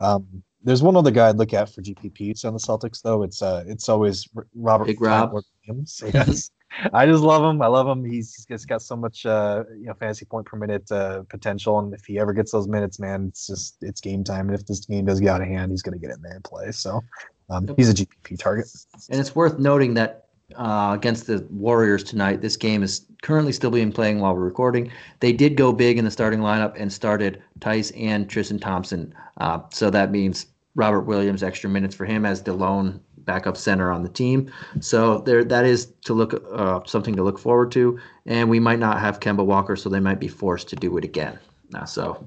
Um, 0.02 0.43
there's 0.64 0.84
one 0.84 0.98
other 0.98 1.12
guy 1.12 1.30
I'd 1.30 1.38
look 1.38 1.54
at 1.54 1.74
for 1.74 1.82
GPPs 1.82 2.43
on 2.43 2.54
the 2.54 2.60
Celtics, 2.60 3.02
though. 3.02 3.24
It's 3.24 3.41
uh, 3.41 3.64
it's 3.68 3.88
always 3.89 4.28
Robert 4.56 4.86
Big 4.86 5.02
Rob. 5.02 5.34
Williams. 5.34 6.04
Yes. 6.14 6.52
I 6.93 7.06
just 7.06 7.24
love 7.24 7.43
him. 7.43 7.62
I 7.62 7.68
love 7.68 7.88
him. 7.88 8.04
He's, 8.04 8.36
he's 8.36 8.45
just 8.45 8.68
got 8.68 8.82
so 8.82 8.98
much, 8.98 9.26
uh, 9.26 9.64
you 9.70 9.86
know, 9.86 9.93
fantasy 9.93 10.26
point 10.26 10.45
per 10.45 10.58
minute 10.58 10.91
uh, 10.91 11.24
potential, 11.30 11.80
and 11.80 11.93
if 11.93 12.04
he 12.06 12.20
ever 12.20 12.34
gets 12.34 12.52
those 12.52 12.68
minutes, 12.68 13.00
man, 13.00 13.28
it's 13.30 13.48
just 13.48 13.78
it's 13.82 14.02
game 14.02 14.24
time. 14.24 14.50
And 14.50 14.60
if 14.60 14.66
this 14.66 14.86
game 14.86 15.06
does 15.06 15.22
get 15.22 15.30
out 15.30 15.41
of 15.41 15.48
hand, 15.48 15.72
he's 15.72 15.82
going 15.82 15.98
to 15.98 16.06
get 16.06 16.14
in 16.14 16.22
there 16.22 16.36
and 16.36 16.43
play. 16.43 16.72
So 16.72 17.02
um, 17.50 17.68
he's 17.78 17.89
a 17.89 17.93
GPP 17.93 18.38
target. 18.39 18.68
And 19.10 19.20
it's 19.20 19.36
worth 19.36 19.60
noting 19.60 19.93
that 19.95 20.26
uh, 20.56 20.91
against 20.95 21.28
the 21.28 21.45
Warriors 21.50 22.04
tonight, 22.04 22.41
this 22.41 22.58
game 22.58 22.84
is 22.84 23.06
currently 23.22 23.52
still 23.52 23.72
being 23.72 23.91
playing 23.91 24.20
while 24.20 24.34
we're 24.34 24.41
recording. 24.41 24.91
They 25.20 25.34
did 25.34 25.56
go 25.56 25.72
big 25.72 25.98
in 25.98 26.06
the 26.06 26.12
starting 26.12 26.39
lineup 26.39 26.74
and 26.78 26.91
started 26.91 27.41
Theis 27.60 27.91
and 27.98 28.30
Tristan 28.30 28.60
Thompson. 28.60 29.14
Uh, 29.38 29.60
so 29.72 29.89
that 29.89 30.12
means 30.12 30.48
Robert 30.76 31.02
Williams 31.02 31.43
extra 31.43 31.70
minutes 31.70 31.95
for 31.95 32.06
him 32.06 32.26
as 32.26 32.43
the 32.43 32.54
lone 32.54 33.00
backup 33.18 33.58
center 33.58 33.91
on 33.91 34.04
the 34.04 34.10
team. 34.10 34.52
So 34.80 35.20
there, 35.20 35.43
that 35.43 35.66
is 35.66 35.93
to 36.06 36.14
look 36.14 36.41
uh, 36.54 36.80
something 36.86 37.16
to 37.16 37.24
look 37.24 37.39
forward 37.39 37.72
to. 37.74 38.00
And 38.26 38.50
we 38.50 38.60
might 38.60 38.80
not 38.80 39.00
have 39.00 39.20
Kemba 39.20 39.45
Walker, 39.45 39.76
so 39.76 39.89
they 39.89 40.00
might 40.00 40.20
be 40.20 40.30
forced 40.30 40.70
to 40.70 40.76
do 40.76 40.98
it 40.98 41.04
again. 41.04 41.38
Uh, 41.76 41.86
so 41.86 42.26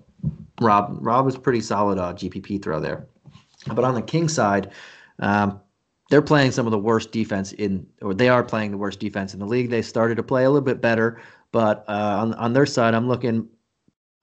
Rob, 0.61 0.99
Rob 1.01 1.27
is 1.27 1.39
pretty 1.39 1.63
solid 1.63 1.99
uh, 1.99 2.13
GPP 2.13 2.63
throw 2.63 2.81
there. 2.81 3.07
But 3.67 3.85
on 3.85 3.95
the 3.95 4.03
King 4.03 4.29
side, 4.29 4.71
um, 5.21 5.61
they're 6.11 6.23
playing 6.23 6.51
some 6.51 6.67
of 6.67 6.73
the 6.73 6.79
worst 6.79 7.13
defense 7.13 7.53
in, 7.53 7.87
or 8.03 8.15
they 8.15 8.29
are 8.29 8.43
playing 8.43 8.73
the 8.73 8.79
worst 8.79 8.99
defense 8.99 9.33
in 9.33 9.41
the 9.41 9.47
league. 9.47 9.71
They 9.71 9.83
started 9.83 10.17
to 10.17 10.23
play 10.23 10.45
a 10.45 10.51
little 10.51 10.65
bit 10.65 10.81
better, 10.81 11.21
but 11.53 11.85
uh, 11.89 12.19
on 12.21 12.35
on 12.35 12.53
their 12.53 12.67
side, 12.67 12.95
I'm 12.95 13.09
looking 13.09 13.49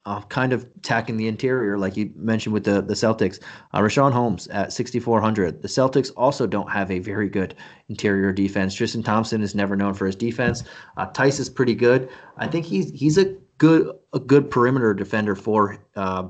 uh, 0.08 0.22
kind 0.22 0.54
of 0.54 0.66
attacking 0.76 1.18
the 1.18 1.28
interior, 1.28 1.76
like 1.76 1.96
you 1.96 2.10
mentioned 2.16 2.54
with 2.54 2.64
the 2.64 2.80
the 2.80 2.94
Celtics. 2.94 3.40
Uh, 3.72 3.80
Richaun 3.80 4.12
Holmes 4.12 4.48
at 4.48 4.72
6,400. 4.72 5.60
The 5.60 5.68
Celtics 5.68 6.10
also 6.16 6.46
don't 6.46 6.70
have 6.70 6.90
a 6.90 6.98
very 6.98 7.28
good 7.28 7.54
interior 7.88 8.32
defense. 8.32 8.74
Tristan 8.74 9.02
Thompson 9.02 9.42
is 9.42 9.54
never 9.54 9.76
known 9.76 9.92
for 9.94 10.06
his 10.06 10.16
defense. 10.16 10.64
Uh, 10.96 11.06
Theis 11.06 11.38
is 11.38 11.50
pretty 11.50 11.74
good. 11.74 12.08
I 12.38 12.46
think 12.46 12.64
he's 12.64 12.90
he's 12.90 13.18
a 13.18 13.36
good 13.58 13.90
a 14.14 14.18
good 14.18 14.50
perimeter 14.50 14.94
defender 14.94 15.34
for 15.34 15.78
uh, 15.94 16.28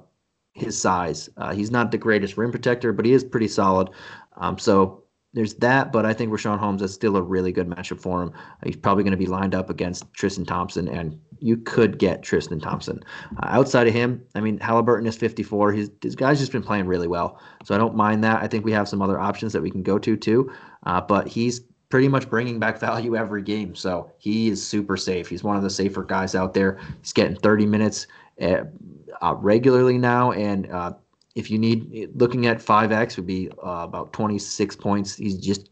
his 0.55 0.81
size. 0.81 1.29
Uh, 1.37 1.55
he's 1.55 1.71
not 1.71 1.93
the 1.93 1.99
greatest 1.99 2.37
rim 2.37 2.51
protector, 2.51 2.93
but 2.93 3.05
he 3.05 3.13
is 3.13 3.23
pretty 3.23 3.49
solid. 3.49 3.91
Um, 4.39 4.59
so 4.59 5.05
there's 5.35 5.55
that, 5.55 5.93
but 5.93 6.07
I 6.07 6.15
think 6.15 6.33
Richaun 6.33 6.59
Holmes 6.59 6.81
is 6.81 6.95
still 6.95 7.17
a 7.17 7.23
really 7.23 7.53
good 7.53 7.69
matchup 7.69 8.01
for 8.01 8.23
him. 8.23 8.33
He's 8.65 8.77
probably 8.77 9.05
going 9.05 9.13
to 9.13 9.19
be 9.19 9.27
lined 9.27 9.55
up 9.55 9.69
against 9.69 10.11
Tristan 10.15 10.47
Thompson, 10.47 10.89
and 10.89 11.21
you 11.39 11.59
could 11.59 11.99
get 11.99 12.23
Tristan 12.23 12.59
Thompson. 12.59 13.05
Uh, 13.43 13.47
outside 13.47 13.87
of 13.87 13.93
him, 13.93 14.23
I 14.35 14.41
mean, 14.41 14.59
Halliburton 14.59 15.07
is 15.07 15.17
54. 15.17 15.73
His, 15.73 15.91
his 16.03 16.17
guy's 16.17 16.39
just 16.39 16.51
been 16.51 16.63
playing 16.63 16.87
really 16.87 17.09
well, 17.09 17.39
so 17.63 17.75
I 17.75 17.79
don't 17.79 17.95
mind 17.95 18.25
that. 18.25 18.43
I 18.43 18.49
think 18.49 18.65
we 18.65 18.73
have 18.73 18.89
some 18.89 19.03
other 19.03 19.21
options 19.21 19.53
that 19.53 19.61
we 19.63 19.71
can 19.71 19.83
go 19.83 19.99
to 19.99 20.17
too, 20.17 20.51
uh, 20.87 21.03
but 21.03 21.29
he's 21.29 21.61
pretty 21.91 22.09
much 22.09 22.31
bringing 22.31 22.59
back 22.59 22.81
value 22.81 23.15
every 23.15 23.43
game, 23.43 23.75
so 23.75 24.11
he 24.19 24.49
is 24.49 24.67
super 24.67 24.97
safe. 24.97 25.29
He's 25.29 25.45
one 25.45 25.57
of 25.57 25.63
the 25.63 25.71
safer 25.71 26.05
guys 26.05 26.35
out 26.35 26.55
there. 26.55 26.79
He's 27.03 27.13
getting 27.13 27.37
30 27.37 27.67
minutes 27.67 28.07
uh, 28.41 28.63
uh 29.21 29.35
regularly 29.37 29.99
now, 29.99 30.33
and 30.33 30.71
uh, 30.73 30.95
if 31.35 31.51
you 31.51 31.59
need 31.59 32.11
looking 32.15 32.47
at 32.47 32.59
5x 32.59 33.17
would 33.17 33.27
be 33.27 33.51
uh, 33.65 33.85
about 33.85 34.13
26 34.13 34.77
points. 34.77 35.17
He's 35.17 35.39
just 35.39 35.71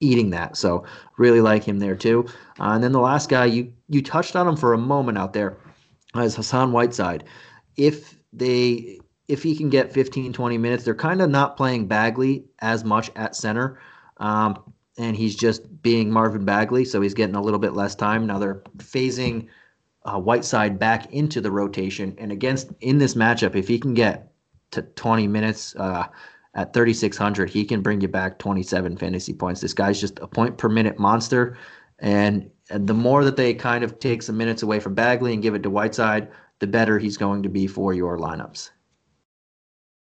eating 0.00 0.30
that. 0.30 0.56
So 0.56 0.84
really 1.16 1.40
like 1.40 1.64
him 1.64 1.78
there 1.78 1.96
too. 1.96 2.26
Uh, 2.60 2.70
and 2.72 2.84
then 2.84 2.92
the 2.92 3.00
last 3.00 3.28
guy 3.28 3.46
you 3.46 3.72
you 3.88 4.02
touched 4.02 4.36
on 4.36 4.46
him 4.48 4.56
for 4.56 4.72
a 4.72 4.78
moment 4.78 5.18
out 5.18 5.32
there 5.32 5.56
as 6.14 6.34
hassan 6.34 6.72
whiteside. 6.72 7.24
If 7.76 8.18
they 8.32 9.00
if 9.28 9.42
he 9.42 9.56
can 9.56 9.70
get 9.70 9.92
15 9.92 10.32
20 10.32 10.58
minutes 10.58 10.84
they're 10.84 10.94
kind 10.94 11.22
of 11.22 11.30
not 11.30 11.56
playing 11.56 11.86
bagley 11.86 12.44
as 12.58 12.84
much 12.84 13.10
at 13.16 13.34
center 13.34 13.78
um, 14.18 14.58
and 14.98 15.16
he's 15.16 15.34
just 15.34 15.82
being 15.82 16.10
marvin 16.10 16.44
bagley 16.44 16.84
so 16.84 17.00
he's 17.00 17.14
getting 17.14 17.36
a 17.36 17.42
little 17.42 17.60
bit 17.60 17.72
less 17.74 17.94
time. 17.94 18.26
Now 18.26 18.38
they're 18.38 18.62
phasing 18.78 19.46
uh, 20.04 20.18
whiteside 20.18 20.78
back 20.78 21.12
into 21.12 21.40
the 21.40 21.50
rotation 21.50 22.14
and 22.18 22.30
against 22.32 22.72
in 22.80 22.98
this 22.98 23.14
matchup 23.14 23.54
if 23.54 23.68
he 23.68 23.78
can 23.78 23.94
get 23.94 24.33
to 24.74 24.82
20 24.82 25.26
minutes 25.26 25.74
uh, 25.76 26.06
at 26.54 26.72
3600 26.72 27.50
he 27.50 27.64
can 27.64 27.80
bring 27.80 28.00
you 28.00 28.08
back 28.08 28.38
27 28.38 28.96
fantasy 28.96 29.32
points 29.32 29.60
this 29.60 29.74
guy's 29.74 30.00
just 30.00 30.18
a 30.20 30.26
point 30.26 30.58
per 30.58 30.68
minute 30.68 30.98
monster 30.98 31.56
and, 31.98 32.50
the 32.70 32.94
more 32.94 33.24
that 33.24 33.36
they 33.36 33.52
kind 33.52 33.84
of 33.84 33.98
take 33.98 34.22
some 34.22 34.38
minutes 34.38 34.62
away 34.62 34.80
from 34.80 34.94
bagley 34.94 35.34
and 35.34 35.42
give 35.42 35.54
it 35.54 35.62
to 35.62 35.68
whiteside 35.68 36.28
the 36.60 36.66
better 36.66 36.98
he's 36.98 37.18
going 37.18 37.42
to 37.42 37.48
be 37.50 37.66
for 37.66 37.92
your 37.92 38.18
lineups 38.18 38.70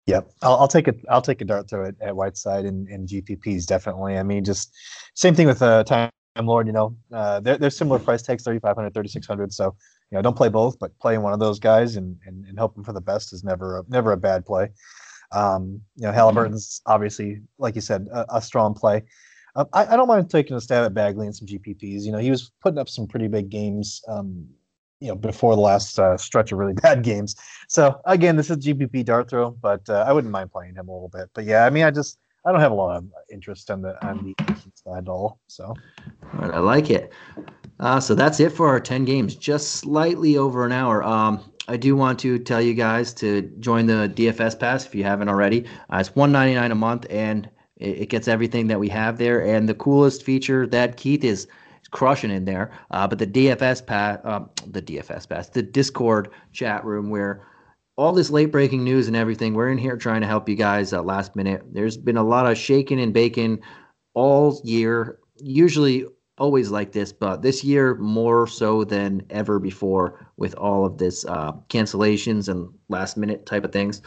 Yep, 0.06 0.32
I'll, 0.42 0.58
I'll 0.58 0.68
take 0.68 0.88
it. 0.88 1.00
I'll 1.10 1.22
take 1.22 1.42
a 1.42 1.46
dart 1.46 1.70
throw 1.70 1.88
at, 1.88 1.96
at 2.02 2.16
Whiteside 2.16 2.66
and, 2.66 2.88
and 2.90 3.08
GPPs 3.08 3.66
definitely. 3.66 4.18
I 4.18 4.24
mean, 4.24 4.44
just 4.44 4.76
same 5.14 5.34
thing 5.34 5.48
with 5.48 5.62
uh, 5.62 5.84
Time 5.86 6.10
Lord. 6.42 6.68
You 6.68 6.74
know, 6.74 6.98
uh, 7.14 7.40
they're 7.40 7.58
they're 7.58 7.70
similar 7.70 8.00
price 8.00 8.22
tags, 8.22 8.44
3,500, 8.44 8.94
3,600. 8.94 9.54
So 9.54 9.76
you 10.14 10.20
know, 10.20 10.22
don't 10.22 10.38
play 10.38 10.50
both, 10.50 10.78
but 10.78 10.98
playing 11.00 11.24
one 11.24 11.34
of 11.34 11.40
those 11.40 11.58
guys 11.58 11.96
and, 11.96 12.16
and, 12.28 12.46
and 12.46 12.60
hoping 12.60 12.84
for 12.84 12.94
the 12.94 13.02
best 13.02 13.34
is 13.34 13.44
never 13.44 13.80
a, 13.80 13.84
never 13.90 14.12
a 14.12 14.18
bad 14.18 14.46
play. 14.46 14.70
Um, 15.32 15.82
you 15.96 16.06
know, 16.06 16.12
Halliburton's 16.12 16.82
obviously, 16.86 17.42
like 17.58 17.74
you 17.74 17.82
said, 17.82 18.08
a, 18.14 18.36
a 18.36 18.40
strong 18.40 18.76
play. 18.76 19.02
Um, 19.56 19.66
I, 19.74 19.88
I, 19.88 19.96
don't 19.96 20.08
mind 20.08 20.30
taking 20.30 20.56
a 20.56 20.62
stab 20.62 20.86
at 20.86 20.94
Bagley 20.94 21.26
and 21.26 21.36
some 21.36 21.48
GPPs. 21.48 22.04
You 22.04 22.12
know, 22.12 22.20
he 22.20 22.30
was 22.30 22.52
putting 22.62 22.78
up 22.78 22.90
some 22.90 23.08
pretty 23.08 23.28
big 23.28 23.50
games, 23.50 24.04
um, 24.08 24.48
you 25.00 25.08
know, 25.08 25.16
before 25.16 25.56
the 25.56 25.62
last 25.62 25.98
uh, 25.98 26.16
stretch 26.16 26.52
of 26.52 26.60
really 26.60 26.74
bad 26.84 27.02
games. 27.02 27.36
So 27.68 28.00
again, 28.06 28.36
this 28.36 28.52
is 28.52 28.58
GPP 28.58 29.06
dart 29.06 29.32
throw, 29.32 29.50
but 29.50 29.82
uh, 29.90 30.06
I 30.08 30.14
wouldn't 30.14 30.32
mind 30.32 30.52
playing 30.52 30.76
him 30.76 30.90
a 30.90 30.94
little 30.94 31.10
bit. 31.10 31.32
But 31.34 31.46
yeah, 31.46 31.66
I 31.66 31.72
mean, 31.72 31.86
I 31.86 31.90
just 31.90 32.20
I 32.46 32.52
don't 32.52 32.62
have 32.62 32.72
a 32.72 32.76
lot 32.76 32.98
of 32.98 33.06
interest 33.32 33.72
on 33.72 33.82
the 33.82 34.06
on 34.06 34.36
the 34.38 34.56
side 34.76 35.06
at 35.06 35.10
all. 35.10 35.40
So 35.48 35.74
I 36.34 36.60
like 36.60 36.92
it. 36.92 37.12
Uh, 37.84 38.00
so 38.00 38.16
that's 38.16 38.40
it 38.40 38.50
for 38.50 38.70
our 38.70 38.80
10 38.80 39.04
games, 39.04 39.36
just 39.36 39.72
slightly 39.72 40.38
over 40.38 40.66
an 40.66 40.72
hour. 40.72 41.04
Um, 41.04 41.44
I 41.68 41.76
do 41.76 41.98
want 41.98 42.18
to 42.20 42.40
tell 42.40 42.62
you 42.62 42.74
guys 42.74 43.14
to 43.16 43.42
join 43.60 43.88
the 43.88 44.10
DFS 44.16 44.58
Pass 44.58 44.86
if 44.86 44.96
you 44.96 45.04
haven't 45.04 45.28
already. 45.28 45.66
Uh, 45.92 45.98
it's 45.98 46.16
199 46.16 46.72
a 46.72 46.76
month, 46.76 47.06
and 47.10 47.50
it, 47.76 48.04
it, 48.04 48.06
gets 48.10 48.30
everything 48.30 48.68
that 48.68 48.80
we 48.80 48.88
have 48.88 49.18
there. 49.18 49.46
And 49.46 49.68
the 49.68 49.74
coolest 49.74 50.24
feature 50.24 50.66
that 50.68 50.96
Keith 50.96 51.26
is 51.26 51.46
crushing 51.92 52.32
in 52.32 52.46
there, 52.46 52.72
uh, 52.92 53.06
but 53.06 53.20
the 53.20 53.28
DFS 53.28 53.86
Pass, 53.86 54.18
um, 54.24 54.50
the 54.66 54.82
DFS 54.82 55.28
Pass, 55.28 55.50
the 55.50 55.62
Discord 55.62 56.30
chat 56.54 56.86
room 56.86 57.10
where 57.10 57.46
all 57.98 58.14
this 58.14 58.30
late 58.30 58.50
breaking 58.54 58.86
news 58.86 59.10
and 59.10 59.18
everything, 59.18 59.56
we're 59.56 59.70
in 59.70 59.78
here 59.78 59.98
trying 59.98 60.22
to 60.22 60.28
help 60.28 60.48
you 60.48 60.56
guys 60.56 60.94
uh, 60.94 61.04
last 61.04 61.36
minute. 61.36 61.62
There's 61.74 61.98
been 61.98 62.16
a 62.16 62.24
lot 62.24 62.50
of 62.50 62.58
shaking 62.58 63.02
and 63.02 63.14
baking 63.14 63.60
all 64.14 64.62
year. 64.64 65.20
Usually 65.42 66.06
always 66.38 66.72
like 66.72 66.92
this, 66.92 67.14
but 67.14 67.42
this 67.42 67.64
year 67.64 67.96
more 67.96 68.48
so 68.48 68.84
than 68.84 69.22
ever 69.30 69.60
before 69.60 70.26
with 70.38 70.56
all 70.56 70.86
of 70.86 70.98
this 70.98 71.26
uh, 71.26 71.52
cancellations 71.70 72.50
and 72.50 72.70
last 72.90 73.18
minute 73.18 73.46
type 73.46 73.64
of 73.64 73.72
things. 73.72 74.02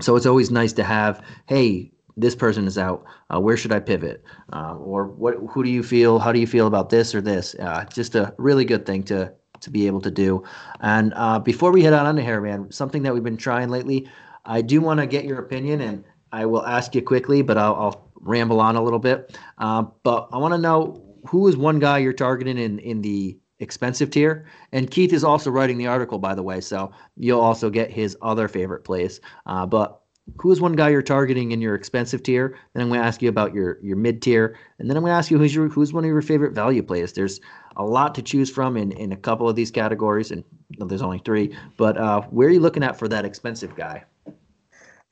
So 0.00 0.16
it's 0.16 0.26
always 0.26 0.50
nice 0.50 0.72
to 0.74 0.84
have, 0.84 1.22
hey, 1.46 1.92
this 2.16 2.34
person 2.34 2.66
is 2.66 2.78
out. 2.78 3.04
Uh, 3.32 3.40
where 3.40 3.56
should 3.56 3.72
I 3.72 3.80
pivot? 3.80 4.22
Uh, 4.52 4.76
or 4.76 5.08
what? 5.08 5.34
Who 5.50 5.62
do 5.64 5.70
you 5.70 5.82
feel? 5.82 6.18
How 6.18 6.32
do 6.32 6.38
you 6.38 6.46
feel 6.46 6.66
about 6.66 6.90
this 6.90 7.14
or 7.14 7.20
this? 7.20 7.54
Uh, 7.58 7.84
just 7.84 8.14
a 8.14 8.34
really 8.38 8.64
good 8.64 8.86
thing 8.86 9.02
to 9.04 9.32
to 9.60 9.70
be 9.70 9.86
able 9.86 10.00
to 10.00 10.10
do. 10.10 10.42
And 10.80 11.12
uh, 11.16 11.38
before 11.38 11.70
we 11.70 11.82
head 11.82 11.92
on 11.92 12.06
into 12.06 12.22
here, 12.22 12.40
man, 12.40 12.70
something 12.72 13.02
that 13.02 13.12
we've 13.12 13.22
been 13.24 13.36
trying 13.36 13.68
lately. 13.68 14.08
I 14.46 14.62
do 14.62 14.80
want 14.80 15.00
to 15.00 15.06
get 15.06 15.26
your 15.26 15.38
opinion, 15.38 15.82
and 15.82 16.04
I 16.32 16.46
will 16.46 16.64
ask 16.66 16.94
you 16.94 17.02
quickly, 17.02 17.42
but 17.42 17.58
I'll, 17.58 17.74
I'll 17.74 18.10
ramble 18.14 18.60
on 18.60 18.76
a 18.76 18.82
little 18.82 18.98
bit. 18.98 19.36
Uh, 19.58 19.82
but 20.02 20.28
I 20.32 20.38
want 20.38 20.54
to 20.54 20.58
know 20.58 21.09
who 21.26 21.48
is 21.48 21.56
one 21.56 21.78
guy 21.78 21.98
you're 21.98 22.12
targeting 22.12 22.58
in 22.58 22.78
in 22.78 23.02
the 23.02 23.38
expensive 23.58 24.10
tier? 24.10 24.46
And 24.72 24.90
Keith 24.90 25.12
is 25.12 25.24
also 25.24 25.50
writing 25.50 25.78
the 25.78 25.86
article, 25.86 26.18
by 26.18 26.34
the 26.34 26.42
way, 26.42 26.60
so 26.60 26.92
you'll 27.16 27.40
also 27.40 27.70
get 27.70 27.90
his 27.90 28.16
other 28.22 28.48
favorite 28.48 28.84
plays. 28.84 29.20
Uh, 29.46 29.66
but 29.66 30.00
who 30.38 30.52
is 30.52 30.60
one 30.60 30.74
guy 30.74 30.88
you're 30.90 31.02
targeting 31.02 31.52
in 31.52 31.60
your 31.60 31.74
expensive 31.74 32.22
tier? 32.22 32.56
Then 32.72 32.82
I'm 32.82 32.88
going 32.88 33.00
to 33.00 33.06
ask 33.06 33.22
you 33.22 33.28
about 33.28 33.54
your 33.54 33.78
your 33.82 33.96
mid 33.96 34.22
tier, 34.22 34.56
and 34.78 34.88
then 34.88 34.96
I'm 34.96 35.02
going 35.02 35.12
to 35.12 35.16
ask 35.16 35.30
you 35.30 35.38
who's 35.38 35.54
your 35.54 35.68
who's 35.68 35.92
one 35.92 36.04
of 36.04 36.08
your 36.08 36.22
favorite 36.22 36.52
value 36.52 36.82
plays. 36.82 37.12
There's 37.12 37.40
a 37.76 37.84
lot 37.84 38.14
to 38.16 38.22
choose 38.22 38.50
from 38.50 38.76
in 38.76 38.92
in 38.92 39.12
a 39.12 39.16
couple 39.16 39.48
of 39.48 39.56
these 39.56 39.70
categories, 39.70 40.30
and 40.30 40.44
there's 40.78 41.02
only 41.02 41.20
three. 41.24 41.56
But 41.76 41.96
uh, 41.96 42.22
where 42.22 42.48
are 42.48 42.52
you 42.52 42.60
looking 42.60 42.82
at 42.82 42.98
for 42.98 43.08
that 43.08 43.24
expensive 43.24 43.74
guy? 43.74 44.04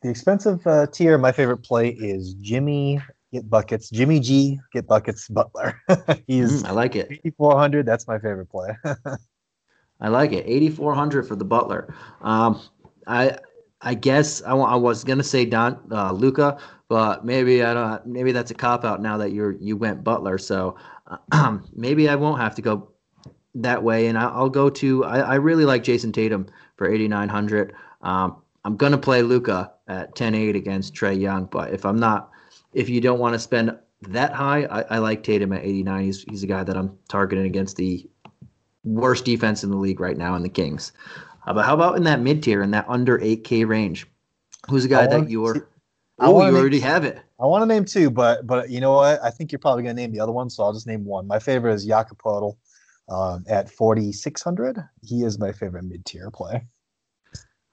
The 0.03 0.11
expensive 0.11 0.65
uh, 0.67 0.87
tier, 0.87 1.19
my 1.19 1.33
favorite 1.33 1.65
play 1.65 1.89
is 1.89 2.35
Jimmy 2.35 3.01
get 3.33 3.49
buckets. 3.49 3.91
Jimmy 3.91 4.20
G 4.20 4.61
get 4.72 4.87
buckets. 4.87 5.29
Butler. 5.29 5.81
He's 6.26 6.62
mm, 6.62 6.68
I 6.68 6.72
like 6.72 6.97
it. 6.97 7.09
8400. 7.11 7.87
That's 7.87 8.07
my 8.07 8.18
favorite 8.18 8.51
play. 8.51 8.70
I 10.01 10.09
like 10.09 10.33
it. 10.33 10.45
8400 10.47 11.26
for 11.26 11.37
the 11.37 11.45
Butler. 11.45 11.95
Um, 12.22 12.61
I 13.07 13.39
I 13.81 13.95
guess 13.95 14.43
I, 14.43 14.55
I 14.57 14.76
was 14.76 15.05
gonna 15.05 15.22
say 15.22 15.45
Don 15.45 15.79
uh, 15.91 16.12
Luka, 16.12 16.59
but 16.89 17.24
maybe 17.24 17.62
I 17.62 17.74
don't. 17.74 18.07
Maybe 18.07 18.33
that's 18.33 18.51
a 18.51 18.55
cop 18.55 18.85
out 18.85 19.01
now 19.01 19.16
that 19.18 19.33
you're 19.33 19.53
you 19.53 19.76
went 19.76 20.03
Butler. 20.03 20.39
So 20.39 20.76
uh, 21.07 21.59
maybe 21.74 22.09
I 22.09 22.14
won't 22.14 22.41
have 22.41 22.55
to 22.57 22.62
go 22.62 22.91
that 23.55 23.83
way, 23.83 24.07
and 24.07 24.18
I'll, 24.18 24.43
I'll 24.43 24.51
go 24.51 24.68
to. 24.70 25.05
I, 25.05 25.20
I, 25.20 25.35
really 25.37 25.64
like 25.64 25.83
Jayson 25.83 26.12
Tatum 26.12 26.47
for 26.76 26.89
8900. 26.89 27.74
Um, 28.03 28.43
I'm 28.64 28.76
gonna 28.76 28.99
play 28.99 29.22
Luka 29.22 29.72
at 29.89 30.14
10-8 30.14 30.55
against 30.55 30.95
Trae 30.95 31.18
Young, 31.18 31.47
but 31.47 31.72
if 31.72 31.87
I'm 31.87 31.99
not 31.99 32.31
if 32.73 32.89
you 32.89 33.01
don't 33.01 33.19
want 33.19 33.35
to 33.35 33.39
spend 33.39 33.77
that 34.03 34.33
high, 34.33 34.64
I, 34.64 34.83
I 34.83 34.99
like 34.99 35.23
Tatum 35.23 35.53
at 35.53 35.64
89. 35.64 36.05
He's 36.05 36.23
he's 36.25 36.43
a 36.43 36.47
guy 36.47 36.64
that 36.64 36.77
I'm 36.77 36.97
targeting 37.09 37.47
against 37.47 37.77
the 37.77 38.09
worst 38.85 39.25
defense 39.25 39.64
in 39.64 39.71
the 39.71 39.77
league 39.77 40.01
right 40.01 40.16
now 40.16 40.35
in 40.35 40.43
the 40.43 40.49
Kings. 40.49 40.93
Uh, 41.47 41.55
but 41.55 41.64
how 41.64 41.75
about 41.75 41.97
in 41.97 42.05
that 42.05 42.21
mid 42.21 42.43
tier, 42.43 42.62
in 42.62 42.71
that 42.73 42.87
under 42.89 43.19
8K 43.19 43.66
range? 43.66 44.07
Who's 44.69 44.85
a 44.85 44.89
guy 44.89 45.07
that 45.07 45.31
you're? 45.31 45.69
Oh, 46.21 46.47
you 46.47 46.57
already 46.57 46.81
have 46.81 47.05
it. 47.05 47.21
I 47.41 47.47
want 47.47 47.62
to 47.62 47.66
name 47.66 47.85
two, 47.85 48.11
but 48.11 48.47
but 48.47 48.71
you 48.71 48.81
know 48.81 48.95
what? 48.95 49.23
I 49.23 49.31
think 49.31 49.53
you're 49.53 49.61
probably 49.61 49.85
going 49.85 49.95
to 49.95 50.03
name 50.03 50.12
the 50.12 50.21
other 50.21 50.33
one, 50.33 50.51
so 50.51 50.64
I'll 50.64 50.73
just 50.73 50.87
name 50.87 51.05
one. 51.05 51.27
My 51.27 51.39
favorite 51.39 51.75
is 51.75 51.85
Jakob 51.85 52.19
Poeltl 52.19 52.57
um, 53.09 53.45
at 53.49 53.71
4,600. 53.71 54.79
He 55.03 55.23
is 55.23 55.39
my 55.39 55.53
favorite 55.53 55.85
mid 55.85 56.05
tier 56.05 56.31
play. 56.31 56.66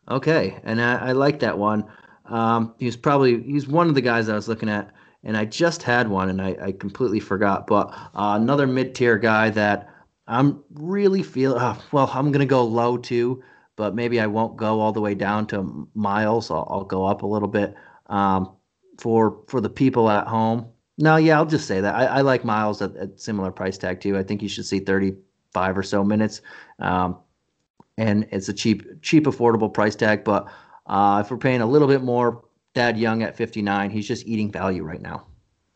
Okay, 0.10 0.60
and 0.64 0.80
I, 0.80 1.08
I 1.08 1.12
like 1.14 1.40
that 1.40 1.58
one. 1.58 1.86
Um, 2.28 2.74
he's 2.80 2.96
probably 2.96 3.42
he's 3.44 3.68
one 3.68 3.88
of 3.88 3.96
the 3.96 4.02
guys 4.02 4.30
I 4.30 4.36
was 4.36 4.48
looking 4.48 4.70
at, 4.70 4.92
and 5.24 5.38
I 5.38 5.46
just 5.46 5.84
had 5.84 6.08
one, 6.08 6.30
and 6.30 6.42
I, 6.42 6.58
I 6.62 6.72
completely 6.72 7.20
forgot. 7.20 7.68
But 7.68 7.88
uh, 8.16 8.38
another 8.40 8.68
mid 8.68 8.96
tier 8.96 9.18
guy 9.18 9.50
that 9.52 9.90
I'm 10.28 10.64
really 10.74 11.24
feeling. 11.24 11.60
Uh, 11.60 11.80
well, 11.92 12.10
I'm 12.14 12.32
gonna 12.32 12.46
go 12.46 12.64
low 12.64 12.98
too, 12.98 13.44
but 13.76 13.96
maybe 13.96 14.20
I 14.20 14.28
won't 14.28 14.58
go 14.58 14.80
all 14.80 14.92
the 14.92 15.02
way 15.02 15.16
down 15.16 15.48
to 15.48 15.88
Miles. 15.94 16.50
I'll, 16.50 16.68
I'll 16.70 16.84
go 16.84 17.06
up 17.06 17.22
a 17.24 17.28
little 17.28 17.48
bit. 17.50 17.76
Um, 18.08 18.56
for 18.98 19.42
for 19.48 19.62
the 19.62 19.70
people 19.70 20.10
at 20.10 20.28
home. 20.28 20.68
No, 20.98 21.18
yeah, 21.18 21.38
I'll 21.38 21.46
just 21.46 21.68
say 21.68 21.82
that 21.82 21.94
I, 21.94 22.06
I 22.06 22.22
like 22.22 22.46
Miles 22.46 22.82
at, 22.82 22.96
at, 22.96 23.20
similar 23.20 23.52
price 23.52 23.78
tag 23.78 24.00
too. 24.00 24.18
I 24.18 24.24
think 24.24 24.42
you 24.42 24.48
should 24.48 24.66
see 24.66 24.80
35 24.80 25.78
or 25.78 25.84
so 25.84 26.04
minutes, 26.04 26.42
um, 26.80 27.18
and 27.98 28.28
it's 28.32 28.48
a 28.48 28.54
cheap, 28.54 29.02
cheap, 29.02 29.26
affordable 29.26 29.74
price 29.74 29.96
tag. 29.96 30.24
But 30.24 30.48
uh, 30.86 31.22
if 31.24 31.32
we're 31.32 31.38
paying 31.38 31.62
a 31.62 31.66
little 31.66 31.88
bit 31.88 32.04
more, 32.04 32.44
Thad 32.74 32.98
Young 32.98 33.24
at 33.24 33.36
59, 33.36 33.90
he's 33.90 34.08
just 34.08 34.26
eating 34.26 34.52
value 34.52 34.84
right 34.84 35.02
now. 35.02 35.28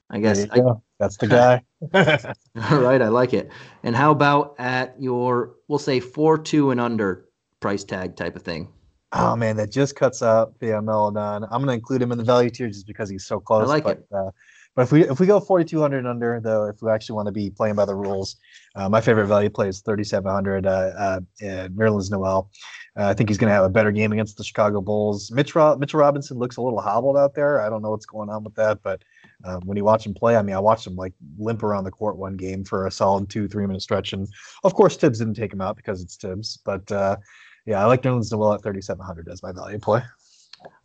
I 0.10 0.20
guess 0.20 0.46
I, 0.52 0.62
that's 1.00 1.18
the 1.18 1.28
guy. 1.28 1.64
all 2.72 2.80
right, 2.82 3.02
I 3.02 3.08
like 3.08 3.34
it. 3.34 3.52
And 3.84 3.96
how 3.96 4.12
about 4.12 4.56
at 4.58 4.96
your, 5.00 5.56
we'll 5.68 5.80
say 5.80 6.00
four 6.00 6.38
two 6.38 6.72
and 6.72 6.82
under 6.82 7.30
price 7.60 7.84
tag 7.84 8.16
type 8.16 8.36
of 8.36 8.42
thing? 8.42 8.70
Oh 9.12 9.36
man, 9.36 9.56
that 9.58 9.72
just 9.72 9.96
cuts 9.96 10.22
out 10.22 10.54
Theo 10.60 10.82
Maledon. 10.82 11.44
I'm 11.50 11.62
gonna 11.62 11.74
include 11.74 12.02
him 12.02 12.12
in 12.12 12.18
the 12.18 12.24
value 12.24 12.50
tier 12.50 12.68
just 12.68 12.86
because 12.86 13.10
he's 13.10 13.26
so 13.26 13.40
close. 13.40 13.64
I 13.64 13.68
like 13.68 13.84
but, 13.84 13.98
it. 13.98 14.08
Uh, 14.12 14.32
but 14.80 14.84
if 14.84 14.94
we 14.94 15.04
if 15.10 15.20
we 15.20 15.28
go 15.28 15.42
4200 15.42 16.06
under 16.06 16.40
though, 16.40 16.70
if 16.70 16.82
we 16.82 16.90
actually 16.90 17.16
want 17.16 17.26
to 17.26 17.34
be 17.34 17.50
playing 17.50 17.76
by 17.76 17.84
the 17.84 17.94
rules, 17.94 18.38
uh, 18.78 18.88
my 18.88 19.02
favorite 19.02 19.28
value 19.28 19.50
play 19.50 19.68
is 19.68 19.82
3700. 19.82 20.66
Uh, 20.66 20.70
uh, 20.70 21.20
Nerlens 21.42 22.10
Noel. 22.10 22.50
Uh, 22.98 23.08
I 23.08 23.14
think 23.14 23.28
he's 23.28 23.38
going 23.38 23.50
to 23.50 23.54
have 23.54 23.66
a 23.66 23.70
better 23.70 23.92
game 23.92 24.14
against 24.14 24.38
the 24.38 24.44
Chicago 24.46 24.80
Bulls. 24.80 25.32
Mitch 25.32 25.54
Ro- 25.54 25.76
Mitchell 25.76 26.00
Robinson 26.00 26.38
looks 26.38 26.56
a 26.56 26.62
little 26.62 26.80
hobbled 26.80 27.18
out 27.18 27.36
there. 27.36 27.60
I 27.60 27.70
don't 27.70 27.82
know 27.82 27.90
what's 27.90 28.06
going 28.06 28.30
on 28.30 28.46
with 28.46 28.56
that, 28.56 28.82
but 28.82 29.04
um, 29.44 29.64
when 29.66 29.76
you 29.76 29.84
watch 29.84 30.06
him 30.06 30.14
play, 30.14 30.38
I 30.38 30.42
mean, 30.44 30.56
I 30.56 30.60
watched 30.60 30.88
him 30.88 30.96
like 30.96 31.12
limp 31.38 31.62
around 31.62 31.84
the 31.84 31.92
court 31.92 32.16
one 32.16 32.38
game 32.38 32.64
for 32.64 32.88
a 32.88 32.92
solid 32.92 33.30
two 33.30 33.50
three 33.50 33.68
minute 33.68 33.82
stretch, 33.82 34.14
and 34.14 34.30
of 34.64 34.76
course 34.76 34.96
Thibs 34.96 35.20
didn't 35.20 35.34
take 35.34 35.52
him 35.52 35.60
out 35.60 35.76
because 35.76 36.02
it's 36.02 36.16
Thibs. 36.16 36.58
but 36.64 36.90
uh, 36.90 37.18
yeah, 37.66 37.84
I 37.84 37.86
like 37.86 38.04
Nerlens 38.04 38.32
Noel 38.32 38.54
at 38.54 38.64
3,700 38.64 39.28
as 39.28 39.44
my 39.44 39.52
value 39.52 39.78
play. 39.78 40.04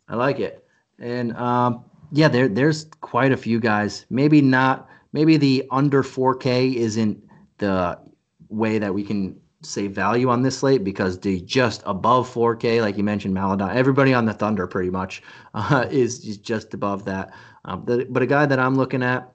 I 0.09 0.17
like 0.17 0.41
it. 0.41 0.67
And 0.99 1.35
um, 1.37 1.85
yeah, 2.15 2.29
there 2.29 2.47
there's 2.47 2.85
quite 3.01 3.33
a 3.33 3.37
few 3.37 3.59
guys. 3.59 4.05
Maybe 4.09 4.41
not. 4.41 4.87
Maybe 5.11 5.35
the 5.35 5.65
under 5.69 6.01
4K 6.01 6.75
isn't 6.75 7.21
the 7.57 7.99
way 8.49 8.79
that 8.79 8.93
we 8.93 9.03
can 9.03 9.39
say 9.61 9.87
value 9.87 10.29
on 10.29 10.41
this 10.41 10.59
slate 10.59 10.83
because 10.83 11.19
the 11.19 11.41
just 11.41 11.83
above 11.85 12.31
4K, 12.33 12.81
like 12.81 12.97
you 12.97 13.03
mentioned, 13.03 13.33
Maledon, 13.33 13.69
everybody 13.69 14.13
on 14.13 14.25
the 14.25 14.33
Thunder 14.33 14.65
pretty 14.65 14.89
much 14.89 15.23
uh, 15.53 15.87
is, 15.91 16.25
is 16.25 16.37
just 16.37 16.73
above 16.73 17.03
that. 17.05 17.33
Um, 17.65 17.83
the, 17.85 18.05
but 18.09 18.23
a 18.23 18.27
guy 18.27 18.45
that 18.45 18.59
I'm 18.59 18.75
looking 18.75 19.03
at, 19.03 19.29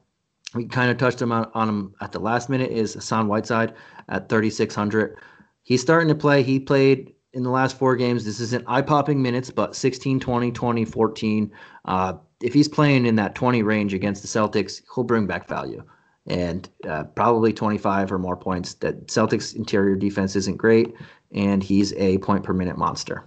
we 0.54 0.64
kind 0.64 0.90
of 0.90 0.96
touched 0.96 1.20
him 1.20 1.32
on, 1.32 1.50
on 1.54 1.68
him 1.68 1.94
at 2.00 2.12
the 2.12 2.18
last 2.18 2.48
minute, 2.48 2.70
is 2.70 2.94
Hassan 2.94 3.28
Whiteside 3.28 3.74
at 4.08 4.28
3,600. 4.28 5.18
He's 5.64 5.82
starting 5.82 6.08
to 6.08 6.14
play. 6.14 6.42
He 6.42 6.58
played 6.58 7.12
in 7.34 7.42
the 7.42 7.50
last 7.50 7.78
four 7.78 7.94
games. 7.94 8.24
This 8.24 8.40
isn't 8.40 8.64
eye 8.66 8.82
popping 8.82 9.20
minutes, 9.20 9.50
but 9.50 9.76
16, 9.76 10.18
20, 10.18 10.50
20, 10.50 10.84
14. 10.84 11.52
Uh, 11.84 12.14
if 12.42 12.54
he's 12.54 12.68
playing 12.68 13.06
in 13.06 13.16
that 13.16 13.34
20 13.34 13.62
range 13.62 13.94
against 13.94 14.22
the 14.22 14.28
Celtics, 14.28 14.82
he'll 14.94 15.04
bring 15.04 15.26
back 15.26 15.48
value 15.48 15.82
and 16.26 16.68
uh, 16.88 17.04
probably 17.04 17.52
25 17.52 18.12
or 18.12 18.18
more 18.18 18.36
points. 18.36 18.74
That 18.74 19.06
Celtics 19.08 19.54
interior 19.54 19.96
defense 19.96 20.36
isn't 20.36 20.56
great, 20.56 20.94
and 21.32 21.62
he's 21.62 21.92
a 21.94 22.18
point 22.18 22.44
per 22.44 22.52
minute 22.52 22.78
monster. 22.78 23.24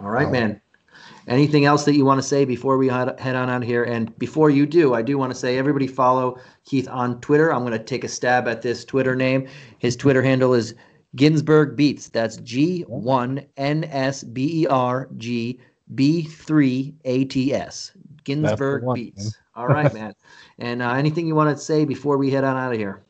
All 0.00 0.10
right, 0.10 0.30
man. 0.30 0.60
Anything 1.28 1.64
else 1.66 1.84
that 1.84 1.94
you 1.94 2.04
want 2.04 2.20
to 2.20 2.26
say 2.26 2.44
before 2.44 2.76
we 2.76 2.88
head 2.88 3.36
on 3.36 3.48
out 3.48 3.62
here? 3.62 3.84
And 3.84 4.16
before 4.18 4.50
you 4.50 4.66
do, 4.66 4.94
I 4.94 5.02
do 5.02 5.16
want 5.16 5.32
to 5.32 5.38
say 5.38 5.56
everybody 5.56 5.86
follow 5.86 6.36
Keith 6.64 6.88
on 6.88 7.20
Twitter. 7.20 7.52
I'm 7.52 7.60
going 7.60 7.72
to 7.72 7.78
take 7.78 8.02
a 8.02 8.08
stab 8.08 8.48
at 8.48 8.62
this 8.62 8.84
Twitter 8.84 9.14
name. 9.14 9.46
His 9.78 9.94
Twitter 9.94 10.20
handle 10.20 10.52
is 10.52 10.74
Ginsberg 11.14 11.76
Beats. 11.76 12.08
That's 12.08 12.38
G 12.38 12.82
one 12.88 13.46
N 13.56 13.84
S 13.84 14.24
B 14.24 14.62
E 14.62 14.66
R 14.66 15.08
G 15.16 15.60
B 15.94 16.22
three 16.22 16.94
A 17.04 17.24
T 17.24 17.52
S. 17.54 17.92
Ginsburg 18.24 18.84
one, 18.84 18.94
Beats. 18.94 19.24
Man. 19.24 19.32
All 19.54 19.66
right, 19.66 19.92
man. 19.94 20.14
And 20.58 20.82
uh, 20.82 20.92
anything 20.92 21.26
you 21.26 21.34
want 21.34 21.56
to 21.56 21.62
say 21.62 21.84
before 21.84 22.18
we 22.18 22.30
head 22.30 22.44
on 22.44 22.56
out 22.56 22.72
of 22.72 22.78
here? 22.78 23.02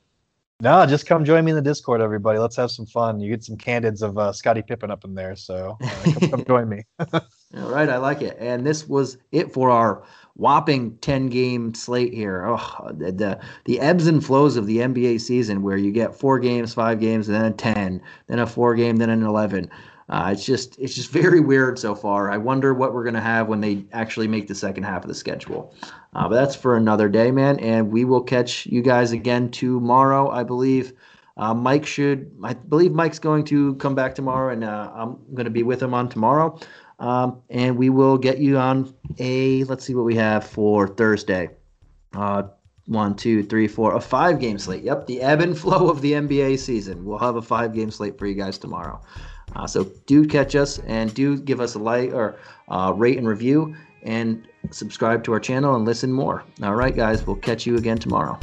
No, 0.63 0.87
just 0.87 1.07
come 1.07 1.25
join 1.25 1.45
me 1.45 1.51
in 1.51 1.57
the 1.57 1.63
Discord, 1.63 2.01
everybody. 2.01 2.39
Let's 2.39 2.55
have 2.55 2.71
some 2.71 2.87
fun. 2.87 3.19
You 3.19 3.29
get 3.29 3.43
some 3.43 3.57
candids 3.57 4.01
of 4.01 4.17
uh, 4.17 4.33
Scottie 4.33 4.63
Pippen 4.63 4.93
up 4.93 5.05
in 5.05 5.13
there, 5.13 5.35
so 5.35 5.77
uh, 5.83 5.89
come, 6.05 6.31
come 6.31 6.45
join 6.47 6.69
me. 6.69 6.85
All 7.13 7.69
right, 7.69 7.89
I 7.89 7.97
like 7.97 8.23
it. 8.23 8.37
And 8.39 8.65
this 8.65 8.87
was 8.89 9.19
it 9.33 9.53
for 9.53 9.71
our 9.71 10.05
whopping 10.37 10.97
10 10.99 11.31
game 11.31 11.75
slate 11.75 12.15
here. 12.15 12.47
Oh, 12.47 12.93
the, 12.93 13.11
the, 13.11 13.41
the 13.65 13.81
ebbs 13.81 14.07
and 14.07 14.25
flows 14.25 14.57
of 14.57 14.69
the 14.69 14.79
NBA 14.79 15.21
season 15.21 15.63
where 15.63 15.77
you 15.77 15.91
get 15.91 16.15
four 16.15 16.39
games, 16.39 16.73
five 16.73 17.01
games, 17.01 17.29
and 17.29 17.37
then 17.37 17.47
a 17.47 17.51
10, 17.51 18.01
then 18.29 18.39
a 18.39 18.47
four 18.47 18.77
game, 18.77 18.99
then 18.99 19.11
an 19.11 19.25
11. 19.25 19.69
Uh, 20.13 20.29
it's 20.31 20.45
just 20.45 20.79
it's 20.79 20.95
just 20.95 21.11
very 21.23 21.41
weird 21.41 21.79
so 21.79 21.95
far. 21.95 22.31
I 22.31 22.37
wonder 22.37 22.75
what 22.75 22.93
we're 22.93 23.05
gonna 23.05 23.21
have 23.21 23.49
when 23.49 23.61
they 23.61 23.85
actually 23.93 24.29
make 24.29 24.47
the 24.47 24.55
second 24.55 24.85
half 24.85 25.03
of 25.03 25.09
the 25.09 25.15
schedule. 25.15 25.75
Uh, 26.15 26.29
but 26.29 26.35
that's 26.35 26.55
for 26.55 26.77
another 26.77 27.09
day, 27.09 27.31
man. 27.31 27.59
And 27.61 27.91
we 27.91 28.05
will 28.05 28.23
catch 28.23 28.67
you 28.67 28.83
guys 28.83 29.13
again 29.13 29.51
tomorrow, 29.51 30.31
I 30.31 30.45
believe. 30.45 30.93
Uh, 31.39 31.55
Mike 31.55 31.87
should, 31.87 32.31
I 32.45 32.53
believe 32.53 32.93
Mike's 32.93 33.19
going 33.19 33.45
to 33.47 33.75
come 33.77 33.95
back 33.95 34.15
tomorrow, 34.15 34.53
and 34.53 34.63
uh, 34.63 34.93
I'm 34.95 35.19
to 35.37 35.49
be 35.49 35.63
with 35.63 35.83
him 35.83 35.95
on 35.95 36.11
tomorrow. 36.11 36.59
Um, 36.99 37.41
and 37.49 37.79
we 37.79 37.89
will 37.89 38.19
get 38.19 38.39
you 38.39 38.59
on 38.59 38.95
a, 39.19 39.65
let's 39.65 39.85
see 39.85 39.95
what 39.95 40.05
we 40.05 40.15
have 40.17 40.47
for 40.47 40.87
Thursday. 40.87 41.49
Uh, 42.15 42.45
one, 42.87 43.15
two, 43.15 43.43
three, 43.43 43.67
four, 43.67 43.95
a 43.95 44.01
five 44.01 44.39
game 44.39 44.59
slate. 44.59 44.85
Yep, 44.85 45.07
the 45.07 45.23
ebb 45.23 45.41
and 45.41 45.59
flow 45.63 45.89
of 45.89 46.03
the 46.03 46.13
NBA 46.13 46.59
season. 46.59 47.05
We'll 47.05 47.19
have 47.19 47.37
a 47.37 47.43
five 47.43 47.73
game 47.73 47.91
slate 47.91 48.19
for 48.19 48.27
you 48.27 48.35
guys 48.35 48.59
tomorrow. 48.59 49.01
Uh, 49.57 49.67
so 49.67 49.85
do 50.07 50.27
catch 50.27 50.55
us 50.55 50.79
and 50.81 51.13
do 51.15 51.39
give 51.39 51.61
us 51.61 51.75
a 51.75 51.79
like 51.79 52.13
or 52.13 52.37
uh, 52.69 52.93
rate 52.97 53.19
and 53.19 53.29
review 53.29 53.75
and 54.03 54.49
subscribe 54.71 55.23
to 55.25 55.33
our 55.33 55.41
channel 55.41 55.77
and 55.77 55.85
listen 55.85 56.13
more. 56.13 56.45
All 56.63 56.75
right, 56.75 56.95
guys, 56.95 57.27
we'll 57.27 57.37
catch 57.37 57.67
you 57.67 57.77
again 57.77 57.99
tomorrow. 57.99 58.39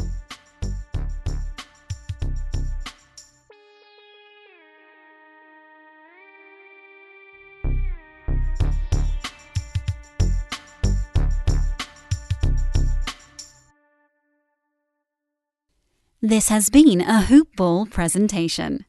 This 16.21 16.49
has 16.49 16.69
been 16.69 16.99
a 16.99 17.21
Hoop 17.23 17.55
Ball 17.55 17.85
presentation. 17.85 18.85